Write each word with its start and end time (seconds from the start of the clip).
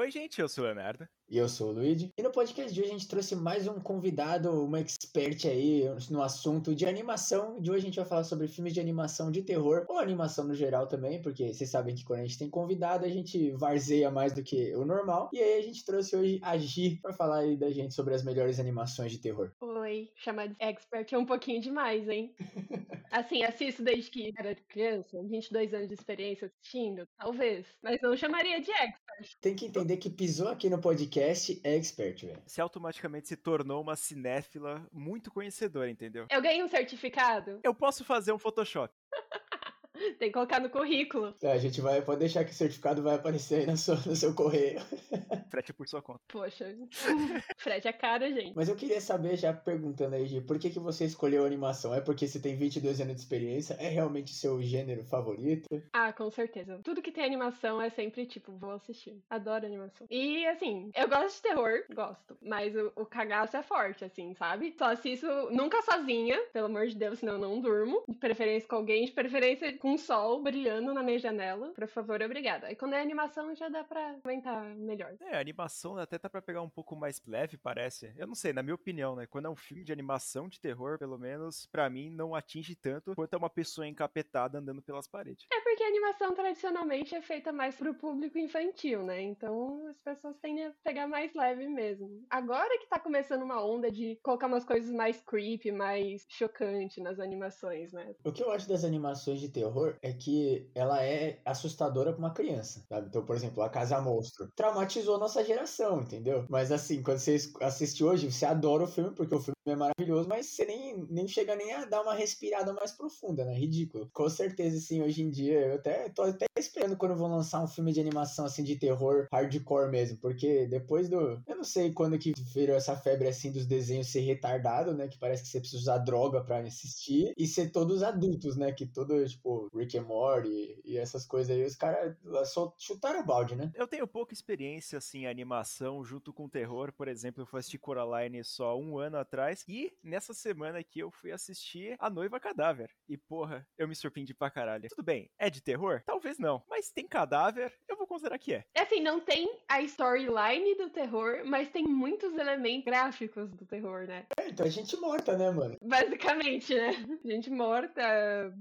Oi, 0.00 0.10
gente, 0.10 0.40
eu 0.40 0.48
sou 0.48 0.64
o 0.64 0.66
Leonardo. 0.66 1.06
E 1.28 1.36
eu 1.36 1.46
sou 1.46 1.68
o 1.68 1.72
Luigi. 1.72 2.10
E 2.16 2.22
no 2.22 2.32
podcast 2.32 2.72
de 2.72 2.80
hoje 2.80 2.88
a 2.88 2.92
gente 2.94 3.06
trouxe 3.06 3.36
mais 3.36 3.68
um 3.68 3.78
convidado, 3.78 4.50
uma 4.64 4.80
expert 4.80 5.44
aí 5.46 5.84
no 6.10 6.22
assunto 6.22 6.74
de 6.74 6.86
animação. 6.86 7.60
De 7.60 7.70
hoje 7.70 7.82
a 7.82 7.84
gente 7.84 7.96
vai 7.96 8.06
falar 8.06 8.24
sobre 8.24 8.48
filmes 8.48 8.72
de 8.72 8.80
animação 8.80 9.30
de 9.30 9.42
terror, 9.42 9.84
ou 9.90 9.98
animação 9.98 10.48
no 10.48 10.54
geral 10.54 10.86
também, 10.88 11.20
porque 11.20 11.52
vocês 11.52 11.68
sabem 11.68 11.94
que 11.94 12.02
quando 12.02 12.20
a 12.20 12.22
gente 12.22 12.38
tem 12.38 12.48
convidado 12.48 13.04
a 13.04 13.10
gente 13.10 13.52
varzeia 13.52 14.10
mais 14.10 14.32
do 14.32 14.42
que 14.42 14.74
o 14.74 14.86
normal. 14.86 15.28
E 15.34 15.38
aí 15.38 15.58
a 15.58 15.62
gente 15.62 15.84
trouxe 15.84 16.16
hoje 16.16 16.40
a 16.42 16.56
Gi 16.56 16.98
pra 17.02 17.12
falar 17.12 17.40
aí 17.40 17.56
da 17.58 17.70
gente 17.70 17.94
sobre 17.94 18.14
as 18.14 18.24
melhores 18.24 18.58
animações 18.58 19.12
de 19.12 19.18
terror. 19.18 19.52
Oi, 19.90 20.08
chamar 20.14 20.46
de 20.46 20.54
expert 20.60 21.12
é 21.12 21.18
um 21.18 21.26
pouquinho 21.26 21.60
demais, 21.60 22.08
hein? 22.08 22.32
assim, 23.10 23.42
assisto 23.42 23.82
desde 23.82 24.08
que 24.08 24.32
era 24.38 24.54
criança, 24.68 25.20
22 25.20 25.74
anos 25.74 25.88
de 25.88 25.94
experiência 25.94 26.46
assistindo, 26.46 27.08
talvez. 27.18 27.66
Mas 27.82 28.00
não 28.00 28.16
chamaria 28.16 28.60
de 28.60 28.70
expert. 28.70 29.36
Tem 29.40 29.56
que 29.56 29.66
entender 29.66 29.96
que 29.96 30.08
pisou 30.08 30.46
aqui 30.46 30.70
no 30.70 30.80
podcast 30.80 31.00
podcast 31.00 31.60
expert, 31.64 32.26
velho. 32.26 32.42
Você 32.46 32.60
automaticamente 32.60 33.26
se 33.26 33.36
tornou 33.36 33.82
uma 33.82 33.96
cinéfila 33.96 34.86
muito 34.92 35.30
conhecedora, 35.30 35.90
entendeu? 35.90 36.26
Eu 36.30 36.40
ganhei 36.40 36.62
um 36.62 36.68
certificado? 36.68 37.58
Eu 37.64 37.74
posso 37.74 38.04
fazer 38.04 38.32
um 38.32 38.38
Photoshop. 38.38 38.94
Tem 40.18 40.28
que 40.28 40.32
colocar 40.32 40.60
no 40.60 40.70
currículo. 40.70 41.34
É, 41.42 41.52
a 41.52 41.58
gente 41.58 41.80
vai, 41.80 42.02
pode 42.02 42.20
deixar 42.20 42.44
que 42.44 42.50
o 42.50 42.54
certificado 42.54 43.02
vai 43.02 43.16
aparecer 43.16 43.60
aí 43.60 43.66
no 43.66 43.76
seu, 43.76 43.94
no 43.94 44.16
seu 44.16 44.34
correio. 44.34 44.80
Frete 45.50 45.72
por 45.72 45.88
sua 45.88 46.02
conta. 46.02 46.20
Poxa, 46.28 46.66
frete 47.58 47.88
é 47.88 47.92
caro, 47.92 48.26
gente. 48.28 48.52
Mas 48.54 48.68
eu 48.68 48.76
queria 48.76 49.00
saber, 49.00 49.36
já 49.36 49.52
perguntando 49.52 50.14
aí, 50.14 50.26
Gi, 50.26 50.40
por 50.40 50.58
que, 50.58 50.70
que 50.70 50.78
você 50.78 51.04
escolheu 51.04 51.44
animação? 51.44 51.94
É 51.94 52.00
porque 52.00 52.26
você 52.26 52.38
tem 52.38 52.56
22 52.56 53.00
anos 53.00 53.14
de 53.14 53.20
experiência? 53.20 53.74
É 53.74 53.88
realmente 53.88 54.32
seu 54.32 54.62
gênero 54.62 55.04
favorito? 55.04 55.82
Ah, 55.92 56.12
com 56.12 56.30
certeza. 56.30 56.80
Tudo 56.84 57.02
que 57.02 57.12
tem 57.12 57.24
animação 57.24 57.82
é 57.82 57.90
sempre 57.90 58.26
tipo, 58.26 58.52
vou 58.52 58.72
assistir. 58.72 59.20
Adoro 59.28 59.66
animação. 59.66 60.06
E 60.10 60.46
assim, 60.46 60.90
eu 60.94 61.08
gosto 61.08 61.36
de 61.36 61.42
terror, 61.42 61.84
gosto. 61.92 62.36
Mas 62.40 62.74
o, 62.76 62.92
o 62.96 63.06
cagaço 63.06 63.56
é 63.56 63.62
forte, 63.62 64.04
assim, 64.04 64.34
sabe? 64.34 64.72
Só 64.78 64.92
assisto 64.92 65.26
nunca 65.50 65.82
sozinha, 65.82 66.40
pelo 66.52 66.66
amor 66.66 66.86
de 66.86 66.96
Deus, 66.96 67.18
senão 67.18 67.34
eu 67.34 67.38
não 67.38 67.60
durmo. 67.60 68.02
De 68.08 68.16
preferência 68.16 68.68
com 68.68 68.76
alguém, 68.76 69.04
de 69.04 69.12
preferência 69.12 69.76
com 69.78 69.89
um 69.90 69.98
sol 69.98 70.42
brilhando 70.42 70.94
na 70.94 71.02
minha 71.02 71.18
janela. 71.18 71.72
Por 71.74 71.86
favor, 71.88 72.20
obrigada. 72.22 72.68
Aí 72.68 72.76
quando 72.76 72.94
é 72.94 73.00
animação 73.00 73.54
já 73.54 73.68
dá 73.68 73.84
pra 73.84 74.10
aguentar 74.10 74.64
melhor. 74.76 75.14
É, 75.20 75.36
a 75.36 75.40
animação 75.40 75.96
até 75.96 76.18
tá 76.18 76.28
pra 76.28 76.42
pegar 76.42 76.62
um 76.62 76.68
pouco 76.68 76.94
mais 76.96 77.20
leve, 77.26 77.56
parece. 77.56 78.12
Eu 78.16 78.26
não 78.26 78.34
sei, 78.34 78.52
na 78.52 78.62
minha 78.62 78.74
opinião, 78.74 79.16
né? 79.16 79.26
Quando 79.26 79.46
é 79.46 79.50
um 79.50 79.56
filme 79.56 79.84
de 79.84 79.92
animação 79.92 80.48
de 80.48 80.60
terror, 80.60 80.98
pelo 80.98 81.18
menos, 81.18 81.66
para 81.66 81.88
mim, 81.90 82.10
não 82.10 82.34
atinge 82.34 82.74
tanto 82.74 83.14
quanto 83.14 83.34
é 83.34 83.36
uma 83.36 83.50
pessoa 83.50 83.86
encapetada 83.86 84.58
andando 84.58 84.82
pelas 84.82 85.08
paredes. 85.08 85.46
É 85.52 85.60
porque 85.60 85.82
a 85.82 85.88
animação 85.88 86.34
tradicionalmente 86.34 87.14
é 87.14 87.22
feita 87.22 87.52
mais 87.52 87.74
pro 87.74 87.94
público 87.94 88.38
infantil, 88.38 89.02
né? 89.02 89.20
Então 89.22 89.86
as 89.88 89.98
pessoas 89.98 90.36
tendem 90.38 90.66
a 90.66 90.72
pegar 90.84 91.06
mais 91.06 91.34
leve 91.34 91.66
mesmo. 91.68 92.24
Agora 92.28 92.78
que 92.78 92.88
tá 92.88 92.98
começando 92.98 93.42
uma 93.42 93.64
onda 93.64 93.90
de 93.90 94.18
colocar 94.22 94.46
umas 94.46 94.64
coisas 94.64 94.90
mais 94.90 95.20
creepy, 95.22 95.72
mais 95.72 96.24
chocante 96.28 97.00
nas 97.00 97.18
animações, 97.18 97.92
né? 97.92 98.14
O 98.24 98.32
que 98.32 98.42
eu 98.42 98.50
acho 98.50 98.68
das 98.68 98.84
animações 98.84 99.40
de 99.40 99.48
terror 99.48 99.79
é 100.02 100.12
que 100.12 100.70
ela 100.74 101.02
é 101.04 101.40
assustadora 101.44 102.12
pra 102.12 102.18
uma 102.18 102.32
criança, 102.34 102.84
sabe? 102.88 103.08
Então, 103.08 103.24
por 103.24 103.36
exemplo, 103.36 103.62
A 103.62 103.68
Casa 103.70 104.00
Monstro 104.00 104.48
traumatizou 104.54 105.16
a 105.16 105.18
nossa 105.18 105.44
geração, 105.44 106.02
entendeu? 106.02 106.46
Mas 106.48 106.72
assim, 106.72 107.02
quando 107.02 107.18
você 107.18 107.36
assiste 107.60 108.04
hoje, 108.04 108.30
você 108.30 108.46
adora 108.46 108.84
o 108.84 108.86
filme, 108.86 109.14
porque 109.14 109.34
o 109.34 109.40
filme 109.40 109.54
é 109.66 109.76
maravilhoso, 109.76 110.28
mas 110.28 110.46
você 110.46 110.64
nem, 110.64 111.06
nem 111.10 111.26
chega 111.28 111.54
nem 111.56 111.72
a 111.72 111.84
dar 111.84 112.02
uma 112.02 112.14
respirada 112.14 112.72
mais 112.72 112.92
profunda, 112.92 113.44
né? 113.44 113.54
Ridículo. 113.54 114.10
Com 114.12 114.28
certeza, 114.28 114.78
sim, 114.80 115.02
hoje 115.02 115.22
em 115.22 115.30
dia, 115.30 115.60
eu 115.68 115.74
até 115.74 116.08
tô 116.10 116.22
até 116.22 116.46
esperando 116.60 116.96
quando 116.96 117.16
vão 117.16 117.30
lançar 117.30 117.62
um 117.62 117.66
filme 117.66 117.92
de 117.92 118.00
animação 118.00 118.44
assim 118.44 118.62
de 118.62 118.76
terror 118.76 119.26
hardcore 119.32 119.90
mesmo, 119.90 120.18
porque 120.18 120.66
depois 120.66 121.08
do. 121.08 121.42
Eu 121.46 121.56
não 121.56 121.64
sei 121.64 121.92
quando 121.92 122.18
que 122.18 122.32
virou 122.54 122.76
essa 122.76 122.96
febre 122.96 123.28
assim 123.28 123.50
dos 123.52 123.66
desenhos 123.66 124.08
ser 124.08 124.20
retardado, 124.20 124.94
né? 124.94 125.08
Que 125.08 125.18
parece 125.18 125.42
que 125.42 125.48
você 125.48 125.60
precisa 125.60 125.82
usar 125.82 125.98
droga 125.98 126.42
pra 126.42 126.60
assistir, 126.60 127.32
e 127.36 127.46
ser 127.46 127.70
todos 127.70 128.02
adultos, 128.02 128.56
né? 128.56 128.72
Que 128.72 128.86
todo, 128.86 129.26
tipo, 129.26 129.68
Rick 129.74 129.98
and 129.98 130.04
Morty 130.04 130.80
e 130.84 130.96
essas 130.96 131.26
coisas 131.26 131.54
aí, 131.54 131.64
os 131.64 131.76
caras 131.76 132.16
só 132.46 132.74
chutaram 132.78 133.20
o 133.20 133.24
balde, 133.24 133.56
né? 133.56 133.70
Eu 133.74 133.86
tenho 133.86 134.06
pouca 134.06 134.34
experiência, 134.34 134.98
assim, 134.98 135.20
em 135.20 135.26
animação 135.26 136.04
junto 136.04 136.32
com 136.32 136.48
terror. 136.48 136.92
Por 136.92 137.08
exemplo, 137.08 137.42
eu 137.42 137.46
fui 137.46 137.60
assistir 137.60 137.78
Coraline 137.78 138.44
só 138.44 138.78
um 138.78 138.98
ano 138.98 139.16
atrás. 139.16 139.64
E 139.68 139.92
nessa 140.02 140.34
semana 140.34 140.78
aqui 140.78 141.00
eu 141.00 141.10
fui 141.10 141.32
assistir 141.32 141.96
A 141.98 142.10
Noiva 142.10 142.40
Cadáver. 142.40 142.90
E 143.08 143.16
porra, 143.16 143.66
eu 143.78 143.88
me 143.88 143.94
surpreendi 143.94 144.34
pra 144.34 144.50
caralho. 144.50 144.88
Tudo 144.88 145.04
bem, 145.04 145.30
é 145.38 145.48
de 145.48 145.60
terror? 145.60 146.02
Talvez 146.04 146.38
não. 146.38 146.49
Mas 146.68 146.90
tem 146.90 147.06
cadáver, 147.06 147.72
eu 147.88 147.96
vou 147.96 148.06
considerar 148.06 148.38
que 148.38 148.54
é. 148.54 148.64
É 148.74 148.82
assim, 148.82 149.00
não 149.00 149.20
tem 149.20 149.50
a 149.68 149.80
storyline 149.82 150.74
do 150.76 150.90
terror, 150.90 151.42
mas 151.44 151.68
tem 151.68 151.84
muitos 151.84 152.36
elementos 152.36 152.84
gráficos 152.84 153.50
do 153.50 153.64
terror, 153.66 154.06
né? 154.06 154.26
É, 154.38 154.48
então 154.48 154.66
é 154.66 154.70
gente 154.70 154.96
morta, 154.96 155.36
né, 155.36 155.50
mano? 155.50 155.76
Basicamente, 155.82 156.74
né? 156.74 156.92
Gente 157.24 157.50
morta, 157.50 158.02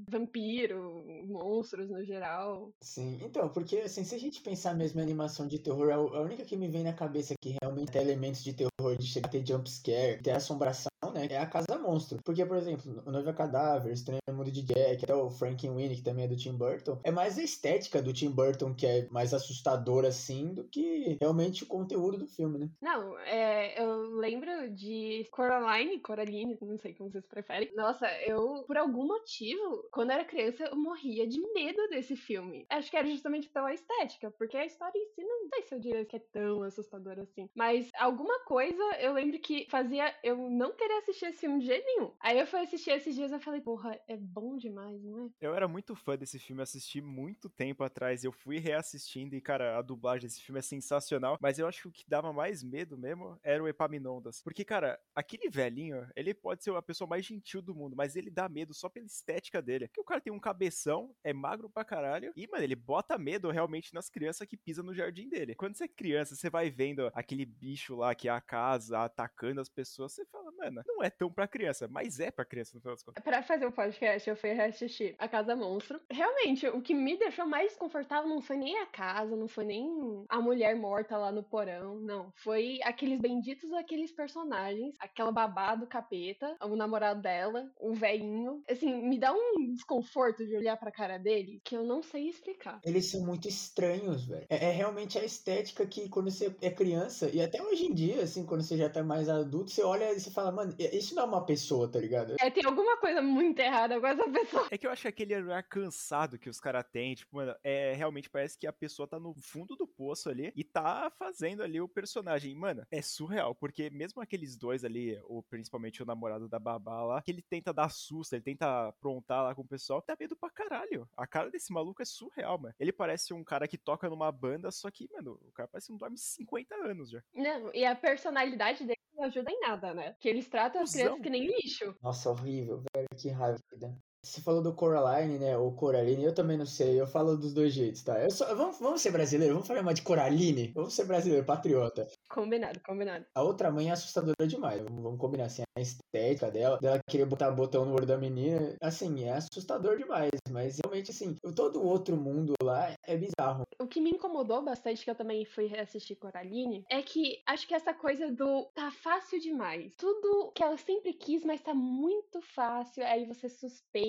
vampiro, 0.09 1.03
monstros 1.25 1.89
no 1.89 2.03
geral. 2.03 2.71
Sim, 2.81 3.19
então, 3.23 3.49
porque 3.49 3.77
assim, 3.77 4.03
se 4.03 4.15
a 4.15 4.19
gente 4.19 4.41
pensar 4.41 4.75
mesmo 4.75 4.99
em 4.99 5.03
animação 5.03 5.47
de 5.47 5.59
terror, 5.59 5.91
a 5.91 6.21
única 6.21 6.43
que 6.43 6.57
me 6.57 6.67
vem 6.67 6.83
na 6.83 6.93
cabeça 6.93 7.33
que 7.41 7.55
realmente 7.61 7.91
tem 7.91 8.01
elementos 8.01 8.43
de 8.43 8.53
terror, 8.53 8.97
de 8.97 9.07
chegar 9.07 9.27
a 9.27 9.31
ter 9.31 9.45
jumpscare, 9.45 10.21
ter 10.21 10.31
assombração, 10.31 10.89
né, 11.11 11.27
é 11.29 11.37
a 11.37 11.45
Casa 11.45 11.77
Monstro. 11.77 12.19
Porque, 12.23 12.45
por 12.45 12.57
exemplo, 12.57 13.01
O 13.05 13.11
Noiva 13.11 13.33
Cadáver, 13.33 13.91
Estranho 13.91 14.19
Mundo 14.39 14.51
de 14.51 14.61
Jack, 14.61 15.03
até 15.03 15.13
o 15.13 15.29
Frankenweenie, 15.29 15.97
que 15.97 16.01
também 16.01 16.25
é 16.25 16.27
do 16.27 16.37
Tim 16.37 16.53
Burton, 16.53 16.99
é 17.03 17.11
mais 17.11 17.37
a 17.37 17.43
estética 17.43 18.01
do 18.01 18.13
Tim 18.13 18.31
Burton 18.31 18.73
que 18.73 18.85
é 18.85 19.07
mais 19.09 19.33
assustadora, 19.33 20.07
assim, 20.07 20.53
do 20.53 20.63
que 20.63 21.17
realmente 21.19 21.63
o 21.63 21.67
conteúdo 21.67 22.17
do 22.17 22.27
filme, 22.27 22.57
né? 22.57 22.69
Não, 22.81 23.17
é, 23.19 23.81
eu 23.81 24.15
lembro 24.15 24.69
de 24.69 25.27
Coraline, 25.31 25.99
Coraline, 25.99 26.57
não 26.61 26.77
sei 26.77 26.93
como 26.93 27.11
vocês 27.11 27.25
preferem. 27.25 27.71
Nossa, 27.75 28.07
eu, 28.21 28.63
por 28.65 28.77
algum 28.77 29.05
motivo, 29.05 29.83
quando 29.91 30.11
era 30.11 30.23
criança, 30.23 30.63
eu 30.63 30.77
morria 30.77 31.27
de 31.27 31.41
medo 31.53 31.87
desse 31.89 32.15
filme. 32.15 32.65
Acho 32.69 32.89
que 32.89 32.97
era 32.97 33.07
justamente 33.07 33.49
pela 33.49 33.73
estética, 33.73 34.31
porque 34.31 34.55
a 34.55 34.65
história 34.65 34.97
em 34.97 35.07
si 35.07 35.23
não 35.23 35.49
sei 35.49 35.63
se 35.63 35.75
eu 35.75 35.79
diria 35.79 36.05
que 36.05 36.15
é 36.15 36.19
tão 36.31 36.63
assustadora 36.63 37.23
assim. 37.23 37.49
Mas 37.55 37.89
alguma 37.97 38.39
coisa 38.45 38.83
eu 38.99 39.13
lembro 39.13 39.39
que 39.39 39.67
fazia 39.69 40.13
eu 40.23 40.37
não 40.37 40.71
querer 40.73 40.98
assistir 40.99 41.25
esse 41.25 41.39
filme 41.39 41.59
de 41.59 41.65
jeito 41.65 41.85
nenhum. 41.85 42.13
Aí 42.19 42.39
eu 42.39 42.47
fui 42.47 42.59
assistir 42.59 42.91
esses 42.91 43.15
dias 43.15 43.31
e 43.31 43.39
falei, 43.39 43.61
porra, 43.61 43.99
é 44.07 44.17
bom 44.17 44.57
demais, 44.57 45.01
não 45.03 45.25
é? 45.25 45.29
Eu 45.41 45.55
era 45.55 45.67
muito 45.67 45.95
fã 45.95 46.17
desse 46.17 46.39
filme, 46.39 46.61
assisti 46.61 47.01
muito 47.01 47.49
tempo 47.49 47.83
atrás. 47.83 48.23
Eu 48.23 48.31
fui 48.31 48.57
reassistindo 48.59 49.35
e, 49.35 49.41
cara, 49.41 49.77
a 49.77 49.81
dublagem 49.81 50.27
desse 50.27 50.41
filme 50.41 50.59
é 50.59 50.61
sensacional. 50.61 51.37
Mas 51.41 51.59
eu 51.59 51.67
acho 51.67 51.81
que 51.81 51.87
o 51.87 51.91
que 51.91 52.09
dava 52.09 52.31
mais 52.33 52.63
medo 52.63 52.97
mesmo 52.97 53.39
era 53.43 53.63
o 53.63 53.67
Epaminondas. 53.67 54.41
Porque, 54.41 54.63
cara, 54.63 54.99
aquele 55.15 55.49
velhinho, 55.49 56.07
ele 56.15 56.33
pode 56.33 56.63
ser 56.63 56.75
a 56.75 56.81
pessoa 56.81 57.07
mais 57.07 57.25
gentil 57.25 57.61
do 57.61 57.75
mundo, 57.75 57.95
mas 57.95 58.15
ele 58.15 58.29
dá 58.29 58.47
medo 58.47 58.73
só 58.73 58.89
pela 58.89 59.05
estética 59.05 59.61
dele. 59.61 59.87
Porque 59.87 60.01
o 60.01 60.05
cara 60.05 60.21
tem 60.21 60.33
um 60.33 60.39
cabeção, 60.39 61.15
é 61.23 61.33
magro 61.33 61.69
pra 61.69 61.85
caralho, 61.85 62.31
e, 62.35 62.47
mano, 62.47 62.63
ele 62.63 62.75
bota 62.75 63.17
medo 63.17 63.49
realmente 63.49 63.93
nas 63.93 64.09
crianças 64.09 64.47
que 64.47 64.57
pisam 64.57 64.83
no 64.83 64.93
jardim 64.93 65.29
dele. 65.29 65.55
Quando 65.55 65.75
você 65.75 65.85
é 65.85 65.87
criança, 65.87 66.35
você 66.35 66.49
vai 66.49 66.69
vendo 66.69 67.09
aquele 67.13 67.45
bicho 67.45 67.95
lá 67.95 68.13
que 68.13 68.27
é 68.27 68.31
a 68.31 68.41
casa 68.41 69.03
atacando 69.03 69.61
as 69.61 69.69
pessoas, 69.69 70.13
você 70.13 70.25
fala, 70.25 70.51
mano, 70.51 70.83
não 70.89 71.03
é 71.03 71.09
tão 71.09 71.31
pra 71.31 71.47
criança, 71.47 71.87
mas 71.87 72.19
é 72.19 72.31
pra 72.31 72.45
criança 72.45 72.71
no 72.75 72.81
final 72.81 72.95
das 72.95 73.03
contas. 73.03 73.23
Pra 73.23 73.43
fazer 73.43 73.65
o 73.65 73.71
podcast, 73.71 74.29
eu 74.29 74.35
fui 74.35 74.51
reassistir 74.51 75.15
A 75.17 75.27
Casa 75.27 75.55
Monstro. 75.55 75.99
Realmente, 76.09 76.67
o 76.67 76.81
que 76.81 76.93
me 76.93 77.17
deixou 77.17 77.45
mais 77.45 77.69
desconfortável 77.69 78.29
não 78.29 78.41
foi 78.41 78.57
nem 78.57 78.77
a 78.79 78.85
casa, 78.85 79.35
não 79.35 79.47
foi 79.47 79.65
nem 79.65 80.25
a 80.27 80.41
mulher 80.41 80.75
morta 80.75 81.17
lá 81.17 81.31
no 81.31 81.43
porão, 81.43 81.99
não. 81.99 82.31
Foi 82.35 82.79
aqueles 82.83 83.19
benditos 83.19 83.71
aqueles 83.73 84.11
personagens, 84.11 84.95
aquela 84.99 85.31
babá 85.31 85.75
do 85.75 85.87
capeta, 85.87 86.55
o 86.61 86.75
namorado 86.75 87.21
dela, 87.21 87.71
o 87.79 87.93
velhinho. 87.93 88.63
Assim, 88.69 88.93
me 89.07 89.19
dá 89.19 89.33
um 89.33 89.73
desconforto 89.73 90.45
de 90.45 90.55
olhar 90.55 90.77
pra 90.77 90.91
cara 90.91 91.17
dele 91.17 91.61
que 91.63 91.75
eu 91.75 91.83
não 91.83 92.01
sei 92.01 92.29
explicar. 92.29 92.79
Eles 92.83 93.09
são 93.09 93.21
muito 93.21 93.47
estranhos, 93.47 94.25
velho. 94.25 94.45
É, 94.49 94.69
é 94.69 94.71
realmente 94.71 95.17
a 95.17 95.23
estética 95.23 95.85
que 95.85 96.09
quando 96.09 96.31
você 96.31 96.55
é 96.61 96.69
criança, 96.69 97.29
e 97.29 97.41
até 97.41 97.61
hoje 97.61 97.85
em 97.85 97.93
dia, 97.93 98.23
assim, 98.23 98.45
quando 98.45 98.63
você 98.63 98.77
já 98.77 98.89
tá 98.89 99.03
mais 99.03 99.29
adulto, 99.29 99.71
você 99.71 99.83
olha 99.83 100.11
e 100.11 100.19
você 100.19 100.31
fala, 100.31 100.51
mano, 100.51 100.73
isso 100.95 101.15
não 101.15 101.23
é 101.23 101.25
uma 101.25 101.45
pessoa, 101.45 101.89
tá 101.89 101.99
ligado? 101.99 102.35
É, 102.39 102.49
tem 102.49 102.65
alguma 102.65 102.97
coisa 102.97 103.21
muito 103.21 103.59
errada 103.59 103.99
com 103.99 104.07
essa 104.07 104.29
pessoa. 104.29 104.67
É 104.71 104.77
que 104.77 104.87
eu 104.87 104.91
acho 104.91 105.03
que 105.03 105.07
aquele 105.07 105.35
olhar 105.35 105.61
cansado 105.63 106.39
que 106.39 106.49
os 106.49 106.59
caras 106.59 106.85
têm, 106.91 107.15
tipo, 107.15 107.35
mano, 107.35 107.55
é 107.63 107.93
realmente 107.93 108.29
parece 108.29 108.57
que 108.57 108.67
a 108.67 108.73
pessoa 108.73 109.07
tá 109.07 109.19
no 109.19 109.33
fundo 109.33 109.75
do 109.75 109.87
poço 109.87 110.29
ali 110.29 110.51
e 110.55 110.63
tá 110.63 111.11
fazendo 111.17 111.63
ali 111.63 111.81
o 111.81 111.87
personagem. 111.87 112.55
Mano, 112.55 112.85
é 112.91 113.01
surreal, 113.01 113.53
porque 113.55 113.89
mesmo 113.89 114.21
aqueles 114.21 114.57
dois 114.57 114.83
ali, 114.85 115.19
ou 115.25 115.43
principalmente 115.43 116.01
o 116.01 116.05
namorado 116.05 116.47
da 116.47 116.59
babá 116.59 117.03
lá, 117.03 117.21
que 117.21 117.31
ele 117.31 117.41
tenta 117.41 117.73
dar 117.73 117.89
susto, 117.89 118.33
ele 118.33 118.43
tenta 118.43 118.89
aprontar 118.89 119.43
lá 119.43 119.55
com 119.55 119.61
o 119.61 119.67
pessoal, 119.67 120.03
dá 120.07 120.15
medo 120.19 120.35
pra 120.35 120.49
caralho. 120.49 121.07
A 121.17 121.27
cara 121.27 121.49
desse 121.49 121.71
maluco 121.73 122.01
é 122.01 122.05
surreal, 122.05 122.57
mano. 122.57 122.75
Ele 122.79 122.91
parece 122.91 123.33
um 123.33 123.43
cara 123.43 123.67
que 123.67 123.77
toca 123.77 124.09
numa 124.09 124.31
banda, 124.31 124.71
só 124.71 124.89
que, 124.89 125.09
mano, 125.11 125.39
o 125.43 125.51
cara 125.51 125.67
parece 125.67 125.91
um 125.91 125.97
dorme 125.97 126.17
50 126.17 126.75
anos 126.75 127.09
já. 127.09 127.21
Não, 127.33 127.73
e 127.73 127.85
a 127.85 127.95
personalidade 127.95 128.85
dele 128.85 128.99
não 129.19 129.25
ajuda 129.25 129.51
em 129.51 129.59
nada, 129.59 129.93
né? 129.93 130.15
Que 130.19 130.29
eles 130.29 130.47
tratam 130.47 130.81
as 130.81 130.91
crianças 130.91 131.21
que 131.21 131.29
nem 131.29 131.45
lixo. 131.45 131.93
Nossa, 132.01 132.29
horrível, 132.29 132.81
velho, 132.95 133.07
que 133.17 133.29
raiva 133.29 133.59
que 133.69 133.77
dá. 133.77 133.93
Você 134.21 134.41
falou 134.41 134.61
do 134.61 134.73
Coraline, 134.73 135.39
né? 135.39 135.57
Ou 135.57 135.71
Coraline, 135.71 136.25
eu 136.25 136.33
também 136.33 136.57
não 136.57 136.65
sei. 136.65 136.99
Eu 136.99 137.07
falo 137.07 137.37
dos 137.37 137.53
dois 137.53 137.73
jeitos, 137.73 138.03
tá? 138.03 138.21
Eu 138.21 138.29
só, 138.29 138.53
vamos, 138.53 138.77
vamos 138.77 139.01
ser 139.01 139.11
brasileiro, 139.11 139.53
vamos 139.53 139.67
falar 139.67 139.81
mais 139.81 139.95
de 139.95 140.03
Coraline? 140.03 140.73
Vamos 140.75 140.93
ser 140.93 141.05
brasileiro, 141.05 141.45
patriota. 141.45 142.05
Combinado, 142.29 142.79
combinado. 142.81 143.25
A 143.33 143.41
outra 143.41 143.71
mãe 143.71 143.89
é 143.89 143.91
assustadora 143.91 144.45
demais. 144.45 144.83
Vamos, 144.83 145.17
combinar 145.17 145.45
assim, 145.45 145.63
a 145.77 145.81
estética 145.81 146.51
dela, 146.51 146.77
dela 146.79 146.99
querer 147.07 147.25
botar 147.25 147.49
botão 147.51 147.85
no 147.85 147.93
olho 147.93 148.05
da 148.05 148.17
menina. 148.17 148.75
Assim, 148.81 149.23
é 149.23 149.33
assustador 149.33 149.97
demais. 149.97 150.31
Mas 150.51 150.77
realmente, 150.83 151.11
assim, 151.11 151.35
todo 151.55 151.79
o 151.79 151.87
outro 151.87 152.17
mundo 152.17 152.53
lá 152.61 152.93
é 153.07 153.15
bizarro. 153.15 153.63
O 153.81 153.87
que 153.87 154.01
me 154.01 154.09
incomodou 154.09 154.61
bastante, 154.61 155.03
que 155.03 155.09
eu 155.09 155.15
também 155.15 155.45
fui 155.45 155.65
reassistir 155.65 156.17
Coraline, 156.17 156.83
é 156.89 157.01
que 157.01 157.41
acho 157.47 157.65
que 157.65 157.73
essa 157.73 157.93
coisa 157.93 158.29
do 158.29 158.65
tá 158.75 158.91
fácil 158.91 159.39
demais. 159.39 159.95
Tudo 159.95 160.51
que 160.53 160.61
ela 160.61 160.77
sempre 160.77 161.13
quis, 161.13 161.45
mas 161.45 161.61
tá 161.61 161.73
muito 161.73 162.41
fácil. 162.41 163.05
Aí 163.05 163.25
você 163.25 163.47
suspeita. 163.47 164.08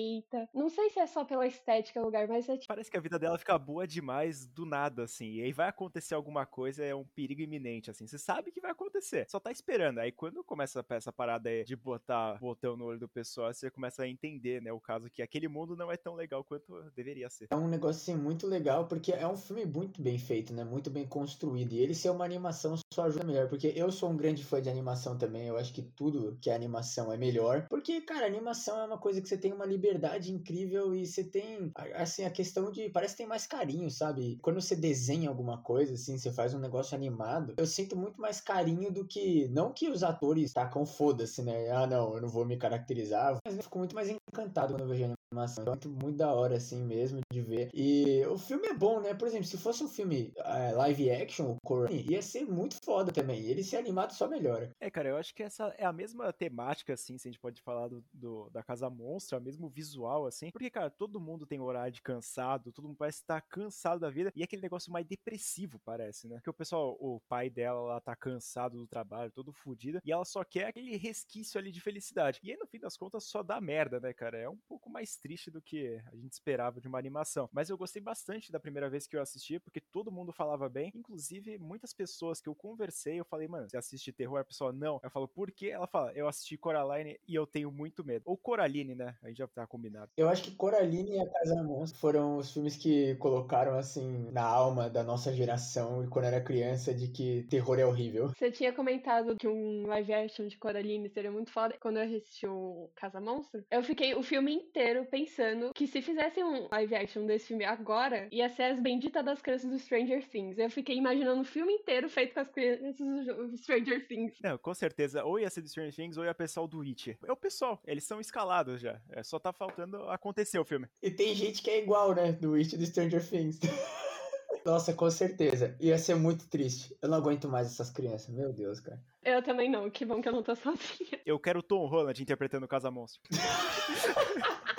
Não 0.53 0.69
sei 0.69 0.89
se 0.89 0.99
é 0.99 1.07
só 1.07 1.23
pela 1.23 1.47
estética 1.47 1.99
do 1.99 2.05
lugar, 2.05 2.27
mas 2.27 2.47
é 2.47 2.53
tipo. 2.53 2.67
Parece 2.67 2.89
que 2.89 2.97
a 2.97 3.01
vida 3.01 3.19
dela 3.19 3.37
fica 3.37 3.57
boa 3.57 3.87
demais 3.87 4.47
do 4.47 4.65
nada, 4.65 5.03
assim. 5.03 5.33
E 5.33 5.43
aí 5.43 5.51
vai 5.51 5.67
acontecer 5.67 6.15
alguma 6.15 6.45
coisa, 6.45 6.83
é 6.83 6.95
um 6.95 7.05
perigo 7.05 7.41
iminente, 7.41 7.89
assim. 7.89 8.07
Você 8.07 8.17
sabe 8.17 8.51
que 8.51 8.61
vai 8.61 8.71
acontecer. 8.71 9.25
Só 9.29 9.39
tá 9.39 9.51
esperando. 9.51 9.99
Aí 9.99 10.11
quando 10.11 10.43
começa 10.43 10.85
essa 10.89 11.11
parada 11.11 11.49
aí 11.49 11.63
de 11.63 11.75
botar 11.75 12.37
botão 12.39 12.75
no 12.75 12.85
olho 12.85 12.99
do 12.99 13.07
pessoal, 13.07 13.53
você 13.53 13.69
começa 13.69 14.03
a 14.03 14.07
entender, 14.07 14.61
né? 14.61 14.71
O 14.71 14.79
caso 14.79 15.09
que 15.09 15.21
aquele 15.21 15.47
mundo 15.47 15.75
não 15.75 15.91
é 15.91 15.97
tão 15.97 16.15
legal 16.15 16.43
quanto 16.43 16.83
deveria 16.95 17.29
ser. 17.29 17.47
É 17.51 17.55
um 17.55 17.67
negócio 17.67 18.01
assim 18.01 18.19
muito 18.19 18.47
legal, 18.47 18.87
porque 18.87 19.11
é 19.11 19.27
um 19.27 19.37
filme 19.37 19.65
muito 19.65 20.01
bem 20.01 20.17
feito, 20.17 20.53
né? 20.53 20.63
Muito 20.63 20.89
bem 20.89 21.07
construído. 21.07 21.73
E 21.73 21.79
ele 21.79 21.93
ser 21.93 22.09
uma 22.09 22.25
animação 22.25 22.75
só 22.93 23.03
ajuda 23.03 23.25
melhor. 23.25 23.47
Porque 23.47 23.73
eu 23.75 23.91
sou 23.91 24.09
um 24.09 24.17
grande 24.17 24.43
fã 24.43 24.61
de 24.61 24.69
animação 24.69 25.17
também. 25.17 25.47
Eu 25.47 25.57
acho 25.57 25.73
que 25.73 25.81
tudo 25.81 26.37
que 26.41 26.49
é 26.49 26.55
animação 26.55 27.11
é 27.11 27.17
melhor. 27.17 27.65
Porque, 27.69 28.01
cara, 28.01 28.25
animação 28.25 28.79
é 28.79 28.85
uma 28.85 28.97
coisa 28.97 29.21
que 29.21 29.27
você 29.27 29.37
tem 29.37 29.53
uma 29.53 29.65
liberdade 29.65 29.90
incrível 30.31 30.93
e 30.95 31.05
você 31.05 31.23
tem, 31.23 31.71
assim, 31.95 32.23
a 32.23 32.29
questão 32.29 32.71
de. 32.71 32.89
Parece 32.89 33.13
que 33.13 33.19
tem 33.19 33.27
mais 33.27 33.47
carinho, 33.47 33.89
sabe? 33.89 34.37
Quando 34.41 34.61
você 34.61 34.75
desenha 34.75 35.29
alguma 35.29 35.61
coisa, 35.61 35.93
assim, 35.93 36.17
você 36.17 36.31
faz 36.31 36.53
um 36.53 36.59
negócio 36.59 36.95
animado, 36.95 37.53
eu 37.57 37.65
sinto 37.65 37.95
muito 37.95 38.19
mais 38.19 38.41
carinho 38.41 38.91
do 38.91 39.05
que. 39.05 39.47
Não 39.49 39.73
que 39.73 39.89
os 39.89 40.03
atores 40.03 40.53
tacam 40.53 40.85
foda-se, 40.85 41.41
né? 41.41 41.69
Ah, 41.71 41.87
não, 41.87 42.15
eu 42.15 42.21
não 42.21 42.29
vou 42.29 42.45
me 42.45 42.57
caracterizar. 42.57 43.37
Mas 43.45 43.57
eu 43.57 43.63
fico 43.63 43.77
muito 43.77 43.95
mais 43.95 44.09
encantado 44.09 44.73
quando 44.73 44.81
eu 44.81 44.87
vejo 44.87 45.13
animação. 45.33 45.63
É 45.63 45.69
muito, 45.69 45.89
muito 45.89 46.17
da 46.17 46.33
hora, 46.33 46.57
assim 46.57 46.83
mesmo, 46.83 47.21
de 47.31 47.41
ver. 47.41 47.69
E 47.73 48.25
o 48.25 48.37
filme 48.37 48.67
é 48.67 48.73
bom, 48.73 48.99
né? 48.99 49.13
Por 49.13 49.27
exemplo, 49.27 49.45
se 49.45 49.57
fosse 49.57 49.83
um 49.83 49.87
filme 49.87 50.33
uh, 50.37 50.77
live 50.77 51.09
action, 51.11 51.51
o 51.51 51.57
Corone, 51.63 52.05
ia 52.09 52.21
ser 52.21 52.45
muito 52.45 52.75
foda 52.83 53.11
também. 53.11 53.41
Ele 53.45 53.63
ser 53.63 53.77
animado 53.77 54.13
só 54.13 54.27
melhora. 54.27 54.71
É, 54.79 54.89
cara, 54.89 55.09
eu 55.09 55.17
acho 55.17 55.33
que 55.33 55.43
essa 55.43 55.73
é 55.77 55.85
a 55.85 55.93
mesma 55.93 56.31
temática, 56.33 56.93
assim, 56.93 57.17
se 57.17 57.27
a 57.27 57.31
gente 57.31 57.39
pode 57.39 57.61
falar 57.61 57.87
do, 57.87 58.03
do 58.13 58.49
da 58.49 58.61
Casa 58.63 58.89
Monstro, 58.89 59.37
a 59.37 59.39
mesmo 59.39 59.69
visual, 59.69 59.80
assim. 60.27 60.51
Porque, 60.51 60.69
cara, 60.69 60.89
todo 60.89 61.19
mundo 61.19 61.45
tem 61.45 61.59
horário 61.59 61.91
de 61.91 62.01
cansado, 62.01 62.71
todo 62.71 62.87
mundo 62.87 62.97
parece 62.97 63.19
estar 63.19 63.41
cansado 63.41 63.99
da 63.99 64.09
vida. 64.09 64.31
E 64.35 64.41
é 64.41 64.43
aquele 64.43 64.61
negócio 64.61 64.91
mais 64.91 65.05
depressivo, 65.05 65.79
parece, 65.83 66.27
né? 66.27 66.35
Porque 66.35 66.49
o 66.49 66.53
pessoal, 66.53 66.97
o 66.99 67.19
pai 67.27 67.49
dela 67.49 67.81
lá 67.81 67.99
tá 67.99 68.15
cansado 68.15 68.77
do 68.77 68.87
trabalho, 68.87 69.31
todo 69.31 69.51
fodido, 69.53 69.99
e 70.03 70.11
ela 70.11 70.25
só 70.25 70.43
quer 70.43 70.67
aquele 70.67 70.95
resquício 70.97 71.59
ali 71.59 71.71
de 71.71 71.81
felicidade. 71.81 72.39
E 72.43 72.51
aí, 72.51 72.57
no 72.57 72.67
fim 72.67 72.79
das 72.79 72.97
contas, 72.97 73.25
só 73.25 73.43
dá 73.43 73.59
merda, 73.59 73.99
né, 73.99 74.13
cara? 74.13 74.37
É 74.37 74.49
um 74.49 74.57
pouco 74.67 74.89
mais 74.89 75.15
triste 75.17 75.49
do 75.51 75.61
que 75.61 76.01
a 76.11 76.15
gente 76.15 76.33
esperava 76.33 76.79
de 76.79 76.87
uma 76.87 76.99
animação. 76.99 77.49
Mas 77.51 77.69
eu 77.69 77.77
gostei 77.77 78.01
bastante 78.01 78.51
da 78.51 78.59
primeira 78.59 78.89
vez 78.89 79.07
que 79.07 79.15
eu 79.15 79.21
assisti, 79.21 79.59
porque 79.59 79.81
todo 79.81 80.11
mundo 80.11 80.31
falava 80.31 80.69
bem. 80.69 80.91
Inclusive, 80.95 81.57
muitas 81.57 81.93
pessoas 81.93 82.41
que 82.41 82.49
eu 82.49 82.55
conversei, 82.55 83.19
eu 83.19 83.25
falei, 83.25 83.47
mano, 83.47 83.69
você 83.69 83.77
assiste 83.77 84.11
terror? 84.11 84.39
A 84.39 84.45
pessoa, 84.45 84.71
não. 84.71 84.99
Eu 85.03 85.09
falo, 85.09 85.27
por 85.27 85.51
quê? 85.51 85.67
Ela 85.67 85.87
fala, 85.87 86.11
eu 86.13 86.27
assisti 86.27 86.57
Coraline 86.57 87.19
e 87.27 87.35
eu 87.35 87.45
tenho 87.45 87.71
muito 87.71 88.03
medo. 88.03 88.23
Ou 88.25 88.37
Coraline, 88.37 88.95
né? 88.95 89.17
A 89.21 89.27
gente 89.27 89.37
já 89.37 89.47
tá 89.47 89.67
combinado. 89.71 90.11
Eu 90.17 90.27
acho 90.27 90.43
que 90.43 90.51
Coraline 90.51 91.15
e 91.15 91.19
A 91.19 91.29
Casa 91.29 91.63
Monstro 91.63 91.99
foram 91.99 92.37
os 92.37 92.51
filmes 92.51 92.75
que 92.75 93.15
colocaram, 93.15 93.77
assim, 93.77 94.29
na 94.31 94.43
alma 94.43 94.89
da 94.89 95.01
nossa 95.01 95.33
geração 95.33 96.03
e 96.03 96.07
quando 96.07 96.25
era 96.25 96.41
criança, 96.41 96.93
de 96.93 97.07
que 97.07 97.43
terror 97.49 97.79
é 97.79 97.85
horrível. 97.85 98.27
Você 98.27 98.51
tinha 98.51 98.73
comentado 98.73 99.37
que 99.37 99.47
um 99.47 99.87
live 99.87 100.13
action 100.13 100.47
de 100.47 100.57
Coraline 100.57 101.09
seria 101.09 101.31
muito 101.31 101.51
foda. 101.51 101.75
Quando 101.79 101.97
eu 101.97 102.03
assisti 102.03 102.45
o 102.45 102.89
Casa 102.95 103.21
Monstro, 103.21 103.63
eu 103.71 103.81
fiquei 103.81 104.13
o 104.13 104.21
filme 104.21 104.53
inteiro 104.53 105.05
pensando 105.09 105.71
que 105.73 105.87
se 105.87 106.01
fizessem 106.01 106.43
um 106.43 106.67
live 106.69 106.95
action 106.95 107.25
desse 107.25 107.47
filme 107.47 107.63
agora, 107.63 108.27
ia 108.31 108.49
ser 108.49 108.63
as 108.63 108.79
benditas 108.79 109.23
das 109.23 109.41
crianças 109.41 109.69
do 109.69 109.79
Stranger 109.79 110.27
Things. 110.27 110.57
Eu 110.57 110.69
fiquei 110.69 110.97
imaginando 110.97 111.41
o 111.41 111.45
filme 111.45 111.73
inteiro 111.73 112.09
feito 112.09 112.33
com 112.33 112.41
as 112.41 112.49
crianças 112.49 112.97
do 112.97 113.57
Stranger 113.57 114.05
Things. 114.07 114.37
Não, 114.43 114.57
com 114.57 114.73
certeza. 114.73 115.23
Ou 115.23 115.39
ia 115.39 115.49
ser 115.49 115.61
do 115.61 115.69
Stranger 115.69 115.95
Things 115.95 116.17
ou 116.17 116.25
ia 116.25 116.33
pessoal 116.33 116.67
do 116.67 116.79
Witch. 116.79 117.09
É 117.25 117.31
o 117.31 117.37
pessoal, 117.37 117.79
eles 117.85 118.03
são 118.03 118.19
escalados 118.19 118.81
já. 118.81 118.99
É, 119.11 119.23
só 119.23 119.39
tá 119.39 119.53
faltando 119.61 120.09
acontecer 120.09 120.57
o 120.57 120.65
filme. 120.65 120.87
E 121.03 121.11
tem 121.11 121.35
gente 121.35 121.61
que 121.61 121.69
é 121.69 121.83
igual, 121.83 122.15
né? 122.15 122.31
Do 122.31 122.53
Witch 122.53 122.73
e 122.73 122.77
do 122.77 122.85
Stranger 122.85 123.23
Things. 123.23 123.59
Nossa, 124.65 124.91
com 124.91 125.09
certeza. 125.11 125.75
Ia 125.79 125.99
ser 125.99 126.15
muito 126.15 126.47
triste. 126.47 126.95
Eu 126.99 127.09
não 127.09 127.17
aguento 127.17 127.47
mais 127.47 127.67
essas 127.67 127.91
crianças. 127.91 128.29
Meu 128.29 128.51
Deus, 128.51 128.79
cara. 128.79 128.99
Eu 129.23 129.43
também 129.43 129.69
não. 129.69 129.89
Que 129.89 130.03
bom 130.03 130.19
que 130.19 130.27
eu 130.27 130.33
não 130.33 130.41
tô 130.41 130.55
sozinha. 130.57 131.19
Eu 131.23 131.39
quero 131.39 131.61
Tom 131.61 131.85
Holland 131.87 132.19
interpretando 132.19 132.63
o 132.63 132.67
Casa 132.67 132.89
Monstro. 132.89 133.21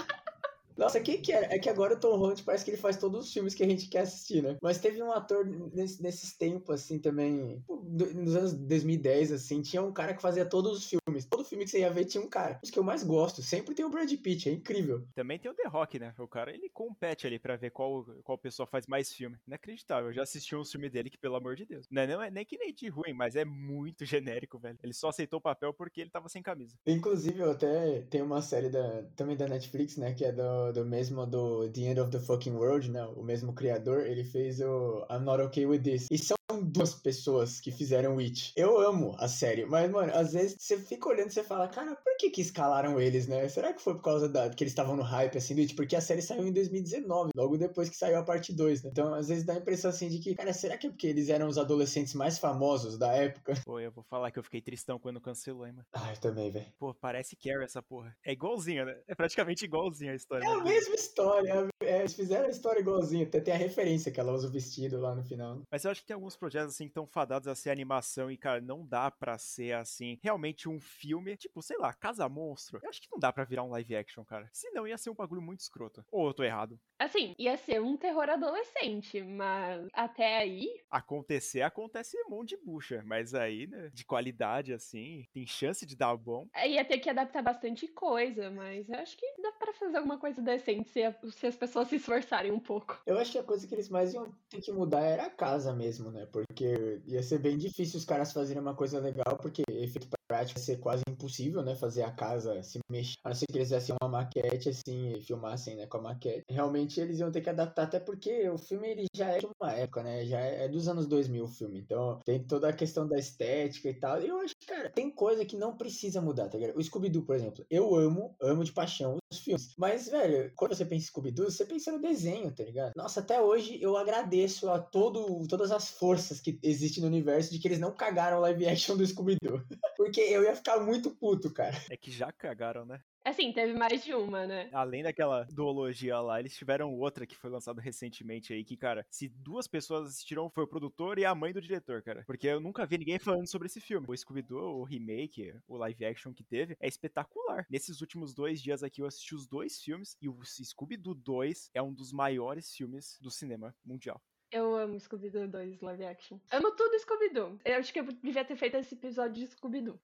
Nossa, 0.77 1.01
quem 1.01 1.21
que 1.21 1.33
é? 1.33 1.55
É 1.55 1.59
que 1.59 1.69
agora 1.69 1.95
o 1.95 2.01
Tom 2.01 2.17
Holland 2.17 2.43
parece 2.43 2.65
que 2.65 2.71
ele 2.71 2.79
faz 2.79 2.97
todos 2.97 3.27
os 3.27 3.33
filmes 3.33 3.55
que 3.55 3.63
a 3.63 3.69
gente 3.69 3.89
quer 3.89 4.01
assistir, 4.01 4.43
né? 4.43 4.57
Mas 4.63 4.79
teve 4.79 5.03
um 5.03 5.13
ator 5.13 5.45
nesse, 5.73 6.03
nesses 6.03 6.37
tempos, 6.37 6.75
assim, 6.75 6.99
também, 6.99 7.63
nos 7.69 8.37
anos 8.37 8.55
2010, 8.55 9.33
assim, 9.33 9.63
tinha 9.63 9.83
um 9.83 9.93
cara 9.93 10.15
que 10.15 10.23
fazia 10.23 10.45
todos 10.45 10.79
os 10.79 10.87
filmes. 10.87 11.27
Todo 11.27 11.45
filme 11.45 11.65
que 11.65 11.71
você 11.71 11.81
ia 11.81 11.91
ver 11.91 12.05
tinha 12.05 12.23
um 12.23 12.29
cara. 12.29 12.59
Os 12.63 12.71
que 12.71 12.79
eu 12.79 12.85
mais 12.85 13.03
gosto, 13.05 13.43
sempre 13.43 13.75
tem 13.75 13.85
o 13.85 13.91
Brad 13.91 14.13
Pitt, 14.13 14.49
é 14.49 14.53
incrível. 14.53 15.07
Também 15.15 15.39
tem 15.39 15.51
o 15.51 15.55
The 15.55 15.69
Rock, 15.69 15.99
né? 15.99 16.15
O 16.19 16.29
cara, 16.29 16.53
ele 16.53 16.69
compete 16.71 17.27
ali 17.27 17.39
pra 17.39 17.57
ver 17.57 17.71
qual, 17.71 18.05
qual 18.23 18.39
pessoa 18.39 18.67
faz 18.67 18.87
mais 18.87 19.13
filme. 19.13 19.37
Inacreditável. 19.47 20.11
Eu 20.11 20.15
já 20.15 20.23
assisti 20.23 20.55
um 20.57 20.65
filme 20.65 20.89
dele 20.89 21.11
que, 21.11 21.19
pelo 21.19 21.37
amor 21.37 21.57
de 21.57 21.67
Deus, 21.67 21.87
não 21.91 22.03
é, 22.03 22.07
não 22.07 22.23
é 22.23 22.31
nem 22.31 22.45
que 22.45 22.59
nem 22.59 22.73
de 22.73 22.89
ruim, 22.89 23.13
mas 23.13 23.37
é 23.37 23.45
muito 23.45 24.05
genérico, 24.07 24.59
velho. 24.59 24.79
Ele 24.83 24.95
só 24.95 25.09
aceitou 25.09 25.39
o 25.39 25.43
papel 25.43 25.73
porque 25.73 26.01
ele 26.01 26.11
tava 26.11 26.29
sem 26.29 26.43
camisa. 26.43 26.77
Inclusive, 26.87 27.41
eu 27.41 27.51
até 27.51 28.03
tenho 28.03 28.25
uma 28.25 28.43
série 28.43 28.69
da, 28.69 29.03
também 29.17 29.37
da 29.37 29.49
Netflix, 29.49 29.97
né, 29.97 30.15
que 30.15 30.25
é 30.25 30.33
do, 30.33 30.62
do 30.71 30.85
mesmo 30.85 31.27
do 31.27 31.69
The 31.71 31.81
End 31.87 32.01
of 32.01 32.11
the 32.11 32.21
Fucking 32.21 32.55
World, 32.55 32.91
né, 32.91 33.05
o 33.17 33.23
mesmo 33.23 33.53
criador, 33.53 34.07
ele 34.07 34.23
fez 34.23 34.61
o 34.61 35.05
I'm 35.11 35.25
Not 35.25 35.43
Okay 35.43 35.67
With 35.67 35.81
This. 35.81 36.07
E 36.11 36.19
são 36.19 36.37
duas 36.61 36.95
pessoas 36.95 37.61
que 37.61 37.71
fizeram 37.71 38.19
It. 38.19 38.53
Eu 38.57 38.81
amo 38.81 39.15
a 39.19 39.29
série, 39.29 39.65
mas, 39.65 39.89
mano, 39.91 40.13
às 40.15 40.33
vezes 40.33 40.57
você 40.59 40.77
fica 40.79 41.09
olhando 41.09 41.29
e 41.29 41.33
você 41.33 41.45
fala, 41.45 41.69
cara, 41.69 41.95
por 41.95 42.17
que 42.17 42.31
que 42.31 42.41
escalaram 42.41 43.01
eles, 43.01 43.27
né? 43.29 43.49
Será 43.49 43.73
que 43.73 43.81
foi 43.81 43.95
por 43.95 44.03
causa 44.03 44.29
da, 44.29 44.51
que 44.51 44.65
eles 44.65 44.73
estavam 44.73 44.97
no 44.97 45.03
hype, 45.03 45.39
assim, 45.39 45.55
do 45.55 45.61
It? 45.61 45.75
Porque 45.75 45.97
a 45.97 46.01
série 46.01 46.23
saiu 46.23 46.47
em 46.47 46.53
2019, 46.53 47.31
logo 47.37 47.57
depois 47.57 47.89
que 47.89 47.97
saiu 47.97 48.19
a 48.19 48.23
parte 48.23 48.53
2, 48.53 48.83
né? 48.83 48.91
Então, 48.91 49.15
às 49.15 49.29
vezes 49.29 49.45
dá 49.45 49.55
a 49.55 49.59
impressão, 49.59 49.91
assim, 49.91 50.09
de 50.09 50.19
que, 50.19 50.35
cara, 50.35 50.53
será 50.53 50.77
que 50.77 50.87
é 50.87 50.91
porque 50.91 51.07
eles 51.07 51.29
eram 51.29 51.49
os 51.49 51.59
adolescentes 51.59 52.15
mais 52.15 52.39
famosos 52.39 52.99
da 52.99 53.13
época? 53.13 53.55
Pô, 53.65 53.79
eu 53.81 53.91
vou 53.91 54.05
falar 54.05 54.31
que 54.31 54.39
eu 54.39 54.43
fiquei 54.43 54.61
tristão 54.61 54.99
quando 54.99 55.21
cancelou, 55.21 55.67
hein, 55.67 55.73
mano. 55.73 55.87
Ah, 55.93 56.11
eu 56.13 56.21
também, 56.21 56.51
velho. 56.51 56.67
Pô, 56.79 56.95
parece 56.95 57.37
Carrie 57.37 57.65
essa 57.65 57.83
porra. 57.83 58.17
É 58.25 58.33
igualzinha, 58.33 58.85
né? 58.85 58.97
É 59.07 59.15
praticamente 59.15 59.65
igualzinha 59.65 60.13
a 60.13 60.15
história. 60.15 60.45
É 60.45 60.49
a 60.49 60.63
mesma 60.63 60.95
história, 60.95 61.69
é, 61.83 62.01
eles 62.01 62.15
fizeram 62.15 62.47
a 62.47 62.51
história 62.51 62.81
igualzinha, 62.81 63.25
até 63.25 63.41
tem 63.41 63.55
a 63.55 63.57
referência 63.57 64.11
que 64.11 64.21
ela 64.21 64.33
usa 64.33 64.49
o 64.49 64.51
vestido 64.51 65.01
lá 65.01 65.15
no 65.15 65.23
final. 65.23 65.63
Mas 65.71 65.85
eu 65.85 65.91
acho 65.91 66.01
que 66.01 66.07
tem 66.07 66.15
alguns 66.15 66.37
projetos, 66.43 66.75
assim, 66.75 66.87
que 66.87 66.91
estão 66.91 67.07
fadados 67.07 67.47
a 67.47 67.55
ser 67.55 67.71
animação 67.71 68.29
e, 68.29 68.37
cara, 68.37 68.61
não 68.61 68.85
dá 68.85 69.13
pra 69.13 69.39
ser, 69.39 69.77
assim, 69.77 70.19
realmente 70.21 70.69
um 70.69 70.81
filme, 70.81 71.37
tipo, 71.37 71.63
sei 71.63 71.79
lá, 71.79 71.93
Casa 71.93 72.29
Monstro. 72.29 72.81
Eu 72.83 72.89
acho 72.89 73.01
que 73.01 73.09
não 73.13 73.19
dá 73.21 73.33
pra 73.33 73.45
virar 73.45 73.63
um 73.63 73.71
live 73.71 73.95
action, 73.95 74.25
cara. 74.25 74.51
Senão 74.53 74.85
ia 74.85 74.99
ser 74.99 75.11
um 75.11 75.15
bagulho 75.15 75.41
muito 75.41 75.61
escroto. 75.61 76.05
Ou 76.11 76.27
eu 76.27 76.35
tô 76.35 76.43
errado. 76.43 76.81
Assim, 76.99 77.33
ia 77.39 77.57
ser 77.57 77.81
um 77.81 77.97
terror 77.97 78.29
adolescente, 78.29 79.23
mas 79.23 79.87
até 79.93 80.39
aí. 80.39 80.67
Acontecer, 80.91 81.63
acontece 81.63 82.17
um 82.27 82.31
monte 82.31 82.51
de 82.51 82.57
bucha. 82.57 83.05
Mas 83.07 83.35
aí, 83.35 83.69
né, 83.69 83.89
de 83.95 84.05
qualidade, 84.05 84.73
assim, 84.73 85.25
tem 85.33 85.47
chance 85.47 85.87
de 85.87 85.95
dar 85.95 86.17
bom. 86.17 86.49
Ia 86.67 86.85
ter 86.85 86.99
que 86.99 87.09
adaptar 87.09 87.43
bastante 87.43 87.87
coisa, 87.87 88.51
mas 88.51 88.91
acho 88.91 89.17
que 89.17 89.27
dá 89.43 89.53
pra 89.53 89.73
fazer 89.73 89.97
alguma 89.97 90.19
coisa 90.19 90.41
decente 90.41 90.89
se, 90.89 91.03
a, 91.03 91.15
se 91.31 91.47
as 91.47 91.57
pessoas 91.57 91.89
se 91.89 91.97
esforçarem 91.97 92.53
um 92.53 92.61
pouco. 92.61 93.01
Eu 93.07 93.19
acho 93.19 93.33
que 93.33 93.39
a 93.39 93.45
coisa 93.45 93.67
que 93.67 93.75
eles 93.75 93.89
mais 93.89 94.15
iam 94.15 94.33
ter 94.49 94.61
que 94.61 94.73
mudar 94.73 95.01
era 95.01 95.27
a 95.27 95.31
casa 95.31 95.75
mesmo, 95.75 96.11
né? 96.11 96.27
Porque 96.27 97.03
ia 97.07 97.23
ser 97.23 97.39
bem 97.39 97.59
difícil 97.59 97.99
os 97.99 98.05
caras 98.05 98.33
fazerem 98.33 98.63
uma 98.63 98.75
coisa 98.75 99.01
legal, 99.01 99.37
porque 99.41 99.63
efeito 99.69 100.09
prático 100.33 100.59
ia 100.59 100.65
ser 100.65 100.79
quase 100.79 101.03
impossível, 101.07 101.63
né? 101.63 101.77
Fazer 101.77 102.05
a 102.05 102.11
casa 102.11 102.63
se 102.63 102.79
mexer. 102.91 103.17
A 103.23 103.29
não 103.29 103.37
ser 103.37 103.45
que 103.47 103.59
eles 103.59 103.69
fizessem 103.69 103.95
uma 104.01 104.09
maquete 104.09 104.71
assim 104.71 105.13
e 105.13 105.21
filmassem, 105.21 105.77
né? 105.77 105.87
Com 105.87 105.99
a 105.99 106.01
maquete. 106.01 106.45
Realmente 106.49 106.99
eles 106.99 107.21
iam 107.21 107.31
ter 107.31 107.43
que 107.43 107.51
adaptar, 107.51 107.83
até 107.83 108.01
porque 108.01 108.49
o 108.49 108.57
filme 108.57 108.89
ele 108.89 109.05
já 109.15 109.29
é 109.29 109.39
de 109.39 109.47
uma 109.47 109.73
época, 109.73 110.03
né? 110.03 110.25
Já 110.25 110.41
é 110.41 110.67
dos 110.69 110.89
anos 110.89 111.07
2000 111.07 111.45
o 111.45 111.49
filme. 111.49 111.79
Então 111.79 112.19
tem 112.25 112.43
toda 112.43 112.71
a 112.71 112.73
questão 112.73 113.07
da 113.07 113.19
estética 113.19 113.91
e 113.91 113.95
tal. 113.95 114.23
E 114.23 114.29
eu 114.29 114.39
acho 114.39 114.55
cara, 114.67 114.89
tem 114.89 115.11
coisa 115.11 115.45
que 115.45 115.57
não 115.57 115.77
precisa 115.77 116.21
mudar, 116.21 116.49
tá 116.49 116.57
ligado? 116.57 116.79
O 116.79 116.83
Scooby-Doo, 116.83 117.25
por 117.25 117.37
exemplo. 117.37 117.65
Eu 117.71 117.95
amo, 117.95 118.35
amo 118.41 118.65
de 118.65 118.73
paixão 118.73 119.19
os 119.31 119.41
filmes. 119.41 119.75
Mas, 119.77 120.09
velho, 120.09 120.53
quando 120.55 120.75
você 120.75 120.85
pensa 120.85 121.05
em 121.05 121.07
Scooby-Doo, 121.09 121.51
você 121.51 121.65
pensa 121.65 121.93
no 121.93 122.01
desenho, 122.01 122.51
tá 122.53 122.63
ligado? 122.63 122.93
Nossa, 122.97 123.21
até 123.21 123.41
hoje 123.41 123.79
eu 123.81 123.97
agradeço 123.97 124.71
a 124.71 124.79
todo, 124.79 125.47
todas 125.47 125.71
as 125.71 125.91
forças 125.91 126.41
que 126.41 126.59
existem 126.63 127.03
no 127.03 127.09
universo 127.09 127.51
de 127.51 127.59
que 127.59 127.69
eles 127.69 127.79
não 127.79 127.93
cagaram 127.93 128.39
o 128.39 128.41
live 128.41 128.67
action 128.67 128.97
do 128.97 129.07
Scooby-Doo. 129.07 129.63
Porque 129.97 130.21
eu 130.31 130.43
ia 130.43 130.55
ficar 130.55 130.81
muito 130.81 131.11
puto, 131.11 131.53
cara. 131.53 131.77
É 131.91 131.97
que 131.97 132.11
já 132.11 132.31
cagaram, 132.33 132.85
né? 132.85 133.01
Assim, 133.25 133.53
teve 133.53 133.73
mais 133.73 134.03
de 134.03 134.13
uma, 134.15 134.47
né? 134.47 134.69
Além 134.73 135.03
daquela 135.03 135.45
duologia 135.45 136.21
lá, 136.21 136.41
eles 136.41 136.57
tiveram 136.57 136.93
outra 136.99 137.25
que 137.25 137.37
foi 137.37 137.51
lançada 137.51 137.81
recentemente 137.81 138.53
aí, 138.53 138.65
que, 138.65 138.77
cara, 138.77 139.07
se 139.09 139.29
duas 139.29 139.69
pessoas 139.69 140.09
assistiram, 140.09 140.51
foi 140.51 140.65
o 140.65 140.69
produtor 140.69 141.19
e 141.19 141.25
a 141.25 141.35
mãe 141.35 141.53
do 141.53 141.61
diretor, 141.61 142.03
cara. 142.03 142.25
Porque 142.27 142.49
eu 142.49 142.61
nunca 142.61 142.85
vi 142.85 142.99
ninguém 142.99 143.21
falando 143.21 143.47
sobre 143.49 143.67
esse 143.67 143.81
filme. 143.81 144.07
O 144.09 144.17
Scooby-Doo, 144.17 144.81
o 144.81 144.83
remake, 144.83 145.55
o 145.69 145.77
live 145.77 146.05
action 146.05 146.33
que 146.33 146.43
teve, 146.43 146.77
é 146.81 146.89
espetacular. 146.89 147.65
Nesses 147.71 148.01
últimos 148.01 148.35
dois 148.35 148.61
dias 148.61 148.83
aqui 148.83 149.01
eu 149.01 149.07
assisti 149.07 149.37
os 149.37 149.47
dois 149.47 149.81
filmes 149.81 150.17
e 150.21 150.29
o 150.29 150.41
Scooby-Doo 150.45 151.15
2 151.15 151.71
é 151.75 151.81
um 151.83 151.95
dos 151.95 152.13
maiores 152.13 152.75
filmes 152.75 153.19
do 153.21 153.31
cinema 153.31 153.73
mundial. 153.85 154.21
Eu 154.51 154.75
amo 154.75 155.01
Scooby-Doo 155.01 155.49
2 155.49 155.81
live 155.81 156.05
action. 156.05 156.39
Amo 156.51 156.73
tudo 156.73 156.99
Scooby-Doo. 156.99 157.59
Eu 157.65 157.77
acho 157.77 157.91
que 157.91 158.01
eu 158.01 158.05
devia 158.05 158.45
ter 158.45 158.57
feito 158.57 158.77
esse 158.77 158.95
episódio 158.95 159.35
de 159.35 159.47
Scooby-Doo. 159.47 159.99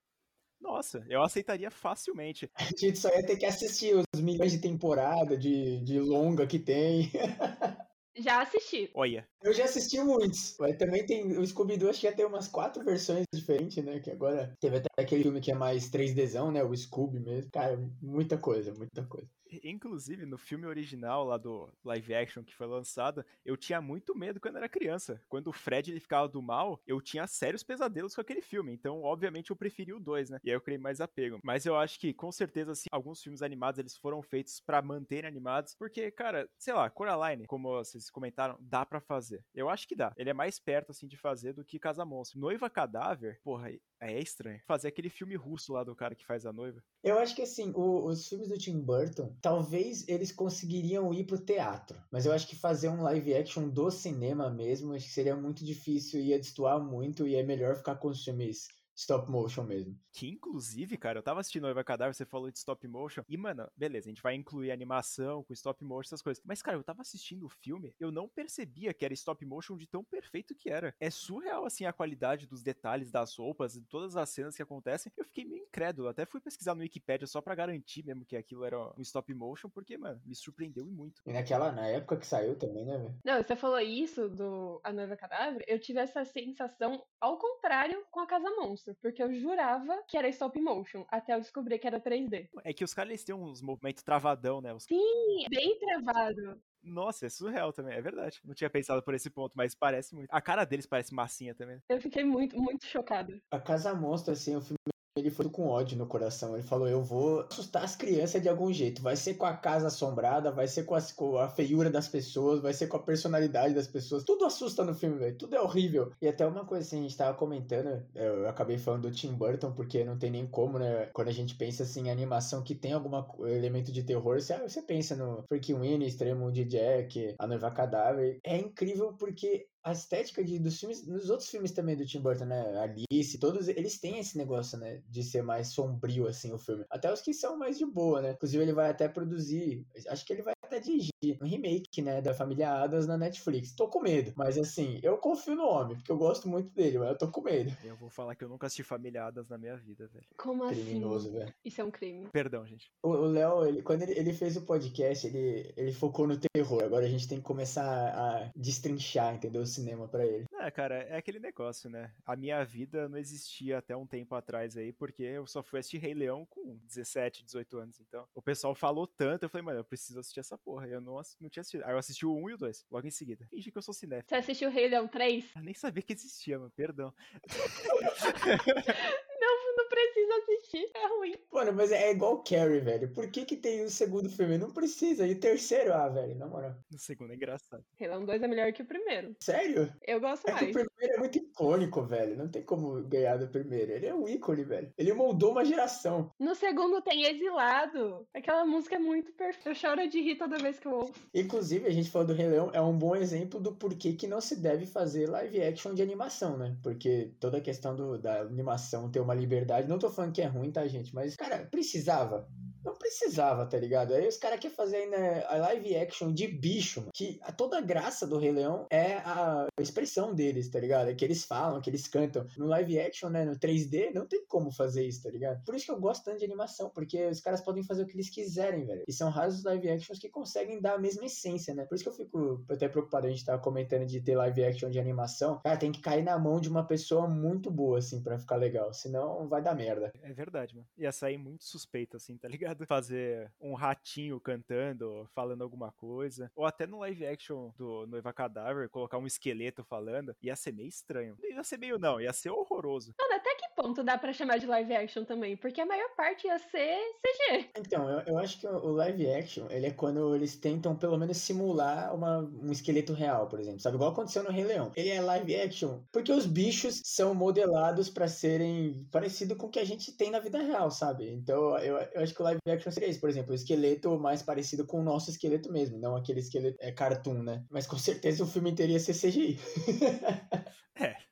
Nossa, 0.59 1.05
eu 1.07 1.23
aceitaria 1.23 1.71
facilmente. 1.71 2.49
A 2.55 2.63
gente 2.63 2.97
só 2.97 3.09
ia 3.09 3.25
ter 3.25 3.37
que 3.37 3.45
assistir 3.45 3.95
os 3.95 4.21
milhões 4.21 4.51
de 4.51 4.59
temporada, 4.59 5.37
de, 5.37 5.79
de 5.81 5.99
longa 5.99 6.45
que 6.45 6.59
tem. 6.59 7.11
Já 8.19 8.41
assisti. 8.41 8.89
Olha. 8.93 9.25
Eu 9.41 9.53
já 9.53 9.63
assisti 9.63 9.97
muitos. 10.01 10.55
Mas 10.59 10.77
também 10.77 11.05
tem. 11.05 11.37
O 11.37 11.45
Scooby-Doo 11.45 11.89
acho 11.89 12.01
que 12.01 12.07
já 12.07 12.13
tem 12.13 12.25
umas 12.25 12.49
quatro 12.49 12.83
versões 12.83 13.23
diferentes, 13.33 13.81
né? 13.83 13.99
Que 14.01 14.11
agora 14.11 14.53
teve 14.59 14.77
até 14.77 14.89
aquele 14.99 15.23
filme 15.23 15.39
que 15.39 15.51
é 15.51 15.55
mais 15.55 15.89
3Dzão, 15.89 16.51
né? 16.51 16.61
O 16.61 16.75
Scooby 16.75 17.19
mesmo. 17.19 17.49
Cara, 17.49 17.79
muita 18.01 18.37
coisa, 18.37 18.73
muita 18.73 19.05
coisa. 19.05 19.29
Inclusive, 19.63 20.25
no 20.25 20.37
filme 20.37 20.65
original 20.65 21.25
lá 21.25 21.37
do 21.37 21.71
live 21.83 22.13
action 22.13 22.43
que 22.43 22.55
foi 22.55 22.67
lançado, 22.67 23.25
eu 23.43 23.57
tinha 23.57 23.81
muito 23.81 24.15
medo 24.15 24.39
quando 24.39 24.57
era 24.57 24.69
criança. 24.69 25.21
Quando 25.27 25.47
o 25.47 25.53
Fred 25.53 25.91
ele 25.91 25.99
ficava 25.99 26.27
do 26.27 26.41
mal, 26.41 26.81
eu 26.85 27.01
tinha 27.01 27.27
sérios 27.27 27.63
pesadelos 27.63 28.15
com 28.15 28.21
aquele 28.21 28.41
filme. 28.41 28.71
Então, 28.73 29.01
obviamente, 29.01 29.49
eu 29.49 29.55
preferi 29.55 29.93
o 29.93 29.99
2, 29.99 30.29
né? 30.29 30.39
E 30.43 30.49
aí 30.49 30.55
eu 30.55 30.61
criei 30.61 30.77
mais 30.77 31.01
apego. 31.01 31.39
Mas 31.43 31.65
eu 31.65 31.75
acho 31.75 31.99
que, 31.99 32.13
com 32.13 32.31
certeza, 32.31 32.71
assim, 32.71 32.87
alguns 32.91 33.21
filmes 33.21 33.41
animados 33.41 33.79
eles 33.79 33.97
foram 33.97 34.21
feitos 34.21 34.59
para 34.59 34.81
manter 34.81 35.25
animados. 35.25 35.75
Porque, 35.75 36.11
cara, 36.11 36.49
sei 36.57 36.73
lá, 36.73 36.89
Coraline, 36.89 37.45
como 37.47 37.69
vocês 37.69 38.09
comentaram, 38.09 38.57
dá 38.59 38.85
para 38.85 38.99
fazer. 38.99 39.43
Eu 39.53 39.69
acho 39.69 39.87
que 39.87 39.95
dá. 39.95 40.13
Ele 40.17 40.29
é 40.29 40.33
mais 40.33 40.59
perto, 40.59 40.91
assim, 40.91 41.07
de 41.07 41.17
fazer 41.17 41.53
do 41.53 41.65
que 41.65 41.79
Casa 41.79 42.05
Monstro. 42.05 42.39
Noiva 42.39 42.69
Cadáver, 42.69 43.39
porra, 43.43 43.71
é 43.99 44.19
estranho. 44.19 44.61
Fazer 44.65 44.87
aquele 44.87 45.09
filme 45.09 45.35
russo 45.35 45.73
lá 45.73 45.83
do 45.83 45.95
cara 45.95 46.15
que 46.15 46.25
faz 46.25 46.45
a 46.45 46.53
noiva. 46.53 46.81
Eu 47.03 47.19
acho 47.19 47.35
que, 47.35 47.41
assim, 47.41 47.71
o, 47.75 48.05
os 48.05 48.27
filmes 48.27 48.49
do 48.49 48.57
Tim 48.57 48.79
Burton 48.79 49.35
talvez 49.41 50.07
eles 50.07 50.31
conseguiriam 50.31 51.13
ir 51.13 51.25
pro 51.25 51.37
teatro. 51.37 52.01
Mas 52.11 52.25
eu 52.25 52.31
acho 52.31 52.47
que 52.47 52.55
fazer 52.55 52.89
um 52.89 53.03
live 53.03 53.33
action 53.33 53.69
do 53.69 53.91
cinema 53.91 54.49
mesmo, 54.49 54.93
acho 54.93 55.05
que 55.05 55.11
seria 55.11 55.35
muito 55.35 55.65
difícil, 55.65 56.21
ia 56.21 56.39
destoar 56.39 56.79
muito 56.79 57.27
e 57.27 57.35
é 57.35 57.43
melhor 57.43 57.75
ficar 57.75 57.95
com 57.95 58.07
os 58.07 58.23
filmes 58.23 58.67
stop 58.99 59.29
motion 59.31 59.63
mesmo. 59.63 59.97
Que 60.11 60.27
inclusive, 60.27 60.97
cara, 60.97 61.19
eu 61.19 61.23
tava 61.23 61.39
assistindo 61.39 61.63
Noiva 61.63 61.83
Cadáver, 61.83 62.13
você 62.13 62.25
falou 62.25 62.51
de 62.51 62.57
stop 62.57 62.85
motion, 62.87 63.23
e 63.27 63.37
mano, 63.37 63.69
beleza, 63.75 64.07
a 64.07 64.11
gente 64.11 64.21
vai 64.21 64.35
incluir 64.35 64.71
animação 64.71 65.43
com 65.43 65.53
stop 65.53 65.83
motion, 65.83 66.09
essas 66.09 66.21
coisas. 66.21 66.43
Mas, 66.45 66.61
cara, 66.61 66.77
eu 66.77 66.83
tava 66.83 67.01
assistindo 67.01 67.45
o 67.45 67.49
filme, 67.49 67.95
eu 67.99 68.11
não 68.11 68.27
percebia 68.27 68.93
que 68.93 69.05
era 69.05 69.13
stop 69.13 69.45
motion 69.45 69.77
de 69.77 69.87
tão 69.87 70.03
perfeito 70.03 70.53
que 70.55 70.69
era. 70.69 70.93
É 70.99 71.09
surreal, 71.09 71.65
assim, 71.65 71.85
a 71.85 71.93
qualidade 71.93 72.47
dos 72.47 72.61
detalhes 72.61 73.11
das 73.11 73.35
roupas, 73.37 73.73
de 73.73 73.81
todas 73.81 74.15
as 74.15 74.29
cenas 74.29 74.55
que 74.55 74.61
acontecem. 74.61 75.11
Eu 75.15 75.25
fiquei 75.25 75.45
meio 75.45 75.63
incrédulo, 75.63 76.09
até 76.09 76.25
fui 76.25 76.41
pesquisar 76.41 76.75
no 76.75 76.81
Wikipedia 76.81 77.27
só 77.27 77.41
para 77.41 77.55
garantir 77.55 78.03
mesmo 78.03 78.25
que 78.25 78.35
aquilo 78.35 78.65
era 78.65 78.77
um 78.97 79.01
stop 79.01 79.33
motion, 79.33 79.69
porque, 79.69 79.97
mano, 79.97 80.21
me 80.25 80.35
surpreendeu 80.35 80.85
e 80.87 80.91
muito. 80.91 81.21
E 81.25 81.31
naquela, 81.31 81.71
na 81.71 81.87
época 81.87 82.17
que 82.17 82.27
saiu 82.27 82.57
também, 82.57 82.85
né, 82.85 82.97
velho? 82.97 83.15
Não, 83.23 83.41
você 83.41 83.55
falou 83.55 83.79
isso 83.79 84.29
do 84.29 84.81
A 84.83 84.91
Noiva 84.91 85.15
Cadáver, 85.15 85.63
eu 85.67 85.79
tive 85.79 85.99
essa 85.99 86.25
sensação 86.25 87.03
ao 87.19 87.37
contrário 87.37 88.05
com 88.11 88.19
a 88.19 88.27
Casa 88.27 88.49
Monstro, 88.51 88.88
porque 89.01 89.21
eu 89.21 89.33
jurava 89.33 90.03
que 90.07 90.17
era 90.17 90.27
stop 90.29 90.59
motion, 90.59 91.05
até 91.09 91.33
eu 91.33 91.39
descobrir 91.39 91.79
que 91.79 91.87
era 91.87 91.99
3D. 91.99 92.49
É 92.63 92.73
que 92.73 92.83
os 92.83 92.93
caras 92.93 93.09
eles 93.11 93.23
têm 93.23 93.35
uns 93.35 93.61
movimentos 93.61 94.03
travadão, 94.03 94.61
né? 94.61 94.73
Os... 94.73 94.83
Sim, 94.83 95.45
bem 95.49 95.77
travado. 95.79 96.61
Nossa, 96.81 97.25
é 97.25 97.29
surreal 97.29 97.73
também, 97.73 97.93
é 97.93 98.01
verdade. 98.01 98.39
Não 98.43 98.53
tinha 98.53 98.69
pensado 98.69 99.03
por 99.03 99.13
esse 99.13 99.29
ponto, 99.29 99.53
mas 99.55 99.75
parece 99.75 100.15
muito. 100.15 100.29
A 100.31 100.41
cara 100.41 100.65
deles 100.65 100.85
parece 100.85 101.13
massinha 101.13 101.53
também. 101.53 101.79
Eu 101.89 102.01
fiquei 102.01 102.23
muito, 102.23 102.57
muito 102.57 102.85
chocada. 102.85 103.39
A 103.51 103.59
Casa 103.59 103.93
Monstro, 103.93 104.33
assim, 104.33 104.55
o 104.55 104.61
filme 104.61 104.77
ele 105.19 105.29
foi 105.29 105.49
com 105.49 105.67
ódio 105.67 105.97
no 105.97 106.05
coração. 106.05 106.53
Ele 106.53 106.63
falou: 106.63 106.87
Eu 106.87 107.03
vou 107.03 107.41
assustar 107.41 107.83
as 107.83 107.95
crianças 107.95 108.41
de 108.41 108.49
algum 108.49 108.71
jeito. 108.71 109.01
Vai 109.01 109.15
ser 109.15 109.35
com 109.35 109.45
a 109.45 109.53
casa 109.53 109.87
assombrada, 109.87 110.51
vai 110.51 110.67
ser 110.67 110.83
com, 110.83 110.95
as, 110.95 111.11
com 111.11 111.37
a 111.37 111.47
feiura 111.49 111.89
das 111.89 112.07
pessoas, 112.07 112.61
vai 112.61 112.73
ser 112.73 112.87
com 112.87 112.97
a 112.97 113.03
personalidade 113.03 113.73
das 113.73 113.87
pessoas. 113.87 114.23
Tudo 114.23 114.45
assusta 114.45 114.83
no 114.83 114.93
filme, 114.93 115.17
velho. 115.17 115.37
Tudo 115.37 115.55
é 115.55 115.61
horrível. 115.61 116.11
E 116.21 116.27
até 116.27 116.45
uma 116.45 116.65
coisa 116.65 116.85
assim, 116.85 116.99
a 116.99 117.01
gente 117.03 117.17
tava 117.17 117.37
comentando, 117.37 118.03
eu 118.15 118.47
acabei 118.47 118.77
falando 118.77 119.03
do 119.03 119.11
Tim 119.11 119.33
Burton, 119.33 119.71
porque 119.71 120.03
não 120.03 120.17
tem 120.17 120.31
nem 120.31 120.47
como, 120.47 120.79
né? 120.79 121.09
Quando 121.13 121.29
a 121.29 121.33
gente 121.33 121.55
pensa 121.55 121.83
assim 121.83 122.07
em 122.07 122.11
animação 122.11 122.63
que 122.63 122.75
tem 122.75 122.93
algum 122.93 123.09
elemento 123.45 123.91
de 123.91 124.03
terror, 124.03 124.39
você, 124.39 124.57
você 124.57 124.81
pensa 124.81 125.15
no 125.15 125.43
Freaky 125.47 125.73
Winnie, 125.73 126.07
Extremo 126.07 126.51
de 126.51 126.65
Jack, 126.65 127.35
A 127.37 127.47
Noiva 127.47 127.71
Cadáver. 127.71 128.39
É 128.43 128.57
incrível 128.57 129.13
porque 129.13 129.67
a 129.89 129.93
estética 129.93 130.43
de, 130.43 130.59
dos 130.59 130.79
filmes, 130.79 131.05
nos 131.05 131.29
outros 131.29 131.49
filmes 131.49 131.71
também 131.71 131.95
do 131.95 132.05
Tim 132.05 132.21
Burton, 132.21 132.45
né? 132.45 132.79
Alice, 132.81 133.37
todos 133.37 133.67
eles 133.67 133.99
têm 133.99 134.19
esse 134.19 134.37
negócio, 134.37 134.77
né? 134.77 135.01
De 135.07 135.23
ser 135.23 135.41
mais 135.41 135.69
sombrio, 135.69 136.27
assim, 136.27 136.53
o 136.53 136.57
filme. 136.57 136.85
Até 136.89 137.11
os 137.11 137.21
que 137.21 137.33
são 137.33 137.57
mais 137.57 137.77
de 137.77 137.85
boa, 137.85 138.21
né? 138.21 138.31
Inclusive, 138.31 138.63
ele 138.63 138.73
vai 138.73 138.89
até 138.89 139.07
produzir, 139.07 139.85
acho 140.07 140.25
que 140.25 140.33
ele 140.33 140.41
vai 140.41 140.53
até 140.63 140.79
dirigir 140.79 141.11
um 141.41 141.45
remake, 141.45 142.01
né? 142.01 142.21
Da 142.21 142.33
família 142.33 142.71
Adams 142.71 143.07
na 143.07 143.17
Netflix. 143.17 143.73
Tô 143.73 143.87
com 143.87 144.01
medo, 144.01 144.33
mas 144.35 144.57
assim, 144.57 144.99
eu 145.01 145.17
confio 145.17 145.55
no 145.55 145.65
homem, 145.65 145.97
porque 145.97 146.11
eu 146.11 146.17
gosto 146.17 146.47
muito 146.47 146.69
dele, 146.73 146.99
mas 146.99 147.09
eu 147.09 147.17
tô 147.17 147.27
com 147.27 147.41
medo. 147.41 147.75
Eu 147.83 147.95
vou 147.95 148.09
falar 148.09 148.35
que 148.35 148.43
eu 148.43 148.49
nunca 148.49 148.67
assisti 148.67 148.83
Família 148.83 149.25
Adams 149.25 149.49
na 149.49 149.57
minha 149.57 149.75
vida, 149.75 150.07
velho. 150.07 150.25
Como 150.37 150.67
Criminoso, 150.67 151.29
assim? 151.29 151.37
velho. 151.37 151.53
Isso 151.65 151.81
é 151.81 151.83
um 151.83 151.91
crime. 151.91 152.27
Perdão, 152.31 152.65
gente. 152.65 152.91
O 153.03 153.13
Léo, 153.13 153.65
ele, 153.65 153.81
quando 153.81 154.03
ele, 154.03 154.13
ele, 154.13 154.33
fez 154.33 154.55
o 154.55 154.61
podcast, 154.61 155.25
ele, 155.27 155.73
ele 155.75 155.91
focou 155.91 156.27
no 156.27 156.37
terror. 156.37 156.83
Agora 156.83 157.05
a 157.05 157.09
gente 157.09 157.27
tem 157.27 157.39
que 157.39 157.43
começar 157.43 157.83
a 157.83 158.51
destrinchar, 158.55 159.35
entendeu? 159.35 159.65
Cinema 159.79 160.07
para 160.07 160.25
ele. 160.25 160.45
É, 160.59 160.71
cara, 160.71 160.95
é 160.95 161.17
aquele 161.17 161.39
negócio, 161.39 161.89
né? 161.89 162.11
A 162.25 162.35
minha 162.35 162.63
vida 162.63 163.07
não 163.07 163.17
existia 163.17 163.77
até 163.77 163.95
um 163.95 164.05
tempo 164.05 164.35
atrás 164.35 164.77
aí, 164.77 164.91
porque 164.91 165.23
eu 165.23 165.45
só 165.47 165.63
fui 165.63 165.79
assistir 165.79 165.97
Rei 165.97 166.13
Leão 166.13 166.45
com 166.45 166.77
17, 166.85 167.43
18 167.43 167.77
anos. 167.77 167.99
Então, 167.99 168.27
o 168.33 168.41
pessoal 168.41 168.75
falou 168.75 169.07
tanto, 169.07 169.43
eu 169.43 169.49
falei, 169.49 169.65
mano, 169.65 169.79
eu 169.79 169.85
preciso 169.85 170.19
assistir 170.19 170.39
essa 170.39 170.57
porra. 170.57 170.87
Eu 170.87 171.01
não, 171.01 171.21
não 171.39 171.49
tinha 171.49 171.61
assistido. 171.61 171.83
Aí 171.85 171.91
eu 171.91 171.97
assisti 171.97 172.25
o 172.25 172.35
1 172.35 172.49
e 172.49 172.53
o 172.53 172.57
2, 172.57 172.85
logo 172.91 173.07
em 173.07 173.11
seguida. 173.11 173.45
Fingi 173.49 173.71
que 173.71 173.77
eu 173.77 173.81
sou 173.81 173.93
cinéfilo. 173.93 174.27
Você 174.27 174.35
assistiu 174.35 174.69
Rei 174.69 174.87
Leão 174.89 175.07
3? 175.07 175.55
Eu 175.55 175.61
nem 175.61 175.73
sabia 175.73 176.03
que 176.03 176.13
existia, 176.13 176.57
mano, 176.57 176.71
perdão. 176.71 177.13
não, 179.77 179.87
precisa 179.89 180.33
assistir, 180.37 180.89
é 180.95 181.07
ruim. 181.07 181.35
Mano, 181.51 181.73
mas 181.73 181.91
é 181.91 182.11
igual 182.11 182.43
Carrie, 182.43 182.79
velho. 182.79 183.11
Por 183.13 183.29
que 183.31 183.45
que 183.45 183.55
tem 183.57 183.83
o 183.83 183.89
segundo 183.89 184.29
filme? 184.29 184.57
Não 184.57 184.71
precisa. 184.71 185.25
E 185.27 185.33
o 185.33 185.39
terceiro, 185.39 185.93
ah, 185.93 186.07
velho, 186.09 186.35
na 186.35 186.47
moral. 186.47 186.75
O 186.93 186.97
segundo 186.97 187.31
é 187.31 187.35
engraçado. 187.35 187.83
Rei 187.95 188.07
Leão 188.07 188.25
2 188.25 188.41
é 188.41 188.47
melhor 188.47 188.71
que 188.73 188.81
o 188.81 188.85
primeiro. 188.85 189.35
Sério? 189.41 189.91
Eu 190.05 190.19
gosto 190.19 190.47
É 190.47 190.51
mais. 190.51 190.65
que 190.65 190.71
o 190.71 190.73
primeiro 190.73 191.15
é 191.15 191.17
muito 191.19 191.37
icônico, 191.37 192.01
velho. 192.03 192.37
Não 192.37 192.47
tem 192.49 192.63
como 192.63 193.01
ganhar 193.03 193.37
do 193.37 193.47
primeiro. 193.47 193.91
Ele 193.91 194.05
é 194.07 194.13
um 194.13 194.27
ícone, 194.27 194.63
velho. 194.63 194.91
Ele 194.97 195.13
moldou 195.13 195.51
uma 195.51 195.65
geração. 195.65 196.31
No 196.39 196.55
segundo 196.55 197.01
tem 197.01 197.23
Exilado. 197.25 198.27
Aquela 198.33 198.65
música 198.65 198.95
é 198.95 198.99
muito 198.99 199.31
perfeita. 199.33 199.69
Eu 199.69 199.75
choro 199.75 200.07
de 200.07 200.21
rir 200.21 200.37
toda 200.37 200.57
vez 200.57 200.79
que 200.79 200.87
eu 200.87 200.93
ouço. 200.93 201.13
Inclusive, 201.33 201.87
a 201.87 201.91
gente 201.91 202.09
falou 202.09 202.27
do 202.27 202.33
Rei 202.33 202.47
Leão, 202.47 202.69
é 202.73 202.81
um 202.81 202.97
bom 202.97 203.15
exemplo 203.15 203.59
do 203.59 203.75
porquê 203.75 204.13
que 204.13 204.27
não 204.27 204.41
se 204.41 204.55
deve 204.55 204.85
fazer 204.85 205.29
live 205.29 205.61
action 205.61 205.93
de 205.93 206.01
animação, 206.01 206.57
né? 206.57 206.75
Porque 206.81 207.31
toda 207.39 207.57
a 207.57 207.61
questão 207.61 207.95
do, 207.95 208.17
da 208.17 208.41
animação 208.41 209.09
ter 209.11 209.19
uma 209.19 209.33
liberdade. 209.33 209.58
Não 209.87 209.99
tô 209.99 210.09
falando 210.09 210.33
que 210.33 210.41
é 210.41 210.45
ruim, 210.45 210.71
tá, 210.71 210.87
gente? 210.87 211.13
Mas, 211.13 211.35
cara, 211.35 211.65
precisava. 211.65 212.47
Não 212.83 212.93
precisava, 212.95 213.65
tá 213.65 213.77
ligado? 213.77 214.13
Aí 214.13 214.27
os 214.27 214.37
caras 214.37 214.59
querem 214.59 214.75
fazer 214.75 214.97
ainda 214.97 215.47
a 215.47 215.57
live 215.57 215.95
action 215.97 216.31
de 216.31 216.47
bicho, 216.47 217.01
mano, 217.01 217.11
que 217.13 217.39
toda 217.57 217.77
a 217.77 217.81
graça 217.81 218.25
do 218.25 218.37
Rei 218.37 218.51
Leão 218.51 218.85
é 218.89 219.15
a 219.17 219.67
expressão 219.79 220.33
deles, 220.33 220.69
tá 220.69 220.79
ligado? 220.79 221.09
É 221.09 221.13
que 221.13 221.25
eles 221.25 221.43
falam, 221.43 221.81
que 221.81 221.89
eles 221.89 222.07
cantam. 222.07 222.45
No 222.57 222.67
live 222.67 222.99
action, 222.99 223.29
né, 223.29 223.43
no 223.43 223.57
3D, 223.57 224.13
não 224.13 224.25
tem 224.25 224.45
como 224.47 224.71
fazer 224.71 225.05
isso, 225.05 225.23
tá 225.23 225.29
ligado? 225.29 225.63
Por 225.65 225.75
isso 225.75 225.85
que 225.85 225.91
eu 225.91 225.99
gosto 225.99 226.23
tanto 226.23 226.39
de 226.39 226.45
animação, 226.45 226.89
porque 226.89 227.27
os 227.27 227.41
caras 227.41 227.61
podem 227.61 227.83
fazer 227.83 228.03
o 228.03 228.05
que 228.05 228.15
eles 228.15 228.29
quiserem, 228.29 228.85
velho. 228.85 229.03
E 229.07 229.13
são 229.13 229.29
raros 229.29 229.57
os 229.57 229.63
live 229.63 229.89
actions 229.89 230.19
que 230.19 230.29
conseguem 230.29 230.81
dar 230.81 230.93
a 230.93 230.99
mesma 230.99 231.25
essência, 231.25 231.73
né? 231.73 231.85
Por 231.85 231.95
isso 231.95 232.03
que 232.03 232.09
eu 232.09 232.13
fico 232.13 232.63
até 232.69 232.87
preocupado, 232.87 233.27
a 233.27 233.29
gente 233.29 233.45
tava 233.45 233.61
comentando 233.61 234.05
de 234.05 234.21
ter 234.21 234.35
live 234.35 234.63
action 234.63 234.89
de 234.89 234.99
animação. 234.99 235.59
Cara, 235.63 235.77
tem 235.77 235.91
que 235.91 236.01
cair 236.01 236.23
na 236.23 236.37
mão 236.37 236.59
de 236.59 236.69
uma 236.69 236.85
pessoa 236.85 237.27
muito 237.27 237.69
boa, 237.69 237.99
assim, 237.99 238.21
pra 238.21 238.37
ficar 238.37 238.55
legal. 238.55 238.93
Senão 238.93 239.47
vai 239.47 239.61
dar 239.61 239.75
merda. 239.75 240.11
É 240.21 240.33
verdade, 240.33 240.75
mano. 240.75 240.87
Ia 240.97 241.11
sair 241.11 241.37
muito 241.37 241.63
suspeito, 241.65 242.15
assim, 242.17 242.37
tá 242.37 242.47
ligado? 242.47 242.68
Fazer 242.87 243.51
um 243.59 243.73
ratinho 243.73 244.39
cantando, 244.39 245.29
falando 245.33 245.63
alguma 245.63 245.91
coisa. 245.91 246.51
Ou 246.55 246.65
até 246.65 246.85
no 246.85 246.99
live 246.99 247.25
action 247.25 247.71
do 247.77 248.05
Noiva 248.07 248.33
Cadáver, 248.33 248.89
colocar 248.89 249.17
um 249.17 249.27
esqueleto 249.27 249.83
falando. 249.83 250.35
Ia 250.41 250.55
ser 250.55 250.73
meio 250.73 250.89
estranho. 250.89 251.37
Ia 251.41 251.63
ser 251.63 251.77
meio 251.77 251.97
não, 251.99 252.19
ia 252.19 252.33
ser 252.33 252.49
horroroso. 252.49 253.13
Mano, 253.19 253.33
até 253.33 253.55
que 253.55 253.68
ponto 253.79 254.03
dá 254.03 254.17
pra 254.17 254.33
chamar 254.33 254.57
de 254.59 254.65
live 254.65 254.93
action 254.93 255.23
também? 255.23 255.55
Porque 255.55 255.79
a 255.79 255.85
maior 255.85 256.09
parte 256.15 256.47
ia 256.47 256.59
ser 256.59 256.97
CG. 257.21 257.69
Então, 257.77 258.09
eu, 258.09 258.19
eu 258.27 258.37
acho 258.37 258.59
que 258.59 258.67
o 258.67 258.91
live 258.91 259.29
action, 259.31 259.67
ele 259.69 259.87
é 259.87 259.91
quando 259.91 260.35
eles 260.35 260.55
tentam 260.57 260.95
pelo 260.95 261.17
menos 261.17 261.37
simular 261.37 262.13
uma, 262.13 262.39
um 262.39 262.71
esqueleto 262.71 263.13
real, 263.13 263.47
por 263.47 263.59
exemplo. 263.59 263.79
Sabe? 263.79 263.95
Igual 263.95 264.11
aconteceu 264.11 264.43
no 264.43 264.51
Rei 264.51 264.65
Leão. 264.65 264.91
Ele 264.95 265.09
é 265.09 265.21
live 265.21 265.55
action 265.55 265.99
porque 266.11 266.31
os 266.31 266.45
bichos 266.45 267.01
são 267.03 267.33
modelados 267.33 268.09
pra 268.09 268.27
serem 268.27 269.07
parecido 269.11 269.55
com 269.55 269.67
o 269.67 269.69
que 269.69 269.79
a 269.79 269.85
gente 269.85 270.11
tem 270.15 270.29
na 270.29 270.39
vida 270.39 270.61
real, 270.61 270.91
sabe? 270.91 271.29
Então, 271.31 271.77
eu, 271.79 271.97
eu 272.13 272.21
acho 272.21 272.33
que 272.33 272.41
o 272.41 272.43
live 272.43 272.59
live 272.65 272.77
action 272.77 272.91
seria 272.91 273.09
isso, 273.09 273.19
por 273.19 273.29
exemplo, 273.29 273.51
o 273.51 273.55
esqueleto 273.55 274.19
mais 274.19 274.41
parecido 274.41 274.85
com 274.85 274.99
o 274.99 275.03
nosso 275.03 275.29
esqueleto 275.29 275.71
mesmo, 275.71 275.97
não 275.97 276.15
aquele 276.15 276.39
esqueleto 276.39 276.77
é 276.81 276.91
cartoon, 276.91 277.43
né? 277.43 277.63
Mas 277.69 277.87
com 277.87 277.97
certeza 277.97 278.43
o 278.43 278.47
filme 278.47 278.71
inteiro 278.71 278.91
ia 278.91 278.99
ser 278.99 279.13
CGI. 279.13 279.59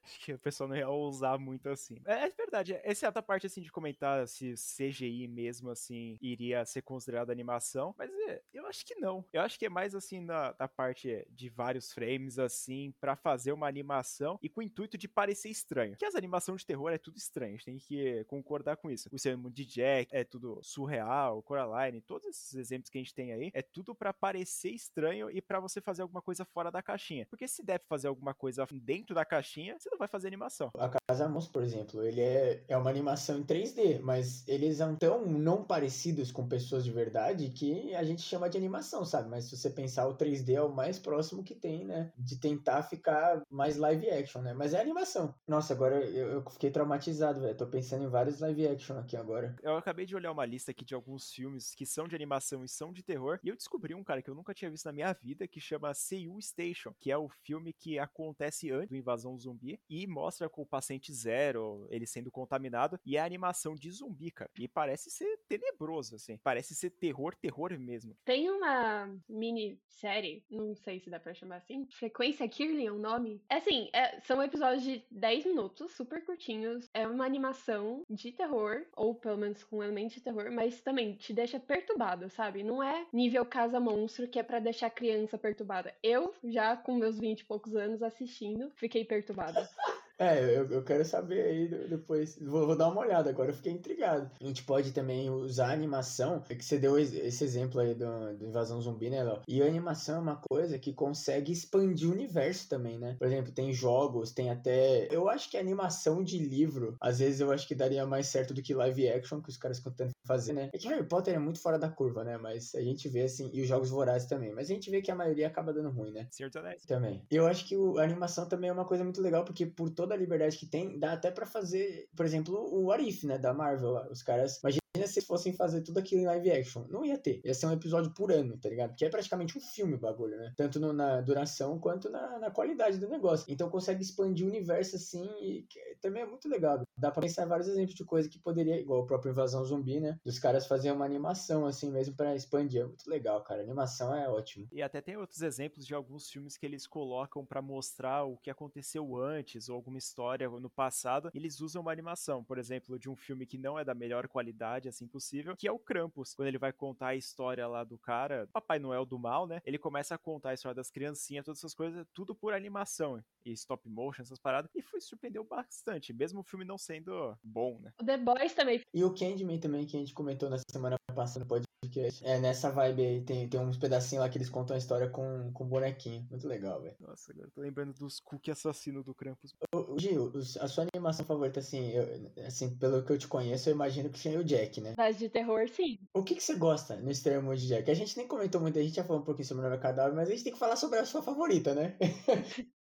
Acho 0.07 0.19
que 0.21 0.33
o 0.33 0.39
pessoal 0.39 0.69
não 0.69 0.75
ia 0.75 0.87
ousar 0.87 1.37
muito 1.37 1.67
assim. 1.67 1.97
É, 2.05 2.27
é 2.27 2.29
verdade, 2.29 2.79
essa 2.81 3.05
é 3.05 3.09
a 3.13 3.21
parte 3.21 3.45
assim 3.45 3.61
de 3.61 3.69
comentar 3.69 4.25
se 4.25 4.53
CGI 4.53 5.27
mesmo 5.27 5.69
assim 5.69 6.17
iria 6.21 6.63
ser 6.65 6.81
considerado 6.81 7.29
animação, 7.29 7.93
mas 7.97 8.09
eu 8.53 8.65
acho 8.65 8.85
que 8.85 8.95
não. 8.95 9.23
Eu 9.31 9.41
acho 9.41 9.57
que 9.57 9.65
é 9.65 9.69
mais 9.69 9.95
assim 9.95 10.19
na, 10.19 10.55
na 10.59 10.67
parte 10.67 11.25
de 11.29 11.49
vários 11.49 11.93
frames 11.93 12.39
assim 12.39 12.93
para 12.99 13.15
fazer 13.15 13.51
uma 13.51 13.67
animação 13.67 14.39
e 14.41 14.49
com 14.49 14.61
o 14.61 14.63
intuito 14.63 14.97
de 14.97 15.07
parecer 15.07 15.49
estranho. 15.49 15.95
Que 15.97 16.05
as 16.05 16.15
animações 16.15 16.61
de 16.61 16.67
terror 16.67 16.91
é 16.91 16.97
tudo 16.97 17.17
estranho, 17.17 17.53
a 17.53 17.57
gente 17.57 17.65
tem 17.65 17.77
que 17.77 18.23
concordar 18.25 18.77
com 18.77 18.89
isso. 18.89 19.09
O 19.11 19.19
cinema 19.19 19.49
de 19.49 19.65
Jack 19.65 20.09
é 20.11 20.23
tudo 20.23 20.59
surreal, 20.63 21.41
Coraline, 21.41 22.01
todos 22.01 22.27
esses 22.27 22.53
exemplos 22.55 22.89
que 22.89 22.97
a 22.97 23.01
gente 23.01 23.13
tem 23.13 23.33
aí 23.33 23.51
é 23.53 23.61
tudo 23.61 23.95
para 23.95 24.13
parecer 24.13 24.71
estranho 24.71 25.29
e 25.29 25.41
para 25.41 25.59
você 25.59 25.81
fazer 25.81 26.01
alguma 26.01 26.21
coisa 26.21 26.45
fora 26.45 26.71
da 26.71 26.81
caixinha. 26.81 27.25
Porque 27.29 27.47
se 27.47 27.63
der 27.63 27.79
pra 27.79 27.87
fazer 27.87 28.07
alguma 28.07 28.33
coisa 28.33 28.67
dentro 28.71 29.15
da 29.15 29.25
caixinha 29.25 29.77
você 29.79 29.89
não 29.89 29.97
vai 29.97 30.07
fazer 30.07 30.27
animação. 30.27 30.71
A 30.77 30.89
Casa 30.89 31.27
Monstro, 31.27 31.53
por 31.53 31.63
exemplo, 31.63 32.03
ele 32.03 32.21
é, 32.21 32.63
é 32.67 32.77
uma 32.77 32.89
animação 32.89 33.39
em 33.39 33.43
3D, 33.43 33.99
mas 34.01 34.47
eles 34.47 34.77
são 34.77 34.95
tão 34.95 35.25
não 35.25 35.63
parecidos 35.63 36.31
com 36.31 36.47
pessoas 36.47 36.83
de 36.83 36.91
verdade 36.91 37.49
que 37.49 37.93
a 37.95 38.03
gente 38.03 38.16
chama 38.21 38.49
de 38.49 38.57
animação, 38.57 39.05
sabe? 39.05 39.29
Mas 39.29 39.45
se 39.45 39.57
você 39.57 39.69
pensar, 39.69 40.07
o 40.07 40.15
3D 40.15 40.55
é 40.55 40.61
o 40.61 40.73
mais 40.73 40.99
próximo 40.99 41.43
que 41.43 41.55
tem, 41.55 41.85
né? 41.85 42.11
De 42.17 42.37
tentar 42.37 42.83
ficar 42.83 43.41
mais 43.49 43.77
live 43.77 44.09
action, 44.09 44.41
né? 44.41 44.53
Mas 44.53 44.73
é 44.73 44.81
animação. 44.81 45.33
Nossa, 45.47 45.73
agora 45.73 46.03
eu, 46.03 46.27
eu 46.31 46.49
fiquei 46.49 46.71
traumatizado, 46.71 47.41
velho. 47.41 47.55
Tô 47.55 47.67
pensando 47.67 48.03
em 48.03 48.09
vários 48.09 48.39
live 48.39 48.67
action 48.67 48.97
aqui 48.97 49.15
agora. 49.15 49.55
Eu 49.61 49.75
acabei 49.77 50.05
de 50.05 50.15
olhar 50.15 50.31
uma 50.31 50.45
lista 50.45 50.71
aqui 50.71 50.85
de 50.85 50.95
alguns 50.95 51.31
filmes 51.31 51.73
que 51.75 51.85
são 51.85 52.07
de 52.07 52.15
animação 52.15 52.63
e 52.63 52.69
são 52.69 52.91
de 52.91 53.03
terror, 53.03 53.39
e 53.43 53.49
eu 53.49 53.55
descobri 53.55 53.93
um 53.93 54.03
cara 54.03 54.21
que 54.21 54.29
eu 54.29 54.35
nunca 54.35 54.53
tinha 54.53 54.71
visto 54.71 54.85
na 54.85 54.91
minha 54.91 55.13
vida 55.13 55.47
que 55.47 55.59
chama 55.59 55.93
Seiyuu 55.93 56.41
Station, 56.41 56.93
que 56.99 57.11
é 57.11 57.17
o 57.17 57.29
filme 57.29 57.73
que 57.73 57.99
acontece 57.99 58.71
antes 58.71 58.89
do 58.89 58.95
Invasão 58.95 59.37
zumbi 59.37 59.79
e 59.89 60.07
mostra 60.07 60.49
com 60.49 60.61
o 60.61 60.65
paciente 60.65 61.13
zero, 61.13 61.87
ele 61.89 62.05
sendo 62.05 62.31
contaminado, 62.31 62.99
e 63.05 63.17
é 63.17 63.19
a 63.19 63.25
animação 63.25 63.75
de 63.75 63.91
zumbi, 63.91 64.31
cara. 64.31 64.49
E 64.57 64.67
parece 64.67 65.09
ser 65.09 65.39
tenebroso, 65.47 66.15
assim. 66.15 66.37
Parece 66.43 66.75
ser 66.75 66.91
terror, 66.91 67.35
terror 67.35 67.77
mesmo. 67.79 68.06
Tem 68.25 68.49
uma 68.49 69.09
minissérie, 69.27 70.43
não 70.49 70.75
sei 70.75 70.99
se 70.99 71.09
dá 71.09 71.19
pra 71.19 71.33
chamar 71.33 71.57
assim, 71.57 71.87
Frequência 71.91 72.47
Kirlian 72.47 72.89
é 72.89 72.91
o 72.91 72.99
nome. 72.99 73.41
É 73.49 73.55
assim, 73.55 73.89
é, 73.93 74.19
são 74.21 74.41
episódios 74.43 74.83
de 74.83 75.03
10 75.11 75.45
minutos, 75.45 75.91
super 75.95 76.23
curtinhos. 76.25 76.89
É 76.93 77.07
uma 77.07 77.25
animação 77.25 78.03
de 78.09 78.31
terror, 78.31 78.85
ou 78.95 79.15
pelo 79.15 79.37
menos 79.37 79.63
com 79.63 79.83
elemento 79.83 80.13
de 80.15 80.21
terror, 80.21 80.51
mas 80.51 80.81
também 80.81 81.15
te 81.15 81.33
deixa 81.33 81.59
perturbado, 81.59 82.29
sabe? 82.29 82.63
Não 82.63 82.81
é 82.81 83.05
nível 83.11 83.45
Casa 83.45 83.79
Monstro 83.79 84.27
que 84.27 84.39
é 84.39 84.43
para 84.43 84.59
deixar 84.59 84.87
a 84.87 84.91
criança 84.91 85.37
perturbada. 85.37 85.93
Eu, 86.03 86.33
já 86.43 86.75
com 86.75 86.95
meus 86.95 87.19
20 87.19 87.41
e 87.41 87.45
poucos 87.45 87.75
anos 87.75 88.03
assistindo, 88.03 88.71
fiquei 88.75 89.03
perturbada. 89.03 89.67
É, 90.17 90.43
eu, 90.43 90.67
eu 90.69 90.83
quero 90.83 91.05
saber 91.05 91.41
aí 91.41 91.67
depois. 91.87 92.37
Vou, 92.41 92.65
vou, 92.65 92.75
dar 92.75 92.89
uma 92.89 93.01
olhada, 93.01 93.29
agora 93.29 93.51
eu 93.51 93.55
fiquei 93.55 93.71
intrigado. 93.71 94.29
A 94.41 94.43
gente 94.43 94.63
pode 94.63 94.91
também 94.91 95.29
usar 95.29 95.67
a 95.67 95.73
animação, 95.73 96.43
é 96.49 96.55
que 96.55 96.65
você 96.65 96.77
deu 96.77 96.97
esse 96.97 97.43
exemplo 97.43 97.79
aí 97.79 97.93
do, 97.93 98.35
do 98.37 98.45
Invasão 98.45 98.81
Zumbi, 98.81 99.09
né, 99.09 99.23
Léo? 99.23 99.41
E 99.47 99.61
a 99.61 99.65
animação 99.65 100.17
é 100.17 100.19
uma 100.19 100.41
coisa 100.49 100.79
que 100.79 100.93
consegue 100.93 101.51
expandir 101.51 102.09
o 102.09 102.13
universo 102.13 102.67
também, 102.67 102.97
né? 102.97 103.15
Por 103.19 103.27
exemplo, 103.27 103.51
tem 103.51 103.71
jogos, 103.71 104.31
tem 104.31 104.49
até. 104.49 105.07
Eu 105.11 105.29
acho 105.29 105.49
que 105.49 105.57
animação 105.57 106.23
de 106.23 106.39
livro, 106.39 106.95
às 106.99 107.19
vezes 107.19 107.39
eu 107.39 107.51
acho 107.51 107.67
que 107.67 107.75
daria 107.75 108.05
mais 108.05 108.27
certo 108.27 108.53
do 108.53 108.61
que 108.61 108.73
live 108.73 109.09
action, 109.09 109.41
que 109.41 109.49
os 109.49 109.57
caras 109.57 109.77
estão 109.77 109.91
tentando 109.91 110.13
fazer, 110.25 110.53
né? 110.53 110.69
É 110.73 110.77
que 110.77 110.87
Harry 110.87 111.07
Potter 111.07 111.35
é 111.35 111.39
muito 111.39 111.59
fora 111.59 111.77
da 111.77 111.89
curva, 111.89 112.23
né? 112.23 112.37
Mas 112.37 112.73
a 112.73 112.81
gente 112.81 113.07
vê 113.07 113.23
assim, 113.23 113.49
e 113.53 113.61
os 113.61 113.67
jogos 113.67 113.89
vorazes 113.89 114.27
também. 114.27 114.53
Mas 114.53 114.69
a 114.69 114.73
gente 114.73 114.89
vê 114.89 115.01
que 115.01 115.11
a 115.11 115.15
maioria 115.15 115.47
acaba 115.47 115.73
dando 115.73 115.89
ruim, 115.89 116.11
né? 116.11 116.27
Senhor 116.31 116.49
Também. 116.87 117.23
Eu 117.29 117.45
acho 117.45 117.65
que 117.67 117.75
o, 117.75 117.97
a 117.99 118.03
animação 118.03 118.47
também 118.47 118.69
é 118.69 118.73
uma 118.73 118.85
coisa 118.85 119.03
muito 119.03 119.21
legal, 119.21 119.43
porque 119.43 119.65
por 119.65 119.89
toda 119.89 120.06
a 120.13 120.17
liberdade 120.17 120.57
que 120.57 120.65
tem, 120.65 120.99
dá 120.99 121.13
até 121.13 121.31
para 121.31 121.45
fazer, 121.45 122.09
por 122.15 122.25
exemplo, 122.25 122.69
o 122.71 122.91
Arif, 122.91 123.25
né, 123.25 123.37
da 123.37 123.53
Marvel. 123.53 123.95
Os 124.11 124.23
caras, 124.23 124.59
imagina 124.59 124.81
se 125.05 125.21
fossem 125.21 125.53
fazer 125.53 125.81
tudo 125.81 125.99
aquilo 125.99 126.21
em 126.21 126.25
live 126.25 126.51
action. 126.51 126.85
Não 126.89 127.05
ia 127.05 127.17
ter. 127.17 127.41
Ia 127.43 127.53
ser 127.53 127.67
um 127.67 127.73
episódio 127.73 128.11
por 128.11 128.31
ano, 128.31 128.57
tá 128.57 128.69
ligado? 128.69 128.95
Que 128.95 129.05
é 129.05 129.09
praticamente 129.09 129.57
um 129.57 129.61
filme 129.61 129.95
o 129.95 129.99
bagulho, 129.99 130.37
né? 130.37 130.53
Tanto 130.55 130.79
no, 130.79 130.93
na 130.93 131.21
duração 131.21 131.77
quanto 131.79 132.09
na, 132.09 132.39
na, 132.39 132.51
qualidade 132.51 132.97
do 132.97 133.09
negócio. 133.09 133.45
Então 133.49 133.69
consegue 133.69 134.01
expandir 134.01 134.45
o 134.45 134.49
universo 134.49 134.95
assim 134.95 135.27
e 135.41 135.67
também 136.01 136.23
é 136.23 136.25
muito 136.25 136.47
legal. 136.47 136.81
Dá 136.97 137.11
pra 137.11 137.21
pensar 137.21 137.45
vários 137.45 137.67
exemplos 137.67 137.95
de 137.95 138.05
coisa 138.05 138.29
que 138.29 138.39
poderia, 138.39 138.79
igual 138.79 139.01
o 139.01 139.05
próprio 139.05 139.31
Invasão 139.31 139.63
Zumbi, 139.63 139.99
né? 139.99 140.17
Dos 140.25 140.39
caras 140.39 140.65
fazerem 140.65 140.95
uma 140.95 141.05
animação 141.05 141.65
assim 141.65 141.91
mesmo 141.91 142.15
para 142.15 142.35
expandir. 142.35 142.81
É 142.81 142.85
muito 142.85 143.09
legal, 143.09 143.43
cara. 143.43 143.61
A 143.61 143.63
animação 143.63 144.15
é 144.15 144.29
ótimo. 144.29 144.67
E 144.71 144.81
até 144.81 145.01
tem 145.01 145.17
outros 145.17 145.41
exemplos 145.41 145.85
de 145.85 145.93
alguns 145.93 146.29
filmes 146.29 146.57
que 146.57 146.65
eles 146.65 146.87
colocam 146.87 147.45
para 147.45 147.61
mostrar 147.61 148.23
o 148.23 148.37
que 148.37 148.49
aconteceu 148.49 149.17
antes 149.17 149.69
ou 149.69 149.75
alguma 149.75 149.97
história 149.97 150.49
no 150.49 150.69
passado. 150.69 151.29
Eles 151.33 151.59
usam 151.59 151.81
uma 151.81 151.91
animação, 151.91 152.43
por 152.43 152.57
exemplo, 152.57 152.97
de 152.97 153.09
um 153.09 153.15
filme 153.15 153.45
que 153.45 153.57
não 153.57 153.77
é 153.77 153.83
da 153.83 153.93
melhor 153.93 154.27
qualidade 154.27 154.86
assim 154.89 155.07
possível, 155.07 155.55
que 155.55 155.67
é 155.67 155.71
o 155.71 155.79
Krampus. 155.79 156.33
Quando 156.33 156.47
ele 156.47 156.57
vai 156.57 156.71
contar 156.71 157.07
a 157.07 157.15
história 157.15 157.67
lá 157.67 157.83
do 157.83 157.97
cara, 157.97 158.47
Papai 158.53 158.79
Noel 158.79 159.05
do 159.05 159.19
mal, 159.19 159.47
né? 159.47 159.61
Ele 159.65 159.77
começa 159.77 160.15
a 160.15 160.17
contar 160.17 160.49
a 160.49 160.53
história 160.53 160.75
das 160.75 160.89
criancinhas, 160.89 161.45
todas 161.45 161.59
essas 161.59 161.73
coisas, 161.73 162.05
tudo 162.13 162.35
por 162.35 162.53
animação 162.53 163.23
e 163.45 163.51
stop 163.51 163.87
motion, 163.89 164.21
essas 164.21 164.39
paradas. 164.39 164.69
E 164.75 164.81
foi 164.81 165.01
surpreendeu 165.01 165.43
bastante, 165.43 166.13
mesmo 166.13 166.41
o 166.41 166.43
filme 166.43 166.65
não 166.65 166.77
sendo 166.77 167.37
bom, 167.43 167.79
né? 167.79 167.91
O 167.99 168.05
The 168.05 168.17
Boys 168.17 168.53
também. 168.53 168.81
E 168.93 169.03
o 169.03 169.13
Candyman 169.13 169.59
também, 169.59 169.85
que 169.85 169.95
a 169.95 169.99
gente 169.99 170.13
comentou 170.13 170.49
na 170.49 170.57
semana 170.71 170.97
passada 171.13 171.41
no 171.41 171.47
podcast. 171.47 171.76
É 172.23 172.39
nessa 172.39 172.71
vibe 172.71 173.05
aí, 173.05 173.21
tem, 173.21 173.47
tem 173.47 173.59
uns 173.59 173.77
pedacinhos 173.77 174.23
lá 174.23 174.29
que 174.29 174.37
eles 174.37 174.49
contam 174.49 174.75
a 174.75 174.79
história 174.79 175.09
com, 175.09 175.51
com 175.53 175.67
bonequinho. 175.67 176.25
Muito 176.29 176.47
legal, 176.47 176.81
velho. 176.81 176.95
Nossa, 176.99 177.31
agora 177.31 177.49
tô 177.53 177.61
lembrando 177.61 177.93
dos 177.93 178.19
cookie 178.19 178.49
assassinos 178.49 179.05
do 179.05 179.13
Krampus. 179.13 179.53
Ô, 179.73 179.97
Gil, 179.99 180.31
a 180.59 180.67
sua 180.67 180.87
animação 180.91 181.25
favorita, 181.25 181.59
assim, 181.59 181.91
eu, 181.91 182.31
assim, 182.45 182.75
pelo 182.77 183.03
que 183.05 183.11
eu 183.11 183.17
te 183.17 183.27
conheço, 183.27 183.69
eu 183.69 183.73
imagino 183.73 184.09
que 184.09 184.19
seja 184.19 184.39
o 184.39 184.43
Jack, 184.43 184.81
né? 184.81 184.95
Mas 184.97 185.17
de 185.19 185.29
terror, 185.29 185.67
sim. 185.69 185.99
O 186.13 186.23
que, 186.23 186.35
que 186.35 186.43
você 186.43 186.55
gosta 186.55 186.95
no 186.97 187.11
extremo 187.11 187.55
de 187.55 187.67
Jack? 187.67 187.89
A 187.89 187.95
gente 187.95 188.17
nem 188.17 188.27
comentou 188.27 188.59
muito, 188.59 188.79
a 188.79 188.81
gente 188.81 188.95
já 188.95 189.03
falou 189.03 189.21
um 189.21 189.25
pouquinho 189.25 189.47
sobre 189.47 189.65
o 189.65 189.69
nome 189.69 189.81
cadáver, 189.81 190.15
mas 190.15 190.29
a 190.29 190.31
gente 190.31 190.43
tem 190.43 190.53
que 190.53 190.59
falar 190.59 190.75
sobre 190.75 190.97
a 190.97 191.05
sua 191.05 191.21
favorita, 191.21 191.75
né? 191.75 191.95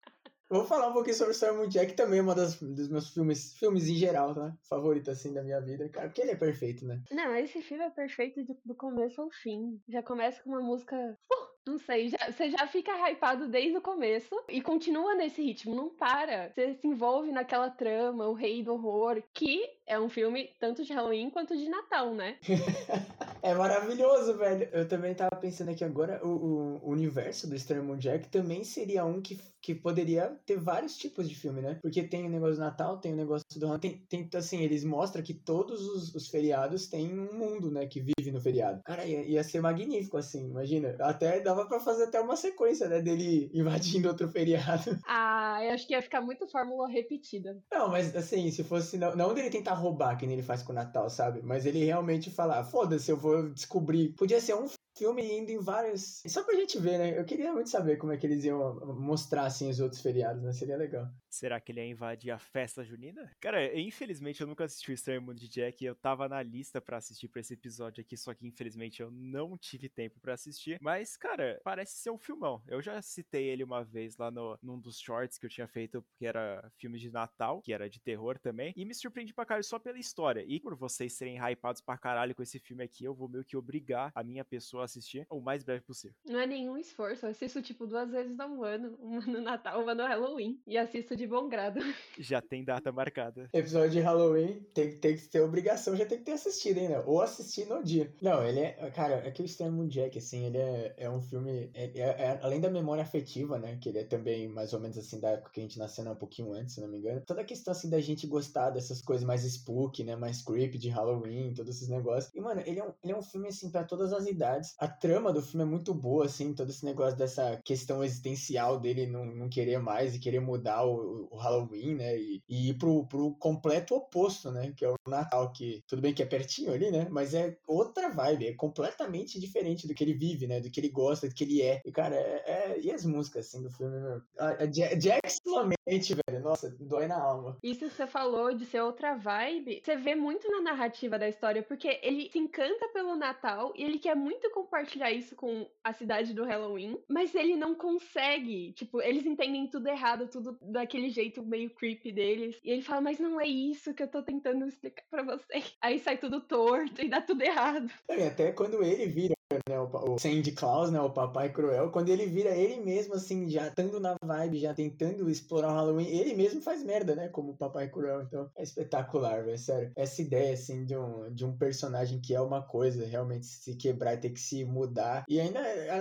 Vou 0.53 0.65
falar 0.65 0.89
um 0.89 0.93
pouquinho 0.93 1.15
sobre 1.15 1.33
Samuel 1.33 1.67
Jack 1.67 1.93
também, 1.95 2.21
uma 2.21 2.35
das, 2.35 2.61
dos 2.61 2.87
meus 2.87 3.09
filmes, 3.09 3.53
filmes 3.57 3.87
em 3.87 3.95
geral, 3.95 4.35
tá? 4.35 4.55
Favorito, 4.69 5.09
assim, 5.09 5.33
da 5.33 5.41
minha 5.41 5.59
vida. 5.59 5.89
Cara, 5.89 6.07
porque 6.07 6.21
ele 6.21 6.29
é 6.29 6.35
perfeito, 6.35 6.85
né? 6.85 7.01
Não, 7.09 7.35
esse 7.35 7.59
filme 7.63 7.83
é 7.83 7.89
perfeito 7.89 8.43
do, 8.43 8.55
do 8.63 8.75
começo 8.75 9.19
ao 9.19 9.31
fim. 9.31 9.81
Já 9.89 10.03
começa 10.03 10.43
com 10.43 10.51
uma 10.51 10.61
música. 10.61 10.95
Uh, 10.95 11.52
não 11.65 11.77
sei, 11.77 12.09
já, 12.09 12.17
você 12.29 12.49
já 12.49 12.67
fica 12.67 12.91
hypado 13.09 13.47
desde 13.47 13.77
o 13.77 13.81
começo 13.81 14.35
e 14.49 14.61
continua 14.61 15.15
nesse 15.15 15.41
ritmo, 15.41 15.73
não 15.73 15.89
para. 15.89 16.49
Você 16.49 16.75
se 16.75 16.87
envolve 16.87 17.31
naquela 17.31 17.69
trama, 17.69 18.27
o 18.27 18.33
rei 18.33 18.61
do 18.61 18.73
horror, 18.73 19.23
que 19.33 19.63
é 19.85 19.99
um 19.99 20.09
filme 20.09 20.49
tanto 20.59 20.83
de 20.83 20.93
Halloween 20.93 21.29
quanto 21.29 21.55
de 21.55 21.69
Natal, 21.69 22.13
né? 22.13 22.37
é 23.41 23.53
maravilhoso, 23.53 24.37
velho. 24.37 24.67
Eu 24.71 24.87
também 24.87 25.13
tava 25.13 25.35
pensando 25.35 25.71
aqui 25.71 25.83
agora, 25.83 26.19
o, 26.25 26.79
o 26.81 26.89
universo 26.89 27.47
do 27.47 27.55
Extremo 27.55 27.97
Jack 27.97 28.29
também 28.29 28.63
seria 28.63 29.05
um 29.05 29.21
que, 29.21 29.39
que 29.61 29.73
poderia 29.73 30.37
ter 30.45 30.57
vários 30.57 30.97
tipos 30.97 31.27
de 31.27 31.35
filme, 31.35 31.61
né? 31.61 31.79
Porque 31.81 32.03
tem 32.03 32.25
o 32.25 32.29
negócio 32.29 32.55
do 32.55 32.61
Natal, 32.61 32.97
tem 32.97 33.13
o 33.13 33.17
negócio 33.17 33.45
do 33.55 33.65
Halloween, 33.65 33.79
tem, 34.09 34.27
tem 34.27 34.39
assim, 34.39 34.61
eles 34.61 34.83
mostram 34.83 35.23
que 35.23 35.33
todos 35.33 35.81
os, 35.81 36.15
os, 36.15 36.27
feriados 36.27 36.87
têm 36.87 37.19
um 37.19 37.33
mundo, 37.33 37.69
né, 37.69 37.85
que 37.85 38.01
vive 38.01 38.31
no 38.31 38.41
feriado. 38.41 38.81
Cara, 38.83 39.05
ia, 39.05 39.23
ia 39.23 39.43
ser 39.43 39.61
magnífico, 39.61 40.17
assim, 40.17 40.49
imagina. 40.49 40.95
Até 40.99 41.39
dava 41.53 41.67
para 41.67 41.79
fazer 41.79 42.03
até 42.03 42.19
uma 42.19 42.35
sequência, 42.35 42.87
né, 42.89 43.01
dele 43.01 43.49
invadindo 43.53 44.07
outro 44.09 44.27
feriado. 44.27 44.97
Ah, 45.05 45.59
eu 45.63 45.71
acho 45.71 45.85
que 45.85 45.93
ia 45.93 46.01
ficar 46.01 46.21
muito 46.21 46.47
fórmula 46.47 46.87
repetida. 46.87 47.61
Não, 47.71 47.89
mas 47.89 48.15
assim, 48.15 48.49
se 48.49 48.63
fosse, 48.63 48.97
não, 48.97 49.15
não 49.15 49.33
dele 49.33 49.49
tentar 49.49 49.73
roubar, 49.73 50.17
que 50.17 50.25
nem 50.25 50.35
ele 50.35 50.43
faz 50.43 50.63
com 50.63 50.71
o 50.71 50.75
Natal, 50.75 51.09
sabe? 51.09 51.41
Mas 51.43 51.65
ele 51.65 51.83
realmente 51.83 52.31
falar, 52.31 52.63
foda-se, 52.63 53.11
eu 53.11 53.17
vou 53.17 53.49
descobrir. 53.49 54.13
Podia 54.13 54.41
ser 54.41 54.55
um 54.55 54.67
filme 54.95 55.23
indo 55.37 55.51
em 55.51 55.59
vários. 55.59 56.21
Só 56.27 56.43
pra 56.43 56.55
gente 56.55 56.79
ver, 56.79 56.97
né? 56.97 57.19
Eu 57.19 57.25
queria 57.25 57.51
muito 57.51 57.69
saber 57.69 57.97
como 57.97 58.11
é 58.11 58.17
que 58.17 58.25
eles 58.25 58.43
iam 58.43 58.75
mostrar 58.95 59.45
assim 59.45 59.69
os 59.69 59.79
outros 59.79 60.01
feriados, 60.01 60.41
né? 60.43 60.51
Seria 60.53 60.77
legal. 60.77 61.09
Será 61.29 61.59
que 61.59 61.71
ele 61.71 61.81
ia 61.81 61.87
invadir 61.87 62.31
a 62.31 62.37
festa 62.37 62.83
junina? 62.83 63.31
Cara, 63.39 63.79
infelizmente 63.79 64.41
eu 64.41 64.47
nunca 64.47 64.65
assisti 64.65 64.91
o 64.91 64.93
Estranho 64.93 65.21
Mundo 65.21 65.39
de 65.39 65.49
Jack. 65.49 65.83
Eu 65.83 65.95
tava 65.95 66.29
na 66.29 66.41
lista 66.43 66.79
para 66.79 66.97
assistir 66.97 67.27
pra 67.27 67.41
esse 67.41 67.53
episódio 67.53 68.01
aqui, 68.01 68.15
só 68.15 68.33
que 68.33 68.45
infelizmente 68.45 69.01
eu 69.01 69.09
não 69.09 69.57
tive 69.57 69.89
tempo 69.89 70.19
para 70.19 70.33
assistir. 70.33 70.77
Mas, 70.79 71.17
cara, 71.17 71.59
parece 71.63 71.97
ser 71.97 72.11
um 72.11 72.19
filmão. 72.19 72.61
Eu 72.67 72.81
já 72.81 73.01
citei 73.01 73.47
ele 73.47 73.63
uma 73.63 73.83
vez 73.83 74.15
lá 74.17 74.29
no, 74.29 74.57
num 74.61 74.79
dos 74.79 74.99
shorts 74.99 75.39
que 75.39 75.45
eu 75.45 75.49
tinha 75.49 75.67
feito, 75.67 76.05
que 76.15 76.25
era 76.25 76.71
filme 76.77 76.99
de 76.99 77.11
Natal, 77.11 77.61
que 77.61 77.73
era 77.73 77.89
de 77.89 77.99
terror 77.99 78.37
também. 78.37 78.71
E 78.75 78.85
me 78.85 78.93
surpreendi 78.93 79.33
pra 79.33 79.45
caralho 79.45 79.63
só 79.63 79.79
pela 79.79 79.97
história. 79.97 80.45
E 80.47 80.59
por 80.59 80.75
vocês 80.75 81.13
serem 81.13 81.37
hypados 81.37 81.81
pra 81.81 81.97
caralho 81.97 82.35
com 82.35 82.43
esse 82.43 82.59
filme 82.59 82.83
aqui, 82.83 83.05
eu 83.05 83.15
vou 83.15 83.27
meio 83.27 83.43
que 83.43 83.57
obrigar 83.57 84.11
a 84.13 84.23
minha 84.23 84.45
pessoa 84.45 84.82
assistir 84.83 85.25
o 85.29 85.39
mais 85.39 85.63
breve 85.63 85.81
possível. 85.81 86.15
Não 86.25 86.39
é 86.39 86.47
nenhum 86.47 86.77
esforço, 86.77 87.25
eu 87.25 87.31
assisto 87.31 87.61
tipo 87.61 87.87
duas 87.87 88.09
vezes 88.09 88.35
no 88.35 88.63
ano, 88.63 88.97
uma 89.01 89.21
no 89.21 89.41
Natal, 89.41 89.81
uma 89.81 89.95
no 89.95 90.03
Halloween, 90.03 90.61
e 90.65 90.77
assisto 90.77 91.15
de 91.15 91.27
bom 91.27 91.47
grado. 91.47 91.79
Já 92.19 92.41
tem 92.41 92.63
data 92.63 92.91
marcada. 92.91 93.49
Episódio 93.53 93.91
de 93.91 93.99
Halloween 93.99 94.61
tem, 94.73 94.97
tem 94.97 95.15
que 95.15 95.27
ter 95.27 95.41
obrigação, 95.41 95.95
já 95.95 96.05
tem 96.05 96.17
que 96.17 96.23
ter 96.23 96.33
assistido, 96.33 96.77
hein, 96.77 96.89
né? 96.89 97.03
Ou 97.05 97.21
assistir 97.21 97.65
no 97.65 97.83
dia. 97.83 98.13
Não, 98.21 98.45
ele 98.45 98.59
é. 98.59 98.91
Cara, 98.91 99.15
é 99.25 99.31
que 99.31 99.41
o 99.41 99.45
Extremo 99.45 99.87
Jack, 99.87 100.17
assim, 100.17 100.45
ele 100.45 100.57
é, 100.57 100.93
é 100.97 101.09
um 101.09 101.21
filme. 101.21 101.71
É, 101.73 101.85
é, 101.85 102.01
é, 102.01 102.39
além 102.41 102.59
da 102.59 102.69
memória 102.69 103.03
afetiva, 103.03 103.57
né? 103.57 103.77
Que 103.81 103.89
ele 103.89 103.99
é 103.99 104.03
também 104.03 104.47
mais 104.47 104.73
ou 104.73 104.79
menos 104.79 104.97
assim 104.97 105.19
da 105.19 105.29
época 105.29 105.51
que 105.51 105.59
a 105.59 105.63
gente 105.63 105.79
nasceu, 105.79 106.03
né, 106.03 106.11
um 106.11 106.15
pouquinho 106.15 106.53
antes, 106.53 106.75
se 106.75 106.81
não 106.81 106.87
me 106.87 106.97
engano. 106.97 107.21
Toda 107.25 107.41
a 107.41 107.45
questão 107.45 107.71
assim 107.71 107.89
da 107.89 107.99
gente 107.99 108.27
gostar 108.27 108.69
dessas 108.69 109.01
coisas 109.01 109.25
mais 109.25 109.43
spook, 109.43 110.03
né? 110.03 110.15
Mais 110.15 110.41
creepy 110.41 110.77
de 110.77 110.89
Halloween, 110.89 111.53
todos 111.53 111.75
esses 111.75 111.89
negócios. 111.89 112.33
E, 112.33 112.41
mano, 112.41 112.61
ele 112.65 112.79
é 112.79 112.83
um, 112.83 112.93
ele 113.03 113.13
é 113.13 113.17
um 113.17 113.23
filme, 113.23 113.47
assim, 113.47 113.69
para 113.69 113.83
todas 113.83 114.13
as 114.13 114.27
idades. 114.27 114.72
A 114.79 114.87
trama 114.87 115.31
do 115.31 115.41
filme 115.41 115.63
é 115.63 115.67
muito 115.67 115.93
boa, 115.93 116.25
assim, 116.25 116.53
todo 116.53 116.69
esse 116.69 116.85
negócio 116.85 117.17
dessa 117.17 117.59
questão 117.63 118.03
existencial 118.03 118.79
dele 118.79 119.07
não, 119.07 119.25
não 119.25 119.49
querer 119.49 119.79
mais 119.79 120.15
e 120.15 120.19
querer 120.19 120.39
mudar 120.39 120.85
o, 120.85 121.27
o 121.31 121.37
Halloween, 121.37 121.95
né? 121.95 122.17
E, 122.17 122.41
e 122.47 122.69
ir 122.69 122.77
pro, 122.77 123.05
pro 123.07 123.35
completo 123.35 123.95
oposto, 123.95 124.51
né? 124.51 124.73
Que 124.75 124.85
é 124.85 124.89
o 124.89 124.95
Natal, 125.07 125.51
que 125.51 125.83
tudo 125.87 126.01
bem 126.01 126.13
que 126.13 126.23
é 126.23 126.25
pertinho 126.25 126.73
ali, 126.73 126.91
né? 126.91 127.07
Mas 127.09 127.33
é 127.33 127.57
outra 127.67 128.09
vibe, 128.09 128.47
é 128.47 128.53
completamente 128.53 129.39
diferente 129.39 129.87
do 129.87 129.93
que 129.93 130.03
ele 130.03 130.13
vive, 130.13 130.47
né? 130.47 130.59
Do 130.59 130.69
que 130.69 130.79
ele 130.79 130.89
gosta, 130.89 131.27
do 131.27 131.35
que 131.35 131.43
ele 131.43 131.61
é. 131.61 131.81
E, 131.85 131.91
cara, 131.91 132.15
é, 132.15 132.43
é... 132.45 132.81
e 132.81 132.91
as 132.91 133.05
músicas, 133.05 133.47
assim, 133.47 133.61
do 133.61 133.69
filme, 133.71 133.99
meu? 133.99 134.21
A, 134.37 134.65
Jack 134.65 135.23
Lamente, 135.45 136.15
velho, 136.15 136.43
nossa, 136.43 136.75
dói 136.79 137.07
na 137.07 137.21
alma. 137.21 137.57
Isso 137.61 137.89
você 137.89 138.07
falou 138.07 138.53
de 138.53 138.65
ser 138.65 138.81
outra 138.81 139.15
vibe, 139.15 139.81
você 139.83 139.95
vê 139.95 140.15
muito 140.15 140.49
na 140.49 140.61
narrativa 140.61 141.19
da 141.19 141.27
história, 141.27 141.61
porque 141.61 141.99
ele 142.01 142.29
se 142.31 142.39
encanta 142.39 142.87
pelo 142.89 143.15
Natal 143.15 143.73
e 143.75 143.83
ele 143.83 143.99
quer 143.99 144.15
muito 144.15 144.49
compartilhar 144.63 145.11
isso 145.11 145.35
com 145.35 145.69
a 145.83 145.93
cidade 145.93 146.33
do 146.33 146.45
Halloween, 146.45 146.97
mas 147.07 147.35
ele 147.35 147.55
não 147.55 147.75
consegue. 147.75 148.73
Tipo, 148.73 149.01
eles 149.01 149.25
entendem 149.25 149.67
tudo 149.67 149.87
errado, 149.87 150.27
tudo 150.27 150.57
daquele 150.61 151.09
jeito 151.09 151.43
meio 151.43 151.69
creepy 151.69 152.11
deles. 152.11 152.59
E 152.63 152.71
ele 152.71 152.81
fala, 152.81 153.01
mas 153.01 153.19
não 153.19 153.39
é 153.39 153.47
isso 153.47 153.93
que 153.93 154.01
eu 154.01 154.07
tô 154.07 154.23
tentando 154.23 154.65
explicar 154.65 155.03
pra 155.09 155.23
vocês. 155.23 155.75
Aí 155.81 155.99
sai 155.99 156.17
tudo 156.17 156.41
torto 156.41 157.01
e 157.01 157.09
dá 157.09 157.21
tudo 157.21 157.41
errado. 157.41 157.91
É, 158.07 158.27
até 158.27 158.51
quando 158.51 158.83
ele 158.83 159.05
vira 159.07 159.33
né, 159.67 159.79
o, 159.79 160.13
o 160.13 160.19
Sandy 160.19 160.51
Claus, 160.51 160.91
né, 160.91 160.99
o 160.99 161.09
Papai 161.09 161.51
Cruel, 161.51 161.91
quando 161.91 162.09
ele 162.09 162.25
vira 162.25 162.51
ele 162.51 162.81
mesmo, 162.81 163.15
assim, 163.15 163.49
já 163.49 163.67
estando 163.67 163.99
na 163.99 164.15
vibe, 164.23 164.59
já 164.59 164.73
tentando 164.73 165.29
explorar 165.29 165.69
o 165.69 165.75
Halloween, 165.75 166.07
ele 166.07 166.33
mesmo 166.33 166.61
faz 166.61 166.83
merda, 166.83 167.15
né, 167.15 167.29
como 167.29 167.51
o 167.51 167.57
Papai 167.57 167.89
Cruel, 167.89 168.23
então 168.23 168.49
é 168.55 168.63
espetacular, 168.63 169.43
velho, 169.43 169.57
sério. 169.57 169.91
Essa 169.95 170.21
ideia, 170.21 170.53
assim, 170.53 170.85
de 170.85 170.97
um, 170.97 171.33
de 171.33 171.45
um 171.45 171.57
personagem 171.57 172.19
que 172.19 172.33
é 172.33 172.41
uma 172.41 172.61
coisa, 172.61 173.05
realmente 173.05 173.45
se 173.45 173.75
quebrar 173.75 174.15
e 174.15 174.17
ter 174.17 174.29
que 174.29 174.39
se 174.39 174.63
mudar, 174.65 175.23
e 175.27 175.39
ainda, 175.39 175.59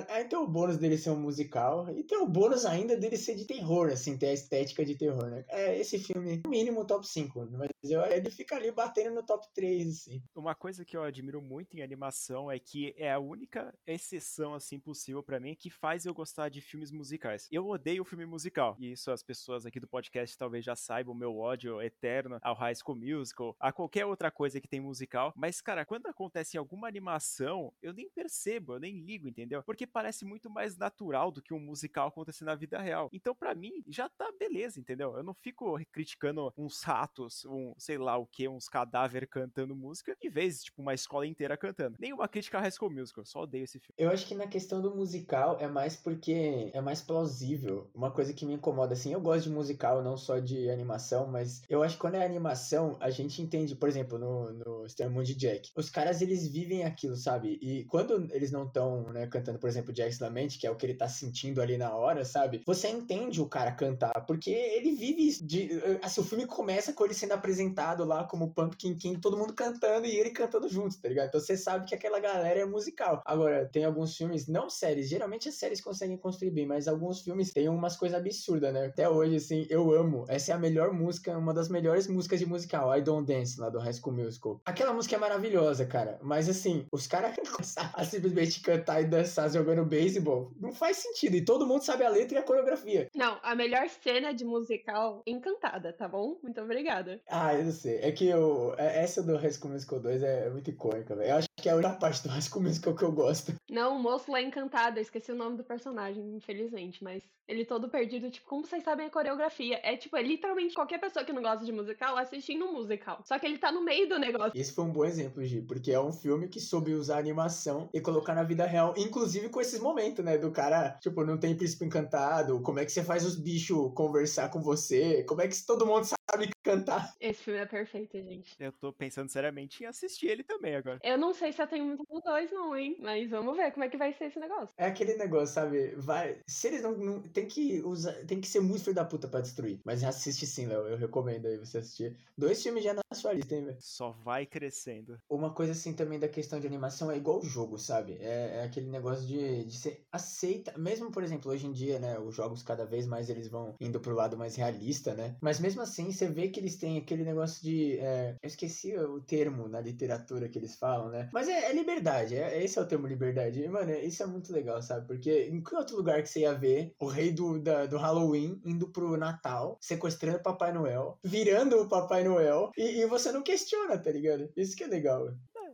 aí 0.08 0.24
tem 0.24 0.38
o 0.38 0.46
bônus 0.46 0.78
dele 0.78 0.98
ser 0.98 1.10
um 1.10 1.20
musical, 1.20 1.88
e 1.90 2.02
tem 2.04 2.18
o 2.18 2.26
bônus 2.26 2.64
ainda 2.64 2.96
dele 2.96 3.16
ser 3.16 3.34
de 3.34 3.44
terror, 3.44 3.88
assim, 3.90 4.16
ter 4.16 4.28
a 4.28 4.32
estética 4.32 4.84
de 4.84 4.94
terror, 4.94 5.26
né. 5.26 5.44
É, 5.48 5.78
esse 5.78 5.98
filme, 5.98 6.42
mínimo 6.46 6.84
top 6.84 7.06
5, 7.06 7.48
mas 7.52 7.70
eu, 7.84 8.02
ele 8.06 8.30
fica 8.30 8.56
ali 8.56 8.70
batendo 8.70 9.14
no 9.14 9.22
top 9.22 9.46
3, 9.54 9.88
assim. 9.88 10.22
Uma 10.34 10.54
coisa 10.54 10.84
que 10.84 10.96
eu 10.96 11.02
admiro 11.02 11.40
muito 11.40 11.76
em 11.76 11.82
animação 11.82 12.50
é 12.50 12.58
que 12.58 12.94
é 12.96 13.12
a 13.12 13.18
única 13.18 13.41
única 13.42 13.74
exceção 13.84 14.54
assim 14.54 14.78
possível 14.78 15.20
para 15.20 15.40
mim 15.40 15.56
que 15.56 15.68
faz 15.68 16.06
eu 16.06 16.14
gostar 16.14 16.48
de 16.48 16.60
filmes 16.60 16.92
musicais. 16.92 17.48
Eu 17.50 17.66
odeio 17.66 18.04
filme 18.04 18.24
musical. 18.24 18.76
E 18.78 18.92
isso 18.92 19.10
as 19.10 19.22
pessoas 19.22 19.66
aqui 19.66 19.80
do 19.80 19.88
podcast 19.88 20.38
talvez 20.38 20.64
já 20.64 20.76
saibam 20.76 21.12
o 21.12 21.18
meu 21.18 21.36
ódio 21.36 21.82
eterno 21.82 22.38
ao 22.40 22.54
High 22.54 22.76
School 22.76 22.96
Musical, 22.96 23.56
a 23.58 23.72
qualquer 23.72 24.06
outra 24.06 24.30
coisa 24.30 24.60
que 24.60 24.68
tem 24.68 24.80
musical. 24.80 25.32
Mas 25.36 25.60
cara, 25.60 25.84
quando 25.84 26.06
acontece 26.06 26.56
alguma 26.56 26.86
animação, 26.86 27.72
eu 27.82 27.92
nem 27.92 28.08
percebo, 28.10 28.74
eu 28.74 28.80
nem 28.80 29.00
ligo, 29.00 29.28
entendeu? 29.28 29.60
Porque 29.64 29.88
parece 29.88 30.24
muito 30.24 30.48
mais 30.48 30.76
natural 30.76 31.32
do 31.32 31.42
que 31.42 31.52
um 31.52 31.58
musical 31.58 32.08
acontecer 32.08 32.44
na 32.44 32.54
vida 32.54 32.80
real. 32.80 33.10
Então 33.12 33.34
para 33.34 33.56
mim 33.56 33.82
já 33.88 34.08
tá 34.08 34.30
beleza, 34.38 34.78
entendeu? 34.78 35.16
Eu 35.16 35.24
não 35.24 35.34
fico 35.34 35.76
criticando 35.90 36.52
uns 36.56 36.80
ratos, 36.82 37.44
um 37.46 37.74
sei 37.76 37.98
lá 37.98 38.16
o 38.16 38.26
que, 38.26 38.46
uns 38.46 38.68
cadáver 38.68 39.26
cantando 39.26 39.74
música, 39.74 40.16
em 40.22 40.30
vez 40.30 40.62
tipo 40.62 40.80
uma 40.80 40.94
escola 40.94 41.26
inteira 41.26 41.56
cantando. 41.56 41.96
Nenhuma 41.98 42.28
crítica 42.28 42.58
a 42.58 42.60
High 42.60 42.70
School 42.70 42.92
Musical 42.92 43.24
só 43.32 43.42
odeio 43.42 43.64
esse 43.64 43.78
filme. 43.78 43.94
Eu 43.96 44.10
acho 44.10 44.26
que 44.26 44.34
na 44.34 44.46
questão 44.46 44.80
do 44.80 44.94
musical 44.94 45.56
é 45.58 45.66
mais 45.66 45.96
porque 45.96 46.70
é 46.72 46.80
mais 46.80 47.00
plausível. 47.00 47.90
Uma 47.94 48.10
coisa 48.10 48.34
que 48.34 48.44
me 48.44 48.54
incomoda, 48.54 48.92
assim, 48.92 49.12
eu 49.12 49.20
gosto 49.20 49.44
de 49.44 49.50
musical, 49.50 50.02
não 50.02 50.16
só 50.16 50.38
de 50.38 50.68
animação, 50.70 51.26
mas 51.26 51.62
eu 51.68 51.82
acho 51.82 51.94
que 51.94 52.00
quando 52.00 52.16
é 52.16 52.24
animação, 52.24 52.96
a 53.00 53.10
gente 53.10 53.40
entende, 53.40 53.74
por 53.74 53.88
exemplo, 53.88 54.18
no, 54.18 54.52
no 54.52 54.86
Extremo 54.86 55.22
de 55.24 55.34
Jack, 55.34 55.70
os 55.74 55.88
caras, 55.88 56.20
eles 56.20 56.46
vivem 56.46 56.84
aquilo, 56.84 57.16
sabe? 57.16 57.58
E 57.62 57.84
quando 57.84 58.28
eles 58.32 58.50
não 58.50 58.66
estão, 58.66 59.10
né, 59.12 59.26
cantando, 59.26 59.58
por 59.58 59.68
exemplo, 59.68 59.94
Jack's 59.94 60.20
Lament, 60.20 60.58
que 60.58 60.66
é 60.66 60.70
o 60.70 60.76
que 60.76 60.84
ele 60.84 60.94
tá 60.94 61.08
sentindo 61.08 61.62
ali 61.62 61.78
na 61.78 61.94
hora, 61.94 62.24
sabe? 62.24 62.62
Você 62.66 62.88
entende 62.88 63.40
o 63.40 63.48
cara 63.48 63.72
cantar, 63.72 64.26
porque 64.26 64.50
ele 64.50 64.92
vive 64.92 65.42
de... 65.42 65.70
Assim, 66.02 66.20
o 66.20 66.24
filme 66.24 66.46
começa 66.46 66.92
com 66.92 67.04
ele 67.04 67.14
sendo 67.14 67.32
apresentado 67.32 68.04
lá 68.04 68.24
como 68.24 68.52
Pumpkin 68.52 68.94
King, 68.94 69.20
todo 69.20 69.38
mundo 69.38 69.54
cantando 69.54 70.06
e 70.06 70.18
ele 70.18 70.30
cantando 70.30 70.68
junto, 70.68 71.00
tá 71.00 71.08
ligado? 71.08 71.28
Então 71.28 71.40
você 71.40 71.56
sabe 71.56 71.86
que 71.86 71.94
aquela 71.94 72.20
galera 72.20 72.60
é 72.60 72.64
musical. 72.66 73.21
Agora, 73.24 73.68
tem 73.70 73.84
alguns 73.84 74.16
filmes, 74.16 74.48
não 74.48 74.68
séries, 74.68 75.08
geralmente 75.08 75.48
as 75.48 75.54
séries 75.54 75.80
conseguem 75.80 76.16
construir 76.16 76.50
bem, 76.50 76.66
mas 76.66 76.88
alguns 76.88 77.20
filmes 77.20 77.52
têm 77.52 77.68
umas 77.68 77.96
coisas 77.96 78.18
absurdas, 78.18 78.72
né? 78.72 78.86
Até 78.86 79.08
hoje, 79.08 79.36
assim, 79.36 79.66
eu 79.68 79.92
amo. 79.92 80.24
Essa 80.28 80.52
é 80.52 80.54
a 80.54 80.58
melhor 80.58 80.92
música, 80.92 81.36
uma 81.36 81.54
das 81.54 81.68
melhores 81.68 82.06
músicas 82.06 82.38
de 82.38 82.46
musical, 82.46 82.96
I 82.96 83.02
Don't 83.02 83.26
Dance, 83.26 83.60
lá 83.60 83.70
do 83.70 83.78
High 83.78 83.94
School 83.94 84.16
Musical. 84.16 84.60
Aquela 84.64 84.92
música 84.92 85.16
é 85.16 85.18
maravilhosa, 85.18 85.86
cara, 85.86 86.18
mas 86.22 86.48
assim, 86.48 86.86
os 86.92 87.06
caras 87.06 87.34
a 87.94 88.04
simplesmente 88.04 88.60
cantar 88.60 89.02
e 89.02 89.06
dançar 89.06 89.50
jogando 89.50 89.84
beisebol, 89.84 90.52
não 90.60 90.72
faz 90.72 90.98
sentido, 90.98 91.36
e 91.36 91.44
todo 91.44 91.66
mundo 91.66 91.82
sabe 91.82 92.04
a 92.04 92.08
letra 92.08 92.38
e 92.38 92.40
a 92.40 92.44
coreografia. 92.44 93.08
Não, 93.14 93.38
a 93.42 93.54
melhor 93.54 93.88
cena 93.88 94.32
de 94.32 94.44
musical, 94.44 95.22
encantada, 95.26 95.92
tá 95.92 96.08
bom? 96.08 96.38
Muito 96.42 96.60
obrigada. 96.60 97.20
Ah, 97.28 97.54
eu 97.54 97.64
não 97.64 97.72
sei, 97.72 97.96
é 97.96 98.12
que 98.12 98.26
eu, 98.26 98.74
é, 98.78 99.02
essa 99.02 99.22
do 99.22 99.36
High 99.36 99.52
School 99.52 99.72
Musical 99.72 100.00
2 100.00 100.22
é 100.22 100.50
muito 100.50 100.70
icônica, 100.70 101.14
velho. 101.14 101.30
Eu 101.30 101.36
acho 101.36 101.48
que 101.56 101.68
é 101.68 101.72
a 101.72 101.76
única 101.76 101.94
parte 101.94 102.22
do 102.22 102.28
High 102.28 102.42
School 102.42 102.64
Musical 102.64 102.94
que 102.94 103.04
eu 103.04 103.11
gosto. 103.12 103.54
Não, 103.70 103.96
o 103.96 104.02
moço 104.02 104.30
lá 104.30 104.40
é 104.40 104.42
encantado, 104.42 104.98
eu 104.98 105.02
esqueci 105.02 105.30
o 105.32 105.36
nome 105.36 105.56
do 105.56 105.64
personagem, 105.64 106.34
infelizmente, 106.34 107.02
mas 107.02 107.22
ele 107.46 107.64
todo 107.64 107.88
perdido, 107.88 108.30
tipo, 108.30 108.48
como 108.48 108.64
vocês 108.64 108.82
sabem 108.82 109.06
a 109.06 109.10
coreografia? 109.10 109.80
É 109.82 109.96
tipo, 109.96 110.16
é 110.16 110.22
literalmente 110.22 110.74
qualquer 110.74 110.98
pessoa 110.98 111.24
que 111.24 111.32
não 111.32 111.42
gosta 111.42 111.64
de 111.64 111.72
musical 111.72 112.16
assistindo 112.16 112.64
um 112.64 112.72
musical. 112.72 113.22
Só 113.24 113.38
que 113.38 113.46
ele 113.46 113.58
tá 113.58 113.70
no 113.70 113.82
meio 113.82 114.08
do 114.08 114.18
negócio. 114.18 114.58
Esse 114.58 114.74
foi 114.74 114.84
um 114.84 114.92
bom 114.92 115.04
exemplo, 115.04 115.44
Gi, 115.44 115.60
porque 115.62 115.92
é 115.92 116.00
um 116.00 116.12
filme 116.12 116.48
que 116.48 116.60
soube 116.60 116.94
usar 116.94 117.18
animação 117.18 117.88
e 117.92 118.00
colocar 118.00 118.34
na 118.34 118.42
vida 118.42 118.64
real, 118.64 118.94
inclusive 118.96 119.48
com 119.48 119.60
esses 119.60 119.80
momentos, 119.80 120.24
né? 120.24 120.38
Do 120.38 120.50
cara, 120.50 120.98
tipo, 121.00 121.24
não 121.24 121.38
tem 121.38 121.56
príncipe 121.56 121.84
encantado, 121.84 122.60
como 122.62 122.78
é 122.78 122.84
que 122.84 122.92
você 122.92 123.04
faz 123.04 123.24
os 123.24 123.36
bichos 123.36 123.92
conversar 123.94 124.50
com 124.50 124.60
você, 124.60 125.24
como 125.24 125.42
é 125.42 125.48
que 125.48 125.66
todo 125.66 125.86
mundo 125.86 126.04
sabe 126.04 126.50
cantar. 126.62 127.12
Esse 127.20 127.42
filme 127.42 127.60
é 127.60 127.66
perfeito, 127.66 128.16
gente. 128.18 128.54
Eu 128.58 128.72
tô 128.72 128.92
pensando 128.92 129.28
seriamente 129.28 129.82
em 129.82 129.86
assistir 129.86 130.28
ele 130.28 130.44
também 130.44 130.76
agora. 130.76 130.98
Eu 131.02 131.18
não 131.18 131.34
sei 131.34 131.52
se 131.52 131.60
eu 131.60 131.66
tenho 131.66 131.84
muito 131.84 132.20
dois, 132.24 132.50
não, 132.50 132.76
hein? 132.76 132.91
Mas 133.00 133.30
vamos 133.30 133.56
ver 133.56 133.72
como 133.72 133.84
é 133.84 133.88
que 133.88 133.96
vai 133.96 134.12
ser 134.12 134.26
esse 134.26 134.38
negócio. 134.38 134.74
É 134.76 134.86
aquele 134.86 135.16
negócio, 135.16 135.54
sabe? 135.54 135.94
Vai. 135.96 136.38
Se 136.46 136.68
eles 136.68 136.82
não. 136.82 136.92
não 136.96 137.22
tem 137.22 137.46
que 137.46 137.82
usar. 137.82 138.12
Tem 138.26 138.40
que 138.40 138.48
ser 138.48 138.60
muito 138.60 138.82
filho 138.84 138.94
da 138.94 139.04
puta 139.04 139.28
pra 139.28 139.40
destruir. 139.40 139.80
Mas 139.84 140.02
assiste 140.04 140.46
sim, 140.46 140.66
Léo. 140.66 140.86
Eu 140.86 140.96
recomendo 140.96 141.46
aí 141.46 141.56
você 141.56 141.78
assistir. 141.78 142.16
Dois 142.36 142.62
filmes 142.62 142.84
já 142.84 142.94
na 142.94 143.02
sua 143.12 143.32
lista, 143.32 143.54
hein, 143.54 143.64
velho? 143.64 143.76
Só 143.80 144.10
vai 144.10 144.46
crescendo. 144.46 145.18
Uma 145.28 145.52
coisa 145.52 145.72
assim 145.72 145.92
também 145.92 146.18
da 146.18 146.28
questão 146.28 146.60
de 146.60 146.66
animação 146.66 147.10
é 147.10 147.16
igual 147.16 147.40
o 147.40 147.44
jogo, 147.44 147.78
sabe? 147.78 148.16
É, 148.20 148.58
é 148.58 148.64
aquele 148.64 148.90
negócio 148.90 149.26
de, 149.26 149.64
de 149.64 149.76
ser 149.76 150.06
aceita. 150.10 150.76
Mesmo, 150.78 151.10
por 151.10 151.22
exemplo, 151.22 151.50
hoje 151.50 151.66
em 151.66 151.72
dia, 151.72 151.98
né? 151.98 152.18
Os 152.18 152.34
jogos 152.34 152.62
cada 152.62 152.84
vez 152.84 153.06
mais 153.06 153.28
eles 153.28 153.48
vão 153.48 153.74
indo 153.80 154.00
pro 154.00 154.14
lado 154.14 154.36
mais 154.36 154.56
realista, 154.56 155.14
né? 155.14 155.36
Mas 155.40 155.60
mesmo 155.60 155.82
assim, 155.82 156.10
você 156.10 156.26
vê 156.28 156.48
que 156.48 156.60
eles 156.60 156.76
têm 156.76 156.98
aquele 156.98 157.24
negócio 157.24 157.62
de. 157.62 157.98
É, 157.98 158.36
eu 158.42 158.46
esqueci 158.46 158.96
o 158.96 159.20
termo 159.20 159.68
na 159.68 159.80
literatura 159.80 160.48
que 160.48 160.58
eles 160.58 160.76
falam, 160.76 161.10
né? 161.10 161.28
Mas 161.32 161.48
é, 161.48 161.70
é 161.70 161.72
liberdade. 161.72 162.36
É, 162.36 162.62
esse 162.62 162.78
é 162.78 162.81
o 162.82 162.86
termo 162.86 163.06
liberdade. 163.06 163.62
E, 163.62 163.68
mano, 163.68 163.92
isso 163.92 164.22
é 164.22 164.26
muito 164.26 164.52
legal, 164.52 164.80
sabe? 164.82 165.06
Porque 165.06 165.44
em 165.46 165.62
que 165.62 165.74
outro 165.74 165.96
lugar 165.96 166.22
que 166.22 166.28
você 166.28 166.40
ia 166.40 166.54
ver 166.54 166.94
o 167.00 167.06
rei 167.06 167.32
do, 167.32 167.58
da, 167.58 167.86
do 167.86 167.98
Halloween 167.98 168.60
indo 168.64 168.88
pro 168.88 169.16
Natal, 169.16 169.78
sequestrando 169.80 170.38
o 170.38 170.42
Papai 170.42 170.72
Noel, 170.72 171.18
virando 171.24 171.80
o 171.80 171.88
Papai 171.88 172.24
Noel, 172.24 172.70
e, 172.76 173.00
e 173.00 173.06
você 173.06 173.32
não 173.32 173.42
questiona, 173.42 173.98
tá 173.98 174.10
ligado? 174.10 174.50
Isso 174.56 174.76
que 174.76 174.84
é 174.84 174.86
legal. 174.86 175.28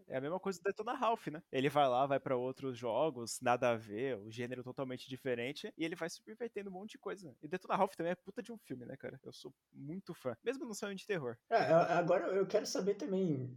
É 0.09 0.17
a 0.17 0.21
mesma 0.21 0.41
coisa 0.41 0.59
do 0.59 0.63
Detona 0.63 0.95
Ralph, 0.95 1.27
né? 1.27 1.43
Ele 1.53 1.69
vai 1.69 1.87
lá, 1.87 2.07
vai 2.07 2.19
para 2.19 2.35
outros 2.35 2.79
jogos, 2.79 3.39
nada 3.43 3.71
a 3.71 3.77
ver, 3.77 4.17
o 4.19 4.31
gênero 4.31 4.65
totalmente 4.65 5.09
diferente, 5.09 5.73
e 5.77 5.85
ele 5.85 5.95
vai 5.95 6.09
subvertendo 6.09 6.71
um 6.71 6.73
monte 6.73 6.93
de 6.93 6.99
coisa. 6.99 7.37
E 7.43 7.49
Detona 7.49 7.77
Ralph 7.77 7.95
também 7.95 8.13
é 8.13 8.17
puta 8.17 8.43
de 8.43 8.51
um 8.51 8.57
filme, 8.57 8.87
né, 8.87 8.97
cara? 8.97 9.21
Eu 9.23 9.33
sou 9.33 9.53
muito 9.73 10.15
fã, 10.15 10.35
mesmo 10.43 10.65
não 10.65 10.73
sendo 10.73 10.95
de 10.95 11.07
terror. 11.07 11.37
É, 11.51 11.57
agora 11.57 12.29
eu 12.29 12.47
quero 12.47 12.65
saber 12.65 12.95
também. 12.95 13.55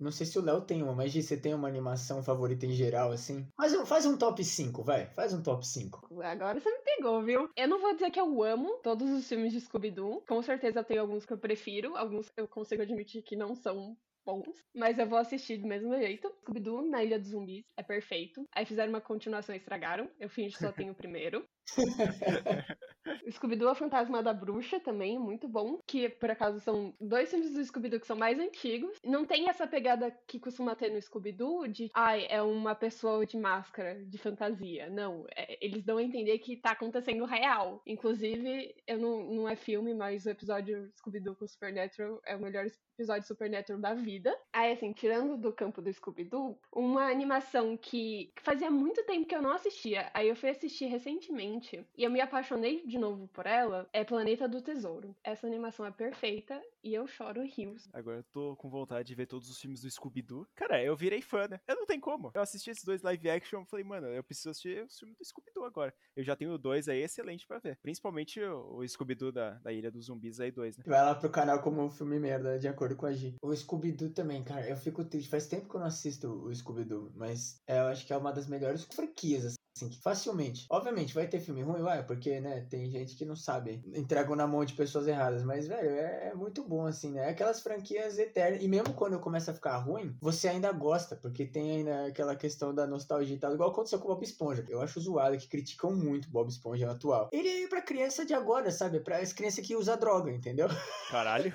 Não 0.00 0.10
sei 0.10 0.26
se 0.26 0.38
o 0.38 0.42
Léo 0.42 0.62
tem 0.62 0.82
uma, 0.82 0.94
mas 0.94 1.12
você 1.12 1.36
tem 1.36 1.52
uma 1.52 1.68
animação 1.68 2.22
favorita 2.22 2.64
em 2.64 2.72
geral, 2.72 3.12
assim? 3.12 3.46
Faz 3.54 3.74
um, 3.74 3.84
faz 3.84 4.06
um 4.06 4.16
top 4.16 4.42
5, 4.42 4.82
vai. 4.82 5.06
Faz 5.10 5.34
um 5.34 5.42
top 5.42 5.66
5. 5.66 6.08
Agora 6.22 6.58
você 6.58 6.70
me 6.70 6.82
pegou, 6.82 7.22
viu? 7.22 7.50
Eu 7.54 7.68
não 7.68 7.78
vou 7.78 7.92
dizer 7.92 8.10
que 8.10 8.18
eu 8.18 8.42
amo 8.42 8.78
todos 8.82 9.10
os 9.10 9.28
filmes 9.28 9.52
de 9.52 9.60
Scooby-Doo. 9.60 10.22
Com 10.26 10.42
certeza 10.42 10.82
tem 10.82 10.96
alguns 10.96 11.26
que 11.26 11.32
eu 11.32 11.38
prefiro, 11.38 11.96
alguns 11.96 12.32
eu 12.36 12.48
consigo 12.48 12.82
admitir 12.82 13.22
que 13.22 13.36
não 13.36 13.54
são 13.54 13.94
bons, 14.24 14.64
mas 14.74 14.98
eu 14.98 15.06
vou 15.06 15.18
assistir 15.18 15.58
do 15.58 15.68
mesmo 15.68 15.96
jeito. 15.98 16.32
Scooby-Doo 16.40 16.82
na 16.82 17.04
Ilha 17.04 17.18
dos 17.18 17.28
Zumbis 17.28 17.66
é 17.76 17.82
perfeito. 17.82 18.44
Aí 18.54 18.64
fizeram 18.64 18.90
uma 18.90 19.00
continuação 19.00 19.54
e 19.54 19.58
estragaram. 19.58 20.10
Eu 20.18 20.28
fingi 20.28 20.54
que 20.54 20.60
só 20.60 20.72
tenho 20.72 20.92
o 20.92 20.96
primeiro. 20.96 21.44
Scooby-Doo, 23.30 23.68
A 23.68 23.74
Fantasma 23.74 24.22
da 24.22 24.32
Bruxa, 24.32 24.78
também, 24.80 25.18
muito 25.18 25.48
bom. 25.48 25.80
Que, 25.86 26.08
por 26.08 26.30
acaso, 26.30 26.60
são 26.60 26.94
dois 27.00 27.30
filmes 27.30 27.52
do 27.52 27.64
Scooby-Doo 27.64 28.00
que 28.00 28.06
são 28.06 28.16
mais 28.16 28.38
antigos. 28.38 28.98
Não 29.04 29.24
tem 29.24 29.48
essa 29.48 29.66
pegada 29.66 30.10
que 30.26 30.38
costuma 30.38 30.74
ter 30.74 30.90
no 30.90 31.00
Scooby-Doo 31.00 31.68
de, 31.68 31.90
ai, 31.94 32.26
é 32.28 32.42
uma 32.42 32.74
pessoa 32.74 33.24
de 33.24 33.36
máscara, 33.36 34.04
de 34.04 34.18
fantasia. 34.18 34.88
Não, 34.90 35.26
é, 35.34 35.58
eles 35.64 35.84
dão 35.84 35.96
a 35.98 36.02
entender 36.02 36.38
que 36.38 36.56
tá 36.56 36.72
acontecendo 36.72 37.24
real. 37.24 37.82
Inclusive, 37.86 38.74
eu 38.86 38.98
não, 38.98 39.22
não 39.24 39.48
é 39.48 39.56
filme, 39.56 39.94
mas 39.94 40.26
o 40.26 40.30
episódio 40.30 40.90
Scooby-Doo 40.96 41.36
com 41.36 41.46
Supernatural 41.46 42.20
é 42.24 42.36
o 42.36 42.40
melhor 42.40 42.66
episódio 42.94 43.26
Supernatural 43.26 43.80
da 43.80 43.94
vida. 43.94 44.36
Aí, 44.52 44.72
assim, 44.72 44.92
tirando 44.92 45.36
do 45.36 45.52
campo 45.52 45.80
do 45.80 45.92
Scooby-Doo, 45.92 46.58
uma 46.72 47.10
animação 47.10 47.76
que 47.76 48.32
fazia 48.42 48.70
muito 48.70 49.04
tempo 49.04 49.26
que 49.26 49.34
eu 49.34 49.42
não 49.42 49.52
assistia. 49.52 50.10
Aí 50.12 50.28
eu 50.28 50.36
fui 50.36 50.50
assistir 50.50 50.86
recentemente 50.86 51.59
e 51.96 52.04
eu 52.04 52.10
me 52.10 52.20
apaixonei 52.20 52.86
de 52.86 52.98
novo 52.98 53.28
por 53.28 53.46
ela. 53.46 53.88
É 53.92 54.04
Planeta 54.04 54.48
do 54.48 54.62
Tesouro. 54.62 55.14
Essa 55.22 55.46
animação 55.46 55.84
é 55.84 55.90
perfeita 55.90 56.60
e 56.82 56.94
eu 56.94 57.06
choro 57.06 57.42
rios. 57.42 57.88
Agora 57.92 58.18
eu 58.18 58.24
tô 58.24 58.56
com 58.56 58.68
vontade 58.70 59.08
de 59.08 59.14
ver 59.14 59.26
todos 59.26 59.50
os 59.50 59.60
filmes 59.60 59.80
do 59.82 59.90
Scooby-Doo. 59.90 60.46
Cara, 60.54 60.82
eu 60.82 60.96
virei 60.96 61.20
fã, 61.20 61.46
né? 61.48 61.60
Eu 61.66 61.76
não 61.76 61.86
tenho 61.86 62.00
como. 62.00 62.30
Eu 62.34 62.42
assisti 62.42 62.70
esses 62.70 62.84
dois 62.84 63.02
live 63.02 63.30
action 63.30 63.62
e 63.62 63.66
falei, 63.66 63.84
mano, 63.84 64.06
eu 64.08 64.24
preciso 64.24 64.50
assistir 64.50 64.84
os 64.84 64.98
filmes 64.98 65.16
do 65.18 65.24
Scooby-Doo 65.24 65.64
agora. 65.64 65.94
Eu 66.16 66.24
já 66.24 66.34
tenho 66.34 66.56
dois 66.56 66.88
aí 66.88 67.02
excelente 67.02 67.46
para 67.46 67.58
ver. 67.58 67.78
Principalmente 67.82 68.40
o, 68.40 68.76
o 68.76 68.88
Scooby-Doo 68.88 69.32
da, 69.32 69.54
da 69.54 69.72
Ilha 69.72 69.90
dos 69.90 70.06
Zumbis 70.06 70.40
aí, 70.40 70.50
dois, 70.50 70.76
né? 70.76 70.84
Vai 70.86 71.02
lá 71.02 71.14
pro 71.14 71.30
canal 71.30 71.62
como 71.62 71.82
um 71.82 71.90
filme 71.90 72.18
merda, 72.18 72.58
de 72.58 72.68
acordo 72.68 72.96
com 72.96 73.06
a 73.06 73.12
G. 73.12 73.34
O 73.42 73.54
Scooby-Doo 73.54 74.10
também, 74.10 74.42
cara, 74.42 74.68
eu 74.68 74.76
fico 74.76 75.04
triste. 75.04 75.28
Faz 75.28 75.46
tempo 75.46 75.68
que 75.68 75.74
eu 75.74 75.80
não 75.80 75.86
assisto 75.86 76.28
o 76.28 76.54
Scooby-Doo, 76.54 77.12
mas 77.14 77.60
é, 77.66 77.78
eu 77.78 77.84
acho 77.84 78.06
que 78.06 78.12
é 78.12 78.16
uma 78.16 78.32
das 78.32 78.46
melhores 78.46 78.84
franquias, 78.84 79.44
assim, 79.44 79.56
que 79.88 80.00
facilmente. 80.00 80.66
Obviamente, 80.70 81.14
vai 81.14 81.26
ter 81.26 81.40
filme 81.40 81.62
ruim, 81.62 81.82
vai, 81.82 82.04
porque, 82.04 82.40
né, 82.40 82.66
tem 82.68 82.90
gente 82.90 83.16
que 83.16 83.24
não 83.24 83.36
sabe, 83.36 83.82
entregam 83.94 84.36
na 84.36 84.46
mão 84.46 84.64
de 84.64 84.74
pessoas 84.74 85.06
erradas, 85.06 85.42
mas, 85.42 85.66
velho, 85.66 85.88
é, 85.88 86.28
é, 86.28 86.34
muito 86.34 86.64
bom, 86.64 86.86
assim, 86.86 87.12
né? 87.12 87.28
Aquelas 87.28 87.60
franquias 87.60 88.18
eternas, 88.18 88.62
e 88.62 88.68
mesmo 88.68 88.94
quando 88.94 89.18
começa 89.18 89.50
a 89.50 89.54
ficar 89.54 89.76
ruim, 89.78 90.16
você 90.20 90.48
ainda 90.48 90.72
gosta, 90.72 91.16
porque 91.16 91.44
tem 91.46 91.78
ainda 91.78 92.06
aquela 92.06 92.36
questão 92.36 92.74
da 92.74 92.86
nostalgia 92.86 93.34
e 93.34 93.38
tal, 93.38 93.54
igual 93.54 93.70
aconteceu 93.70 93.98
com 93.98 94.06
o 94.06 94.14
Bob 94.14 94.24
Esponja. 94.24 94.64
Eu 94.68 94.80
acho 94.80 95.00
zoado 95.00 95.36
que 95.38 95.48
criticam 95.48 95.94
muito 95.94 96.30
Bob 96.30 96.48
Esponja 96.48 96.90
atual. 96.90 97.28
Ele 97.32 97.48
é 97.48 97.68
pra 97.68 97.82
criança 97.82 98.24
de 98.24 98.34
agora, 98.34 98.70
sabe? 98.70 99.00
Pra 99.00 99.18
as 99.18 99.32
crianças 99.32 99.66
que 99.66 99.76
usa 99.76 99.96
droga, 99.96 100.30
entendeu? 100.30 100.68
Caralho. 101.10 101.52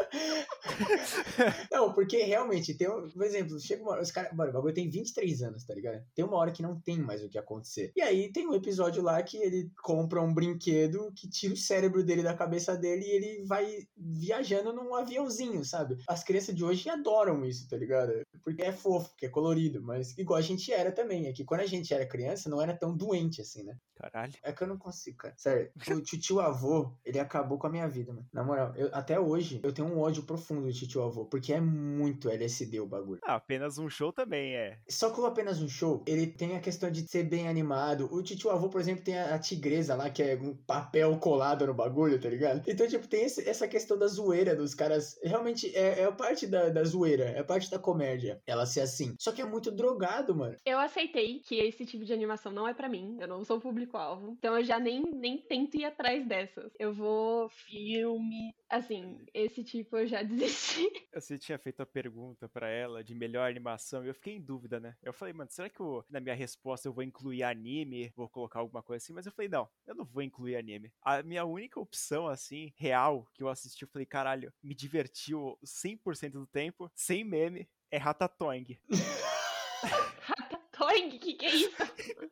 não, 1.72 1.94
porque 1.94 2.24
realmente, 2.24 2.74
tem 2.74 2.90
um, 2.90 3.10
por 3.10 3.24
exemplo, 3.24 3.60
chega 3.60 3.82
uma 3.82 3.92
hora, 3.94 4.02
os 4.02 4.12
caras, 4.12 4.34
mano, 4.34 4.52
o 4.52 4.54
bagulho 4.54 4.74
tem 4.74 4.90
23 4.90 5.44
anos, 5.44 5.64
tá 5.64 5.74
ligado? 5.74 6.04
Tem 6.14 6.24
uma 6.24 6.38
hora 6.38 6.52
que 6.52 6.62
não 6.62 6.80
tem 6.80 6.98
mais 6.98 7.24
o 7.24 7.30
que 7.30 7.38
acontecer. 7.38 7.92
E 7.96 8.02
aí 8.02 8.15
tem 8.32 8.48
um 8.48 8.54
episódio 8.54 9.02
lá 9.04 9.22
que 9.22 9.38
ele 9.38 9.72
compra 9.84 10.22
um 10.22 10.34
brinquedo 10.34 11.12
que 11.16 11.30
tira 11.30 11.54
o 11.54 11.58
cérebro 11.58 12.04
dele 12.04 12.24
da 12.24 12.34
cabeça 12.34 12.76
dele 12.76 13.06
e 13.06 13.12
ele 13.12 13.46
vai 13.46 13.88
viajando 13.98 14.74
num 14.74 14.94
aviãozinho, 14.96 15.64
sabe? 15.64 15.98
As 16.08 16.24
crianças 16.24 16.56
de 16.56 16.64
hoje 16.64 16.90
adoram 16.90 17.46
isso, 17.46 17.68
tá 17.70 17.78
ligado? 17.78 18.12
Porque 18.44 18.62
é 18.62 18.72
fofo, 18.72 19.10
porque 19.10 19.26
é 19.26 19.30
colorido, 19.30 19.82
mas 19.82 20.18
igual 20.18 20.40
a 20.40 20.42
gente 20.42 20.72
era 20.72 20.92
também. 20.92 21.28
É 21.28 21.34
que 21.34 21.44
quando 21.44 21.62
a 21.62 21.66
gente 21.66 21.94
era 21.94 22.06
criança, 22.08 22.50
não 22.50 22.62
era 22.62 22.76
tão 22.76 22.96
doente 22.96 23.42
assim, 23.42 23.64
né? 23.64 23.76
Caralho. 24.12 24.34
É 24.44 24.52
que 24.52 24.62
eu 24.62 24.68
não 24.68 24.78
consigo, 24.78 25.18
cara. 25.18 25.34
Sério, 25.36 25.72
o 25.90 26.02
tio 26.02 26.40
avô, 26.40 26.92
ele 27.04 27.20
acabou 27.20 27.58
com 27.58 27.68
a 27.68 27.70
minha 27.70 27.88
vida, 27.88 28.14
mano. 28.14 28.28
Na 28.32 28.44
moral, 28.44 28.74
eu, 28.76 28.90
até 28.94 29.20
hoje, 29.20 29.60
eu 29.64 29.74
tenho 29.74 29.88
um 29.88 30.00
ódio 30.00 30.24
profundo 30.24 30.68
do 30.68 30.74
tio 30.74 31.02
avô, 31.02 31.26
porque 31.26 31.54
é 31.54 31.60
muito 31.60 32.30
LSD 32.30 32.80
o 32.80 32.86
bagulho. 32.86 33.20
Ah, 33.24 33.36
apenas 33.36 33.78
um 33.78 33.90
show 33.90 34.14
também 34.14 34.56
é. 34.56 34.78
Só 34.88 35.10
que 35.10 35.20
o 35.20 35.26
apenas 35.26 35.60
um 35.62 35.68
show, 35.68 36.04
ele 36.06 36.28
tem 36.28 36.56
a 36.56 36.60
questão 36.60 36.92
de 36.92 37.08
ser 37.08 37.24
bem 37.24 37.48
animado. 37.48 38.08
O 38.12 38.22
tio 38.22 38.52
avô, 38.52 38.70
por 38.70 38.80
exemplo, 38.80 39.04
tem 39.04 39.18
a, 39.18 39.34
a 39.34 39.40
tigresa 39.40 39.96
lá, 39.96 40.10
que 40.10 40.22
é 40.22 40.36
um 40.36 40.56
papel 40.56 41.18
colado 41.18 41.66
no 41.66 41.74
bagulho, 41.74 42.22
tá 42.22 42.30
ligado? 42.30 42.64
Então, 42.68 42.88
tipo, 42.88 43.08
tem 43.08 43.26
esse, 43.26 43.48
essa 43.48 43.68
questão 43.68 43.98
da 43.98 44.08
zoeira 44.08 44.56
dos 44.56 44.76
caras. 44.76 45.20
Realmente, 45.24 45.76
é, 45.76 46.02
é 46.02 46.12
parte 46.12 46.46
da, 46.46 46.70
da 46.70 46.84
zoeira, 46.84 47.26
é 47.26 47.42
parte 47.42 47.72
da 47.72 47.80
comédia. 47.80 48.40
Ela 48.46 48.66
ser 48.66 48.82
assim. 48.82 49.16
Só 49.18 49.32
que 49.32 49.42
é 49.42 49.46
muito 49.46 49.72
drogado, 49.72 50.36
mano. 50.36 50.56
Eu 50.64 50.78
aceitei 50.78 51.40
que 51.40 51.56
esse 51.56 51.86
tipo 51.86 52.06
de 52.06 52.14
animação 52.14 52.52
não 52.52 52.68
é 52.68 52.74
para 52.74 52.88
mim. 52.88 53.18
Eu 53.20 53.28
não 53.28 53.44
sou 53.44 53.60
público-alvo. 53.96 54.30
Então 54.38 54.58
eu 54.58 54.64
já 54.64 54.80
nem, 54.80 55.02
nem 55.02 55.38
tento 55.38 55.76
ir 55.76 55.86
atrás 55.86 56.28
dessas. 56.28 56.72
Eu 56.78 56.94
vou 56.94 57.50
filme. 57.50 58.54
Assim, 58.70 59.26
esse 59.34 59.64
tipo 59.64 59.98
eu 59.98 60.08
já 60.08 60.22
desisti. 60.24 60.88
Você 61.14 61.38
tinha 61.38 61.58
feito 61.58 61.82
a 61.82 61.86
pergunta 61.86 62.50
para 62.50 62.70
ela 62.70 63.04
de 63.04 63.16
melhor 63.16 63.50
animação 63.50 64.04
e 64.04 64.10
eu 64.10 64.14
fiquei 64.14 64.36
em 64.36 64.42
dúvida, 64.42 64.80
né? 64.80 64.96
Eu 65.02 65.14
falei, 65.14 65.34
mano, 65.34 65.50
será 65.50 65.70
que 65.70 65.80
eu, 65.80 66.04
na 66.10 66.20
minha 66.20 66.36
resposta 66.36 66.88
eu 66.88 66.94
vou 66.94 67.04
incluir 67.04 67.44
anime? 67.44 68.12
Vou 68.16 68.28
colocar 68.28 68.60
alguma 68.60 68.84
coisa 68.84 69.04
assim? 69.04 69.14
Mas 69.14 69.26
eu 69.26 69.32
falei, 69.32 69.50
não, 69.50 69.70
eu 69.88 69.96
não 69.96 70.06
vou 70.06 70.22
incluir 70.22 70.58
anime. 70.58 70.92
A 71.02 71.24
minha 71.24 71.46
única 71.46 71.80
opção, 71.80 72.28
assim, 72.28 72.74
real, 72.76 73.28
que 73.34 73.42
eu 73.42 73.50
assisti, 73.50 73.84
eu 73.84 73.90
falei, 73.90 74.06
caralho, 74.06 74.52
me 74.62 74.76
divertiu 74.76 75.58
100% 75.64 76.32
do 76.32 76.48
tempo, 76.48 76.92
sem 76.94 77.24
meme, 77.24 77.68
é 77.90 77.98
Ratatouille. 77.98 78.80
Ratatouille? 80.86 81.20
Que 81.20 81.34
que 81.34 81.46
é 81.46 81.56
isso? 81.56 81.76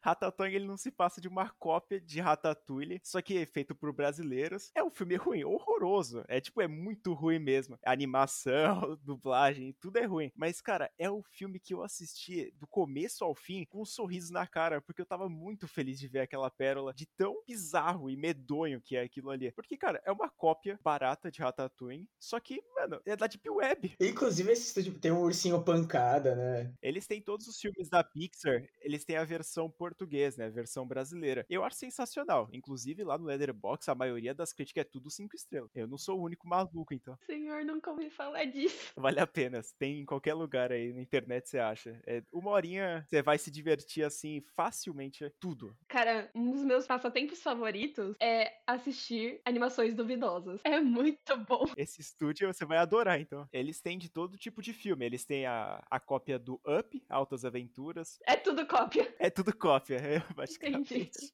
Ratatouille 0.00 0.56
ele 0.56 0.66
não 0.66 0.76
se 0.76 0.90
passa 0.90 1.20
de 1.20 1.28
uma 1.28 1.50
cópia 1.50 2.00
de 2.00 2.20
Ratatouille, 2.20 3.00
só 3.02 3.20
que 3.20 3.38
é 3.38 3.46
feito 3.46 3.74
por 3.74 3.92
brasileiros. 3.92 4.70
É 4.74 4.82
um 4.82 4.90
filme 4.90 5.16
ruim, 5.16 5.44
horroroso. 5.44 6.24
É 6.28 6.40
tipo, 6.40 6.62
é 6.62 6.68
muito 6.68 7.12
ruim 7.12 7.38
mesmo. 7.38 7.78
A 7.84 7.92
animação, 7.92 8.96
dublagem, 9.02 9.74
tudo 9.80 9.98
é 9.98 10.04
ruim. 10.04 10.32
Mas, 10.36 10.60
cara, 10.60 10.90
é 10.98 11.10
o 11.10 11.22
filme 11.22 11.58
que 11.58 11.74
eu 11.74 11.82
assisti 11.82 12.52
do 12.58 12.66
começo 12.66 13.24
ao 13.24 13.34
fim 13.34 13.64
com 13.64 13.82
um 13.82 13.84
sorriso 13.84 14.32
na 14.32 14.46
cara, 14.46 14.80
porque 14.80 15.02
eu 15.02 15.06
tava 15.06 15.28
muito 15.28 15.66
feliz 15.66 15.98
de 15.98 16.08
ver 16.08 16.20
aquela 16.20 16.50
pérola 16.50 16.94
de 16.94 17.06
tão 17.06 17.42
bizarro 17.46 18.08
e 18.08 18.16
medonho 18.16 18.80
que 18.80 18.96
é 18.96 19.02
aquilo 19.02 19.30
ali. 19.30 19.50
Porque, 19.52 19.76
cara, 19.76 20.00
é 20.04 20.12
uma 20.12 20.30
cópia 20.30 20.78
barata 20.82 21.30
de 21.30 21.40
Ratatouille, 21.40 22.08
só 22.18 22.38
que, 22.38 22.62
mano, 22.74 23.00
é 23.04 23.16
da 23.16 23.26
Deep 23.26 23.48
Web. 23.50 23.96
Inclusive, 24.00 24.52
esse 24.52 24.68
estúdio 24.68 24.98
tem 24.98 25.10
um 25.10 25.20
ursinho 25.20 25.62
pancada, 25.62 26.34
né? 26.34 26.72
Eles 26.80 27.06
têm 27.06 27.20
todos 27.20 27.46
os 27.46 27.60
filmes 27.60 27.87
da 27.88 28.02
Pixar, 28.04 28.64
eles 28.80 29.04
têm 29.04 29.16
a 29.16 29.24
versão 29.24 29.70
português, 29.70 30.36
né? 30.36 30.46
A 30.46 30.50
versão 30.50 30.86
brasileira. 30.86 31.46
Eu 31.48 31.64
acho 31.64 31.76
sensacional. 31.76 32.48
Inclusive, 32.52 33.04
lá 33.04 33.18
no 33.18 33.24
Letterboxd, 33.24 33.90
a 33.90 33.94
maioria 33.94 34.34
das 34.34 34.52
críticas 34.52 34.82
é 34.82 34.84
tudo 34.84 35.10
cinco 35.10 35.36
estrelas. 35.36 35.70
Eu 35.74 35.86
não 35.86 35.98
sou 35.98 36.18
o 36.18 36.22
único 36.22 36.46
maluco, 36.48 36.94
então. 36.94 37.18
Senhor, 37.26 37.64
nunca 37.64 37.90
ouvi 37.90 38.10
falar 38.10 38.44
disso. 38.44 38.92
Vale 38.96 39.20
a 39.20 39.26
pena. 39.26 39.60
Tem 39.78 40.00
em 40.00 40.04
qualquer 40.04 40.34
lugar 40.34 40.72
aí 40.72 40.92
na 40.92 41.00
internet, 41.00 41.48
você 41.48 41.58
acha. 41.58 42.00
É 42.06 42.22
uma 42.32 42.50
horinha, 42.50 43.06
você 43.08 43.22
vai 43.22 43.38
se 43.38 43.50
divertir 43.50 44.04
assim 44.04 44.42
facilmente. 44.54 45.24
É 45.24 45.32
tudo. 45.40 45.76
Cara, 45.88 46.30
um 46.34 46.50
dos 46.50 46.62
meus 46.64 46.86
passatempos 46.86 47.42
favoritos 47.42 48.16
é 48.20 48.52
assistir 48.66 49.40
animações 49.44 49.94
duvidosas. 49.94 50.60
É 50.64 50.80
muito 50.80 51.36
bom. 51.38 51.64
Esse 51.76 52.00
estúdio 52.00 52.52
você 52.52 52.64
vai 52.64 52.78
adorar, 52.78 53.20
então. 53.20 53.48
Eles 53.52 53.80
têm 53.80 53.98
de 53.98 54.08
todo 54.08 54.36
tipo 54.36 54.62
de 54.62 54.72
filme. 54.72 55.04
Eles 55.04 55.24
têm 55.24 55.46
a, 55.46 55.82
a 55.90 56.00
cópia 56.00 56.38
do 56.38 56.60
Up, 56.66 57.02
Altas 57.08 57.44
Aventuras. 57.44 57.77
É 58.26 58.36
tudo 58.36 58.66
cópia. 58.66 59.14
É 59.18 59.30
tudo 59.30 59.56
cópia, 59.56 59.96
é, 59.96 60.18
basicamente. 60.34 60.94
Entendi. 60.94 61.32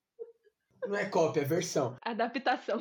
Não 0.87 0.97
é 0.97 1.07
cópia, 1.09 1.41
é 1.41 1.45
versão. 1.45 1.97
Adaptação. 2.03 2.79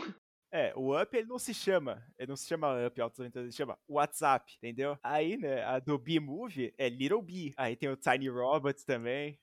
É, 0.51 0.71
o 0.75 0.95
Up 1.01 1.17
ele 1.17 1.27
não 1.27 1.39
se 1.39 1.51
chama, 1.51 2.05
ele 2.15 2.29
não 2.29 2.35
se 2.35 2.45
chama 2.45 2.85
Up 2.85 3.01
Altas 3.01 3.19
Aventuras, 3.19 3.45
ele 3.45 3.51
se 3.51 3.57
chama 3.57 3.79
WhatsApp, 3.89 4.53
entendeu? 4.57 4.99
Aí, 5.01 5.35
né, 5.35 5.63
a 5.63 5.79
do 5.79 5.97
B-Movie 5.97 6.73
é 6.77 6.89
Little 6.89 7.23
B. 7.23 7.53
Aí 7.57 7.75
tem 7.75 7.89
o 7.89 7.97
Tiny 7.97 8.29
Robots 8.29 8.83
também. 8.83 9.39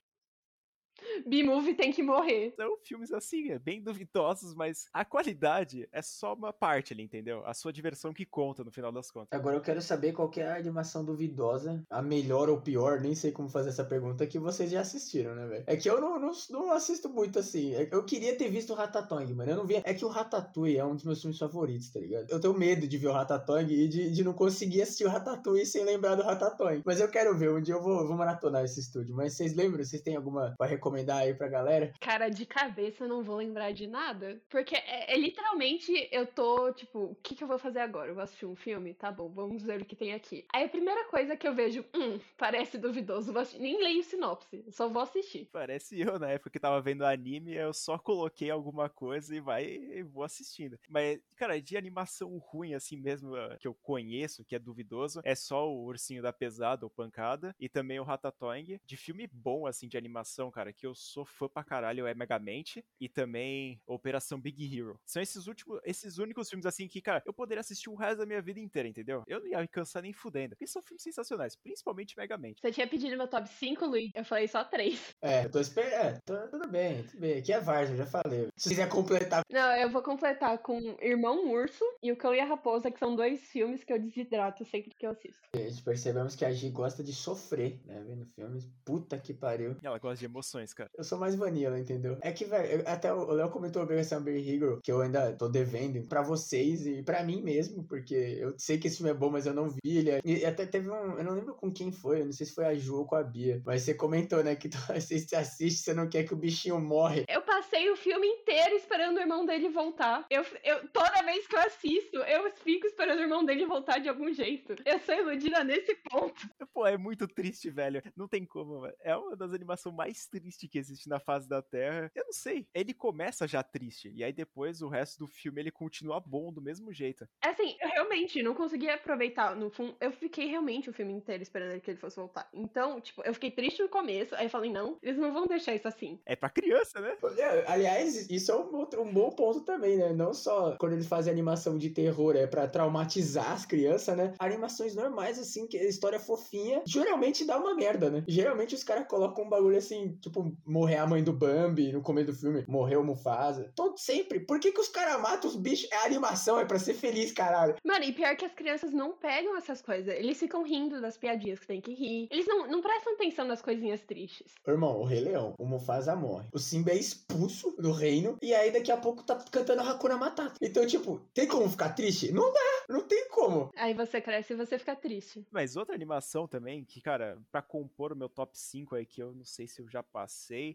B-Movie 1.25 1.75
tem 1.75 1.91
que 1.91 2.03
morrer. 2.03 2.53
São 2.55 2.77
filmes 2.83 3.11
assim, 3.11 3.51
é, 3.51 3.59
bem 3.59 3.81
duvidosos, 3.81 4.53
mas 4.53 4.87
a 4.93 5.03
qualidade 5.03 5.87
é 5.91 6.01
só 6.01 6.33
uma 6.33 6.53
parte 6.53 6.93
ali, 6.93 7.03
entendeu? 7.03 7.45
A 7.45 7.53
sua 7.53 7.73
diversão 7.73 8.13
que 8.13 8.25
conta 8.25 8.63
no 8.63 8.71
final 8.71 8.91
das 8.91 9.11
contas. 9.11 9.27
Agora 9.31 9.55
eu 9.55 9.61
quero 9.61 9.81
saber 9.81 10.13
qual 10.13 10.29
que 10.29 10.41
é 10.41 10.47
a 10.47 10.55
animação 10.55 11.03
duvidosa, 11.03 11.83
a 11.89 12.01
melhor 12.01 12.49
ou 12.49 12.61
pior, 12.61 12.99
nem 12.99 13.15
sei 13.15 13.31
como 13.31 13.49
fazer 13.49 13.69
essa 13.69 13.83
pergunta, 13.83 14.27
que 14.27 14.39
vocês 14.39 14.71
já 14.71 14.81
assistiram, 14.81 15.35
né, 15.35 15.47
velho? 15.47 15.63
É 15.67 15.75
que 15.75 15.89
eu 15.89 15.99
não, 15.99 16.19
não, 16.19 16.31
não, 16.49 16.71
assisto 16.71 17.09
muito 17.09 17.39
assim. 17.39 17.73
É 17.73 17.89
eu 17.91 18.03
queria 18.03 18.37
ter 18.37 18.49
visto 18.49 18.71
o 18.71 18.75
Ratatouille, 18.75 19.33
mano. 19.33 19.51
Eu 19.51 19.57
não 19.57 19.65
via. 19.65 19.81
É 19.83 19.93
que 19.93 20.05
o 20.05 20.09
Ratatouille 20.09 20.77
é 20.77 20.85
um 20.85 20.95
dos 20.95 21.03
meus 21.03 21.21
filmes 21.21 21.39
favoritos, 21.39 21.89
tá 21.89 21.99
ligado? 21.99 22.29
Eu 22.29 22.39
tenho 22.39 22.53
medo 22.53 22.87
de 22.87 22.97
ver 22.97 23.07
o 23.07 23.13
Ratatouille 23.13 23.85
e 23.85 23.87
de, 23.87 24.11
de 24.11 24.23
não 24.23 24.33
conseguir 24.33 24.81
assistir 24.81 25.05
o 25.05 25.09
Ratatouille 25.09 25.65
sem 25.65 25.83
lembrar 25.83 26.15
do 26.15 26.23
Ratatouille. 26.23 26.83
Mas 26.85 26.99
eu 26.99 27.09
quero 27.09 27.37
ver, 27.37 27.51
um 27.51 27.61
dia 27.61 27.75
eu 27.75 27.81
vou, 27.81 28.07
vou 28.07 28.15
maratonar 28.15 28.63
esse 28.63 28.79
estúdio. 28.79 29.15
Mas 29.15 29.33
vocês 29.33 29.55
lembram? 29.55 29.83
Vocês 29.83 30.01
têm 30.01 30.15
alguma 30.15 30.55
pra 30.57 30.67
recomendar 30.81 31.19
aí 31.19 31.33
pra 31.35 31.47
galera? 31.47 31.93
Cara, 32.01 32.27
de 32.27 32.45
cabeça 32.45 33.03
eu 33.03 33.07
não 33.07 33.21
vou 33.21 33.37
lembrar 33.37 33.71
de 33.71 33.85
nada. 33.85 34.41
Porque 34.49 34.75
é, 34.75 35.13
é 35.13 35.17
literalmente 35.17 36.09
eu 36.11 36.25
tô, 36.25 36.73
tipo, 36.73 36.99
o 36.99 37.15
que, 37.15 37.35
que 37.35 37.43
eu 37.43 37.47
vou 37.47 37.59
fazer 37.59 37.79
agora? 37.79 38.09
Eu 38.09 38.15
vou 38.15 38.23
assistir 38.23 38.47
um 38.47 38.55
filme? 38.55 38.95
Tá 38.95 39.11
bom, 39.11 39.29
vamos 39.29 39.61
ver 39.61 39.81
o 39.81 39.85
que 39.85 39.95
tem 39.95 40.13
aqui. 40.13 40.45
Aí 40.51 40.65
a 40.65 40.69
primeira 40.69 41.05
coisa 41.05 41.37
que 41.37 41.47
eu 41.47 41.53
vejo, 41.53 41.85
hum, 41.95 42.19
parece 42.35 42.79
duvidoso, 42.79 43.31
nem 43.59 43.81
leio 43.81 44.03
sinopse, 44.03 44.65
só 44.71 44.89
vou 44.89 45.03
assistir. 45.03 45.47
Parece 45.51 45.99
eu, 45.99 46.17
na 46.17 46.31
época 46.31 46.49
que 46.49 46.59
tava 46.59 46.81
vendo 46.81 47.05
anime, 47.05 47.53
eu 47.53 47.73
só 47.73 47.97
coloquei 47.99 48.49
alguma 48.49 48.89
coisa 48.89 49.35
e 49.35 49.39
vai 49.39 49.65
e 49.65 50.01
vou 50.01 50.23
assistindo. 50.23 50.79
Mas, 50.89 51.19
cara, 51.35 51.61
de 51.61 51.77
animação 51.77 52.37
ruim 52.37 52.73
assim 52.73 52.97
mesmo, 52.97 53.35
ah, 53.35 53.57
que 53.59 53.67
eu 53.67 53.75
conheço, 53.75 54.43
que 54.43 54.55
é 54.55 54.59
duvidoso, 54.59 55.21
é 55.23 55.35
só 55.35 55.69
o 55.69 55.85
Ursinho 55.85 56.23
da 56.23 56.33
Pesada 56.33 56.85
ou 56.85 56.89
Pancada 56.89 57.55
e 57.59 57.69
também 57.69 57.99
o 57.99 58.03
Ratatouille. 58.03 58.81
De 58.85 58.97
filme 58.97 59.27
bom, 59.27 59.67
assim, 59.67 59.87
de 59.87 59.97
animação, 59.97 60.49
cara, 60.49 60.70
cara, 60.71 60.73
que 60.73 60.85
eu 60.87 60.95
sou 60.95 61.25
fã 61.25 61.47
pra 61.47 61.63
caralho 61.63 62.07
é 62.07 62.13
Megamente 62.13 62.83
e 62.99 63.07
também 63.09 63.79
Operação 63.85 64.39
Big 64.39 64.63
Hero. 64.77 64.99
São 65.05 65.21
esses 65.21 65.47
últimos, 65.47 65.79
esses 65.83 66.17
únicos 66.17 66.49
filmes 66.49 66.65
assim 66.65 66.87
que, 66.87 67.01
cara, 67.01 67.21
eu 67.25 67.33
poderia 67.33 67.59
assistir 67.61 67.89
o 67.89 67.95
resto 67.95 68.19
da 68.19 68.25
minha 68.25 68.41
vida 68.41 68.59
inteira, 68.59 68.87
entendeu? 68.87 69.23
Eu 69.27 69.39
não 69.39 69.47
ia 69.47 69.59
me 69.59 69.67
cansar 69.67 70.01
nem 70.01 70.13
fudendo. 70.13 70.55
Porque 70.55 70.67
são 70.67 70.81
filmes 70.81 71.03
sensacionais, 71.03 71.55
principalmente 71.55 72.15
Megamente. 72.17 72.61
Você 72.61 72.71
tinha 72.71 72.87
pedido 72.87 73.17
meu 73.17 73.27
top 73.27 73.47
5, 73.49 73.85
Luiz? 73.85 74.11
Eu 74.15 74.25
falei 74.25 74.47
só 74.47 74.63
3. 74.63 75.15
É, 75.21 75.45
eu 75.45 75.51
tô 75.51 75.59
esperando. 75.59 75.91
É, 75.91 76.19
tô- 76.25 76.47
tudo 76.47 76.67
bem, 76.67 77.03
tudo 77.03 77.19
bem. 77.19 77.37
Aqui 77.39 77.53
é 77.53 77.59
Varsa, 77.59 77.93
eu 77.93 77.97
já 77.97 78.05
falei. 78.05 78.47
Se 78.55 78.69
quiser 78.69 78.89
completar. 78.89 79.43
Não, 79.49 79.75
eu 79.77 79.89
vou 79.89 80.01
completar 80.01 80.57
com 80.59 80.79
Irmão 81.01 81.49
Urso 81.51 81.83
e 82.01 82.11
O 82.11 82.15
Cão 82.17 82.33
e 82.33 82.39
a 82.39 82.45
Raposa, 82.45 82.91
que 82.91 82.99
são 82.99 83.15
dois 83.15 83.41
filmes 83.41 83.83
que 83.83 83.91
eu 83.91 83.99
desidrato 83.99 84.63
sempre 84.65 84.91
que 84.97 85.05
eu 85.05 85.11
assisto. 85.11 85.39
A 85.53 85.57
gente 85.57 85.81
percebemos 85.83 86.35
que 86.35 86.45
a 86.45 86.51
Gi 86.51 86.69
gosta 86.69 87.03
de 87.03 87.13
sofrer, 87.13 87.79
né? 87.85 88.01
Vendo 88.05 88.25
filmes. 88.25 88.69
Puta 88.85 89.17
que 89.19 89.33
pariu. 89.33 89.75
Ela 89.81 89.97
gosta 89.99 90.17
de 90.19 90.25
emoções, 90.25 90.60
cara. 90.73 90.89
Eu 90.97 91.03
sou 91.03 91.17
mais 91.17 91.35
vanilla, 91.35 91.79
entendeu? 91.79 92.17
É 92.21 92.31
que, 92.31 92.45
velho, 92.45 92.83
até 92.87 93.13
o 93.13 93.31
Léo 93.31 93.49
comentou 93.49 93.81
a 93.81 93.85
Operação 93.85 94.21
Big 94.21 94.55
Hero, 94.55 94.79
que 94.83 94.91
eu 94.91 95.01
ainda 95.01 95.33
tô 95.33 95.49
devendo 95.49 96.07
pra 96.07 96.21
vocês 96.21 96.85
e 96.85 97.03
pra 97.03 97.23
mim 97.23 97.41
mesmo, 97.41 97.83
porque 97.83 98.13
eu 98.13 98.53
sei 98.57 98.77
que 98.77 98.87
esse 98.87 98.97
filme 98.97 99.11
é 99.11 99.15
bom, 99.15 99.29
mas 99.29 99.45
eu 99.45 99.53
não 99.53 99.69
vi 99.69 99.79
ele. 99.83 100.21
E 100.23 100.45
até 100.45 100.65
teve 100.65 100.89
um. 100.89 101.17
Eu 101.17 101.23
não 101.23 101.33
lembro 101.33 101.55
com 101.55 101.71
quem 101.71 101.91
foi, 101.91 102.21
eu 102.21 102.25
não 102.25 102.31
sei 102.31 102.45
se 102.45 102.53
foi 102.53 102.65
a 102.65 102.75
Ju 102.75 102.97
ou 102.97 103.05
com 103.05 103.15
a 103.15 103.23
Bia. 103.23 103.61
Mas 103.65 103.83
você 103.83 103.93
comentou, 103.93 104.43
né, 104.43 104.55
que 104.55 104.69
tu 104.69 104.77
assiste, 104.91 105.35
assiste, 105.35 105.79
você 105.79 105.93
não 105.93 106.09
quer 106.09 106.23
que 106.23 106.33
o 106.33 106.37
bichinho 106.37 106.79
morre. 106.79 107.25
Eu 107.27 107.41
passei 107.41 107.89
o 107.89 107.95
filme 107.95 108.27
inteiro 108.27 108.75
esperando 108.75 109.17
o 109.17 109.21
irmão 109.21 109.45
dele 109.45 109.69
voltar. 109.69 110.25
Eu, 110.29 110.45
eu, 110.63 110.87
toda 110.89 111.23
vez 111.23 111.47
que 111.47 111.55
eu 111.55 111.61
assisto, 111.61 112.17
eu 112.17 112.51
fico 112.51 112.85
esperando 112.87 113.19
o 113.19 113.23
irmão 113.23 113.43
dele 113.43 113.65
voltar 113.65 113.99
de 113.99 114.09
algum 114.09 114.31
jeito. 114.33 114.75
Eu 114.85 114.99
sou 114.99 115.15
iludida 115.15 115.63
nesse 115.63 115.95
ponto. 115.95 116.49
Pô, 116.73 116.85
é 116.85 116.97
muito 116.97 117.27
triste, 117.27 117.69
velho. 117.69 118.01
Não 118.15 118.27
tem 118.27 118.45
como, 118.45 118.81
velho. 118.81 118.95
É 119.01 119.15
uma 119.15 119.35
das 119.35 119.53
animações 119.53 119.95
mais 119.95 120.25
tristes 120.27 120.50
que 120.57 120.77
existe 120.77 121.07
na 121.09 121.19
face 121.19 121.47
da 121.47 121.61
Terra. 121.61 122.11
Eu 122.15 122.25
não 122.25 122.33
sei. 122.33 122.67
Ele 122.73 122.93
começa 122.93 123.47
já 123.47 123.63
triste. 123.63 124.11
E 124.15 124.23
aí 124.23 124.33
depois 124.33 124.81
o 124.81 124.89
resto 124.89 125.19
do 125.19 125.27
filme 125.27 125.61
ele 125.61 125.71
continua 125.71 126.19
bom 126.19 126.51
do 126.51 126.61
mesmo 126.61 126.91
jeito. 126.93 127.27
Assim, 127.43 127.75
eu 127.81 127.89
realmente 127.89 128.41
não 128.43 128.53
consegui 128.53 128.89
aproveitar. 128.89 129.55
No 129.55 129.69
fundo, 129.69 129.95
eu 129.99 130.11
fiquei 130.11 130.47
realmente 130.47 130.89
o 130.89 130.93
filme 130.93 131.13
inteiro 131.13 131.43
esperando 131.43 131.79
que 131.81 131.91
ele 131.91 131.99
fosse 131.99 132.15
voltar. 132.15 132.49
Então, 132.53 132.99
tipo, 133.01 133.21
eu 133.23 133.33
fiquei 133.33 133.51
triste 133.51 133.81
no 133.81 133.89
começo. 133.89 134.35
Aí 134.35 134.45
eu 134.45 134.49
falei, 134.49 134.71
não, 134.71 134.97
eles 135.01 135.17
não 135.19 135.33
vão 135.33 135.45
deixar 135.47 135.73
isso 135.75 135.87
assim. 135.87 136.19
É 136.25 136.35
pra 136.35 136.49
criança, 136.49 136.99
né? 136.99 137.17
É, 137.37 137.65
Aliás, 137.71 138.29
isso 138.29 138.51
é 138.51 138.55
um, 138.55 138.75
outro- 138.75 139.01
um 139.01 139.13
bom 139.13 139.29
ponto 139.31 139.61
também, 139.61 139.97
né? 139.97 140.13
Não 140.13 140.33
só 140.33 140.75
quando 140.77 140.93
eles 140.93 141.07
fazem 141.07 141.31
animação 141.31 141.77
de 141.77 141.89
terror 141.89 142.35
é 142.35 142.47
pra 142.47 142.67
traumatizar 142.67 143.51
as 143.51 143.65
crianças, 143.65 144.15
né? 144.17 144.33
Animações 144.39 144.95
normais, 144.95 145.39
assim, 145.39 145.67
que 145.67 145.77
a 145.77 145.83
história 145.87 146.19
fofinha, 146.19 146.81
geralmente 146.85 147.45
dá 147.45 147.57
uma 147.57 147.73
merda, 147.75 148.09
né? 148.09 148.23
Geralmente 148.27 148.75
os 148.75 148.83
caras 148.83 149.07
colocam 149.07 149.45
um 149.45 149.49
bagulho 149.49 149.77
assim, 149.77 150.15
tipo, 150.17 150.40
morrer 150.65 150.97
a 150.97 151.07
mãe 151.07 151.23
do 151.23 151.33
Bambi 151.33 151.91
no 151.91 152.01
começo 152.01 152.31
do 152.31 152.37
filme, 152.37 152.65
morreu 152.67 153.01
o 153.01 153.03
Mufasa. 153.03 153.71
Todo 153.75 153.97
sempre. 153.97 154.39
Por 154.39 154.59
que, 154.59 154.71
que 154.71 154.79
os 154.79 154.87
caras 154.87 155.21
matam 155.21 155.49
os 155.49 155.55
bichos? 155.55 155.89
É 155.91 156.05
animação, 156.05 156.59
é 156.59 156.65
pra 156.65 156.79
ser 156.79 156.93
feliz, 156.93 157.31
caralho. 157.31 157.75
Mano, 157.85 158.05
e 158.05 158.11
pior 158.11 158.35
que 158.35 158.45
as 158.45 158.53
crianças 158.53 158.91
não 158.91 159.17
pegam 159.17 159.55
essas 159.57 159.81
coisas. 159.81 160.13
Eles 160.13 160.39
ficam 160.39 160.63
rindo 160.63 161.01
das 161.01 161.17
piadinhas 161.17 161.59
que 161.59 161.67
tem 161.67 161.81
que 161.81 161.93
rir. 161.93 162.27
Eles 162.31 162.47
não, 162.47 162.67
não 162.67 162.81
prestam 162.81 163.13
atenção 163.13 163.45
nas 163.45 163.61
coisinhas 163.61 164.01
tristes. 164.01 164.53
Irmão, 164.67 164.99
o 164.99 165.03
Rei 165.03 165.21
Leão, 165.21 165.55
o 165.57 165.65
Mufasa 165.65 166.15
morre. 166.15 166.47
O 166.53 166.59
Simba 166.59 166.91
é 166.91 166.95
expulso 166.95 167.75
do 167.77 167.91
reino 167.91 168.37
e 168.41 168.53
aí 168.53 168.71
daqui 168.71 168.91
a 168.91 168.97
pouco 168.97 169.23
tá 169.23 169.35
cantando 169.51 169.81
Hakuna 169.81 170.17
Matata. 170.17 170.55
Então, 170.61 170.85
tipo, 170.85 171.19
tem 171.33 171.47
como 171.47 171.69
ficar 171.69 171.89
triste? 171.89 172.31
Não 172.31 172.51
dá, 172.51 172.85
não 172.89 173.01
tem 173.07 173.27
como. 173.29 173.71
Aí 173.75 173.93
você 173.93 174.21
cresce 174.21 174.53
e 174.53 174.55
você 174.55 174.77
fica 174.77 174.95
triste. 174.95 175.45
Mas 175.51 175.75
outra 175.75 175.95
animação 175.95 176.47
também, 176.47 176.83
que, 176.83 177.01
cara, 177.01 177.37
pra 177.51 177.61
compor 177.61 178.13
o 178.13 178.15
meu 178.15 178.29
top 178.29 178.57
5 178.57 178.95
aí, 178.95 179.05
que 179.05 179.21
eu 179.21 179.33
não 179.33 179.45
sei 179.45 179.67
se 179.67 179.81
eu 179.81 179.89
já 179.89 180.03
passei, 180.03 180.30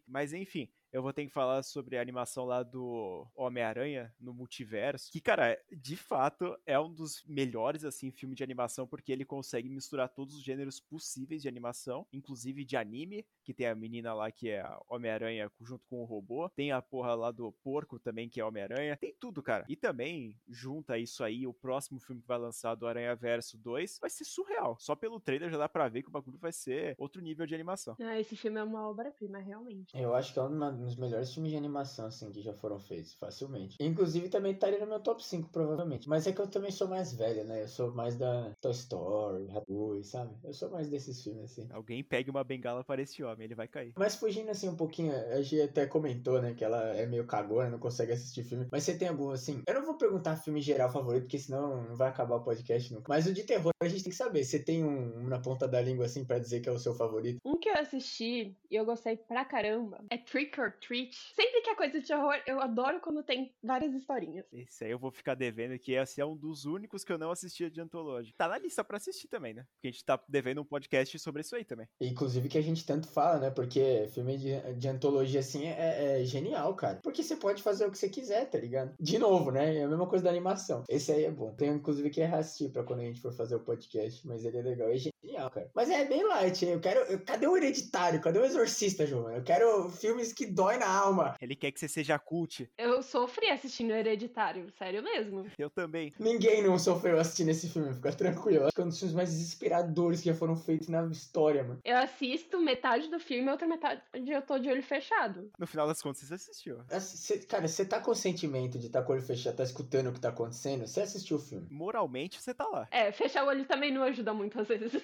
mas 0.06 0.32
enfim, 0.32 0.68
eu 0.92 1.02
vou 1.02 1.12
ter 1.12 1.24
que 1.26 1.32
falar 1.32 1.62
sobre 1.62 1.96
a 1.96 2.00
animação 2.00 2.44
lá 2.44 2.62
do 2.62 3.26
Homem-Aranha 3.34 4.14
no 4.20 4.32
multiverso, 4.32 5.10
que, 5.10 5.20
cara, 5.20 5.58
de 5.70 5.96
fato 5.96 6.56
é 6.64 6.78
um 6.78 6.92
dos 6.92 7.22
melhores, 7.26 7.84
assim, 7.84 8.10
filmes 8.10 8.36
de 8.36 8.44
animação, 8.44 8.86
porque 8.86 9.12
ele 9.12 9.24
consegue 9.24 9.68
misturar 9.68 10.08
todos 10.08 10.36
os 10.36 10.42
gêneros 10.42 10.80
possíveis 10.80 11.42
de 11.42 11.48
animação, 11.48 12.06
inclusive 12.12 12.64
de 12.64 12.76
anime, 12.76 13.26
que 13.44 13.54
tem 13.54 13.66
a 13.66 13.74
menina 13.74 14.12
lá 14.14 14.30
que 14.30 14.48
é 14.48 14.64
Homem-Aranha 14.88 15.50
junto 15.60 15.84
com 15.86 16.02
o 16.02 16.04
robô, 16.04 16.48
tem 16.50 16.72
a 16.72 16.82
porra 16.82 17.14
lá 17.14 17.30
do 17.30 17.52
porco 17.62 17.98
também, 17.98 18.28
que 18.28 18.40
é 18.40 18.44
Homem-Aranha, 18.44 18.96
tem 18.96 19.14
tudo, 19.18 19.42
cara. 19.42 19.64
E 19.68 19.76
também, 19.76 20.36
junta 20.48 20.98
isso 20.98 21.22
aí, 21.22 21.46
o 21.46 21.54
próximo 21.54 22.00
filme 22.00 22.22
que 22.22 22.28
vai 22.28 22.38
lançar 22.38 22.74
do 22.74 22.86
Aranha 22.86 23.14
Verso 23.14 23.58
2 23.58 23.98
vai 24.00 24.10
ser 24.10 24.24
surreal. 24.24 24.76
Só 24.78 24.94
pelo 24.94 25.20
trailer 25.20 25.50
já 25.50 25.58
dá 25.58 25.68
pra 25.68 25.88
ver 25.88 26.02
que 26.02 26.08
o 26.08 26.12
bagulho 26.12 26.38
vai 26.38 26.52
ser 26.52 26.94
outro 26.98 27.20
nível 27.20 27.46
de 27.46 27.54
animação. 27.54 27.96
Ah, 28.00 28.18
esse 28.18 28.36
filme 28.36 28.58
é 28.58 28.62
uma 28.62 28.88
obra-prima, 28.88 29.38
realmente. 29.38 29.96
Eu 29.96 30.14
acho 30.14 30.32
que 30.32 30.38
é 30.38 30.42
um 30.42 30.48
dos 30.76 30.96
melhores 30.96 31.32
filmes 31.32 31.50
de 31.50 31.56
animação, 31.56 32.06
assim, 32.06 32.30
que 32.30 32.40
já 32.40 32.52
foram 32.52 32.78
feitos, 32.78 33.14
facilmente. 33.14 33.76
Inclusive, 33.80 34.28
também 34.28 34.52
estaria 34.52 34.78
no 34.78 34.86
meu 34.86 35.00
top 35.00 35.24
5, 35.24 35.50
provavelmente. 35.50 36.08
Mas 36.08 36.26
é 36.26 36.32
que 36.32 36.40
eu 36.40 36.46
também 36.46 36.70
sou 36.70 36.88
mais 36.88 37.12
velho, 37.12 37.44
né? 37.44 37.62
Eu 37.62 37.68
sou 37.68 37.92
mais 37.94 38.16
da 38.16 38.52
Toy 38.60 38.72
Story, 38.72 39.46
Ratatouille, 39.46 40.04
sabe? 40.04 40.34
Eu 40.44 40.52
sou 40.52 40.70
mais 40.70 40.88
desses 40.88 41.22
filmes, 41.22 41.44
assim. 41.44 41.68
Alguém 41.70 42.02
pegue 42.02 42.30
uma 42.30 42.44
bengala 42.44 42.84
para 42.84 43.02
esse 43.02 43.22
homem, 43.22 43.44
ele 43.44 43.54
vai 43.54 43.68
cair. 43.68 43.92
Mas 43.96 44.16
fugindo, 44.16 44.50
assim, 44.50 44.68
um 44.68 44.76
pouquinho, 44.76 45.12
a 45.14 45.42
Gia 45.42 45.64
até 45.64 45.86
comentou, 45.86 46.40
né, 46.40 46.54
que 46.54 46.64
ela 46.64 46.82
é 46.94 47.06
meio 47.06 47.26
cagona, 47.26 47.70
não 47.70 47.78
consegue 47.78 48.12
assistir 48.12 48.42
filme. 48.42 48.66
Mas 48.70 48.84
você 48.84 48.96
tem 48.96 49.08
algum, 49.08 49.30
assim... 49.30 49.62
Eu 49.66 49.74
não 49.74 49.84
vou 49.84 49.96
perguntar 49.96 50.36
filme 50.36 50.60
geral 50.60 50.90
favorito, 50.90 51.22
porque 51.22 51.38
senão 51.38 51.84
não 51.88 51.96
vai 51.96 52.08
acabar 52.08 52.36
o 52.36 52.44
podcast 52.44 52.92
nunca. 52.92 53.06
Mas 53.08 53.26
o 53.26 53.32
de 53.32 53.42
terror, 53.42 53.72
a 53.82 53.88
gente 53.88 54.04
tem 54.04 54.10
que 54.10 54.16
saber. 54.16 54.44
Você 54.44 54.58
tem 54.58 54.84
um, 54.84 55.18
um 55.18 55.28
na 55.28 55.38
ponta 55.38 55.66
da 55.66 55.80
língua, 55.80 56.06
assim, 56.06 56.24
pra 56.24 56.38
dizer 56.38 56.60
que 56.60 56.68
é 56.68 56.72
o 56.72 56.78
seu 56.78 56.94
favorito? 56.94 57.38
Um 57.44 57.56
que 57.56 57.68
eu 57.68 57.74
assisti 57.74 58.56
e 58.70 58.76
eu 58.76 58.84
gostei 58.84 59.16
pra 59.16 59.44
caramba 59.44 60.04
é 60.10 60.18
Trick 60.18 60.60
or 60.60 60.65
Treat. 60.72 61.16
Sempre 61.34 61.60
que 61.62 61.70
é 61.70 61.74
coisa 61.74 62.00
de 62.00 62.06
terror, 62.06 62.34
eu 62.46 62.60
adoro 62.60 63.00
quando 63.00 63.22
tem 63.22 63.54
várias 63.62 63.94
historinhas. 63.94 64.44
Esse 64.52 64.84
aí 64.84 64.90
eu 64.90 64.98
vou 64.98 65.10
ficar 65.10 65.34
devendo, 65.34 65.78
que 65.78 65.92
esse 65.92 66.20
é 66.20 66.26
um 66.26 66.36
dos 66.36 66.64
únicos 66.64 67.04
que 67.04 67.12
eu 67.12 67.18
não 67.18 67.30
assistia 67.30 67.70
de 67.70 67.80
antologia. 67.80 68.34
Tá 68.36 68.48
na 68.48 68.58
lista 68.58 68.84
pra 68.84 68.96
assistir 68.96 69.28
também, 69.28 69.54
né? 69.54 69.66
Porque 69.74 69.88
a 69.88 69.90
gente 69.90 70.04
tá 70.04 70.22
devendo 70.28 70.60
um 70.60 70.64
podcast 70.64 71.18
sobre 71.18 71.42
isso 71.42 71.56
aí 71.56 71.64
também. 71.64 71.88
Inclusive 72.00 72.48
que 72.48 72.58
a 72.58 72.62
gente 72.62 72.84
tanto 72.84 73.08
fala, 73.08 73.38
né? 73.38 73.50
Porque 73.50 74.08
filme 74.12 74.36
de, 74.36 74.74
de 74.74 74.88
antologia, 74.88 75.40
assim, 75.40 75.66
é, 75.66 76.20
é 76.20 76.24
genial, 76.24 76.74
cara. 76.74 77.00
Porque 77.02 77.22
você 77.22 77.36
pode 77.36 77.62
fazer 77.62 77.86
o 77.86 77.90
que 77.90 77.98
você 77.98 78.08
quiser, 78.08 78.48
tá 78.48 78.58
ligado? 78.58 78.94
De 78.98 79.18
novo, 79.18 79.50
né? 79.50 79.76
É 79.76 79.84
a 79.84 79.88
mesma 79.88 80.06
coisa 80.06 80.24
da 80.24 80.30
animação. 80.30 80.84
Esse 80.88 81.12
aí 81.12 81.24
é 81.24 81.30
bom. 81.30 81.54
Tenho, 81.54 81.74
inclusive, 81.74 82.10
que 82.10 82.20
reassistir 82.22 82.70
pra 82.70 82.84
quando 82.84 83.00
a 83.00 83.04
gente 83.04 83.20
for 83.20 83.32
fazer 83.32 83.56
o 83.56 83.60
podcast. 83.60 84.26
Mas 84.26 84.44
ele 84.44 84.58
é 84.58 84.62
legal. 84.62 84.88
É 84.88 84.96
genial, 85.26 85.50
cara. 85.50 85.70
Mas 85.74 85.90
é 85.90 86.04
bem 86.04 86.24
light, 86.26 86.64
hein? 86.64 86.72
Eu 86.72 86.80
quero... 86.80 87.00
eu- 87.00 87.20
cadê 87.20 87.46
o 87.46 87.56
Hereditário? 87.56 88.20
Cadê 88.20 88.38
o 88.38 88.44
Exorcista, 88.44 89.06
João? 89.06 89.30
Eu 89.30 89.42
quero 89.42 89.90
filmes 89.90 90.32
que 90.32 90.46
dói 90.46 90.76
na 90.78 90.88
alma. 90.88 91.34
Ele 91.40 91.56
quer 91.56 91.70
que 91.72 91.80
você 91.80 91.88
seja 91.88 92.18
cult. 92.18 92.68
Eu 92.78 93.02
sofri 93.02 93.48
assistindo 93.50 93.92
Hereditário, 93.92 94.70
sério 94.78 95.02
mesmo. 95.02 95.46
Eu 95.58 95.68
também. 95.70 96.12
Ninguém 96.18 96.62
não 96.62 96.78
sofreu 96.78 97.18
assistindo 97.18 97.48
esse 97.50 97.68
filme, 97.68 97.92
fica 97.94 98.12
tranquilo. 98.12 98.64
Acho 98.64 98.74
que 98.74 98.80
é 98.80 98.84
um 98.84 98.88
dos 98.88 98.98
filmes 98.98 99.14
mais 99.16 99.30
desesperadores 99.30 100.20
que 100.20 100.26
já 100.30 100.34
foram 100.34 100.56
feitos 100.56 100.88
na 100.88 101.04
história, 101.06 101.62
mano. 101.62 101.80
Eu 101.84 101.96
assisto 101.98 102.60
metade 102.60 103.08
do 103.08 103.18
filme, 103.18 103.48
a 103.48 103.52
outra 103.52 103.66
metade 103.66 104.02
eu 104.14 104.42
tô 104.42 104.58
de 104.58 104.68
olho 104.68 104.82
fechado. 104.82 105.50
No 105.58 105.66
final 105.66 105.86
das 105.86 106.00
contas, 106.00 106.22
você 106.22 106.34
assistiu. 106.34 106.78
Cê- 107.00 107.38
cara, 107.38 107.66
você 107.66 107.84
tá 107.84 108.00
com 108.00 108.10
o 108.10 108.14
sentimento 108.14 108.78
de 108.78 108.86
estar 108.86 109.00
tá 109.00 109.06
com 109.06 109.12
o 109.12 109.16
olho 109.16 109.24
fechado, 109.24 109.56
tá 109.56 109.62
escutando 109.62 110.08
o 110.08 110.12
que 110.12 110.20
tá 110.20 110.28
acontecendo? 110.28 110.86
Você 110.86 111.00
assistiu 111.00 111.36
o 111.36 111.40
filme? 111.40 111.66
Moralmente, 111.70 112.40
você 112.40 112.54
tá 112.54 112.66
lá. 112.68 112.86
É, 112.90 113.10
fechar 113.12 113.44
o 113.44 113.48
olho 113.48 113.64
também 113.64 113.92
não 113.92 114.02
ajuda 114.02 114.32
muito 114.32 114.60
às 114.60 114.68
vezes. 114.68 115.02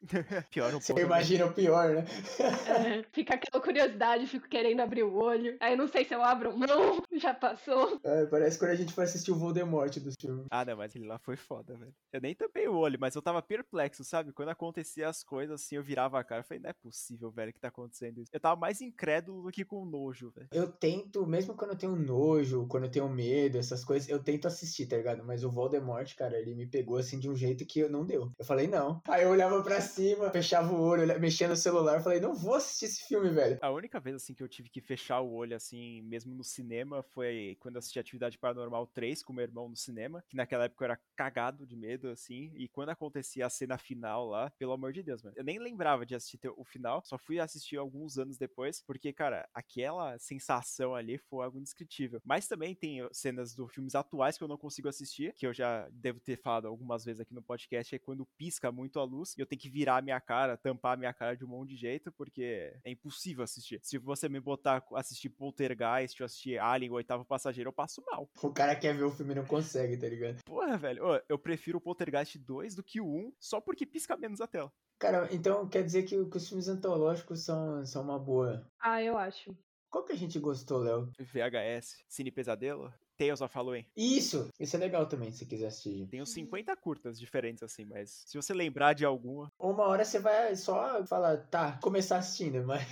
Pior 0.50 0.74
um 0.74 0.80
Você 0.80 0.92
pouco. 0.92 1.06
imagina 1.06 1.46
o 1.46 1.52
pior, 1.52 1.90
né? 1.90 2.04
É, 2.40 3.04
fica 3.12 3.34
aquela 3.34 3.62
curiosidade, 3.62 4.26
fico 4.26 4.48
querendo 4.48 4.80
abrir 4.80 5.02
o 5.02 5.14
olho. 5.14 5.56
Aí 5.60 5.72
eu 5.74 5.76
não 5.76 5.88
sei 5.88 6.04
se 6.04 6.14
eu 6.14 6.22
abro 6.22 6.50
ou 6.50 6.58
não, 6.58 7.02
já 7.18 7.34
passou. 7.34 8.00
É, 8.04 8.26
parece 8.26 8.58
quando 8.58 8.70
a 8.70 8.76
gente 8.76 8.92
foi 8.92 9.04
assistir 9.04 9.30
o 9.30 9.36
Voldemort 9.36 9.94
dos 9.98 10.14
filmes. 10.20 10.46
Ah, 10.50 10.64
não, 10.64 10.76
mas 10.76 10.94
ele 10.94 11.06
lá 11.06 11.18
foi 11.18 11.36
foda, 11.36 11.74
velho. 11.76 11.94
Eu 12.12 12.20
nem 12.20 12.34
tampei 12.34 12.66
o 12.68 12.76
olho, 12.76 12.98
mas 13.00 13.14
eu 13.14 13.22
tava 13.22 13.42
perplexo, 13.42 14.04
sabe? 14.04 14.32
Quando 14.32 14.48
acontecia 14.48 15.08
as 15.08 15.22
coisas 15.22 15.60
assim, 15.60 15.76
eu 15.76 15.82
virava 15.82 16.18
a 16.18 16.24
cara. 16.24 16.40
Eu 16.40 16.44
falei, 16.44 16.62
não 16.62 16.70
é 16.70 16.74
possível, 16.74 17.30
velho, 17.30 17.52
que 17.52 17.60
tá 17.60 17.68
acontecendo 17.68 18.20
isso. 18.20 18.30
Eu 18.32 18.40
tava 18.40 18.58
mais 18.58 18.80
incrédulo 18.80 19.42
do 19.42 19.50
que 19.50 19.64
com 19.64 19.84
nojo, 19.84 20.30
velho. 20.30 20.48
Eu 20.52 20.70
tento, 20.70 21.26
mesmo 21.26 21.54
quando 21.54 21.72
eu 21.72 21.78
tenho 21.78 21.96
nojo, 21.96 22.66
quando 22.68 22.84
eu 22.84 22.90
tenho 22.90 23.08
medo, 23.08 23.58
essas 23.58 23.84
coisas, 23.84 24.08
eu 24.08 24.22
tento 24.22 24.46
assistir, 24.46 24.86
tá 24.86 24.96
ligado? 24.96 25.22
Mas 25.24 25.44
o 25.44 25.50
Voldemort, 25.50 26.14
cara, 26.16 26.38
ele 26.38 26.54
me 26.54 26.66
pegou 26.66 26.96
assim 26.96 27.18
de 27.18 27.28
um 27.28 27.36
jeito 27.36 27.64
que 27.66 27.80
eu 27.80 27.90
não 27.90 28.04
deu. 28.04 28.30
Eu 28.38 28.44
falei, 28.44 28.66
não. 28.66 29.00
Aí 29.08 29.22
eu 29.24 29.34
olhava 29.40 29.62
pra 29.62 29.80
cima, 29.80 30.30
fechava 30.30 30.72
o 30.72 30.80
olho, 30.80 31.18
mexia 31.18 31.48
no 31.48 31.56
celular, 31.56 32.02
falei, 32.02 32.20
não 32.20 32.34
vou 32.34 32.54
assistir 32.54 32.84
esse 32.84 33.08
filme, 33.08 33.30
velho. 33.30 33.58
A 33.62 33.70
única 33.70 33.98
vez, 33.98 34.16
assim, 34.16 34.34
que 34.34 34.42
eu 34.42 34.48
tive 34.48 34.68
que 34.68 34.80
fechar 34.80 35.20
o 35.20 35.32
olho, 35.32 35.56
assim, 35.56 36.02
mesmo 36.02 36.34
no 36.34 36.44
cinema, 36.44 37.02
foi 37.02 37.56
quando 37.60 37.78
assisti 37.78 37.98
Atividade 37.98 38.38
Paranormal 38.38 38.86
3 38.88 39.22
com 39.22 39.32
meu 39.32 39.42
irmão 39.42 39.68
no 39.68 39.76
cinema, 39.76 40.22
que 40.28 40.36
naquela 40.36 40.64
época 40.64 40.84
eu 40.84 40.86
era 40.90 41.00
cagado 41.16 41.66
de 41.66 41.74
medo, 41.74 42.08
assim, 42.08 42.52
e 42.54 42.68
quando 42.68 42.90
acontecia 42.90 43.46
a 43.46 43.50
cena 43.50 43.78
final 43.78 44.26
lá, 44.26 44.50
pelo 44.58 44.72
amor 44.72 44.92
de 44.92 45.02
Deus, 45.02 45.22
mano, 45.22 45.34
eu 45.36 45.44
nem 45.44 45.58
lembrava 45.58 46.04
de 46.04 46.14
assistir 46.14 46.40
o 46.56 46.64
final, 46.64 47.02
só 47.04 47.16
fui 47.16 47.40
assistir 47.40 47.76
alguns 47.76 48.18
anos 48.18 48.36
depois, 48.36 48.82
porque, 48.86 49.12
cara, 49.12 49.48
aquela 49.54 50.18
sensação 50.18 50.94
ali 50.94 51.16
foi 51.16 51.44
algo 51.44 51.58
indescritível. 51.58 52.20
Mas 52.24 52.46
também 52.46 52.74
tem 52.74 53.06
cenas 53.12 53.54
do 53.54 53.66
filmes 53.66 53.94
atuais 53.94 54.36
que 54.36 54.44
eu 54.44 54.48
não 54.48 54.58
consigo 54.58 54.88
assistir, 54.88 55.32
que 55.34 55.46
eu 55.46 55.54
já 55.54 55.88
devo 55.92 56.20
ter 56.20 56.36
falado 56.36 56.66
algumas 56.66 57.04
vezes 57.04 57.20
aqui 57.20 57.32
no 57.32 57.42
podcast, 57.42 57.94
é 57.94 57.98
quando 57.98 58.26
pisca 58.36 58.70
muito 58.70 58.98
a 58.98 59.04
luz 59.04 59.29
e 59.38 59.40
eu 59.40 59.46
tenho 59.46 59.60
que 59.60 59.68
virar 59.68 59.98
a 59.98 60.02
minha 60.02 60.20
cara, 60.20 60.56
tampar 60.56 60.94
a 60.94 60.96
minha 60.96 61.12
cara 61.12 61.36
de 61.36 61.44
um 61.44 61.48
monte 61.48 61.70
de 61.70 61.76
jeito, 61.76 62.12
porque 62.12 62.72
é 62.84 62.90
impossível 62.90 63.44
assistir. 63.44 63.80
Se 63.82 63.98
você 63.98 64.28
me 64.28 64.40
botar 64.40 64.84
assistir 64.94 65.28
Poltergeist 65.28 66.20
ou 66.20 66.26
assistir 66.26 66.58
Alien, 66.58 66.90
o 66.90 66.94
oitavo 66.94 67.24
passageiro, 67.24 67.68
eu 67.68 67.72
passo 67.72 68.02
mal. 68.10 68.28
O 68.42 68.52
cara 68.52 68.74
quer 68.74 68.94
ver 68.94 69.04
o 69.04 69.10
filme 69.10 69.32
e 69.32 69.36
não 69.36 69.46
consegue, 69.46 69.96
tá 69.96 70.08
ligado? 70.08 70.38
Porra, 70.44 70.76
velho, 70.76 71.02
eu 71.28 71.38
prefiro 71.38 71.78
o 71.78 71.80
Poltergeist 71.80 72.38
2 72.38 72.74
do 72.74 72.82
que 72.82 73.00
o 73.00 73.06
1, 73.06 73.32
só 73.38 73.60
porque 73.60 73.86
pisca 73.86 74.16
menos 74.16 74.40
a 74.40 74.46
tela. 74.46 74.72
Cara, 74.98 75.28
então 75.32 75.66
quer 75.66 75.82
dizer 75.82 76.02
que, 76.02 76.24
que 76.26 76.36
os 76.36 76.48
filmes 76.48 76.68
antológicos 76.68 77.42
são, 77.42 77.84
são 77.86 78.02
uma 78.02 78.18
boa. 78.18 78.66
Ah, 78.78 79.02
eu 79.02 79.16
acho. 79.16 79.56
Qual 79.88 80.04
que 80.04 80.12
a 80.12 80.16
gente 80.16 80.38
gostou, 80.38 80.78
Léo? 80.78 81.10
VHS, 81.18 82.04
Cine 82.06 82.30
Pesadelo, 82.30 82.92
Tales 83.20 83.42
of 83.42 83.54
Halloween. 83.54 83.84
Isso! 83.94 84.48
Isso 84.58 84.76
é 84.76 84.78
legal 84.78 85.04
também, 85.04 85.30
se 85.30 85.44
quiser 85.44 85.66
assistir. 85.66 86.06
Tem 86.06 86.22
uns 86.22 86.30
50 86.30 86.74
curtas 86.76 87.20
diferentes, 87.20 87.62
assim, 87.62 87.84
mas 87.84 88.22
se 88.24 88.34
você 88.34 88.54
lembrar 88.54 88.94
de 88.94 89.04
alguma. 89.04 89.52
Uma 89.58 89.84
hora 89.86 90.06
você 90.06 90.18
vai 90.18 90.56
só 90.56 91.04
falar, 91.04 91.36
tá, 91.48 91.78
começar 91.82 92.16
assistindo, 92.16 92.64
mas 92.64 92.82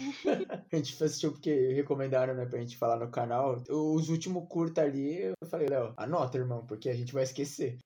a 0.71 0.77
gente 0.77 1.03
assistiu 1.03 1.33
porque 1.33 1.73
recomendaram, 1.73 2.35
né, 2.35 2.45
pra 2.45 2.59
gente 2.59 2.77
falar 2.77 2.99
no 2.99 3.11
canal. 3.11 3.63
Os 3.71 4.11
últimos 4.11 4.47
curta 4.51 4.83
ali, 4.83 5.23
eu 5.23 5.49
falei, 5.49 5.67
Léo, 5.67 5.95
anota, 5.97 6.37
irmão, 6.37 6.67
porque 6.67 6.91
a 6.91 6.95
gente 6.95 7.15
vai 7.15 7.23
esquecer. 7.23 7.79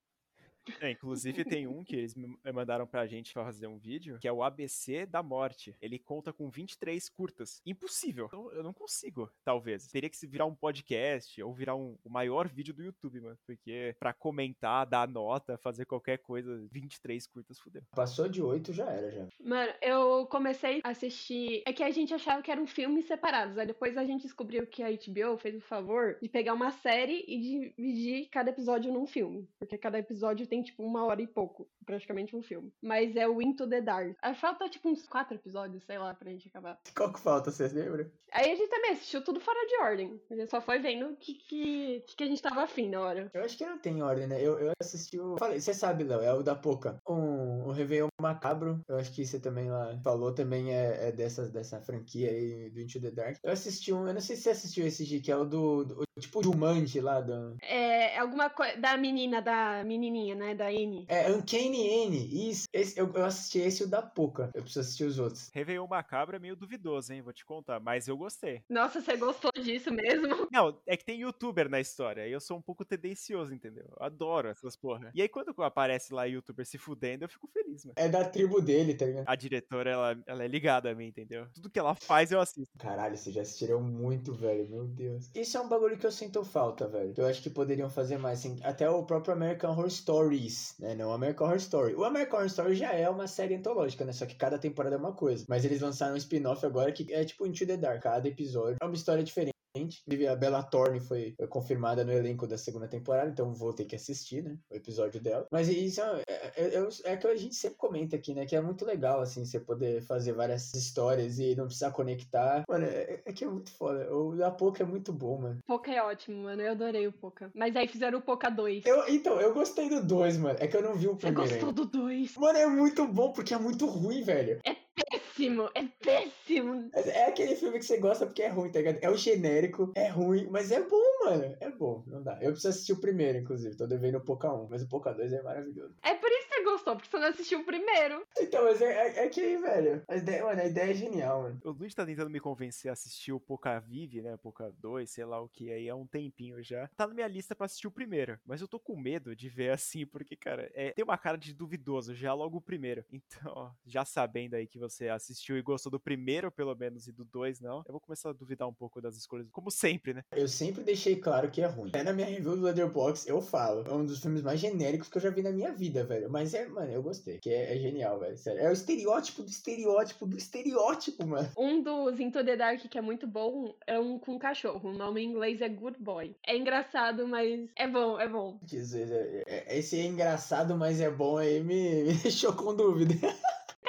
É, 0.80 0.90
inclusive 0.90 1.44
tem 1.44 1.66
um 1.66 1.84
que 1.84 1.96
eles 1.96 2.14
me 2.14 2.36
mandaram 2.52 2.86
pra 2.86 3.06
gente 3.06 3.32
fazer 3.32 3.66
um 3.66 3.78
vídeo, 3.78 4.18
que 4.20 4.28
é 4.28 4.32
o 4.32 4.42
ABC 4.42 5.06
da 5.06 5.22
morte. 5.22 5.76
Ele 5.80 5.98
conta 5.98 6.32
com 6.32 6.48
23 6.48 7.08
curtas. 7.08 7.60
Impossível. 7.66 8.26
Então, 8.26 8.50
eu 8.52 8.62
não 8.62 8.72
consigo, 8.72 9.30
talvez. 9.44 9.86
Teria 9.88 10.10
que 10.10 10.16
se 10.16 10.26
virar 10.26 10.46
um 10.46 10.54
podcast 10.54 11.42
ou 11.42 11.52
virar 11.52 11.74
um, 11.74 11.96
o 12.04 12.10
maior 12.10 12.48
vídeo 12.48 12.74
do 12.74 12.82
YouTube, 12.82 13.20
mano. 13.20 13.38
Porque 13.46 13.94
pra 13.98 14.12
comentar, 14.12 14.86
dar 14.86 15.08
nota, 15.08 15.58
fazer 15.58 15.84
qualquer 15.84 16.18
coisa, 16.18 16.56
23 16.70 17.26
curtas, 17.26 17.58
fudeu. 17.58 17.82
Passou 17.94 18.28
de 18.28 18.42
8, 18.42 18.72
já 18.72 18.90
era, 18.90 19.10
já. 19.10 19.26
Mano, 19.40 19.72
eu 19.80 20.26
comecei 20.26 20.80
a 20.84 20.90
assistir. 20.90 21.62
É 21.66 21.72
que 21.72 21.82
a 21.82 21.90
gente 21.90 22.14
achava 22.14 22.42
que 22.42 22.50
eram 22.50 22.66
filmes 22.66 23.06
separados. 23.06 23.58
Aí 23.58 23.66
depois 23.66 23.96
a 23.96 24.04
gente 24.04 24.22
descobriu 24.22 24.66
que 24.66 24.82
a 24.82 24.90
HBO 24.90 25.36
fez 25.38 25.56
o 25.56 25.60
favor 25.60 26.18
de 26.20 26.28
pegar 26.28 26.54
uma 26.54 26.70
série 26.70 27.24
e 27.26 27.38
dividir 27.40 28.28
cada 28.30 28.50
episódio 28.50 28.92
num 28.92 29.06
filme. 29.06 29.48
Porque 29.58 29.78
cada 29.78 29.98
episódio 29.98 30.46
tem, 30.52 30.62
tipo, 30.62 30.82
uma 30.82 31.06
hora 31.06 31.22
e 31.22 31.26
pouco. 31.26 31.66
Praticamente 31.86 32.36
um 32.36 32.42
filme. 32.42 32.70
Mas 32.82 33.16
é 33.16 33.26
o 33.26 33.40
Into 33.40 33.66
the 33.66 33.80
Dark. 33.80 34.14
Aí 34.20 34.34
falta, 34.34 34.68
tipo, 34.68 34.86
uns 34.90 35.08
quatro 35.08 35.34
episódios, 35.34 35.82
sei 35.84 35.96
lá, 35.96 36.12
pra 36.12 36.30
gente 36.30 36.46
acabar. 36.46 36.78
Qual 36.94 37.10
que 37.10 37.20
falta, 37.20 37.50
vocês 37.50 37.72
lembram? 37.72 38.10
Aí 38.30 38.52
a 38.52 38.54
gente 38.54 38.68
também 38.68 38.92
assistiu 38.92 39.24
tudo 39.24 39.40
fora 39.40 39.66
de 39.66 39.76
ordem. 39.76 40.20
A 40.30 40.34
gente 40.34 40.50
só 40.50 40.60
foi 40.60 40.78
vendo 40.78 41.06
o 41.06 41.16
que, 41.16 41.34
que, 41.34 42.04
que 42.16 42.24
a 42.24 42.26
gente 42.26 42.42
tava 42.42 42.62
afim 42.62 42.90
na 42.90 43.00
hora. 43.00 43.30
Eu 43.32 43.42
acho 43.42 43.56
que 43.56 43.64
não 43.64 43.78
tem 43.78 44.02
ordem, 44.02 44.26
né? 44.26 44.42
Eu, 44.42 44.58
eu 44.58 44.72
assisti 44.78 45.18
o. 45.18 45.38
Falei, 45.38 45.58
você 45.58 45.72
sabe, 45.72 46.04
Léo, 46.04 46.20
é 46.20 46.34
o 46.34 46.42
da 46.42 46.54
Poca. 46.54 46.98
Um, 47.08 47.68
um 47.68 47.72
Réveillon 47.72 48.08
Macabro. 48.20 48.80
Eu 48.86 48.96
acho 48.96 49.12
que 49.14 49.24
você 49.24 49.40
também 49.40 49.70
lá 49.70 49.98
falou, 50.04 50.34
também 50.34 50.74
é, 50.74 51.08
é 51.08 51.12
dessa, 51.12 51.48
dessa 51.48 51.80
franquia 51.80 52.30
aí 52.30 52.70
do 52.70 52.80
Into 52.80 53.00
the 53.00 53.10
Dark. 53.10 53.36
Eu 53.42 53.52
assisti 53.52 53.92
um. 53.92 54.06
Eu 54.06 54.14
não 54.14 54.20
sei 54.20 54.36
se 54.36 54.42
você 54.42 54.50
assistiu 54.50 54.86
esse 54.86 55.04
G, 55.04 55.20
que 55.20 55.32
é 55.32 55.36
o 55.36 55.46
do. 55.46 55.84
do 55.84 56.02
tipo 56.20 56.42
Jumanji 56.42 57.00
lá 57.00 57.20
do. 57.20 57.56
É, 57.62 58.18
alguma 58.18 58.50
coisa. 58.50 58.76
Da 58.76 58.96
menina, 58.96 59.40
da 59.40 59.82
menininha, 59.84 60.34
né? 60.34 60.54
Da 60.54 60.72
N. 60.72 61.04
É, 61.08 61.30
Uncanny 61.30 61.86
N. 62.06 62.50
Isso. 62.50 62.66
Esse, 62.72 62.98
eu, 62.98 63.10
eu 63.14 63.24
assisti 63.24 63.58
esse 63.58 63.82
e 63.82 63.86
o 63.86 63.88
da 63.88 64.02
Poca. 64.02 64.50
Eu 64.54 64.62
preciso 64.62 64.80
assistir 64.80 65.04
os 65.04 65.18
outros. 65.18 65.50
Réveillon 65.52 65.86
Macabro 65.86 66.36
é 66.36 66.38
meio 66.38 66.56
duvidoso, 66.56 67.12
hein? 67.12 67.22
Vou 67.22 67.32
te 67.32 67.44
contar. 67.44 67.80
Mas 67.80 68.08
eu 68.08 68.16
gostei. 68.16 68.62
Nossa, 68.68 69.00
você 69.00 69.16
gostou 69.16 69.50
disso 69.62 69.92
mesmo? 69.92 70.48
Não, 70.52 70.78
é 70.86 70.96
que 70.96 71.04
tem 71.04 71.20
youtuber 71.20 71.68
na 71.68 71.80
história. 71.80 72.26
E 72.26 72.32
eu 72.32 72.40
sou 72.40 72.58
um 72.58 72.62
pouco 72.62 72.84
tendencioso, 72.84 73.54
entendeu? 73.54 73.84
Eu 73.98 74.04
adoro 74.04 74.48
essas 74.48 74.76
porra. 74.76 75.10
E 75.14 75.22
aí 75.22 75.28
quando 75.28 75.54
aparece 75.62 76.12
lá 76.12 76.24
youtuber 76.24 76.66
se 76.66 76.78
fudendo, 76.78 77.24
eu 77.24 77.28
fico 77.28 77.46
feliz, 77.48 77.84
mano. 77.84 77.94
É 77.96 78.08
da 78.08 78.24
tribo 78.24 78.60
dele, 78.60 78.94
tá 78.94 79.06
ligado? 79.06 79.24
A 79.26 79.34
diretora, 79.34 79.90
ela, 79.90 80.22
ela 80.26 80.44
é 80.44 80.48
ligada 80.48 80.90
a 80.90 80.94
mim, 80.94 81.06
entendeu? 81.06 81.46
Tudo 81.54 81.70
que 81.70 81.78
ela 81.78 81.94
faz, 81.94 82.30
eu 82.30 82.40
assisto. 82.40 82.76
Caralho, 82.78 83.16
vocês 83.16 83.34
já 83.34 83.42
assistiram 83.42 83.80
muito, 83.80 84.32
velho. 84.34 84.68
Meu 84.68 84.84
Deus. 84.84 85.30
Isso 85.34 85.56
é 85.56 85.60
um 85.60 85.68
bagulho 85.68 85.96
que 85.98 86.06
eu 86.06 86.11
sinto 86.12 86.44
falta, 86.44 86.86
velho. 86.86 87.12
Eu 87.16 87.26
acho 87.26 87.42
que 87.42 87.50
poderiam 87.50 87.90
fazer 87.90 88.18
mais. 88.18 88.38
Assim, 88.38 88.58
até 88.62 88.88
o 88.88 89.04
próprio 89.04 89.34
American 89.34 89.72
Horror 89.72 89.90
Stories, 89.90 90.74
né? 90.78 90.94
Não, 90.94 91.12
American 91.12 91.46
Horror 91.46 91.58
Story. 91.58 91.94
O 91.94 92.04
American 92.04 92.38
Horror 92.38 92.46
Story 92.46 92.74
já 92.76 92.92
é 92.92 93.08
uma 93.08 93.26
série 93.26 93.54
antológica, 93.54 94.04
né? 94.04 94.12
Só 94.12 94.26
que 94.26 94.34
cada 94.34 94.58
temporada 94.58 94.96
é 94.96 94.98
uma 94.98 95.12
coisa. 95.12 95.44
Mas 95.48 95.64
eles 95.64 95.80
lançaram 95.80 96.14
um 96.14 96.18
spin-off 96.18 96.64
agora 96.64 96.92
que 96.92 97.12
é 97.12 97.24
tipo 97.24 97.46
Into 97.46 97.66
the 97.66 97.76
Dark. 97.76 98.02
Cada 98.02 98.28
episódio 98.28 98.76
é 98.80 98.84
uma 98.84 98.94
história 98.94 99.24
diferente. 99.24 99.52
Inclusive, 99.74 100.26
a 100.26 100.36
Bella 100.36 100.62
Thorne 100.62 101.00
foi, 101.00 101.34
foi 101.36 101.46
confirmada 101.46 102.04
no 102.04 102.12
elenco 102.12 102.46
da 102.46 102.58
segunda 102.58 102.86
temporada, 102.86 103.30
então 103.30 103.54
vou 103.54 103.72
ter 103.72 103.86
que 103.86 103.96
assistir, 103.96 104.42
né? 104.42 104.56
O 104.70 104.74
episódio 104.74 105.20
dela. 105.20 105.46
Mas 105.50 105.68
isso 105.68 106.00
é, 106.02 106.22
é, 106.28 106.74
é, 106.74 107.12
é 107.12 107.16
que 107.16 107.26
a 107.26 107.36
gente 107.36 107.54
sempre 107.54 107.78
comenta 107.78 108.16
aqui, 108.16 108.34
né? 108.34 108.44
Que 108.44 108.54
é 108.54 108.60
muito 108.60 108.84
legal, 108.84 109.20
assim, 109.20 109.44
você 109.44 109.58
poder 109.58 110.02
fazer 110.02 110.32
várias 110.32 110.74
histórias 110.74 111.38
e 111.38 111.54
não 111.54 111.64
precisar 111.64 111.90
conectar. 111.92 112.64
Mano, 112.68 112.84
é, 112.84 113.22
é 113.24 113.32
que 113.32 113.44
é 113.44 113.48
muito 113.48 113.70
foda. 113.72 114.14
O 114.14 114.36
da 114.36 114.50
Poca 114.50 114.82
é 114.82 114.86
muito 114.86 115.12
bom, 115.12 115.40
mano. 115.40 115.58
Poca 115.66 115.90
é 115.90 116.02
ótimo, 116.02 116.42
mano. 116.42 116.60
Eu 116.60 116.72
adorei 116.72 117.06
o 117.06 117.12
Poca. 117.12 117.50
Mas 117.54 117.74
aí 117.74 117.88
fizeram 117.88 118.18
o 118.18 118.22
Poca 118.22 118.50
2. 118.50 118.84
Eu, 118.84 119.08
então, 119.08 119.40
eu 119.40 119.54
gostei 119.54 119.88
do 119.88 120.04
2, 120.04 120.36
mano. 120.36 120.58
É 120.60 120.66
que 120.66 120.76
eu 120.76 120.82
não 120.82 120.94
vi 120.94 121.08
o 121.08 121.12
Você 121.12 121.26
primeiro. 121.28 121.48
gostou 121.50 121.68
ainda. 121.70 121.82
do 121.82 121.86
2? 121.86 122.36
Mano, 122.36 122.58
é 122.58 122.66
muito 122.66 123.06
bom 123.06 123.32
porque 123.32 123.54
é 123.54 123.58
muito 123.58 123.86
ruim, 123.86 124.22
velho. 124.22 124.60
É 124.64 124.76
péssimo, 125.10 125.70
é 125.74 125.84
péssimo. 126.02 126.90
É 126.94 127.26
aquele 127.26 127.56
filme 127.56 127.78
que 127.78 127.84
você 127.84 127.98
gosta 127.98 128.26
porque 128.26 128.42
é 128.42 128.48
ruim, 128.48 128.70
tá 128.70 128.78
ligado? 128.78 128.98
É 129.00 129.10
o 129.10 129.16
genérico, 129.16 129.92
é 129.94 130.08
ruim, 130.08 130.48
mas 130.50 130.70
é 130.70 130.82
bom, 130.82 131.24
mano. 131.24 131.56
É 131.60 131.70
bom, 131.70 132.02
não 132.06 132.22
dá. 132.22 132.38
Eu 132.40 132.52
preciso 132.52 132.68
assistir 132.68 132.92
o 132.92 133.00
primeiro, 133.00 133.38
inclusive. 133.38 133.76
Tô 133.76 133.86
devendo 133.86 134.18
o 134.18 134.24
Poca 134.24 134.52
1, 134.52 134.68
mas 134.68 134.82
o 134.82 134.88
Poca 134.88 135.12
2 135.12 135.32
é 135.32 135.42
maravilhoso. 135.42 135.94
É 136.02 136.14
por 136.14 136.30
isso 136.30 136.41
gostou, 136.72 136.96
porque 136.96 137.10
você 137.10 137.18
não 137.18 137.28
assistiu 137.28 137.60
o 137.60 137.64
primeiro. 137.64 138.26
Então, 138.38 138.64
mas 138.64 138.80
é, 138.80 139.08
é, 139.08 139.24
é 139.24 139.28
que, 139.28 139.56
velho, 139.56 140.02
a 140.08 140.16
ideia, 140.16 140.44
mano, 140.44 140.60
a 140.60 140.66
ideia 140.66 140.90
é 140.90 140.94
genial, 140.94 141.42
mano. 141.42 141.60
O 141.64 141.70
Luiz 141.70 141.94
tá 141.94 142.04
tentando 142.04 142.30
me 142.30 142.40
convencer 142.40 142.88
a 142.88 142.92
assistir 142.92 143.32
o 143.32 143.40
Poca 143.40 143.78
Vive, 143.80 144.22
né? 144.22 144.36
Poca 144.36 144.72
2, 144.78 145.10
sei 145.10 145.24
lá 145.24 145.40
o 145.40 145.48
que 145.48 145.70
aí, 145.70 145.88
há 145.88 145.94
um 145.94 146.06
tempinho 146.06 146.62
já. 146.62 146.88
Tá 146.96 147.06
na 147.06 147.14
minha 147.14 147.28
lista 147.28 147.54
pra 147.54 147.66
assistir 147.66 147.86
o 147.86 147.90
primeiro. 147.90 148.38
Mas 148.44 148.60
eu 148.60 148.68
tô 148.68 148.78
com 148.78 148.96
medo 148.96 149.36
de 149.36 149.48
ver 149.48 149.70
assim, 149.70 150.06
porque, 150.06 150.36
cara, 150.36 150.70
é, 150.74 150.92
tem 150.92 151.04
uma 151.04 151.18
cara 151.18 151.36
de 151.36 151.52
duvidoso 151.52 152.14
já 152.14 152.32
logo 152.32 152.58
o 152.58 152.62
primeiro. 152.62 153.04
Então, 153.12 153.52
ó, 153.54 153.70
já 153.86 154.04
sabendo 154.04 154.54
aí 154.54 154.66
que 154.66 154.78
você 154.78 155.08
assistiu 155.08 155.56
e 155.56 155.62
gostou 155.62 155.90
do 155.90 156.00
primeiro, 156.00 156.50
pelo 156.50 156.74
menos, 156.74 157.06
e 157.06 157.12
do 157.12 157.24
dois, 157.24 157.60
não, 157.60 157.82
eu 157.86 157.92
vou 157.92 158.00
começar 158.00 158.30
a 158.30 158.32
duvidar 158.32 158.68
um 158.68 158.74
pouco 158.74 159.00
das 159.00 159.16
escolhas. 159.16 159.48
Como 159.50 159.70
sempre, 159.70 160.12
né? 160.12 160.24
Eu 160.32 160.48
sempre 160.48 160.82
deixei 160.82 161.16
claro 161.16 161.50
que 161.50 161.62
é 161.62 161.66
ruim. 161.66 161.90
Até 161.90 162.02
na 162.02 162.12
minha 162.12 162.26
review 162.26 162.56
do 162.56 162.62
Letterboxd 162.62 163.28
eu 163.28 163.40
falo. 163.40 163.84
É 163.86 163.92
um 163.92 164.04
dos 164.04 164.20
filmes 164.20 164.42
mais 164.42 164.60
genéricos 164.60 165.08
que 165.08 165.18
eu 165.18 165.22
já 165.22 165.30
vi 165.30 165.42
na 165.42 165.50
minha 165.50 165.72
vida, 165.72 166.04
velho. 166.04 166.30
Mas 166.30 166.54
é, 166.54 166.61
mano, 166.68 166.92
eu 166.92 167.02
gostei. 167.02 167.38
Que 167.38 167.50
é, 167.50 167.74
é 167.74 167.78
genial, 167.78 168.18
velho. 168.18 168.36
Sério. 168.36 168.60
É 168.60 168.68
o 168.68 168.72
estereótipo 168.72 169.42
do 169.42 169.50
estereótipo 169.50 170.26
do 170.26 170.36
estereótipo, 170.36 171.26
mano. 171.26 171.48
Um 171.56 171.82
dos 171.82 172.18
Into 172.20 172.44
the 172.44 172.56
Dark 172.56 172.80
que 172.88 172.98
é 172.98 173.00
muito 173.00 173.26
bom 173.26 173.74
é 173.86 173.98
um 173.98 174.18
com 174.18 174.38
cachorro. 174.38 174.90
O 174.90 174.92
nome 174.92 175.22
em 175.22 175.30
inglês 175.30 175.60
é 175.60 175.68
Good 175.68 175.98
Boy. 176.00 176.36
É 176.46 176.56
engraçado, 176.56 177.26
mas 177.26 177.68
é 177.76 177.88
bom, 177.88 178.18
é 178.18 178.28
bom. 178.28 178.58
Jesus, 178.66 179.10
é- 179.10 179.42
é- 179.46 179.78
esse 179.78 179.98
é 179.98 180.04
engraçado, 180.04 180.76
mas 180.76 181.00
é 181.00 181.10
bom 181.10 181.36
aí, 181.36 181.60
me, 181.60 182.04
me 182.04 182.14
deixou 182.14 182.52
com 182.52 182.74
dúvida. 182.74 183.14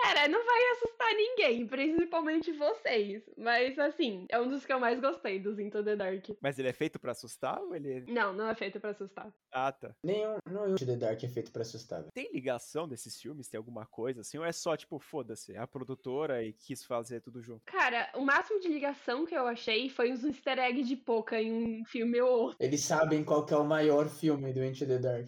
Cara, 0.04 0.28
não 0.28 0.45
vai 0.45 0.62
assustar 0.72 1.14
ninguém, 1.16 1.66
principalmente 1.66 2.51
vocês. 2.51 3.24
Mas 3.38 3.80
assim, 3.80 4.26
é 4.30 4.38
um 4.38 4.49
dos 4.49 4.66
que 4.66 4.74
eu 4.74 4.80
mais 4.80 4.99
gostei 4.99 5.39
dos 5.39 5.58
Into 5.58 5.82
the 5.82 5.95
Dark. 5.95 6.26
Mas 6.41 6.60
ele 6.60 6.68
é 6.68 6.74
feito 6.74 6.99
pra 6.99 7.14
assustar 7.14 7.62
ou 7.62 7.74
ele. 7.74 8.04
Não, 8.10 8.34
não 8.34 8.49
é 8.49 8.54
feito 8.54 8.82
pra 8.82 8.89
assustar. 8.89 9.34
Ah, 9.49 9.72
tá. 9.72 9.95
Nenhum, 10.04 10.36
nenhum 10.45 10.76
The 10.76 10.97
Dark 10.97 11.24
é 11.24 11.30
feito 11.30 11.54
pra 11.54 11.62
assustar, 11.62 12.01
velho. 12.01 12.12
Tem 12.14 12.30
ligação 12.34 12.86
desses 12.86 13.20
filmes? 13.20 13.47
Tem 13.47 13.58
alguma 13.58 13.86
coisa 13.86 14.20
assim? 14.20 14.38
Ou 14.38 14.43
é 14.43 14.51
só, 14.51 14.76
tipo, 14.76 14.99
foda-se, 14.99 15.54
é 15.54 15.60
a 15.60 15.68
produtora 15.68 16.43
e 16.43 16.51
quis 16.51 16.84
fazer 16.84 17.22
tudo 17.22 17.41
junto? 17.41 17.62
Cara, 17.66 18.12
o 18.16 18.26
máximo 18.26 18.60
de 18.60 18.68
ligação 18.68 19.26
que 19.26 19.36
eu 19.36 19.47
achei 19.47 19.88
foi 19.88 20.12
uns 20.12 20.26
easter 20.26 20.60
eggs 20.60 20.86
de 20.86 20.97
Poca 20.97 21.41
em 21.41 21.82
um 21.82 21.86
filme 21.86 22.20
ou 22.20 22.30
outro. 22.30 22.58
Eles 22.60 22.82
sabem 22.82 23.24
qual 23.24 23.45
que 23.45 23.54
é 23.54 23.58
o 23.58 23.64
maior 23.64 24.10
filme 24.10 24.51
do 24.51 24.64
Into 24.64 24.86
the 24.86 24.97
Dark. 24.97 25.28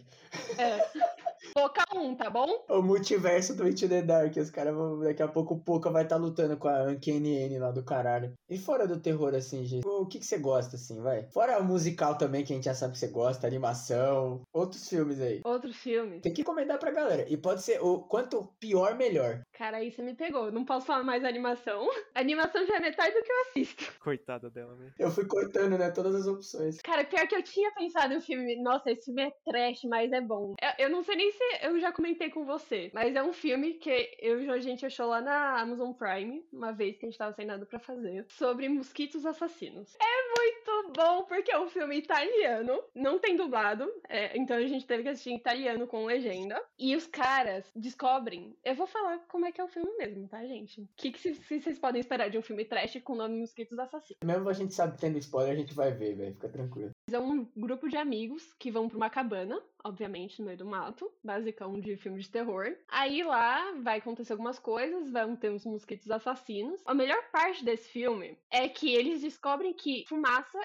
É. 0.60 1.25
Poca 1.56 1.86
um, 1.96 2.14
tá 2.14 2.30
bom? 2.30 2.66
O 2.68 2.82
multiverso 2.82 3.56
do 3.56 3.66
Into 3.66 3.88
the 3.88 4.02
Dark. 4.02 4.36
Os 4.36 4.52
caras 4.52 4.76
vão. 4.76 5.00
Daqui 5.00 5.24
a 5.24 5.28
pouco 5.30 5.54
o 5.54 5.60
Poca 5.60 5.90
vai 5.90 6.04
estar 6.04 6.18
tá 6.18 6.22
lutando 6.22 6.58
com 6.58 6.68
a 6.68 6.84
Uncanny 6.84 7.58
lá 7.58 7.72
do 7.72 7.82
caralho. 7.82 8.34
E 8.50 8.58
fora 8.58 8.86
do 8.86 9.00
terror, 9.00 9.34
assim, 9.34 9.64
gente, 9.64 9.88
o 9.88 10.06
que, 10.06 10.20
que 10.20 10.26
você 10.26 10.38
gosta, 10.38 10.76
assim, 10.76 11.02
vai? 11.02 11.24
Fora 11.32 11.58
o 11.58 11.64
musical 11.64 12.18
também, 12.18 12.44
que 12.44 12.52
a 12.52 12.58
gente 12.58 12.66
já 12.66 12.74
sabe 12.74 12.92
que 12.92 13.00
você 13.00 13.08
gosta, 13.08 13.48
animação, 13.48 14.42
outros 14.52 14.90
filmes 14.90 15.22
aí. 15.22 15.40
Outros 15.46 15.78
filmes. 15.78 16.22
Tem 16.22 16.34
que 16.34 16.42
encomendar 16.42 16.78
pra 16.78 16.92
galera. 16.92 17.26
E 17.30 17.38
pode 17.38 17.64
ser 17.64 17.82
o 17.82 18.00
quanto 18.00 18.54
pior, 18.60 18.96
melhor. 18.96 19.42
Cara, 19.54 19.78
aí 19.78 19.90
você 19.90 20.02
me 20.02 20.14
pegou. 20.14 20.52
Não 20.52 20.66
posso 20.66 20.86
falar 20.86 21.06
mais 21.06 21.24
animação. 21.24 21.88
A 22.14 22.20
animação 22.20 22.66
já 22.66 22.76
é 22.76 22.80
metade 22.82 23.16
do 23.16 23.24
que 23.24 23.32
eu 23.32 23.42
assisto. 23.44 23.94
Coitada 24.02 24.50
dela, 24.50 24.76
velho. 24.76 24.94
Eu 25.00 25.10
fui 25.10 25.26
cortando, 25.26 25.78
né, 25.78 25.90
todas 25.90 26.16
as 26.16 26.28
opções. 26.28 26.82
Cara, 26.82 27.06
pior 27.06 27.26
que 27.30 27.36
eu 27.36 27.44
tinha 27.44 27.72
pensado 27.72 28.14
no 28.14 28.20
filme. 28.20 28.62
Nossa, 28.62 28.92
esse 28.92 29.06
filme 29.06 29.24
é 29.24 29.32
trash, 29.50 29.84
mas 29.86 30.12
é 30.12 30.20
bom. 30.20 30.54
Eu, 30.62 30.86
eu 30.86 30.90
não 30.90 31.02
sei 31.02 31.16
nem 31.16 31.32
se 31.32 31.45
eu 31.62 31.80
já 31.80 31.92
comentei 31.92 32.30
com 32.30 32.46
você, 32.46 32.92
mas 32.94 33.16
é 33.16 33.24
um 33.24 33.34
filme 33.34 33.74
que 33.74 34.18
eu 34.20 34.42
e 34.42 34.50
a 34.50 34.60
gente 34.60 34.86
achou 34.86 35.08
lá 35.08 35.22
na 35.22 35.60
Amazon 35.60 35.92
Prime, 35.92 36.46
uma 36.52 36.72
vez 36.72 36.98
que 36.98 37.06
a 37.06 37.10
gente 37.10 37.18
tava 37.18 37.34
sem 37.34 37.46
nada 37.46 37.66
pra 37.66 37.80
fazer, 37.80 38.26
sobre 38.30 38.68
mosquitos 38.70 39.26
assassinos. 39.26 39.96
É 40.02 40.35
muito 40.46 40.94
bom, 40.94 41.24
porque 41.24 41.52
é 41.52 41.60
um 41.60 41.68
filme 41.68 41.98
italiano, 41.98 42.82
não 42.94 43.20
tem 43.20 43.36
dublado, 43.36 43.92
é, 44.08 44.38
então 44.38 44.58
a 44.58 44.68
gente 44.68 44.86
teve 44.86 45.04
que 45.04 45.10
assistir 45.10 45.32
em 45.32 45.38
italiano 45.38 45.88
com 45.88 46.06
legenda. 46.06 46.62
E 46.78 46.96
os 46.96 47.08
caras 47.08 47.66
descobrem. 47.76 48.56
Eu 48.64 48.76
vou 48.76 48.88
falar 48.88 49.20
como 49.28 49.46
é 49.46 49.52
que 49.52 49.60
é 49.60 49.64
o 49.64 49.68
filme 49.68 49.92
mesmo, 49.98 50.28
tá, 50.28 50.46
gente? 50.46 50.82
O 50.82 50.90
que, 50.96 51.12
que 51.12 51.34
vocês 51.34 51.80
podem 51.80 52.00
esperar 52.00 52.30
de 52.30 52.38
um 52.38 52.42
filme 52.42 52.66
trash 52.66 53.00
com 53.04 53.14
o 53.14 53.18
nome 53.18 53.40
Mosquitos 53.40 53.78
Assassinos? 53.80 54.20
Mesmo 54.24 54.50
a 54.50 54.54
gente 54.54 54.74
sabe 54.74 54.98
tendo 55.00 55.18
spoiler, 55.18 55.54
a 55.54 55.58
gente 55.58 55.74
vai 55.74 55.92
ver, 55.92 56.16
velho. 56.16 56.34
Fica 56.34 56.50
tranquilo. 56.50 56.92
É 57.12 57.20
um 57.20 57.48
grupo 57.56 57.88
de 57.88 57.98
amigos 57.98 58.54
que 58.60 58.72
vão 58.72 58.90
pra 58.90 58.98
uma 58.98 59.10
cabana, 59.10 59.62
obviamente, 59.84 60.40
no 60.40 60.48
meio 60.48 60.58
do 60.58 60.66
mato, 60.66 61.12
basicão 61.24 61.80
de 61.80 61.96
filme 61.98 62.20
de 62.20 62.30
terror. 62.30 62.76
Aí 62.88 63.24
lá 63.24 63.74
vai 63.82 64.00
acontecer 64.00 64.34
algumas 64.34 64.60
coisas, 64.60 65.12
vão 65.12 65.36
ter 65.36 65.52
uns 65.52 65.66
mosquitos 65.66 66.10
assassinos. 66.10 66.82
A 66.86 66.94
melhor 66.94 67.24
parte 67.32 67.64
desse 67.64 67.90
filme 67.90 68.38
é 68.50 68.68
que 68.68 68.94
eles 68.94 69.22
descobrem 69.22 69.74
que 69.74 70.04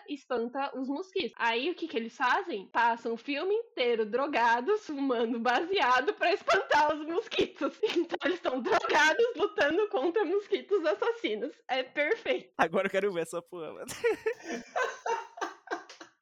espanta 0.08 0.76
os 0.78 0.88
mosquitos. 0.88 1.32
Aí 1.36 1.70
o 1.70 1.74
que 1.74 1.86
que 1.86 1.96
eles 1.96 2.16
fazem? 2.16 2.66
Passam 2.68 3.12
o 3.14 3.16
filme 3.16 3.54
inteiro 3.54 4.06
drogados, 4.06 4.86
fumando 4.86 5.38
baseado 5.38 6.14
para 6.14 6.32
espantar 6.32 6.94
os 6.94 7.06
mosquitos. 7.06 7.78
Então 8.00 8.18
eles 8.24 8.36
estão 8.36 8.60
drogados 8.60 9.26
lutando 9.36 9.88
contra 9.88 10.24
mosquitos 10.24 10.84
assassinos. 10.86 11.52
É 11.68 11.82
perfeito. 11.82 12.52
Agora 12.56 12.86
eu 12.86 12.90
quero 12.90 13.12
ver 13.12 13.22
essa 13.22 13.42
porra, 13.42 13.72
mano. 13.72 13.86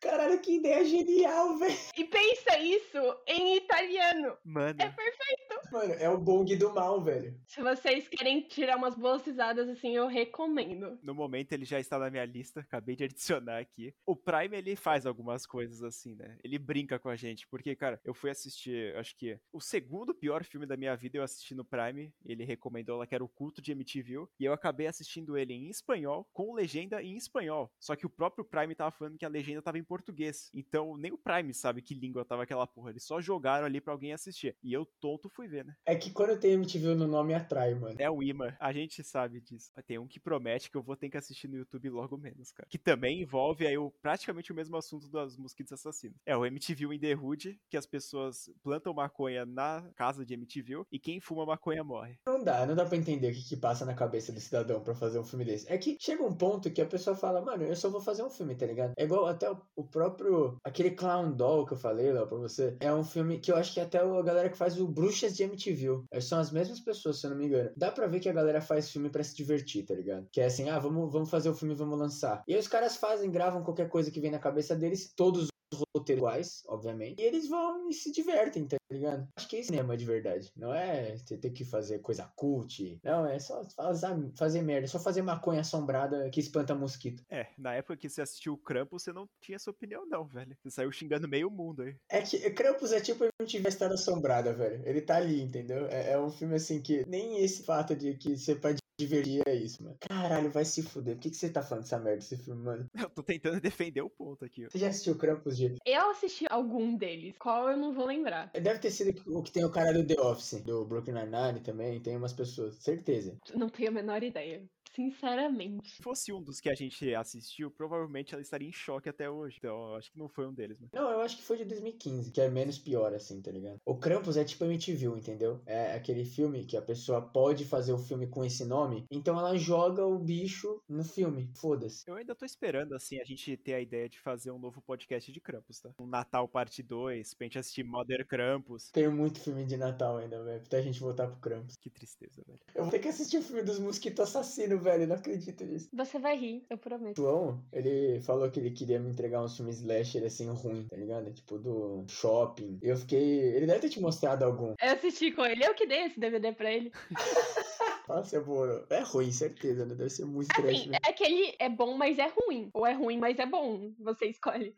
Caralho, 0.01 0.40
que 0.40 0.57
ideia 0.57 0.84
genial, 0.84 1.59
velho. 1.59 1.76
E 1.96 2.05
pensa 2.05 2.59
isso 2.59 2.99
em 3.26 3.57
italiano. 3.57 4.36
Mano. 4.44 4.80
É 4.80 4.88
perfeito. 4.88 5.72
Mano, 5.72 5.92
é 5.94 6.09
o 6.09 6.16
bong 6.16 6.55
do 6.57 6.72
mal, 6.72 7.03
velho. 7.03 7.38
Se 7.46 7.61
vocês 7.61 8.09
querem 8.09 8.42
tirar 8.42 8.76
umas 8.76 8.94
boas 8.94 9.22
risadas, 9.24 9.68
assim, 9.68 9.96
eu 9.96 10.07
recomendo. 10.07 10.99
No 11.03 11.14
momento 11.14 11.53
ele 11.53 11.64
já 11.64 11.80
está 11.80 11.99
na 11.99 12.11
minha 12.11 12.24
lista, 12.24 12.61
acabei 12.61 12.94
de 12.94 13.05
adicionar 13.05 13.59
aqui. 13.59 13.92
O 14.07 14.14
Prime, 14.14 14.57
ele 14.57 14.76
faz 14.76 15.05
algumas 15.05 15.44
coisas 15.44 15.82
assim, 15.82 16.14
né? 16.14 16.38
Ele 16.44 16.59
brinca 16.59 16.99
com 16.99 17.09
a 17.09 17.16
gente, 17.16 17.46
porque, 17.49 17.74
cara, 17.74 18.01
eu 18.05 18.14
fui 18.14 18.30
assistir, 18.30 18.94
acho 18.96 19.16
que 19.16 19.38
o 19.53 19.61
segundo 19.61 20.14
pior 20.14 20.44
filme 20.44 20.64
da 20.64 20.76
minha 20.76 20.96
vida 20.96 21.18
eu 21.18 21.22
assisti 21.22 21.55
no 21.55 21.64
Prime. 21.64 22.12
Ele 22.24 22.44
recomendou 22.44 22.99
lá 22.99 23.07
que 23.07 23.14
era 23.14 23.24
o 23.24 23.28
Culto 23.28 23.61
de 23.61 23.72
MTV, 23.72 24.26
e 24.38 24.44
eu 24.44 24.53
acabei 24.53 24.86
assistindo 24.86 25.36
ele 25.36 25.53
em 25.53 25.68
espanhol, 25.68 26.28
com 26.32 26.55
legenda 26.55 27.03
em 27.03 27.16
espanhol. 27.16 27.70
Só 27.80 27.96
que 27.96 28.07
o 28.07 28.11
próprio 28.11 28.44
Prime 28.44 28.74
tava 28.74 28.90
falando 28.90 29.18
que 29.18 29.24
a 29.24 29.28
legenda 29.28 29.61
tava 29.61 29.78
em 29.78 29.84
português. 29.89 30.51
Então, 30.53 30.97
nem 30.97 31.12
o 31.12 31.18
Prime 31.18 31.55
sabe 31.55 31.80
que 31.80 31.95
língua 31.95 32.24
tava 32.24 32.43
aquela 32.43 32.66
porra. 32.66 32.91
Eles 32.91 33.05
só 33.05 33.20
jogaram 33.20 33.66
ali 33.66 33.80
para 33.80 33.93
alguém 33.93 34.12
assistir. 34.12 34.55
E 34.62 34.72
eu 34.72 34.84
tonto 35.01 35.28
fui 35.30 35.49
ver, 35.49 35.64
né? 35.64 35.74
É 35.86 35.97
que 35.97 36.11
quando 36.11 36.39
tem 36.39 36.53
MTV 36.53 36.95
no 36.95 37.07
nome 37.07 37.34
atrai, 37.34 37.74
mano. 37.74 37.97
É 37.99 38.11
o 38.11 38.22
imã. 38.22 38.55
A 38.61 38.72
gente 38.72 39.03
sabe 39.03 39.41
disso. 39.41 39.72
Tem 39.86 39.99
um 39.99 40.07
que 40.07 40.20
promete 40.20 40.70
que 40.70 40.76
eu 40.76 40.82
vou 40.82 40.97
ter 40.97 41.09
que 41.09 41.16
assistir 41.16 41.49
no 41.49 41.57
YouTube 41.57 41.89
logo 41.89 42.16
menos, 42.18 42.53
cara. 42.53 42.68
Que 42.68 42.78
também 42.78 43.22
envolve 43.22 43.66
aí 43.66 43.78
o, 43.78 43.91
praticamente 44.03 44.53
o 44.53 44.55
mesmo 44.55 44.76
assunto 44.76 45.09
dos 45.09 45.36
mosquitos 45.36 45.72
assassinos. 45.72 46.18
É 46.26 46.36
o 46.36 46.45
MTV 46.45 46.95
in 46.95 46.99
the 46.99 47.14
Hood, 47.14 47.59
que 47.70 47.76
as 47.76 47.86
pessoas 47.86 48.51
plantam 48.62 48.93
maconha 48.93 49.47
na 49.47 49.91
casa 49.97 50.24
de 50.26 50.34
MTV 50.34 50.84
e 50.93 50.99
quem 50.99 51.20
fuma 51.20 51.47
maconha 51.47 51.82
morre. 51.82 52.18
Não 52.26 52.43
dá, 52.43 52.66
não 52.66 52.74
dá 52.74 52.84
pra 52.84 52.97
entender 52.97 53.30
o 53.30 53.34
que, 53.34 53.49
que 53.49 53.57
passa 53.57 53.84
na 53.84 53.95
cabeça 53.95 54.32
do 54.32 54.41
cidadão 54.41 54.82
para 54.82 54.95
fazer 54.95 55.18
um 55.18 55.24
filme 55.24 55.45
desse. 55.45 55.70
É 55.72 55.78
que 55.78 55.97
chega 55.99 56.22
um 56.22 56.34
ponto 56.34 56.70
que 56.70 56.82
a 56.82 56.86
pessoa 56.86 57.16
fala, 57.16 57.41
mano, 57.41 57.64
eu 57.64 57.76
só 57.76 57.89
vou 57.89 58.01
fazer 58.01 58.22
um 58.22 58.30
filme, 58.30 58.55
tá 58.55 58.66
ligado? 58.66 58.93
É 58.97 59.05
igual 59.05 59.26
até 59.26 59.49
o 59.79 59.85
próprio. 59.85 60.59
Aquele 60.64 60.91
Clown 60.91 61.31
Doll 61.31 61.64
que 61.64 61.74
eu 61.74 61.79
falei 61.79 62.12
lá 62.12 62.26
pra 62.26 62.37
você. 62.37 62.76
É 62.81 62.93
um 62.93 63.05
filme 63.05 63.39
que 63.39 63.53
eu 63.53 63.57
acho 63.57 63.72
que 63.72 63.81
até 63.81 63.99
a 63.99 64.22
galera 64.22 64.51
que 64.51 64.59
faz 64.59 64.79
o 64.79 64.89
Bruxas 64.89 65.37
de 65.37 65.45
MTV. 65.45 66.03
São 66.20 66.41
as 66.41 66.51
mesmas 66.51 66.81
pessoas, 66.81 67.20
se 67.20 67.26
eu 67.26 67.31
não 67.31 67.39
me 67.39 67.47
engano. 67.47 67.70
Dá 67.76 67.93
pra 67.93 68.09
ver 68.09 68.18
que 68.18 68.29
a 68.29 68.33
galera 68.33 68.61
faz 68.61 68.91
filme 68.91 69.09
para 69.09 69.22
se 69.22 69.37
divertir, 69.37 69.85
tá 69.85 69.95
ligado? 69.95 70.26
Que 70.33 70.41
é 70.41 70.47
assim, 70.47 70.68
ah, 70.68 70.79
vamos, 70.79 71.12
vamos 71.12 71.31
fazer 71.31 71.49
o 71.49 71.55
filme, 71.55 71.74
vamos 71.74 71.99
lançar. 71.99 72.43
E 72.49 72.55
aí 72.55 72.59
os 72.59 72.66
caras 72.66 72.97
fazem, 72.97 73.31
gravam 73.31 73.62
qualquer 73.62 73.89
coisa 73.89 74.11
que 74.11 74.20
vem 74.20 74.33
na 74.33 74.39
cabeça 74.39 74.74
deles, 74.74 75.12
todos 75.14 75.49
roteiros 75.75 76.19
iguais, 76.19 76.62
obviamente. 76.66 77.21
E 77.21 77.25
eles 77.25 77.49
vão 77.49 77.89
e 77.89 77.95
se 77.95 78.12
divertem, 78.12 78.66
tá 78.66 78.77
ligado? 78.91 79.29
Acho 79.37 79.49
que 79.49 79.57
é 79.57 79.62
cinema 79.62 79.97
de 79.97 80.05
verdade. 80.05 80.51
Não 80.57 80.73
é 80.75 81.16
você 81.16 81.37
ter 81.37 81.51
que 81.51 81.64
fazer 81.64 82.01
coisa 82.01 82.31
cult. 82.37 82.99
Não, 83.03 83.27
é 83.27 83.39
só 83.39 83.64
fazer, 83.71 84.09
fazer 84.37 84.62
merda. 84.62 84.85
É 84.85 84.89
só 84.89 84.99
fazer 84.99 85.23
maconha 85.23 85.61
assombrada 85.61 86.29
que 86.31 86.41
espanta 86.41 86.75
mosquito. 86.75 87.23
É, 87.31 87.47
na 87.59 87.75
época 87.75 87.97
que 87.97 88.09
você 88.09 88.23
assistiu 88.23 88.55
o 88.55 88.59
Krampus, 88.59 89.03
você 89.03 89.12
não 89.12 89.29
tinha 89.41 89.57
essa 89.57 89.71
opinião, 89.71 90.07
não, 90.07 90.27
velho. 90.27 90.57
Você 90.62 90.71
saiu 90.71 90.93
xingando 90.93 91.29
meio 91.29 91.51
mundo 91.51 91.83
aí. 91.83 91.97
É 92.09 92.23
que 92.23 92.39
Krampus 92.51 92.93
é 92.93 93.01
tipo 93.01 93.25
não 93.39 93.47
tiver 93.47 93.69
estado 93.69 93.95
assombrada, 93.95 94.53
velho. 94.53 94.83
Ele 94.87 95.01
tá 95.01 95.16
ali, 95.16 95.43
entendeu? 95.43 95.87
É, 95.87 96.12
é, 96.12 96.19
um 96.19 96.31
filme 96.31 96.57
assim 96.57 96.81
que 96.81 97.05
nem 97.07 97.43
esse 97.43 97.62
fato 97.62 97.95
de 97.95 98.14
que 98.14 98.37
você 98.37 98.55
pode 98.55 98.79
divertir 98.99 99.42
é 99.46 99.55
isso, 99.55 99.82
mano. 99.82 99.96
Caralho, 100.01 100.51
vai 100.51 100.64
se 100.64 100.82
fuder. 100.82 101.14
Por 101.14 101.22
que, 101.22 101.30
que 101.30 101.36
você 101.36 101.49
tá 101.49 101.62
falando 101.62 101.84
dessa 101.84 101.99
merda 101.99 102.18
desse 102.18 102.36
filme, 102.36 102.62
mano? 102.62 102.86
Eu 102.99 103.09
tô 103.09 103.22
tentando 103.22 103.61
defender 103.61 104.03
o 104.03 104.11
ponto 104.11 104.44
aqui. 104.44 104.64
Você 104.64 104.78
já 104.78 104.88
assistiu 104.88 105.16
Krampus, 105.16 105.57
G? 105.57 105.76
Eu 105.84 106.11
assisti 106.11 106.46
algum 106.51 106.96
deles. 106.96 107.34
Qual 107.38 107.70
eu 107.70 107.76
não 107.76 107.92
vou 107.92 108.07
lembrar. 108.07 108.51
Deve 108.53 108.78
ter 108.78 108.90
sido 108.90 109.20
o 109.26 109.42
que 109.42 109.53
tem 109.53 109.64
o 109.64 109.70
cara 109.70 109.92
do 109.92 110.05
The 110.05 110.20
Office, 110.20 110.61
do 110.62 110.84
Brooklyn 110.84 111.14
Nine-Nine 111.14 111.61
também. 111.61 112.01
Tem 112.01 112.16
umas 112.16 112.32
pessoas, 112.32 112.74
certeza. 112.76 113.36
Não 113.55 113.68
tenho 113.68 113.90
a 113.90 113.92
menor 113.92 114.22
ideia. 114.22 114.62
Sinceramente. 114.99 115.88
Se 115.88 116.03
fosse 116.03 116.32
um 116.32 116.42
dos 116.42 116.61
que 116.61 116.68
a 116.68 116.74
gente 116.74 117.14
assistiu, 117.14 117.70
provavelmente 117.70 118.34
ela 118.34 118.42
estaria 118.42 118.68
em 118.68 118.72
choque 118.72 119.09
até 119.09 119.30
hoje. 119.30 119.55
Então, 119.59 119.94
acho 119.94 120.11
que 120.11 120.18
não 120.18 120.28
foi 120.28 120.44
um 120.49 120.53
deles, 120.53 120.76
mano. 120.80 120.90
Não, 120.92 121.09
eu 121.09 121.20
acho 121.20 121.36
que 121.36 121.44
foi 121.44 121.57
de 121.57 121.64
2015, 121.66 122.32
que 122.32 122.40
é 122.40 122.51
menos 122.51 122.80
pior, 122.80 123.14
assim, 123.14 123.40
tá 123.40 123.53
ligado? 123.53 123.78
O 123.86 123.94
Krampus 123.94 124.36
é 124.36 124.44
tipo 124.44 124.64
MTV, 124.64 125.07
entendeu? 125.16 125.61
É 125.66 125.94
aquele 125.94 126.24
filme 126.24 126.64
que 126.64 126.76
a 126.76 126.82
pessoa 126.82 127.22
pode 127.22 127.64
fazer 127.64 127.92
o 127.92 127.99
filme 127.99 128.26
com 128.26 128.44
esse 128.44 128.64
nome, 128.64 129.07
então 129.09 129.38
ela 129.38 129.57
joga 129.57 130.05
o 130.05 130.18
bicho 130.18 130.82
no 130.88 131.05
filme. 131.05 131.49
Foda-se. 131.55 132.03
Eu 132.09 132.16
ainda 132.16 132.34
tô 132.34 132.44
esperando, 132.44 132.94
assim, 132.94 133.20
a 133.20 133.24
gente 133.24 133.57
ter 133.57 133.74
a 133.74 133.80
ideia 133.80 134.09
de 134.09 134.18
fazer 134.18 134.51
um 134.51 134.59
novo 134.59 134.82
podcast 134.82 135.30
de 135.30 135.40
Krampus, 135.40 135.78
tá? 135.78 135.90
Um 136.01 136.09
Natal 136.09 136.49
Parte 136.49 136.82
2, 136.82 137.34
pra 137.34 137.44
gente 137.44 137.59
assistir 137.61 137.84
Mother 137.84 138.26
Krampus. 138.26 138.90
Tenho 138.90 139.12
muito 139.12 139.38
filme 139.38 139.64
de 139.64 139.76
Natal 139.76 140.16
ainda, 140.16 140.42
velho. 140.42 140.61
Até 140.61 140.78
a 140.78 140.82
gente 140.82 140.99
voltar 140.99 141.28
pro 141.28 141.38
Krampus. 141.38 141.76
Que 141.76 141.88
tristeza, 141.88 142.42
velho. 142.44 142.59
Eu 142.74 142.82
vou 142.82 142.90
ter 142.90 142.99
que 142.99 143.07
assistir 143.07 143.38
o 143.38 143.42
filme 143.42 143.62
dos 143.62 143.78
mosquitos 143.78 144.18
assassinos, 144.18 144.82
velho. 144.82 144.88
Não 145.07 145.16
acredito 145.16 145.64
nisso. 145.64 145.89
Você 145.93 146.18
vai 146.18 146.36
rir, 146.36 146.64
eu 146.70 146.78
prometo. 146.78 147.16
João, 147.16 147.62
ele 147.72 148.20
falou 148.20 148.51
que 148.51 148.61
ele 148.61 148.70
queria 148.70 148.99
me 148.99 149.11
entregar 149.11 149.43
uns 149.43 149.57
filmes 149.57 149.80
slasher 149.80 150.24
assim 150.24 150.49
ruim, 150.49 150.86
tá 150.89 150.97
ligado? 150.97 151.32
Tipo 151.32 151.59
do 151.59 152.05
shopping. 152.09 152.78
Eu 152.82 152.97
fiquei. 152.97 153.41
Ele 153.41 153.66
deve 153.66 153.80
ter 153.80 153.89
te 153.91 154.01
mostrado 154.01 154.45
algum. 154.45 154.74
Eu 154.80 154.93
assisti 154.93 155.32
com 155.32 155.45
ele, 155.45 155.64
eu 155.64 155.74
que 155.74 155.86
dei 155.86 156.05
esse 156.05 156.18
DVD 156.18 156.53
pra 156.53 156.72
ele. 156.72 156.93
Nossa, 158.09 158.38
é 158.38 158.40
bom. 158.40 158.64
É 158.88 159.00
ruim, 159.00 159.30
certeza, 159.30 159.84
né? 159.84 159.94
Deve 159.94 160.09
ser 160.09 160.24
muito 160.24 160.50
assim, 160.52 160.62
trash, 160.62 160.86
né? 160.86 160.98
É 161.06 161.12
que 161.12 161.22
ele 161.22 161.54
é 161.59 161.68
bom, 161.68 161.94
mas 161.96 162.18
é 162.18 162.26
ruim. 162.26 162.70
Ou 162.72 162.86
é 162.86 162.94
ruim, 162.94 163.18
mas 163.18 163.38
é 163.38 163.44
bom. 163.44 163.92
Você 163.98 164.26
escolhe. 164.26 164.74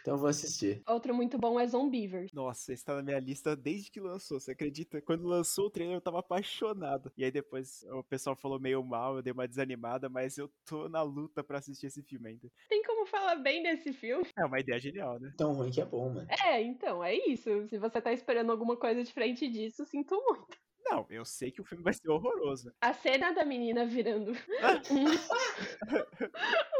Então 0.00 0.14
eu 0.14 0.18
vou 0.18 0.28
assistir. 0.28 0.82
Outro 0.88 1.12
muito 1.12 1.36
bom 1.36 1.58
é 1.58 1.66
Zombievers. 1.66 2.32
Nossa, 2.32 2.72
esse 2.72 2.84
tá 2.84 2.94
na 2.94 3.02
minha 3.02 3.18
lista 3.18 3.56
desde 3.56 3.90
que 3.90 4.00
lançou, 4.00 4.38
você 4.38 4.52
acredita? 4.52 5.02
Quando 5.02 5.26
lançou 5.26 5.66
o 5.66 5.70
trailer 5.70 5.96
eu 5.96 6.00
tava 6.00 6.20
apaixonado. 6.20 7.10
E 7.16 7.24
aí 7.24 7.30
depois 7.30 7.82
o 7.90 8.04
pessoal 8.04 8.36
falou 8.36 8.60
meio 8.60 8.82
mal, 8.84 9.16
eu 9.16 9.22
dei 9.22 9.32
uma 9.32 9.48
desanimada, 9.48 10.08
mas 10.08 10.38
eu 10.38 10.48
tô 10.64 10.88
na 10.88 11.02
luta 11.02 11.42
pra 11.42 11.58
assistir 11.58 11.86
esse 11.86 12.02
filme 12.02 12.28
ainda. 12.30 12.48
Tem 12.68 12.82
como 12.84 13.06
falar 13.06 13.36
bem 13.36 13.62
desse 13.62 13.92
filme? 13.92 14.26
É 14.36 14.44
uma 14.44 14.60
ideia 14.60 14.78
genial, 14.78 15.18
né? 15.18 15.32
Tão 15.36 15.52
ruim 15.52 15.70
que 15.70 15.80
é 15.80 15.84
bom, 15.84 16.10
mano. 16.10 16.28
É, 16.44 16.62
então, 16.62 17.02
é 17.02 17.14
isso. 17.14 17.66
Se 17.68 17.78
você 17.78 18.00
tá 18.00 18.12
esperando 18.12 18.52
alguma 18.52 18.76
coisa 18.76 19.02
diferente 19.02 19.48
disso, 19.48 19.84
sinto 19.84 20.14
muito. 20.14 20.67
Não, 20.90 21.06
eu 21.10 21.24
sei 21.24 21.50
que 21.50 21.60
o 21.60 21.64
filme 21.64 21.84
vai 21.84 21.92
ser 21.92 22.08
horroroso. 22.08 22.72
A 22.80 22.94
cena 22.94 23.32
da 23.32 23.44
menina 23.44 23.84
virando 23.84 24.32
um, 24.90 25.04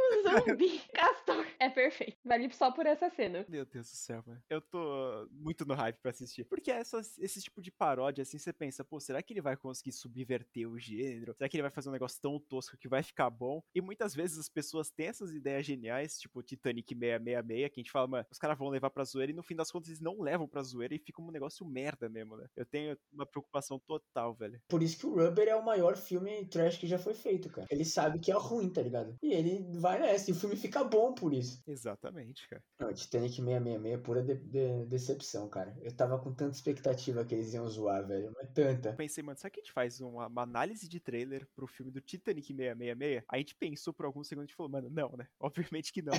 um 0.08 0.46
zumbi 0.46 0.80
castor 0.92 1.46
é 1.58 1.68
perfeito. 1.68 2.16
Vale 2.24 2.50
só 2.52 2.70
por 2.70 2.86
essa 2.86 3.10
cena. 3.10 3.44
Meu 3.48 3.66
Deus 3.66 3.90
do 3.90 3.96
céu, 3.96 4.22
mano. 4.26 4.42
Eu 4.48 4.60
tô 4.60 5.28
muito 5.30 5.66
no 5.66 5.74
hype 5.74 5.98
pra 5.98 6.10
assistir. 6.10 6.44
Porque 6.44 6.70
essas, 6.70 7.18
esse 7.18 7.42
tipo 7.42 7.60
de 7.60 7.70
paródia, 7.70 8.22
assim, 8.22 8.38
você 8.38 8.52
pensa, 8.52 8.82
pô, 8.82 8.98
será 8.98 9.22
que 9.22 9.32
ele 9.32 9.42
vai 9.42 9.56
conseguir 9.56 9.92
subverter 9.92 10.68
o 10.68 10.78
gênero? 10.78 11.34
Será 11.36 11.48
que 11.48 11.56
ele 11.56 11.62
vai 11.62 11.70
fazer 11.70 11.90
um 11.90 11.92
negócio 11.92 12.20
tão 12.20 12.38
tosco 12.38 12.78
que 12.78 12.88
vai 12.88 13.02
ficar 13.02 13.28
bom? 13.28 13.62
E 13.74 13.80
muitas 13.80 14.14
vezes 14.14 14.38
as 14.38 14.48
pessoas 14.48 14.90
têm 14.90 15.08
essas 15.08 15.32
ideias 15.32 15.66
geniais, 15.66 16.18
tipo 16.18 16.42
Titanic 16.42 16.94
666, 16.94 17.70
que 17.70 17.80
a 17.80 17.82
gente 17.82 17.92
fala, 17.92 18.06
mano, 18.06 18.26
os 18.30 18.38
caras 18.38 18.56
vão 18.56 18.68
levar 18.68 18.90
pra 18.90 19.04
zoeira 19.04 19.32
e 19.32 19.34
no 19.34 19.42
fim 19.42 19.54
das 19.54 19.70
contas 19.70 19.88
eles 19.88 20.00
não 20.00 20.20
levam 20.20 20.48
pra 20.48 20.62
zoeira 20.62 20.94
e 20.94 20.98
fica 20.98 21.20
um 21.20 21.30
negócio 21.30 21.66
merda 21.66 22.08
mesmo, 22.08 22.36
né? 22.36 22.48
Eu 22.56 22.64
tenho 22.64 22.96
uma 23.12 23.26
preocupação 23.26 23.78
total, 24.00 24.34
velho. 24.34 24.60
Por 24.68 24.82
isso 24.82 24.98
que 24.98 25.06
o 25.06 25.14
Rubber 25.14 25.48
é 25.48 25.54
o 25.56 25.64
maior 25.64 25.96
filme 25.96 26.46
trash 26.46 26.76
que 26.78 26.86
já 26.86 26.98
foi 26.98 27.14
feito, 27.14 27.48
cara. 27.50 27.66
Ele 27.70 27.84
sabe 27.84 28.18
que 28.18 28.30
é 28.30 28.34
ruim, 28.34 28.68
tá 28.70 28.82
ligado? 28.82 29.16
E 29.22 29.32
ele 29.32 29.66
vai 29.78 29.98
nessa, 29.98 30.30
e 30.30 30.32
o 30.32 30.36
filme 30.36 30.56
fica 30.56 30.84
bom 30.84 31.12
por 31.14 31.32
isso. 31.32 31.62
Exatamente, 31.66 32.48
cara. 32.48 32.62
Não, 32.80 32.92
Titanic 32.92 33.34
666 33.36 33.94
é 33.94 33.98
pura 33.98 34.22
de- 34.22 34.34
de- 34.36 34.86
decepção, 34.86 35.48
cara. 35.48 35.76
Eu 35.82 35.92
tava 35.94 36.18
com 36.18 36.32
tanta 36.32 36.54
expectativa 36.56 37.24
que 37.24 37.34
eles 37.34 37.52
iam 37.54 37.68
zoar, 37.68 38.06
velho. 38.06 38.32
Mas 38.36 38.50
tanta. 38.52 38.90
Eu 38.90 38.96
pensei, 38.96 39.22
mano, 39.22 39.38
será 39.38 39.50
que 39.50 39.60
a 39.60 39.62
gente 39.62 39.72
faz 39.72 40.00
uma, 40.00 40.26
uma 40.26 40.42
análise 40.42 40.88
de 40.88 41.00
trailer 41.00 41.46
pro 41.54 41.66
filme 41.66 41.90
do 41.90 42.00
Titanic 42.00 42.46
666? 42.46 43.24
A 43.28 43.38
gente 43.38 43.54
pensou 43.54 43.92
por 43.92 44.06
alguns 44.06 44.28
segundos 44.28 44.52
e 44.52 44.56
falou, 44.56 44.70
mano, 44.72 44.88
não, 44.90 45.16
né? 45.16 45.26
Obviamente 45.40 45.92
que 45.92 46.02
não. 46.02 46.12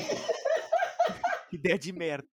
que 1.49 1.55
ideia 1.55 1.77
de 1.79 1.91
merda. 1.91 2.27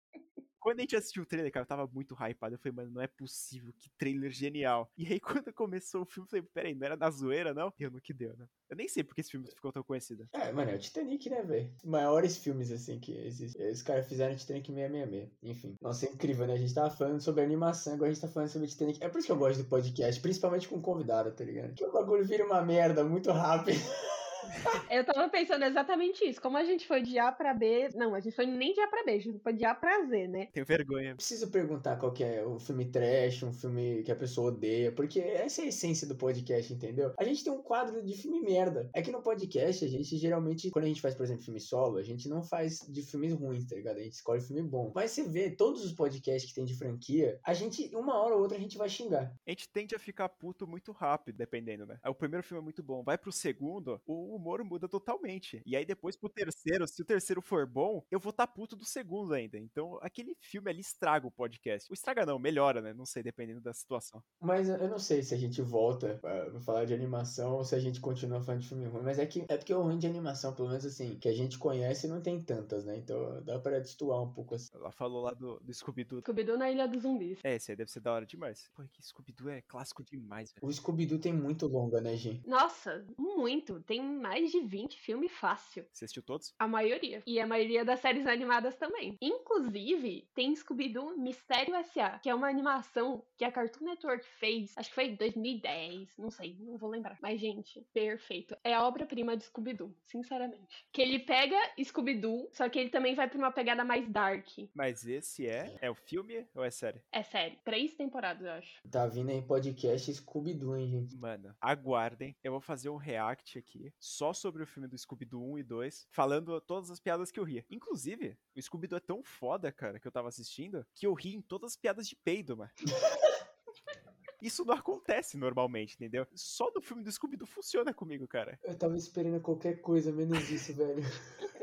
Quando 0.67 0.79
a 0.79 0.81
gente 0.81 0.97
assistiu 0.97 1.23
o 1.23 1.25
trailer, 1.25 1.49
cara, 1.49 1.63
eu 1.63 1.67
tava 1.67 1.87
muito 1.87 2.13
hypado. 2.13 2.55
Eu 2.55 2.59
falei, 2.59 2.75
mano, 2.75 2.91
não 2.91 3.01
é 3.01 3.07
possível, 3.07 3.71
que 3.79 3.89
trailer 3.97 4.29
genial. 4.31 4.91
E 4.97 5.07
aí, 5.07 5.17
quando 5.45 5.53
começou 5.53 6.01
o 6.01 6.05
filme, 6.05 6.25
eu 6.25 6.29
falei, 6.29 6.45
peraí, 6.53 6.75
não 6.75 6.85
era 6.85 6.97
na 6.97 7.09
zoeira, 7.09 7.53
não? 7.53 7.71
Deu 7.79 7.89
no 7.89 8.01
que 8.01 8.13
deu, 8.13 8.35
né? 8.35 8.45
Eu 8.69 8.75
nem 8.75 8.85
sei 8.89 9.01
porque 9.01 9.21
esse 9.21 9.31
filme 9.31 9.47
ficou 9.47 9.71
tão 9.71 9.81
conhecido. 9.81 10.27
É, 10.33 10.51
mano, 10.51 10.69
é 10.69 10.75
o 10.75 10.77
Titanic, 10.77 11.29
né, 11.29 11.41
velho? 11.41 11.73
Maiores 11.85 12.37
filmes, 12.37 12.69
assim, 12.69 12.99
que 12.99 13.17
existem. 13.17 13.71
Os 13.71 13.81
caras 13.81 14.09
fizeram 14.09 14.35
Titanic 14.35 14.67
666. 14.67 15.31
Enfim. 15.41 15.77
Nossa, 15.81 16.05
é 16.05 16.09
incrível, 16.09 16.45
né? 16.45 16.55
A 16.55 16.57
gente 16.57 16.73
tava 16.73 16.89
falando 16.89 17.21
sobre 17.21 17.41
animação, 17.41 17.93
agora 17.93 18.11
a 18.11 18.13
gente 18.13 18.21
tá 18.21 18.27
falando 18.27 18.49
sobre 18.49 18.67
Titanic. 18.67 19.01
É 19.01 19.07
por 19.07 19.19
isso 19.19 19.27
que 19.27 19.31
eu 19.31 19.37
gosto 19.37 19.63
do 19.63 19.69
podcast, 19.69 20.19
principalmente 20.19 20.67
com 20.67 20.81
convidado, 20.81 21.31
tá 21.31 21.45
ligado? 21.45 21.75
Que 21.75 21.85
o 21.85 21.93
bagulho 21.93 22.25
vira 22.25 22.45
uma 22.45 22.61
merda 22.61 23.05
muito 23.05 23.31
rápido. 23.31 23.79
Eu 24.89 25.03
tava 25.03 25.29
pensando 25.29 25.63
exatamente 25.65 26.23
isso. 26.25 26.41
Como 26.41 26.57
a 26.57 26.63
gente 26.63 26.87
foi 26.87 27.01
de 27.01 27.17
A 27.19 27.31
pra 27.31 27.53
B. 27.53 27.89
Não, 27.95 28.13
a 28.15 28.19
gente 28.19 28.35
foi 28.35 28.45
nem 28.45 28.73
de 28.73 28.79
A 28.81 28.87
pra 28.87 29.03
B, 29.03 29.11
a 29.11 29.19
gente 29.19 29.39
foi 29.39 29.53
de 29.53 29.65
A 29.65 29.75
pra 29.75 30.05
Z, 30.05 30.27
né? 30.27 30.47
Tenho 30.53 30.65
vergonha. 30.65 31.15
Preciso 31.15 31.49
perguntar 31.49 31.97
qual 31.97 32.11
que 32.11 32.23
é 32.23 32.45
o 32.45 32.59
filme 32.59 32.85
trash, 32.85 33.43
um 33.43 33.53
filme 33.53 34.03
que 34.03 34.11
a 34.11 34.15
pessoa 34.15 34.49
odeia, 34.49 34.91
porque 34.91 35.19
essa 35.19 35.61
é 35.61 35.65
a 35.65 35.67
essência 35.67 36.07
do 36.07 36.15
podcast, 36.15 36.73
entendeu? 36.73 37.13
A 37.17 37.23
gente 37.23 37.43
tem 37.43 37.53
um 37.53 37.61
quadro 37.61 38.03
de 38.03 38.15
filme 38.15 38.41
merda. 38.41 38.89
É 38.93 39.01
que 39.01 39.11
no 39.11 39.21
podcast, 39.21 39.83
a 39.83 39.87
gente 39.87 40.17
geralmente, 40.17 40.69
quando 40.69 40.85
a 40.85 40.87
gente 40.87 41.01
faz, 41.01 41.15
por 41.15 41.23
exemplo, 41.23 41.43
filme 41.43 41.59
solo, 41.59 41.97
a 41.97 42.03
gente 42.03 42.29
não 42.29 42.43
faz 42.43 42.79
de 42.87 43.01
filmes 43.01 43.33
ruins, 43.33 43.65
tá 43.65 43.75
ligado? 43.75 43.97
A 43.97 44.03
gente 44.03 44.13
escolhe 44.13 44.41
filme 44.41 44.61
bom. 44.61 44.91
Mas 44.93 45.11
você 45.11 45.23
vê, 45.23 45.49
todos 45.51 45.83
os 45.83 45.91
podcasts 45.91 46.49
que 46.49 46.55
tem 46.55 46.65
de 46.65 46.75
franquia, 46.75 47.39
a 47.43 47.53
gente, 47.53 47.89
uma 47.95 48.17
hora 48.19 48.35
ou 48.35 48.41
outra, 48.41 48.57
a 48.57 48.61
gente 48.61 48.77
vai 48.77 48.89
xingar. 48.89 49.33
A 49.45 49.49
gente 49.49 49.69
tende 49.69 49.95
a 49.95 49.99
ficar 49.99 50.29
puto 50.29 50.67
muito 50.67 50.91
rápido, 50.91 51.37
dependendo, 51.37 51.85
né? 51.85 51.99
O 52.05 52.15
primeiro 52.15 52.45
filme 52.45 52.61
é 52.61 52.63
muito 52.63 52.83
bom. 52.83 53.03
Vai 53.03 53.17
pro 53.17 53.31
segundo, 53.31 54.01
o 54.05 54.36
humor 54.37 54.63
muda 54.63 54.87
totalmente. 54.87 55.61
E 55.65 55.75
aí 55.75 55.85
depois 55.85 56.15
pro 56.15 56.29
terceiro, 56.29 56.87
se 56.87 57.01
o 57.01 57.05
terceiro 57.05 57.41
for 57.41 57.65
bom, 57.65 58.03
eu 58.09 58.19
vou 58.19 58.33
tá 58.33 58.47
puto 58.47 58.75
do 58.75 58.85
segundo 58.85 59.33
ainda. 59.33 59.57
Então 59.57 59.99
aquele 60.01 60.35
filme 60.39 60.69
ali 60.69 60.81
estraga 60.81 61.27
o 61.27 61.31
podcast. 61.31 61.91
O 61.91 61.93
estraga 61.93 62.25
não, 62.25 62.39
melhora, 62.39 62.81
né? 62.81 62.93
Não 62.93 63.05
sei, 63.05 63.23
dependendo 63.23 63.61
da 63.61 63.73
situação. 63.73 64.23
Mas 64.39 64.69
eu 64.69 64.87
não 64.87 64.99
sei 64.99 65.23
se 65.23 65.33
a 65.33 65.37
gente 65.37 65.61
volta 65.61 66.17
pra 66.21 66.59
falar 66.61 66.85
de 66.85 66.93
animação 66.93 67.55
ou 67.55 67.63
se 67.63 67.75
a 67.75 67.79
gente 67.79 67.99
continua 67.99 68.41
falando 68.41 68.61
de 68.61 68.67
filme 68.67 68.85
ruim. 68.85 69.03
Mas 69.03 69.19
é 69.19 69.25
que 69.25 69.45
é 69.47 69.57
porque 69.57 69.73
o 69.73 69.81
ruim 69.81 69.97
de 69.97 70.07
animação, 70.07 70.53
pelo 70.53 70.69
menos 70.69 70.85
assim, 70.85 71.17
que 71.17 71.27
a 71.27 71.33
gente 71.33 71.57
conhece, 71.57 72.07
não 72.07 72.21
tem 72.21 72.41
tantas, 72.41 72.85
né? 72.85 72.97
Então 72.97 73.43
dá 73.43 73.59
pra 73.59 73.79
destoar 73.79 74.21
um 74.21 74.31
pouco 74.31 74.55
assim. 74.55 74.69
Ela 74.73 74.91
falou 74.91 75.23
lá 75.23 75.33
do, 75.33 75.59
do 75.59 75.73
Scooby-Doo. 75.73 76.21
Scooby-Doo 76.21 76.57
na 76.57 76.71
Ilha 76.71 76.87
dos 76.87 77.01
Zumbis. 77.01 77.39
É, 77.43 77.55
esse 77.55 77.71
aí 77.71 77.77
deve 77.77 77.91
ser 77.91 77.99
da 77.99 78.13
hora 78.13 78.25
demais. 78.25 78.69
Pô, 78.75 78.83
que 78.91 79.03
Scooby-Doo 79.03 79.49
é 79.49 79.61
clássico 79.61 80.03
demais, 80.03 80.51
velho. 80.53 80.65
O 80.65 80.71
Scooby-Doo 80.71 81.19
tem 81.19 81.33
muito 81.33 81.67
longa, 81.67 82.01
né, 82.01 82.15
gente? 82.15 82.47
Nossa, 82.47 83.05
muito. 83.17 83.81
Tem 83.81 84.01
mais 84.27 84.51
de 84.51 84.59
20 84.59 84.99
filmes 84.99 85.31
fácil. 85.31 85.85
Você 85.93 86.03
assistiu 86.03 86.21
todos? 86.21 86.53
A 86.59 86.67
maioria. 86.67 87.23
E 87.25 87.39
a 87.39 87.47
maioria 87.47 87.85
das 87.85 88.01
séries 88.01 88.27
animadas 88.27 88.75
também. 88.75 89.17
Inclusive, 89.21 90.27
tem 90.35 90.53
Scooby-Doo 90.53 91.17
Mistério 91.17 91.73
S.A., 91.75 92.19
que 92.19 92.29
é 92.29 92.35
uma 92.35 92.49
animação 92.49 93.23
que 93.37 93.45
a 93.45 93.51
Cartoon 93.51 93.85
Network 93.85 94.25
fez, 94.37 94.73
acho 94.75 94.89
que 94.89 94.95
foi 94.95 95.07
em 95.07 95.15
2010, 95.15 96.17
não 96.17 96.29
sei, 96.29 96.57
não 96.59 96.77
vou 96.77 96.89
lembrar. 96.89 97.17
Mas, 97.21 97.39
gente, 97.39 97.81
perfeito. 97.93 98.57
É 98.65 98.73
a 98.73 98.85
obra-prima 98.85 99.37
de 99.37 99.45
Scooby-Doo, 99.45 99.95
sinceramente. 100.05 100.85
Que 100.91 101.01
ele 101.01 101.19
pega 101.19 101.57
Scooby-Doo, 101.81 102.49
só 102.51 102.67
que 102.67 102.79
ele 102.79 102.89
também 102.89 103.15
vai 103.15 103.29
pra 103.29 103.37
uma 103.37 103.51
pegada 103.51 103.85
mais 103.85 104.09
dark. 104.09 104.45
Mas 104.73 105.07
esse 105.07 105.47
é. 105.47 105.73
É 105.79 105.89
o 105.89 105.95
filme 105.95 106.45
ou 106.53 106.65
é 106.65 106.69
série? 106.69 107.01
É 107.13 107.23
série. 107.23 107.57
Três 107.63 107.93
temporadas, 107.93 108.45
eu 108.45 108.51
acho. 108.51 108.81
Tá 108.91 109.07
vindo 109.07 109.29
aí 109.29 109.41
podcast 109.41 110.13
Scooby-Doo, 110.13 110.75
hein, 110.75 110.89
gente? 110.89 111.15
Mano, 111.15 111.55
aguardem. 111.61 112.35
Eu 112.43 112.51
vou 112.51 112.61
fazer 112.61 112.89
um 112.89 112.97
react 112.97 113.57
aqui 113.57 113.93
só 114.17 114.33
sobre 114.33 114.63
o 114.63 114.65
filme 114.65 114.87
do 114.87 114.97
Scooby-Doo 114.97 115.53
1 115.53 115.59
e 115.59 115.63
2, 115.63 116.07
falando 116.09 116.59
todas 116.59 116.89
as 116.89 116.99
piadas 116.99 117.29
que 117.29 117.39
eu 117.39 117.43
ria. 117.43 117.63
Inclusive, 117.69 118.35
o 118.55 118.59
Scooby-Doo 118.59 118.97
é 118.97 118.99
tão 118.99 119.21
foda, 119.21 119.71
cara, 119.71 119.99
que 119.99 120.07
eu 120.07 120.11
tava 120.11 120.27
assistindo, 120.27 120.83
que 120.95 121.05
eu 121.05 121.13
ri 121.13 121.35
em 121.35 121.41
todas 121.41 121.73
as 121.73 121.77
piadas 121.77 122.07
de 122.07 122.15
peido, 122.15 122.57
mano. 122.57 122.71
Isso 124.41 124.65
não 124.65 124.73
acontece 124.73 125.37
normalmente, 125.37 125.95
entendeu? 125.95 126.25
Só 126.33 126.71
no 126.73 126.81
filme 126.81 127.03
do 127.03 127.11
Scooby-Doo 127.11 127.47
funciona 127.47 127.93
comigo, 127.93 128.27
cara. 128.27 128.59
Eu 128.63 128.75
tava 128.75 128.97
esperando 128.97 129.39
qualquer 129.39 129.81
coisa 129.81 130.11
menos 130.11 130.49
isso, 130.49 130.73
velho. 130.73 131.03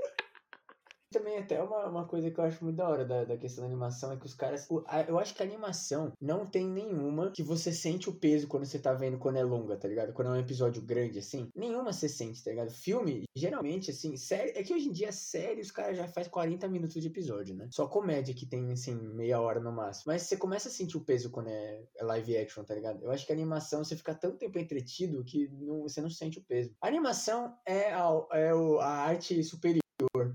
Também 1.15 1.39
até 1.39 1.63
uma, 1.63 1.87
uma 1.87 2.05
coisa 2.09 2.29
que 2.29 2.41
eu 2.41 2.45
acho 2.45 2.65
muito 2.65 2.77
da 2.77 2.89
hora 2.89 3.05
da, 3.05 3.25
da 3.25 3.37
questão 3.37 3.63
da 3.63 3.71
animação 3.71 4.11
é 4.13 4.17
que 4.17 4.27
os 4.27 4.35
caras. 4.35 4.67
o- 4.69 4.83
a- 4.87 5.03
eu 5.03 5.17
acho 5.17 5.33
que 5.33 5.43
a 5.43 5.47
animação 5.47 6.13
não 6.21 6.45
tem 6.45 6.67
nenhuma 6.67 7.31
que 7.31 7.43
você 7.43 7.73
sente 7.73 8.09
o 8.11 8.15
peso 8.15 8.49
quando 8.49 8.65
você 8.65 8.81
tá 8.81 8.93
vendo 8.93 9.17
quando 9.19 9.37
é 9.37 9.45
longa, 9.45 9.77
tá 9.77 9.87
ligado? 9.87 10.13
Quando 10.13 10.29
é 10.29 10.31
um 10.33 10.41
episódio 10.41 10.83
grande, 10.83 11.21
assim. 11.21 11.49
Nenhuma 11.55 11.93
você 11.93 12.09
sente, 12.09 12.43
tá 12.43 12.51
ligado? 12.51 12.71
Filme, 12.73 13.23
geralmente, 13.37 13.93
assim, 13.93 14.17
série. 14.17 14.51
É 14.59 14.63
que 14.65 14.75
hoje 14.75 14.89
em 14.89 14.93
dia, 14.93 15.13
série, 15.13 15.61
os 15.61 15.71
caras 15.71 15.97
já 15.97 16.09
faz 16.09 16.27
40 16.27 16.67
minutos 16.69 17.01
de 17.01 17.07
episódio, 17.07 17.55
né? 17.55 17.69
Só 17.71 17.87
comédia 17.87 18.35
que 18.35 18.45
tem, 18.47 18.73
assim, 18.73 18.95
meia 18.97 19.41
hora 19.41 19.61
no 19.61 19.71
máximo. 19.71 20.13
Mas 20.13 20.23
você 20.23 20.37
começa 20.37 20.69
a 20.69 20.73
sentir 20.73 20.97
o 20.97 21.05
peso 21.05 21.31
quando 21.31 21.49
é, 21.49 21.85
é 21.97 22.03
live 22.05 22.37
action, 22.39 22.65
tá 22.65 22.75
ligado? 22.75 23.05
Eu 23.05 23.13
acho 23.13 23.25
que 23.25 23.31
a 23.33 23.37
animação 23.37 23.85
você 23.85 23.95
fica 23.95 24.15
tanto 24.17 24.37
tempo 24.39 24.59
entretido 24.59 25.23
que 25.25 25.49
não- 25.53 25.83
você 25.83 26.01
não 26.01 26.11
sente 26.11 26.39
o 26.41 26.43
peso. 26.43 26.75
A 26.81 26.89
animação 26.89 27.57
é 27.65 27.93
a, 27.93 28.09
é 28.33 28.51
a 28.81 28.87
arte 28.89 29.41
superior. 29.45 29.84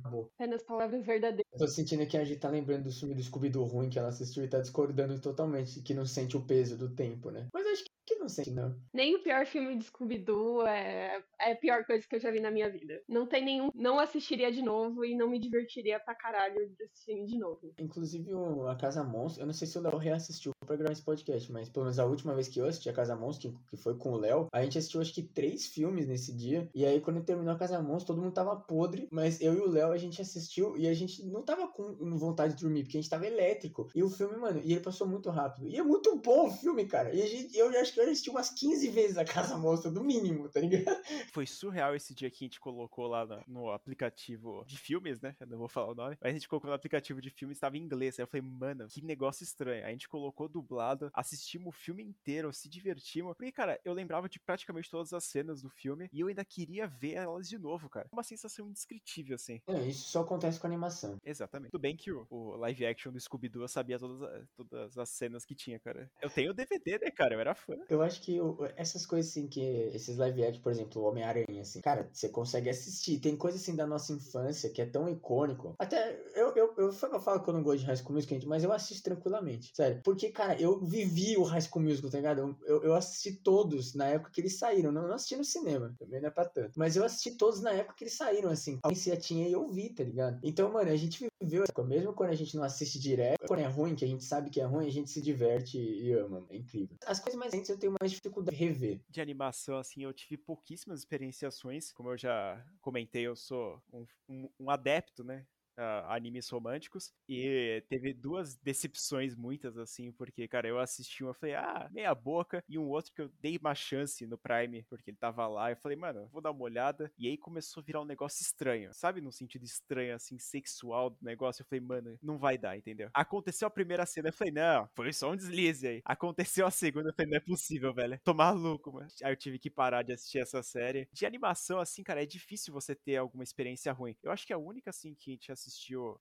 Amor. 0.03 0.31
Apenas 0.35 0.63
palavras 0.63 1.05
verdadeiras. 1.05 1.45
Eu 1.53 1.59
tô 1.59 1.67
sentindo 1.67 2.05
que 2.07 2.17
a 2.17 2.23
gente 2.23 2.39
tá 2.39 2.49
lembrando 2.49 2.83
do 2.83 2.91
filme 2.91 3.15
do 3.15 3.21
Scooby-Doo 3.21 3.65
ruim 3.65 3.89
que 3.89 3.99
ela 3.99 4.09
assistiu 4.09 4.43
e 4.43 4.47
tá 4.47 4.59
discordando 4.59 5.19
totalmente 5.19 5.81
que 5.81 5.93
não 5.93 6.05
sente 6.05 6.37
o 6.37 6.45
peso 6.45 6.77
do 6.77 6.89
tempo, 6.89 7.29
né? 7.29 7.47
Mas 7.53 7.65
acho 7.67 7.83
que 8.05 8.15
não 8.29 8.35
sente, 8.35 8.51
não. 8.51 8.75
Nem 8.93 9.15
o 9.15 9.23
pior 9.23 9.45
filme 9.45 9.77
de 9.77 9.85
Scooby-Doo 9.85 10.65
é, 10.67 11.21
é 11.39 11.51
a 11.51 11.55
pior 11.55 11.85
coisa 11.85 12.05
que 12.07 12.15
eu 12.15 12.19
já 12.19 12.31
vi 12.31 12.39
na 12.39 12.51
minha 12.51 12.69
vida. 12.69 13.01
Não 13.07 13.25
tem 13.27 13.43
nenhum. 13.43 13.69
Não 13.73 13.99
assistiria 13.99 14.51
de 14.51 14.61
novo 14.61 15.03
e 15.03 15.15
não 15.15 15.29
me 15.29 15.39
divertiria 15.39 15.99
pra 15.99 16.15
caralho 16.15 16.69
de 16.69 16.83
assistir 16.83 17.25
de 17.25 17.37
novo. 17.37 17.73
Inclusive, 17.79 18.33
o- 18.33 18.67
a 18.67 18.75
Casa 18.75 19.03
Monstro, 19.03 19.43
eu 19.43 19.47
não 19.47 19.53
sei 19.53 19.67
se 19.67 19.77
o 19.77 19.81
Léo 19.81 19.97
reassistiu 19.97 20.51
pra 20.65 20.75
gravar 20.75 20.91
esse 20.93 21.01
podcast, 21.03 21.51
mas 21.51 21.67
pelo 21.69 21.85
menos 21.85 21.99
a 21.99 22.05
última 22.05 22.33
vez 22.35 22.47
que 22.47 22.59
eu 22.59 22.65
assisti 22.65 22.89
a 22.89 22.93
Casa 22.93 23.15
Monstro, 23.15 23.51
que, 23.51 23.57
que 23.71 23.77
foi 23.77 23.95
com 23.97 24.11
o 24.11 24.17
Léo, 24.17 24.47
a 24.51 24.61
gente 24.63 24.77
assistiu 24.77 25.01
acho 25.01 25.13
que 25.13 25.23
três 25.23 25.65
filmes 25.67 26.07
nesse 26.07 26.31
dia. 26.33 26.69
E 26.75 26.85
aí, 26.85 27.01
quando 27.01 27.23
terminou 27.23 27.53
a 27.53 27.57
Casa 27.57 27.81
Monstro, 27.81 28.13
todo 28.13 28.21
mundo 28.23 28.33
tava 28.33 28.55
podre, 28.55 29.07
mas 29.11 29.41
eu 29.41 29.53
e 29.55 29.59
o 29.59 29.69
Léo 29.69 29.91
a 29.91 29.97
gente 29.97 30.21
assistiu 30.21 30.77
e 30.77 30.87
a 30.87 30.93
gente 30.93 31.25
não 31.25 31.41
tava 31.43 31.67
com 31.67 31.93
vontade 32.17 32.53
de 32.55 32.61
dormir, 32.61 32.83
porque 32.83 32.97
a 32.97 33.01
gente 33.01 33.09
tava 33.09 33.25
elétrico. 33.27 33.87
E 33.95 34.03
o 34.03 34.09
filme, 34.09 34.37
mano, 34.37 34.61
e 34.63 34.71
ele 34.73 34.81
passou 34.81 35.07
muito 35.07 35.29
rápido. 35.29 35.67
E 35.67 35.75
é 35.77 35.83
muito 35.83 36.15
bom 36.17 36.47
o 36.47 36.51
filme, 36.51 36.85
cara. 36.85 37.13
E 37.13 37.21
a 37.21 37.25
gente, 37.25 37.57
eu 37.57 37.69
acho 37.79 37.93
que 37.93 37.99
eu 37.99 38.03
assisti 38.19 38.29
umas 38.29 38.49
15 38.49 38.89
vezes 38.89 39.17
a 39.17 39.23
Casa 39.23 39.57
Monstro, 39.57 39.91
no 39.91 40.03
mínimo, 40.03 40.49
tá 40.49 40.59
ligado? 40.59 40.99
Foi 41.31 41.45
surreal 41.45 41.95
esse 41.95 42.13
dia 42.13 42.29
que 42.29 42.43
a 42.43 42.47
gente 42.47 42.59
colocou 42.59 43.07
lá 43.07 43.25
na- 43.25 43.43
no 43.47 43.71
aplicativo 43.71 44.63
de 44.67 44.77
filmes, 44.77 45.21
né? 45.21 45.35
Eu 45.39 45.47
não 45.47 45.57
vou 45.57 45.67
falar 45.69 45.91
o 45.91 45.95
nome. 45.95 46.17
Mas 46.21 46.31
a 46.31 46.33
gente 46.33 46.47
colocou 46.47 46.69
no 46.69 46.75
aplicativo 46.75 47.21
de 47.21 47.29
filmes, 47.29 47.57
estava 47.57 47.77
em 47.77 47.81
inglês. 47.81 48.19
Aí 48.19 48.23
eu 48.23 48.27
falei, 48.27 48.41
mano, 48.41 48.87
que 48.87 49.01
negócio 49.01 49.43
estranho. 49.43 49.83
Aí 49.83 49.89
a 49.89 49.91
gente 49.91 50.09
colocou 50.09 50.49
dublado, 50.49 51.09
assistimos 51.13 51.69
o 51.69 51.77
filme 51.77 52.03
inteiro, 52.03 52.51
se 52.53 52.67
divertimos. 52.67 53.35
Porque, 53.37 53.51
cara, 53.51 53.79
eu 53.85 53.93
lembrava 53.93 54.27
de 54.27 54.39
praticamente 54.39 54.89
todas 54.89 55.13
as 55.13 55.23
cenas 55.23 55.61
do 55.61 55.69
filme 55.69 56.09
e 56.11 56.19
eu 56.19 56.27
ainda 56.27 56.43
queria 56.43 56.87
ver 56.87 57.13
elas 57.13 57.47
de 57.47 57.57
novo, 57.57 57.89
cara. 57.89 58.07
Uma 58.11 58.23
sensação 58.23 58.67
indescritível, 58.67 59.35
assim. 59.35 59.61
É, 59.67 59.79
isso 59.87 60.09
só 60.09 60.21
acontece 60.21 60.59
com 60.59 60.67
animação. 60.67 61.17
Exatamente. 61.23 61.71
Tudo 61.71 61.81
bem 61.81 61.95
que 61.95 62.11
o, 62.11 62.25
o 62.29 62.55
live 62.57 62.85
action 62.85 63.11
do 63.11 63.19
Scooby-Doo 63.19 63.63
eu 63.63 63.67
sabia 63.67 63.97
todas, 63.97 64.47
todas 64.55 64.97
as 64.97 65.09
cenas 65.09 65.45
que 65.45 65.55
tinha, 65.55 65.79
cara. 65.79 66.11
Eu 66.21 66.29
tenho 66.29 66.51
o 66.51 66.53
DVD, 66.53 66.99
né, 66.99 67.11
cara? 67.11 67.35
Eu 67.35 67.39
era 67.39 67.55
fã. 67.55 67.75
Eu 67.89 68.01
acho 68.09 68.21
que 68.21 68.39
essas 68.75 69.05
coisas 69.05 69.31
assim 69.31 69.47
que. 69.47 69.61
Esses 69.93 70.17
live 70.17 70.43
action, 70.43 70.61
por 70.61 70.71
exemplo, 70.71 71.01
o 71.01 71.05
Homem-Aranha, 71.05 71.61
assim, 71.61 71.81
cara, 71.81 72.09
você 72.11 72.29
consegue 72.29 72.69
assistir. 72.69 73.19
Tem 73.19 73.35
coisa 73.35 73.57
assim 73.57 73.75
da 73.75 73.87
nossa 73.87 74.11
infância 74.13 74.69
que 74.69 74.81
é 74.81 74.85
tão 74.85 75.09
icônico. 75.09 75.75
Até 75.79 76.19
eu, 76.35 76.49
eu, 76.55 76.73
eu, 76.77 76.87
eu 76.87 77.19
falo 77.19 77.41
que 77.41 77.49
eu 77.49 77.53
não 77.53 77.63
gosto 77.63 77.79
de 77.79 77.85
High 77.85 77.97
School 77.97 78.13
Musical, 78.13 78.39
mas 78.47 78.63
eu 78.63 78.71
assisto 78.71 79.03
tranquilamente. 79.03 79.71
Sério. 79.73 80.01
Porque, 80.03 80.29
cara, 80.29 80.59
eu 80.59 80.79
vivi 80.79 81.37
o 81.37 81.43
High 81.43 81.61
School 81.61 81.85
Musical, 81.85 82.11
tá 82.11 82.17
ligado? 82.17 82.57
Eu, 82.65 82.83
eu, 82.83 82.95
assisti 82.95 83.31
todos 83.31 83.93
na 83.93 84.05
época 84.05 84.31
que 84.31 84.41
eles 84.41 84.57
saíram. 84.57 84.91
Não, 84.91 85.07
não 85.07 85.15
assisti 85.15 85.35
no 85.35 85.43
cinema, 85.43 85.95
também 85.97 86.19
não 86.19 86.27
é 86.27 86.31
pra 86.31 86.45
tanto. 86.45 86.77
Mas 86.77 86.95
eu 86.95 87.03
assisti 87.03 87.31
todos 87.31 87.61
na 87.61 87.71
época 87.71 87.95
que 87.95 88.03
eles 88.03 88.13
saíram, 88.13 88.49
assim. 88.49 88.79
Alguém 88.83 88.97
se 88.97 89.15
tinha 89.17 89.47
e 89.47 89.51
eu 89.51 89.67
vi, 89.67 89.89
tá 89.89 90.03
ligado? 90.03 90.39
Então, 90.43 90.71
mano, 90.71 90.89
a 90.89 90.95
gente 90.95 91.28
viveu 91.41 91.63
coisa. 91.73 91.89
Mesmo 91.89 92.13
quando 92.13 92.29
a 92.31 92.35
gente 92.35 92.55
não 92.55 92.63
assiste 92.63 92.99
direto, 92.99 93.45
quando 93.47 93.59
é 93.59 93.67
ruim, 93.67 93.95
que 93.95 94.05
a 94.05 94.07
gente 94.07 94.23
sabe 94.23 94.49
que 94.49 94.59
é 94.61 94.65
ruim, 94.65 94.87
a 94.87 94.91
gente 94.91 95.09
se 95.09 95.21
diverte 95.21 95.77
e 95.77 96.11
ama. 96.13 96.45
É 96.49 96.57
incrível. 96.57 96.97
As 97.05 97.19
coisas 97.19 97.39
mais 97.39 97.51
recentes 97.51 97.69
eu 97.69 97.77
tenho 97.79 97.95
mais 97.99 98.11
dificuldade 98.11 98.57
de 98.57 98.63
rever. 98.63 99.01
de 99.09 99.21
animação, 99.21 99.77
assim, 99.77 100.03
eu 100.03 100.13
tive 100.13 100.37
pouquíssimas 100.37 100.99
experienciações. 100.99 101.91
Como 101.91 102.09
eu 102.11 102.17
já 102.17 102.63
comentei, 102.81 103.23
eu 103.27 103.35
sou 103.35 103.81
um, 103.91 104.05
um- 104.27 104.49
um 104.59 104.69
adepto, 104.69 105.23
né? 105.23 105.45
A 105.79 106.15
animes 106.15 106.49
românticos. 106.49 107.13
E 107.27 107.83
teve 107.89 108.13
duas 108.13 108.55
decepções 108.57 109.35
muitas, 109.35 109.77
assim, 109.77 110.11
porque, 110.11 110.47
cara, 110.47 110.67
eu 110.67 110.79
assisti 110.79 111.23
um, 111.23 111.27
eu 111.27 111.33
falei, 111.33 111.55
ah, 111.55 111.87
meia 111.91 112.13
boca. 112.13 112.63
E 112.67 112.77
um 112.77 112.87
outro 112.89 113.13
que 113.13 113.21
eu 113.21 113.29
dei 113.41 113.57
uma 113.57 113.73
chance 113.75 114.25
no 114.27 114.37
Prime, 114.37 114.83
porque 114.89 115.11
ele 115.11 115.17
tava 115.17 115.47
lá. 115.47 115.71
Eu 115.71 115.77
falei, 115.77 115.97
mano, 115.97 116.27
vou 116.31 116.41
dar 116.41 116.51
uma 116.51 116.63
olhada. 116.63 117.11
E 117.17 117.27
aí 117.27 117.37
começou 117.37 117.81
a 117.81 117.83
virar 117.85 118.01
um 118.01 118.05
negócio 118.05 118.41
estranho, 118.41 118.93
sabe? 118.93 119.21
No 119.21 119.31
sentido 119.31 119.63
estranho, 119.63 120.15
assim, 120.15 120.37
sexual 120.37 121.09
do 121.09 121.17
negócio. 121.21 121.61
Eu 121.61 121.65
falei, 121.67 121.81
mano, 121.83 122.17
não 122.21 122.37
vai 122.37 122.57
dar, 122.57 122.77
entendeu? 122.77 123.09
Aconteceu 123.13 123.67
a 123.67 123.71
primeira 123.71 124.05
cena, 124.05 124.29
eu 124.29 124.33
falei, 124.33 124.53
não, 124.53 124.87
foi 124.95 125.13
só 125.13 125.31
um 125.31 125.35
deslize 125.35 125.87
aí. 125.87 126.01
Aconteceu 126.05 126.65
a 126.65 126.71
segunda, 126.71 127.09
eu 127.09 127.13
falei, 127.13 127.31
não 127.31 127.37
é 127.37 127.41
possível, 127.41 127.93
velho. 127.93 128.19
Tô 128.23 128.33
maluco, 128.33 128.91
mano. 128.93 129.07
Aí 129.23 129.31
eu 129.31 129.37
tive 129.37 129.59
que 129.59 129.69
parar 129.69 130.03
de 130.03 130.13
assistir 130.13 130.39
essa 130.39 130.61
série. 130.63 131.07
De 131.11 131.25
animação, 131.25 131.79
assim, 131.79 132.03
cara, 132.03 132.21
é 132.23 132.25
difícil 132.25 132.73
você 132.73 132.95
ter 132.95 133.17
alguma 133.17 133.43
experiência 133.43 133.91
ruim. 133.91 134.15
Eu 134.23 134.31
acho 134.31 134.45
que 134.45 134.53
a 134.53 134.57
única, 134.57 134.89
assim, 134.89 135.13
que 135.15 135.31
a 135.31 135.33
gente 135.33 135.51
assistiu, 135.51 135.68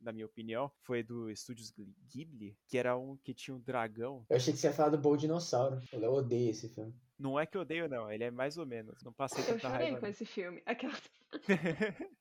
na 0.01 0.12
minha 0.12 0.26
opinião, 0.26 0.70
foi 0.82 1.03
do 1.03 1.30
Estúdios 1.30 1.72
Ghibli, 2.12 2.57
que 2.66 2.78
era 2.78 2.96
um 2.96 3.16
que 3.16 3.34
tinha 3.34 3.55
um 3.55 3.61
dragão. 3.61 4.24
Eu 4.28 4.36
achei 4.36 4.53
que 4.53 4.59
você 4.59 4.68
ia 4.68 4.72
falar 4.72 4.90
do 4.90 4.99
Bom 4.99 5.16
Dinossauro. 5.16 5.80
Eu 5.92 6.12
odeio 6.12 6.51
esse 6.51 6.68
filme. 6.68 6.94
Não 7.18 7.38
é 7.38 7.44
que 7.46 7.57
eu 7.57 7.62
odeio, 7.62 7.88
não. 7.88 8.11
Ele 8.11 8.24
é 8.24 8.30
mais 8.30 8.57
ou 8.57 8.64
menos. 8.66 9.03
Não 9.03 9.12
passei 9.12 9.42
Eu 9.42 9.46
tanta 9.55 9.70
chorei 9.70 9.86
raiva. 9.86 9.99
com 9.99 10.07
não. 10.07 10.11
esse 10.11 10.24
filme. 10.24 10.62
Aquela... 10.64 10.94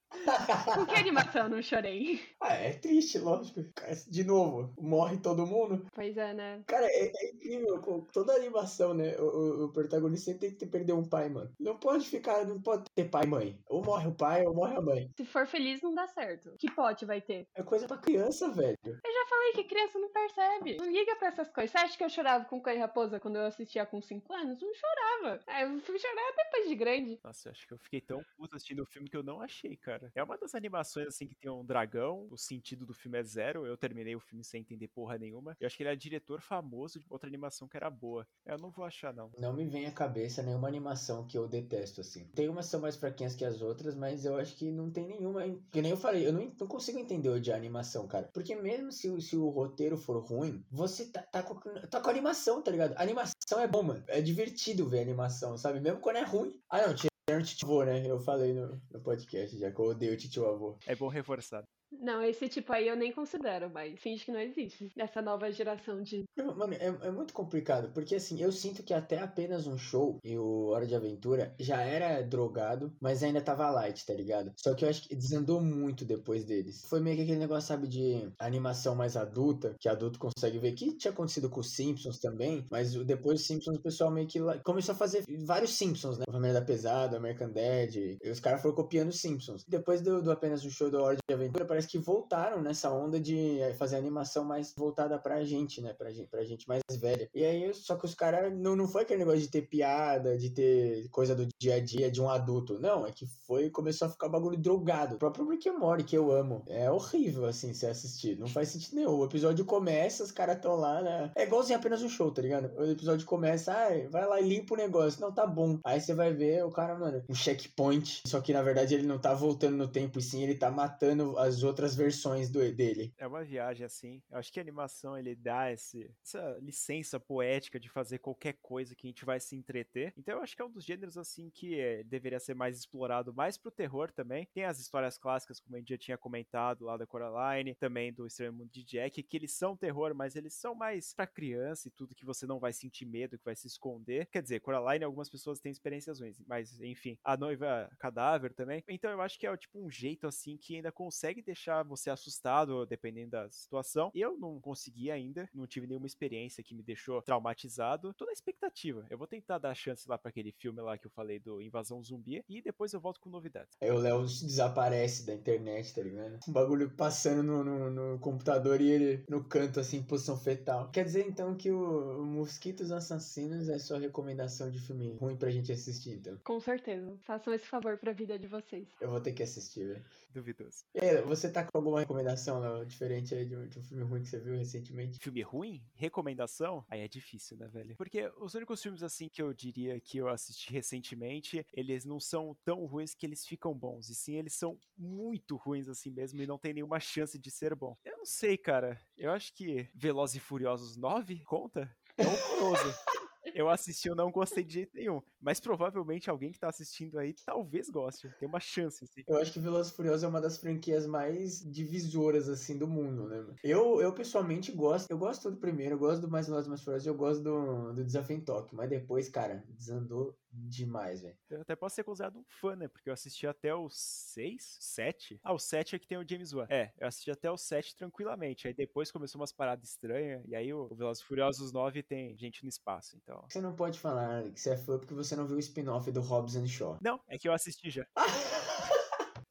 Com 0.74 0.86
que 0.86 0.96
animação 0.96 1.44
eu 1.44 1.50
não 1.50 1.62
chorei? 1.62 2.20
ah, 2.42 2.54
é 2.54 2.74
triste, 2.74 3.18
lógico. 3.20 3.62
De 4.10 4.24
novo, 4.24 4.74
morre 4.80 5.18
todo 5.18 5.46
mundo. 5.46 5.86
Pois 5.94 6.18
é, 6.18 6.34
né? 6.34 6.64
Cara, 6.68 6.86
é, 6.86 7.12
é 7.14 7.30
incrível. 7.32 7.80
Com 7.82 8.02
toda 8.02 8.34
a 8.34 8.36
animação, 8.36 8.94
né? 8.94 9.16
O, 9.18 9.24
o- 9.24 9.66
o 9.66 9.72
protagonista 9.74 10.26
sempre 10.32 10.40
tem 10.42 10.52
que 10.52 10.58
ter, 10.58 10.68
perder 10.68 10.94
um 10.94 11.08
pai, 11.08 11.30
mano. 11.30 11.52
Não 11.60 11.78
pode 11.78 12.08
ficar, 12.08 12.46
não 12.46 12.62
pode 12.62 12.84
ter 12.96 13.10
pai 13.10 13.24
e 13.26 13.28
mãe. 13.28 13.60
Ou 13.68 13.84
morre 13.84 14.08
o 14.08 14.16
pai 14.16 14.46
ou 14.46 14.54
morre 14.54 14.76
a 14.76 14.82
mãe. 14.82 15.10
Se 15.18 15.26
for 15.26 15.46
feliz, 15.46 15.82
não 15.82 15.94
dá 15.94 16.08
certo. 16.08 16.54
Que 16.60 16.72
pote 16.72 17.06
vai 17.06 17.22
ter? 17.22 17.48
É 17.56 17.64
coisa 17.64 17.88
pra 17.88 17.98
criança, 17.98 18.50
velho. 18.52 18.78
Eu 18.86 18.94
já 19.14 19.26
falei 19.30 19.52
que 19.54 19.64
criança 19.66 20.00
não 20.00 20.10
percebe. 20.10 20.78
Não 20.78 20.92
liga 20.92 21.16
pra 21.16 21.28
essas 21.30 21.50
coisas. 21.50 21.72
Você 21.72 21.78
acha 21.78 21.98
que 21.98 22.04
eu 22.04 22.10
chorava 22.10 22.46
com 22.46 22.62
Cãe 22.62 22.76
e 22.78 22.80
Raposa 22.80 23.20
quando 23.20 23.38
eu 23.38 23.46
assistia 23.46 23.86
com 23.86 24.02
5 24.02 24.34
anos? 24.34 24.60
Não 24.62 24.72
chorava. 24.74 25.40
Aí 25.48 25.64
eu 25.64 25.80
fui 25.82 25.98
chorar 26.00 26.34
depois 26.36 26.68
de 26.70 26.76
grande. 26.76 27.20
Nossa, 27.24 27.48
eu 27.50 27.52
acho 27.52 27.68
que 27.68 27.74
eu 27.74 27.78
fiquei 27.80 28.02
tão 28.02 28.22
puto 28.38 28.56
assistindo 28.56 28.82
o 28.84 28.86
filme 28.86 29.10
que 29.10 29.18
eu 29.18 29.24
não 29.24 29.42
achei, 29.42 29.76
cara. 29.76 29.97
É 30.16 30.24
uma 30.24 30.38
das 30.38 30.54
animações, 30.56 31.08
assim, 31.08 31.28
que 31.28 31.36
tem 31.36 31.52
um 31.52 31.66
dragão. 31.66 32.28
O 32.32 32.38
sentido 32.38 32.86
do 32.86 32.94
filme 32.94 33.18
é 33.20 33.24
zero. 33.24 33.66
Eu 33.66 33.78
terminei 33.78 34.16
o 34.16 34.20
filme 34.20 34.44
sem 34.44 34.62
entender 34.62 34.88
porra 34.88 35.18
nenhuma. 35.18 35.56
Eu 35.60 35.68
acho 35.68 35.78
que 35.78 35.84
ele 35.84 35.90
é 35.90 35.96
diretor 35.96 36.42
famoso 36.42 37.00
de 37.00 37.06
outra 37.10 37.28
animação 37.28 37.68
que 37.68 37.78
era 37.78 37.90
boa. 37.90 38.28
Eu 38.46 38.58
não 38.58 38.70
vou 38.72 38.86
achar, 38.86 39.14
não. 39.14 39.32
Não 39.38 39.54
me 39.54 39.66
vem 39.66 39.86
à 39.86 39.92
cabeça 39.92 40.42
nenhuma 40.44 40.68
animação 40.68 41.26
que 41.26 41.38
eu 41.38 41.48
detesto, 41.48 42.02
assim. 42.02 42.26
Tem 42.36 42.50
umas 42.50 42.66
que 42.66 42.72
são 42.72 42.82
mais 42.82 42.96
fraquinhas 42.96 43.36
que 43.36 43.46
as 43.46 43.62
outras, 43.62 43.96
mas 43.96 44.26
eu 44.26 44.36
acho 44.36 44.56
que 44.56 44.72
não 44.72 44.92
tem 44.92 45.08
nenhuma. 45.08 45.44
Que 45.72 45.82
nem 45.82 45.92
eu 45.92 45.98
falei, 45.98 46.26
eu 46.28 46.34
não, 46.34 46.54
não 46.60 46.68
consigo 46.68 47.00
entender 47.00 47.30
o 47.30 47.40
de 47.40 47.52
animação, 47.52 48.08
cara. 48.08 48.30
Porque 48.34 48.56
mesmo 48.56 48.92
se, 48.92 49.10
o- 49.10 49.22
se 49.22 49.36
o 49.36 49.50
roteiro 49.50 49.98
for 49.98 50.24
ruim, 50.24 50.66
você 50.70 51.06
tá, 51.12 51.22
tá, 51.24 51.44
com, 51.44 51.60
tá 51.90 52.02
com 52.02 52.10
animação, 52.10 52.62
tá 52.62 52.72
ligado? 52.72 52.94
A 52.98 53.02
animação 53.02 53.60
é 53.60 53.68
bom, 53.68 53.84
mano. 53.84 54.04
É 54.08 54.22
divertido 54.22 54.88
ver 54.88 55.02
animação, 55.02 55.58
sabe? 55.58 55.80
Mesmo 55.80 56.00
quando 56.00 56.18
é 56.18 56.24
ruim. 56.24 56.60
Ah, 56.70 56.88
não, 56.88 56.96
tiraram 57.28 57.44
o 57.44 57.46
titio 57.46 57.68
avô, 57.68 57.84
né? 57.84 58.10
Eu 58.10 58.20
falei 58.20 58.54
no, 58.54 58.82
no 58.90 59.02
podcast 59.02 59.58
já 59.58 59.70
que 59.70 59.80
eu 59.80 59.86
odeio 59.86 60.14
o 60.14 60.18
titio 60.18 60.46
avô. 60.48 60.78
É 60.86 60.96
bom 60.96 61.10
reforçar. 61.10 61.64
Não, 62.00 62.22
esse 62.24 62.48
tipo 62.48 62.72
aí 62.74 62.88
eu 62.88 62.96
nem 62.96 63.12
considero, 63.12 63.70
mas 63.70 64.00
finge 64.00 64.26
que 64.26 64.32
não 64.32 64.40
existe. 64.40 64.90
Essa 64.98 65.22
nova 65.22 65.52
geração 65.52 66.02
de. 66.02 66.24
Mano, 66.38 66.74
é, 66.74 66.86
é 67.08 67.12
muito 67.12 67.34
complicado, 67.34 67.92
porque 67.94 68.16
assim, 68.16 68.42
eu 68.42 68.52
sinto 68.52 68.84
que 68.84 68.94
até 68.94 69.20
apenas 69.20 69.68
um 69.68 69.78
show 69.78 70.20
e 70.24 70.38
o 70.38 70.68
Hora 70.68 70.86
de 70.86 70.96
Aventura 70.96 71.54
já 71.60 71.82
era 71.82 72.22
drogado, 72.22 72.94
mas 73.02 73.24
ainda 73.24 73.42
tava 73.42 73.70
light, 73.72 74.06
tá 74.06 74.14
ligado? 74.14 74.52
Só 74.58 74.74
que 74.76 74.86
eu 74.86 74.90
acho 74.90 75.08
que 75.08 75.16
desandou 75.16 75.62
muito 75.62 76.06
depois 76.06 76.46
deles. 76.46 76.84
Foi 76.88 77.00
meio 77.00 77.16
que 77.18 77.24
aquele 77.24 77.40
negócio, 77.40 77.68
sabe, 77.68 77.88
de 77.88 78.32
animação 78.40 78.96
mais 78.96 79.18
adulta, 79.18 79.76
que 79.80 79.90
adulto 79.90 80.20
consegue 80.20 80.60
ver, 80.60 80.74
que 80.74 80.96
tinha 80.98 81.12
acontecido 81.12 81.50
com 81.50 81.60
os 81.60 81.74
Simpsons 81.74 82.20
também, 82.20 82.66
mas 82.72 82.96
o- 82.96 83.04
depois 83.04 83.40
dos 83.40 83.48
Simpsons 83.48 83.78
o 83.78 83.82
pessoal 83.82 84.12
meio 84.12 84.28
que 84.28 84.40
começou 84.64 84.94
a 84.94 84.98
fazer 84.98 85.24
vários 85.46 85.72
Simpsons, 85.78 86.18
né? 86.18 86.26
A 86.28 86.32
Família 86.32 86.54
da 86.54 86.62
Pesada, 86.66 87.18
American 87.18 87.52
Dad, 87.52 87.96
os 88.32 88.40
caras 88.40 88.62
foram 88.62 88.76
copiando 88.76 89.10
os 89.10 89.20
Simpsons. 89.20 89.64
Depois 89.68 90.02
do, 90.02 90.22
do 90.22 90.32
apenas 90.32 90.64
um 90.66 90.70
show 90.70 90.90
do 90.90 91.02
Hora 91.02 91.18
de 91.18 91.34
Aventura, 91.34 91.66
parece 91.66 91.87
que 91.88 91.98
voltaram 91.98 92.62
nessa 92.62 92.92
onda 92.92 93.20
de 93.20 93.60
eh, 93.60 93.74
fazer 93.74 93.96
animação 93.96 94.44
mais 94.44 94.74
voltada 94.76 95.18
pra 95.18 95.44
gente, 95.44 95.82
né? 95.82 95.94
Pra 95.94 96.12
gente, 96.12 96.28
pra 96.28 96.44
gente 96.44 96.68
mais 96.68 96.82
velha. 97.00 97.30
E 97.34 97.44
aí, 97.44 97.74
só 97.74 97.96
que 97.96 98.06
os 98.06 98.14
caras 98.14 98.54
não, 98.58 98.76
não 98.76 98.88
foi 98.88 99.04
aquele 99.04 99.20
negócio 99.20 99.42
de 99.42 99.50
ter 99.50 99.64
piada, 99.64 100.38
de 100.38 100.50
ter 100.50 101.08
coisa 101.10 101.36
do 101.36 101.48
dia 101.60 101.76
a 101.76 101.80
dia 101.80 102.12
de 102.12 102.22
um 102.22 102.30
adulto. 102.30 102.80
Não, 102.80 103.06
é 103.06 103.12
que 103.12 103.26
foi, 103.46 103.70
começou 103.70 104.08
a 104.08 104.12
ficar 104.12 104.30
bagulho 104.30 104.58
drogado. 104.58 105.16
O 105.16 105.20
próprio 105.20 105.48
Rick 105.50 105.70
Morty, 105.72 106.04
que 106.04 106.18
eu 106.18 106.32
amo. 106.32 106.64
É 106.68 106.92
horrível, 106.92 107.46
assim, 107.46 107.74
se 107.74 107.86
assistir. 107.86 108.38
Não 108.38 108.48
faz 108.48 108.70
sentido 108.70 108.96
nenhum. 108.96 109.16
O 109.16 109.26
episódio 109.26 109.66
começa, 109.66 110.24
os 110.24 110.32
caras 110.32 110.60
tão 110.60 110.76
lá, 110.76 111.02
né? 111.02 111.32
É 111.36 111.44
igualzinho 111.44 111.80
apenas 111.80 112.02
um 112.04 112.10
show, 112.10 112.32
tá 112.32 112.42
ligado? 112.42 112.72
O 112.78 112.86
episódio 112.86 113.26
começa, 113.26 113.74
ai, 113.74 114.08
vai 114.08 114.26
lá 114.28 114.42
e 114.42 114.48
limpa 114.48 114.74
o 114.74 114.78
negócio. 114.78 115.22
Não, 115.22 115.32
tá 115.32 115.46
bom. 115.46 115.80
Aí 115.84 116.02
você 116.02 116.14
vai 116.14 116.34
ver 116.34 116.64
o 116.66 116.72
cara, 116.72 116.96
mano, 116.96 117.24
um 117.30 117.36
checkpoint. 117.36 118.22
Só 118.26 118.42
que 118.42 118.54
na 118.54 118.62
verdade 118.62 118.96
ele 118.96 119.08
não 119.08 119.18
tá 119.18 119.34
voltando 119.34 119.78
no 119.78 119.88
tempo, 119.88 120.20
e 120.20 120.22
sim 120.22 120.44
ele 120.44 120.56
tá 120.56 120.70
matando 120.70 121.38
as 121.38 121.64
outras 121.68 121.96
versões 121.96 122.50
do, 122.50 122.60
dele. 122.74 123.14
É 123.18 123.28
uma 123.28 123.44
viagem 123.44 123.86
assim. 123.86 124.22
Eu 124.30 124.38
acho 124.38 124.52
que 124.52 124.60
a 124.60 124.64
animação 124.64 125.18
ele 125.18 125.36
dá 125.36 125.72
esse, 125.72 126.10
essa 126.24 126.58
licença 126.62 127.20
poética 127.20 127.80
de 127.80 127.90
fazer 127.90 128.20
qualquer 128.20 128.54
coisa 128.62 128.96
que 128.96 129.08
a 129.08 129.10
gente 129.10 129.26
vai 129.26 129.40
se 129.40 129.56
entreter. 129.56 130.14
Então 130.18 130.36
eu 130.36 130.42
acho 130.42 130.56
que 130.56 130.62
é 130.62 130.66
um 130.66 130.72
dos 130.72 130.84
gêneros 130.84 131.18
assim 131.18 131.50
que 131.50 131.80
eh, 131.80 132.04
deveria 132.04 132.40
ser 132.40 132.54
mais 132.54 132.78
explorado, 132.78 133.34
mais 133.34 133.58
pro 133.58 133.72
terror 133.72 134.12
também. 134.12 134.48
Tem 134.54 134.66
as 134.66 134.80
histórias 134.80 135.18
clássicas, 135.18 135.60
como 135.60 135.76
a 135.76 135.80
gente 135.80 135.90
já 135.90 135.98
tinha 135.98 136.18
comentado 136.18 136.86
lá 136.86 136.98
da 136.98 137.06
Coraline, 137.06 137.76
também 137.76 138.14
do 138.14 138.26
Estranho 138.26 138.54
Mundo 138.54 138.72
de 138.72 138.84
Jack, 138.84 139.22
que 139.24 139.38
eles 139.38 139.52
são 139.52 139.76
terror, 139.76 140.14
mas 140.16 140.36
eles 140.36 140.54
são 140.54 140.74
mais 140.74 141.14
pra 141.14 141.28
criança 141.28 141.88
e 141.88 141.92
tudo 141.92 142.16
que 142.16 142.26
você 142.26 142.46
não 142.46 142.60
vai 142.60 142.74
sentir 142.74 143.06
medo, 143.06 143.38
que 143.38 143.46
vai 143.46 143.56
se 143.56 143.68
esconder. 143.68 144.28
Quer 144.28 144.42
dizer, 144.42 144.60
Coraline 144.62 145.04
algumas 145.04 145.30
pessoas 145.30 145.60
têm 145.60 145.72
experiências 145.72 146.20
ruins, 146.20 146.40
mas 146.48 146.80
enfim, 146.82 147.18
a 147.24 147.36
noiva 147.36 147.90
cadáver 148.00 148.54
também. 148.54 148.84
Então 148.88 149.12
eu 149.12 149.22
acho 149.22 149.38
que 149.40 149.46
é 149.46 149.58
tipo 149.58 149.80
um 149.80 149.90
jeito 149.90 150.28
assim 150.28 150.58
que 150.58 150.76
ainda 150.76 150.92
consegue 150.92 151.42
deixar 151.42 151.57
você 151.86 152.10
assustado, 152.10 152.86
dependendo 152.86 153.32
da 153.32 153.50
situação. 153.50 154.12
Eu 154.14 154.38
não 154.38 154.60
consegui 154.60 155.12
ainda, 155.12 155.50
não 155.54 155.68
tive 155.68 155.88
nenhuma 155.88 156.08
experiência 156.08 156.64
que 156.64 156.76
me 156.76 156.84
deixou 156.84 157.22
traumatizado. 157.22 158.14
Tô 158.14 158.26
na 158.26 158.32
expectativa. 158.32 159.06
Eu 159.10 159.18
vou 159.18 159.28
tentar 159.28 159.58
dar 159.58 159.76
chance 159.76 160.08
lá 160.08 160.18
pra 160.18 160.30
aquele 160.30 160.52
filme 160.52 160.82
lá 160.82 160.98
que 160.98 161.08
eu 161.08 161.12
falei 161.12 161.40
do 161.40 161.62
Invasão 161.62 162.04
Zumbi 162.04 162.44
e 162.48 162.62
depois 162.62 162.94
eu 162.94 163.00
volto 163.00 163.20
com 163.20 163.30
novidades. 163.30 163.76
Aí 163.82 163.92
o 163.92 163.98
Léo 163.98 164.22
desaparece 164.22 165.26
da 165.26 165.34
internet, 165.34 165.94
tá 165.94 166.02
ligado? 166.02 166.40
Um 166.48 166.52
bagulho 166.52 166.90
passando 166.92 167.44
no, 167.44 167.64
no, 167.64 167.90
no 167.90 168.20
computador 168.20 168.82
e 168.82 168.90
ele 168.90 169.26
no 169.30 169.44
canto, 169.44 169.80
assim, 169.80 169.98
em 169.98 170.04
posição 170.04 170.38
fetal. 170.38 170.90
Quer 170.92 171.06
dizer, 171.06 171.28
então, 171.28 171.56
que 171.56 171.72
o, 171.72 172.22
o 172.22 172.26
Mosquitos 172.26 172.92
Assassinos 172.92 173.70
é 173.70 173.78
sua 173.80 174.00
recomendação 174.00 174.70
de 174.70 174.80
filme 174.80 175.16
ruim 175.20 175.36
pra 175.36 175.50
gente 175.50 175.72
assistir, 175.72 176.12
então. 176.12 176.38
Com 176.44 176.60
certeza. 176.60 177.18
Façam 177.22 177.54
esse 177.54 177.66
favor 177.66 177.98
pra 177.98 178.14
vida 178.14 178.38
de 178.38 178.48
vocês. 178.48 178.88
Eu 179.00 179.10
vou 179.10 179.20
ter 179.20 179.34
que 179.34 179.44
assistir, 179.44 179.88
velho. 179.88 180.06
Duvidoso. 180.34 180.84
E 180.94 181.00
aí, 181.00 181.22
você 181.48 181.54
tá 181.54 181.64
com 181.64 181.78
alguma 181.78 182.00
recomendação, 182.02 182.60
Léo, 182.60 182.86
diferente 182.86 183.34
aí 183.34 183.46
de 183.46 183.56
um, 183.56 183.68
de 183.68 183.80
um 183.80 183.84
filme 183.84 184.04
ruim 184.04 184.22
que 184.22 184.30
você 184.30 184.40
viu 184.40 184.58
recentemente? 184.58 185.18
Filme 185.20 185.42
ruim? 185.42 185.82
Recomendação? 185.94 186.86
Aí 186.90 187.02
é 187.02 187.08
difícil, 187.08 187.58
né, 187.58 187.68
velho? 187.68 187.96
Porque 187.96 188.30
os 188.38 188.54
únicos 188.54 188.82
filmes 188.82 189.02
assim 189.02 189.30
que 189.30 189.42
eu 189.42 189.54
diria 189.54 190.00
que 190.00 190.18
eu 190.18 190.28
assisti 190.28 190.72
recentemente, 190.72 191.66
eles 191.72 192.04
não 192.04 192.20
são 192.20 192.56
tão 192.66 192.86
ruins 192.86 193.16
que 193.16 193.26
eles 193.26 193.46
ficam 193.46 193.74
bons. 193.74 194.10
E 194.10 194.16
sim, 194.16 194.36
eles 194.36 194.54
são 194.54 194.78
muito 194.98 195.56
ruins 195.56 195.88
assim 195.88 196.12
mesmo 196.12 196.42
e 196.42 196.48
não 196.48 196.60
tem 196.60 196.74
nenhuma 196.74 197.00
chance 197.00 197.40
de 197.40 197.50
ser 197.50 197.74
bom. 197.74 197.98
Eu 198.04 198.18
não 198.18 198.26
sei, 198.26 198.58
cara. 198.58 199.00
Eu 199.18 199.32
acho 199.32 199.54
que 199.54 199.90
Velozes 199.96 200.36
e 200.36 200.40
Furiosos 200.40 200.98
9 200.98 201.44
conta? 201.46 201.90
É 202.18 202.26
horroroso. 202.26 202.84
Eu 203.58 203.70
assisti, 203.70 204.08
eu 204.08 204.16
não 204.16 204.30
gostei 204.30 204.64
de 204.64 204.76
jeito 204.76 204.96
nenhum. 204.96 205.20
Mas 205.42 205.60
provavelmente 205.60 206.30
alguém 206.30 206.52
que 206.52 206.60
tá 206.60 206.70
assistindo 206.70 207.18
aí 207.18 207.34
talvez 207.44 207.90
goste. 207.90 208.30
Tem 208.40 208.48
uma 208.48 208.60
chance, 208.60 209.04
assim. 209.04 209.24
Eu 209.28 209.38
acho 209.38 209.52
que 209.52 209.60
Velozes 209.60 209.92
e 209.92 209.96
Furiosos 209.96 210.24
é 210.24 210.28
uma 210.28 210.40
das 210.40 210.60
franquias 210.60 211.08
mais 211.08 211.60
divisoras, 211.60 212.50
assim, 212.50 212.78
do 212.78 212.88
mundo, 212.88 213.28
né? 213.28 213.44
Eu, 213.64 214.00
eu 214.00 214.14
pessoalmente 214.14 214.72
gosto. 214.72 215.10
Eu 215.10 215.18
gosto 215.18 215.50
do 215.50 215.58
primeiro, 215.58 215.96
eu 215.96 216.00
gosto 216.00 216.22
do 216.22 216.30
Mais 216.30 216.46
Velozes 216.46 216.68
e 216.68 216.70
Mais 216.70 216.84
Furiosos, 216.84 217.08
eu 217.08 217.16
gosto 217.16 217.42
do, 217.42 217.94
do 217.94 218.06
Desafio 218.06 218.38
em 218.38 218.42
Tóquio. 218.42 218.78
Mas 218.78 218.90
depois, 218.90 219.28
cara, 219.28 219.64
desandou 219.70 220.38
demais, 220.52 221.22
velho. 221.22 221.38
Eu 221.50 221.62
até 221.62 221.76
posso 221.76 221.96
ser 221.96 222.04
considerado 222.04 222.38
um 222.38 222.44
fã, 222.48 222.76
né? 222.76 222.88
Porque 222.88 223.10
eu 223.10 223.14
assisti 223.14 223.48
até 223.48 223.74
o 223.74 223.90
6, 223.90 224.78
7. 224.80 225.40
Ah, 225.44 225.54
o 225.54 225.60
7 225.60 225.96
é 225.96 226.00
que 226.00 226.08
tem 226.08 226.18
o 226.18 226.28
James 226.28 226.54
Wan. 226.54 226.68
É, 226.70 226.92
eu 227.00 227.08
assisti 227.08 227.32
até 227.32 227.50
o 227.50 227.58
7 227.58 227.96
tranquilamente. 227.96 228.68
Aí 228.68 228.74
depois 228.74 229.12
começou 229.12 229.40
umas 229.40 229.52
paradas 229.52 229.90
estranhas. 229.90 230.44
E 230.48 230.56
aí 230.56 230.74
o 230.74 230.88
Velozes 230.96 231.24
e 231.24 231.26
Furiosos 231.28 231.72
9 231.72 232.04
tem 232.04 232.38
gente 232.38 232.64
no 232.64 232.70
espaço, 232.70 233.18
então... 233.18 233.44
Você 233.48 233.62
não 233.62 233.76
pode 233.76 234.00
falar 234.00 234.50
que 234.52 234.60
você 234.60 234.72
é 234.72 234.78
fã 234.78 234.98
porque 234.98 235.14
você 235.14 235.36
não 235.36 235.48
viu 235.48 235.58
o 235.58 235.60
spin-off 235.60 236.12
do 236.12 236.22
Hobbs 236.22 236.56
and 236.56 236.68
Shaw. 236.68 236.98
Não, 237.02 237.20
é 237.28 237.38
que 237.38 237.48
eu 237.48 237.54
assisti 237.54 237.90
já. 237.90 238.06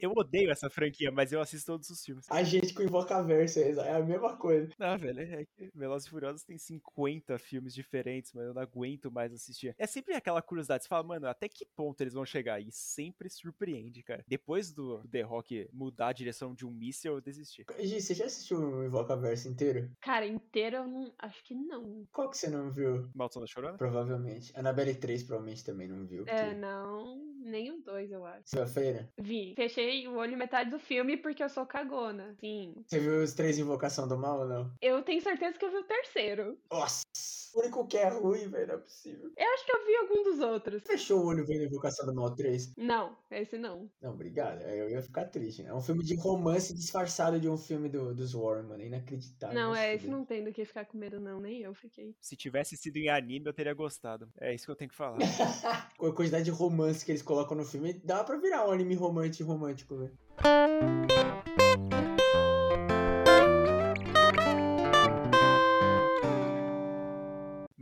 Eu 0.06 0.12
odeio 0.16 0.52
essa 0.52 0.70
franquia, 0.70 1.10
mas 1.10 1.32
eu 1.32 1.40
assisto 1.40 1.72
todos 1.72 1.90
os 1.90 2.04
filmes. 2.04 2.26
A 2.30 2.40
gente 2.44 2.72
com 2.72 2.80
Invocaverso 2.82 3.58
é 3.58 3.90
a 3.92 3.98
mesma 4.00 4.36
coisa. 4.36 4.70
Não, 4.78 4.96
velho, 4.96 5.20
é 5.20 5.44
que 5.44 5.68
Velozes 5.74 6.06
e 6.06 6.10
Furiosos 6.10 6.44
tem 6.44 6.56
50 6.56 7.36
filmes 7.40 7.74
diferentes, 7.74 8.32
mas 8.32 8.44
eu 8.46 8.54
não 8.54 8.62
aguento 8.62 9.10
mais 9.10 9.32
assistir. 9.32 9.74
É 9.76 9.84
sempre 9.84 10.14
aquela 10.14 10.40
curiosidade, 10.40 10.84
você 10.84 10.88
fala, 10.88 11.02
mano, 11.02 11.26
até 11.26 11.48
que 11.48 11.66
ponto 11.66 12.00
eles 12.00 12.14
vão 12.14 12.24
chegar? 12.24 12.60
E 12.60 12.70
sempre 12.70 13.28
surpreende, 13.28 14.04
cara. 14.04 14.24
Depois 14.28 14.72
do 14.72 15.02
The 15.08 15.22
Rock 15.22 15.68
mudar 15.72 16.08
a 16.08 16.12
direção 16.12 16.54
de 16.54 16.64
um 16.64 16.70
míssil, 16.70 17.14
eu 17.14 17.20
desisti. 17.20 17.64
Gi, 17.80 18.00
você 18.00 18.14
já 18.14 18.26
assistiu 18.26 18.58
o 18.60 18.84
Invocaverso 18.84 19.48
inteiro? 19.48 19.90
Cara, 20.00 20.24
inteiro 20.24 20.76
eu 20.76 20.86
não. 20.86 21.12
Acho 21.18 21.42
que 21.42 21.54
não. 21.54 22.06
Qual 22.12 22.30
que 22.30 22.38
você 22.38 22.48
não 22.48 22.70
viu? 22.70 23.10
Maldição 23.12 23.42
da 23.42 23.48
Chorona? 23.48 23.76
Provavelmente. 23.76 24.52
Annabelle 24.56 24.94
3 24.94 25.24
provavelmente 25.24 25.64
também 25.64 25.88
não 25.88 26.06
viu. 26.06 26.22
É, 26.28 26.44
porque- 26.44 26.54
não. 26.60 27.34
Nem 27.46 27.70
o 27.70 27.80
dois, 27.80 28.10
eu 28.10 28.24
acho. 28.24 28.42
Sua 28.50 28.66
feira? 28.66 29.08
Vi. 29.16 29.54
Fechei 29.54 29.95
o 30.06 30.16
olho 30.16 30.36
metade 30.36 30.70
do 30.70 30.78
filme 30.78 31.16
porque 31.16 31.42
eu 31.42 31.48
sou 31.48 31.64
cagona. 31.64 32.34
Sim. 32.40 32.74
Você 32.86 32.98
viu 32.98 33.22
os 33.22 33.32
três 33.32 33.58
Invocação 33.58 34.08
do 34.08 34.18
Mal 34.18 34.40
ou 34.40 34.46
não? 34.46 34.70
Eu 34.82 35.02
tenho 35.02 35.22
certeza 35.22 35.56
que 35.56 35.64
eu 35.64 35.70
vi 35.70 35.76
o 35.76 35.84
terceiro. 35.84 36.58
Nossa! 36.70 37.04
O 37.56 37.60
único 37.60 37.86
que 37.86 37.96
é 37.96 38.10
ruim, 38.10 38.46
velho, 38.48 38.66
não 38.66 38.74
é 38.74 38.78
possível. 38.78 39.30
Eu 39.34 39.54
acho 39.54 39.64
que 39.64 39.72
eu 39.72 39.86
vi 39.86 39.96
algum 39.96 40.22
dos 40.24 40.40
outros. 40.40 40.82
Fechou 40.82 41.20
o 41.22 41.26
olho 41.26 41.46
vendo 41.46 41.64
Invocação 41.64 42.04
do 42.04 42.14
Mal 42.14 42.34
3? 42.34 42.74
Não, 42.76 43.16
esse 43.30 43.56
não. 43.56 43.90
Não, 44.02 44.12
obrigado. 44.12 44.62
Aí 44.62 44.78
Eu 44.78 44.90
ia 44.90 45.00
ficar 45.00 45.24
triste, 45.24 45.62
né? 45.62 45.70
É 45.70 45.74
um 45.74 45.80
filme 45.80 46.04
de 46.04 46.14
romance 46.16 46.74
disfarçado 46.74 47.40
de 47.40 47.48
um 47.48 47.56
filme 47.56 47.88
do, 47.88 48.14
dos 48.14 48.34
Warren, 48.34 48.64
mano. 48.64 48.82
Inacreditável. 48.82 49.58
não, 49.58 49.74
é, 49.74 49.94
esse 49.94 50.06
não 50.06 50.22
tem 50.22 50.44
do 50.44 50.52
que 50.52 50.66
ficar 50.66 50.84
com 50.84 50.98
medo, 50.98 51.18
não. 51.18 51.40
Nem 51.40 51.62
eu 51.62 51.72
fiquei. 51.72 52.14
Se 52.20 52.36
tivesse 52.36 52.76
sido 52.76 52.98
em 52.98 53.08
anime, 53.08 53.46
eu 53.46 53.54
teria 53.54 53.72
gostado. 53.72 54.28
É 54.38 54.54
isso 54.54 54.66
que 54.66 54.70
eu 54.70 54.76
tenho 54.76 54.90
que 54.90 54.96
falar. 54.96 55.16
Com 55.96 56.08
a 56.08 56.14
quantidade 56.14 56.44
de 56.44 56.50
romance 56.50 57.06
que 57.06 57.10
eles 57.10 57.22
colocam 57.22 57.56
no 57.56 57.64
filme, 57.64 57.94
dá 58.04 58.22
pra 58.22 58.36
virar 58.36 58.68
um 58.68 58.70
anime 58.70 58.94
romântico 58.94 59.50
romântico, 59.50 59.96
velho. 59.96 61.55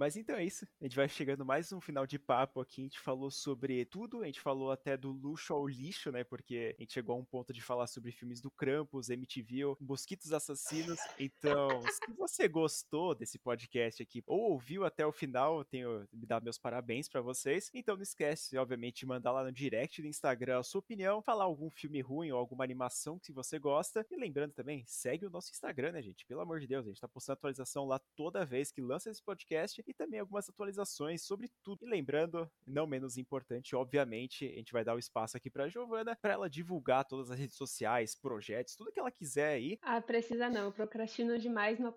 Mas 0.04 0.18
então 0.18 0.36
é 0.36 0.44
isso. 0.44 0.66
A 0.82 0.84
gente 0.84 0.96
vai 0.96 1.08
chegando 1.08 1.46
mais 1.46 1.72
um 1.72 1.80
final 1.80 2.06
de 2.06 2.18
papo 2.18 2.60
aqui. 2.60 2.82
A 2.82 2.84
gente 2.84 3.00
falou 3.00 3.30
sobre 3.30 3.86
tudo. 3.86 4.20
A 4.20 4.26
gente 4.26 4.38
falou 4.38 4.70
até 4.70 4.98
do 4.98 5.10
luxo 5.10 5.54
ao 5.54 5.66
lixo, 5.66 6.12
né? 6.12 6.22
Porque 6.22 6.76
a 6.78 6.82
gente 6.82 6.92
chegou 6.92 7.16
a 7.16 7.18
um 7.18 7.24
ponto 7.24 7.54
de 7.54 7.62
falar 7.62 7.86
sobre 7.86 8.12
filmes 8.12 8.38
do 8.38 8.50
Krampus, 8.50 9.08
MTV, 9.08 9.76
Mosquitos 9.80 10.30
Assassinos. 10.30 10.98
Então, 11.18 11.80
se 11.90 12.12
você 12.18 12.46
gostou 12.46 13.14
desse 13.14 13.38
podcast 13.38 14.02
aqui 14.02 14.22
ou 14.26 14.52
ouviu 14.52 14.84
até 14.84 15.06
o 15.06 15.10
final, 15.10 15.60
eu 15.60 15.64
tenho 15.64 16.06
me 16.12 16.26
dar 16.26 16.42
meus 16.42 16.58
parabéns 16.58 17.08
pra 17.08 17.22
vocês. 17.22 17.70
Então 17.72 17.96
não 17.96 18.02
esquece, 18.02 18.58
obviamente, 18.58 18.98
de 18.98 19.06
mandar 19.06 19.32
lá 19.32 19.42
no 19.42 19.50
direct 19.50 20.02
do 20.02 20.08
Instagram 20.08 20.58
a 20.58 20.62
sua 20.62 20.80
opinião, 20.80 21.22
falar 21.22 21.44
algum 21.44 21.70
filme 21.70 22.02
ruim 22.02 22.30
ou 22.30 22.38
alguma 22.38 22.62
animação 22.62 23.18
que 23.18 23.32
você 23.32 23.58
gosta. 23.58 24.06
E 24.10 24.16
lembrando 24.16 24.52
também, 24.52 24.84
segue 24.86 25.24
o 25.24 25.30
nosso 25.30 25.50
Instagram, 25.50 25.92
né, 25.92 26.02
gente? 26.02 26.26
Pelo 26.26 26.42
amor 26.42 26.60
de 26.60 26.66
Deus, 26.66 26.84
a 26.84 26.88
gente 26.90 27.00
tá 27.00 27.08
postando 27.08 27.38
atualização 27.38 27.86
lá 27.86 27.98
toda 28.14 28.44
vez 28.44 28.70
que 28.70 28.82
lança 28.82 29.08
esse 29.08 29.22
podcast 29.22 29.82
e 29.86 29.93
também 29.94 30.20
algumas 30.20 30.48
atualizações 30.48 31.22
sobre 31.22 31.48
tudo. 31.62 31.84
E 31.84 31.90
lembrando, 31.90 32.50
não 32.66 32.86
menos 32.86 33.16
importante, 33.16 33.74
obviamente, 33.76 34.46
a 34.46 34.56
gente 34.56 34.72
vai 34.72 34.84
dar 34.84 34.94
o 34.94 34.98
espaço 34.98 35.36
aqui 35.36 35.50
pra 35.50 35.68
Giovana 35.68 36.16
para 36.20 36.32
ela 36.32 36.50
divulgar 36.50 37.04
todas 37.04 37.30
as 37.30 37.38
redes 37.38 37.56
sociais, 37.56 38.14
projetos, 38.14 38.76
tudo 38.76 38.92
que 38.92 39.00
ela 39.00 39.10
quiser 39.10 39.54
aí. 39.54 39.78
Ah, 39.82 40.00
precisa 40.00 40.48
não. 40.48 40.64
Eu 40.64 40.72
procrastino 40.72 41.38
demais, 41.38 41.78
não, 41.78 41.94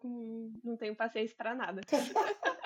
não 0.63 0.77
tenho 0.77 0.95
paciência 0.95 1.35
pra 1.35 1.55
nada. 1.55 1.81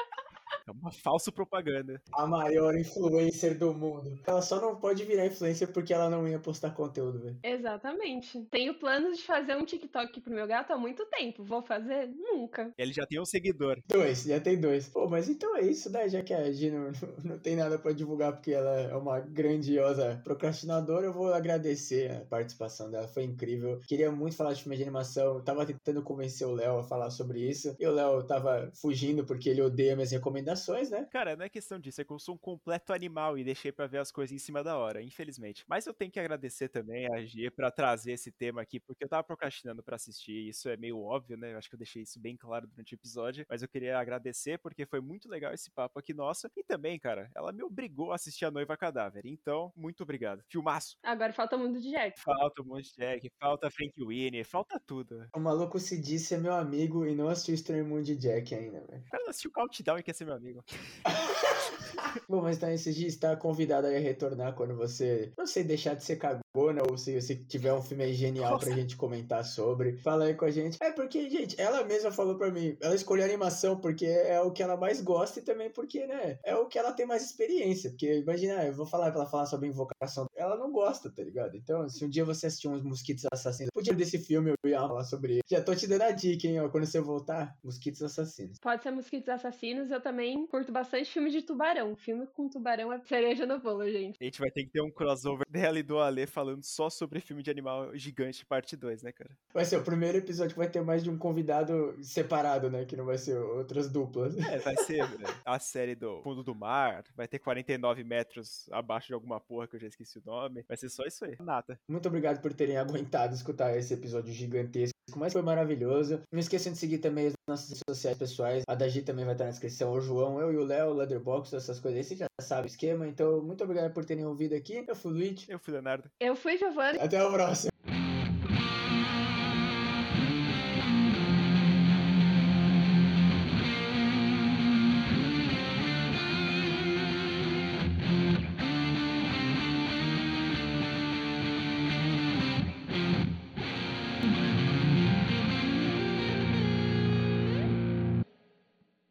É 0.67 0.71
uma 0.71 0.91
falsa 0.91 1.31
propaganda. 1.31 2.01
A 2.13 2.27
maior 2.27 2.75
influencer 2.75 3.57
do 3.57 3.73
mundo. 3.73 4.19
Ela 4.25 4.41
só 4.41 4.59
não 4.59 4.75
pode 4.75 5.03
virar 5.03 5.25
influencer 5.25 5.71
porque 5.71 5.93
ela 5.93 6.09
não 6.09 6.27
ia 6.27 6.39
postar 6.39 6.71
conteúdo, 6.71 7.19
velho. 7.19 7.37
Exatamente. 7.43 8.41
Tenho 8.51 8.73
planos 8.75 9.17
de 9.17 9.23
fazer 9.23 9.55
um 9.55 9.65
TikTok 9.65 10.21
pro 10.21 10.33
meu 10.33 10.47
gato 10.47 10.71
há 10.71 10.77
muito 10.77 11.05
tempo. 11.05 11.43
Vou 11.43 11.61
fazer? 11.61 12.07
Nunca. 12.07 12.71
Ele 12.77 12.93
já 12.93 13.05
tem 13.05 13.19
um 13.19 13.25
seguidor. 13.25 13.79
Dois, 13.87 14.23
já 14.23 14.39
tem 14.39 14.59
dois. 14.59 14.87
Pô, 14.87 15.07
mas 15.07 15.29
então 15.29 15.55
é 15.57 15.61
isso, 15.61 15.89
né? 15.91 16.07
Já 16.07 16.21
que 16.21 16.33
a 16.33 16.51
Gi 16.51 16.71
não, 16.71 16.91
não 17.23 17.39
tem 17.39 17.55
nada 17.55 17.77
pra 17.77 17.91
divulgar 17.91 18.33
porque 18.33 18.51
ela 18.51 18.81
é 18.81 18.95
uma 18.95 19.19
grandiosa 19.19 20.21
procrastinadora, 20.23 21.05
eu 21.05 21.13
vou 21.13 21.33
agradecer 21.33 22.11
a 22.11 22.25
participação 22.25 22.89
dela. 22.89 23.07
Foi 23.07 23.23
incrível. 23.23 23.79
Queria 23.87 24.11
muito 24.11 24.35
falar 24.35 24.53
de 24.53 24.61
filme 24.61 24.77
de 24.77 24.83
animação. 24.83 25.35
Eu 25.35 25.41
tava 25.41 25.65
tentando 25.65 26.03
convencer 26.03 26.47
o 26.47 26.53
Léo 26.53 26.79
a 26.79 26.83
falar 26.83 27.09
sobre 27.09 27.39
isso. 27.39 27.75
E 27.79 27.85
o 27.85 27.91
Léo 27.91 28.23
tava 28.23 28.71
fugindo 28.73 29.25
porque 29.25 29.49
ele 29.49 29.61
odeia 29.61 29.95
minhas 29.95 30.11
recomendações, 30.11 30.50
né? 30.89 31.07
Cara, 31.11 31.35
não 31.35 31.45
é 31.45 31.49
questão 31.49 31.79
disso, 31.79 32.01
é 32.01 32.03
que 32.03 32.11
eu 32.11 32.19
sou 32.19 32.35
um 32.35 32.37
completo 32.37 32.93
animal 32.93 33.37
e 33.37 33.43
deixei 33.43 33.71
pra 33.71 33.87
ver 33.87 33.99
as 33.99 34.11
coisas 34.11 34.33
em 34.33 34.39
cima 34.39 34.63
da 34.63 34.77
hora, 34.77 35.01
infelizmente. 35.01 35.63
Mas 35.67 35.85
eu 35.85 35.93
tenho 35.93 36.11
que 36.11 36.19
agradecer 36.19 36.69
também 36.69 37.07
a 37.13 37.23
G 37.25 37.49
pra 37.51 37.71
trazer 37.71 38.13
esse 38.13 38.31
tema 38.31 38.61
aqui, 38.61 38.79
porque 38.79 39.03
eu 39.03 39.09
tava 39.09 39.23
procrastinando 39.23 39.83
pra 39.83 39.95
assistir, 39.95 40.49
isso 40.49 40.69
é 40.69 40.77
meio 40.77 40.99
óbvio, 40.99 41.37
né? 41.37 41.53
Eu 41.53 41.57
acho 41.57 41.69
que 41.69 41.75
eu 41.75 41.79
deixei 41.79 42.03
isso 42.03 42.19
bem 42.19 42.35
claro 42.35 42.67
durante 42.67 42.93
o 42.93 42.95
episódio, 42.95 43.45
mas 43.49 43.61
eu 43.61 43.67
queria 43.67 43.97
agradecer 43.99 44.57
porque 44.59 44.85
foi 44.85 45.01
muito 45.01 45.29
legal 45.29 45.53
esse 45.53 45.69
papo 45.71 45.99
aqui 45.99 46.13
nosso. 46.13 46.47
E 46.55 46.63
também, 46.63 46.99
cara, 46.99 47.29
ela 47.35 47.51
me 47.51 47.63
obrigou 47.63 48.11
a 48.11 48.15
assistir 48.15 48.45
A 48.45 48.51
Noiva 48.51 48.77
Cadáver. 48.77 49.25
Então, 49.25 49.71
muito 49.75 50.03
obrigado. 50.03 50.43
Filmaço. 50.47 50.97
Agora 51.03 51.33
falta 51.33 51.57
muito 51.57 51.79
de 51.79 51.89
Jack. 51.91 52.19
Falta 52.19 52.61
o 52.61 52.65
Monte 52.65 52.95
Jack, 52.95 53.29
falta 53.39 53.69
Frank 53.69 53.93
Winnie, 53.97 54.43
falta 54.43 54.79
tudo. 54.79 55.27
O 55.35 55.39
maluco 55.39 55.79
se 55.79 55.99
disse 55.99 56.33
é 56.35 56.37
meu 56.37 56.53
amigo 56.53 57.05
e 57.05 57.15
não 57.15 57.29
assistiu 57.29 57.55
Stray 57.55 57.83
Moon 57.83 58.01
de 58.01 58.15
Jack 58.15 58.53
ainda, 58.53 58.81
velho. 58.81 59.01
O 59.01 59.09
cara 59.09 59.29
assistiu 59.29 59.49
o 59.49 59.53
Countdown 59.53 59.99
e 59.99 60.03
quer 60.03 60.13
ser 60.13 60.25
meu 60.25 60.35
amigo. 60.35 60.40
Bom, 62.27 62.41
mas 62.41 62.57
então 62.57 62.71
esse 62.71 62.93
dia 62.93 63.07
está 63.07 63.35
convidado 63.35 63.87
a 63.87 63.91
retornar 63.91 64.53
quando 64.55 64.75
você, 64.75 65.31
não 65.37 65.45
sei, 65.45 65.63
deixar 65.63 65.95
de 65.95 66.03
ser 66.03 66.17
cagona 66.53 66.81
ou 66.89 66.97
se 66.97 67.19
você 67.19 67.35
tiver 67.35 67.73
um 67.73 67.81
filme 67.81 68.03
aí 68.03 68.13
genial 68.13 68.59
pra 68.59 68.71
gente 68.71 68.95
comentar 68.95 69.43
sobre. 69.43 69.97
Fala 69.97 70.25
aí 70.25 70.35
com 70.35 70.45
a 70.45 70.51
gente. 70.51 70.77
É 70.81 70.91
porque, 70.91 71.29
gente, 71.29 71.59
ela 71.59 71.83
mesma 71.83 72.11
falou 72.11 72.37
pra 72.37 72.51
mim, 72.51 72.77
ela 72.81 72.93
escolheu 72.93 73.25
animação 73.25 73.79
porque 73.79 74.05
é 74.05 74.39
o 74.41 74.51
que 74.51 74.61
ela 74.61 74.77
mais 74.77 75.01
gosta 75.01 75.39
e 75.39 75.43
também 75.43 75.69
porque, 75.69 76.05
né, 76.05 76.37
é 76.43 76.55
o 76.55 76.67
que 76.67 76.77
ela 76.77 76.91
tem 76.91 77.05
mais 77.05 77.23
experiência. 77.23 77.89
Porque, 77.89 78.19
imagina, 78.19 78.65
eu 78.65 78.73
vou 78.73 78.85
falar 78.85 79.11
pra 79.11 79.21
ela 79.21 79.29
falar 79.29 79.45
sobre 79.45 79.67
invocação, 79.67 80.27
ela 80.35 80.57
não 80.57 80.71
gosta, 80.71 81.09
tá 81.09 81.23
ligado? 81.23 81.55
Então, 81.55 81.87
se 81.89 82.03
um 82.05 82.09
dia 82.09 82.25
você 82.25 82.47
assistir 82.47 82.67
uns 82.67 82.83
Mosquitos 82.83 83.25
Assassinos, 83.31 83.71
podia 83.73 83.93
desse 83.93 84.19
filme 84.19 84.53
eu 84.63 84.69
ia 84.69 84.79
falar 84.79 85.03
sobre 85.03 85.33
ele. 85.33 85.41
Já 85.49 85.61
tô 85.61 85.73
te 85.75 85.87
dando 85.87 86.03
a 86.03 86.11
dica, 86.11 86.47
hein, 86.47 86.59
ó, 86.59 86.69
quando 86.69 86.85
você 86.85 86.99
voltar, 86.99 87.55
Mosquitos 87.63 88.01
Assassinos. 88.01 88.59
Pode 88.59 88.83
ser 88.83 88.91
Mosquitos 88.91 89.29
Assassinos. 89.29 89.89
Eu 89.89 90.01
também 90.01 90.45
curto 90.47 90.71
bastante 90.71 91.11
filme 91.11 91.29
de 91.29 91.41
tubarão. 91.41 91.95
Filme 91.95 92.27
com 92.27 92.49
tubarão 92.49 92.91
é 92.91 92.99
cereja 92.99 93.45
no 93.45 93.59
bolo, 93.59 93.89
gente. 93.89 94.17
A 94.19 94.23
gente 94.23 94.39
vai 94.39 94.51
ter 94.51 94.63
que 94.63 94.71
ter 94.71 94.81
um 94.81 94.91
crossover 94.91 95.45
dela 95.49 95.79
e 95.79 95.83
do 95.83 95.99
Ale 95.99 96.25
falando 96.27 96.40
só 96.61 96.89
sobre 96.89 97.19
filme 97.21 97.43
de 97.43 97.51
animal 97.51 97.95
gigante, 97.95 98.45
parte 98.45 98.75
2, 98.75 99.03
né, 99.03 99.11
cara? 99.11 99.31
Vai 99.53 99.65
ser 99.65 99.77
o 99.77 99.83
primeiro 99.83 100.17
episódio 100.17 100.53
que 100.53 100.59
vai 100.59 100.69
ter 100.69 100.81
mais 100.81 101.03
de 101.03 101.09
um 101.09 101.17
convidado 101.17 101.97
separado, 102.03 102.69
né? 102.69 102.85
Que 102.85 102.95
não 102.95 103.05
vai 103.05 103.17
ser 103.17 103.37
outras 103.37 103.89
duplas. 103.89 104.37
É, 104.37 104.59
vai 104.59 104.75
ser 104.77 105.07
né, 105.19 105.27
a 105.45 105.59
série 105.59 105.95
do 105.95 106.21
Fundo 106.21 106.43
do 106.43 106.55
Mar, 106.55 107.03
vai 107.15 107.27
ter 107.27 107.39
49 107.39 108.03
metros 108.03 108.67
abaixo 108.71 109.07
de 109.07 109.13
alguma 109.13 109.39
porra 109.39 109.67
que 109.67 109.75
eu 109.75 109.79
já 109.79 109.87
esqueci 109.87 110.19
o 110.19 110.23
nome. 110.25 110.63
Vai 110.67 110.77
ser 110.77 110.89
só 110.89 111.03
isso 111.03 111.25
aí. 111.25 111.35
Nata. 111.39 111.79
Muito 111.89 112.07
obrigado 112.07 112.41
por 112.41 112.53
terem 112.53 112.77
aguentado 112.77 113.33
escutar 113.33 113.75
esse 113.77 113.93
episódio 113.93 114.33
gigantesco, 114.33 114.95
mas 115.15 115.33
foi 115.33 115.41
maravilhoso. 115.41 116.21
Não 116.31 116.39
esqueçam 116.39 116.71
de 116.71 116.77
seguir 116.77 116.99
também 116.99 117.27
as 117.27 117.33
nossas 117.47 117.69
redes 117.69 117.83
sociais 117.89 118.17
pessoais. 118.17 118.63
A 118.67 118.75
Dagi 118.75 119.01
também 119.01 119.25
vai 119.25 119.33
estar 119.33 119.45
na 119.45 119.51
descrição. 119.51 119.91
O 119.91 120.01
João, 120.01 120.39
eu 120.39 120.53
e 120.53 120.57
o 120.57 120.63
Léo, 120.63 120.89
o 120.89 120.93
Leatherbox, 120.93 121.53
essas 121.53 121.79
coisas 121.79 121.97
aí. 121.97 122.03
Você 122.03 122.15
já 122.15 122.27
sabe 122.39 122.67
o 122.67 122.69
esquema. 122.69 123.07
Então, 123.07 123.41
muito 123.41 123.63
obrigado 123.63 123.93
por 123.93 124.05
terem 124.05 124.25
ouvido 124.25 124.55
aqui. 124.55 124.83
Eu 124.87 124.95
fui 124.95 125.11
o 125.11 125.15
Luigi. 125.15 125.45
Eu 125.49 125.59
fui 125.59 125.73
Leonardo. 125.73 126.09
Eu 126.19 126.30
eu 126.31 126.35
fui 126.35 126.57
Giovana. 126.57 127.03
Até 127.03 127.17
a 127.17 127.29
próxima. 127.29 127.71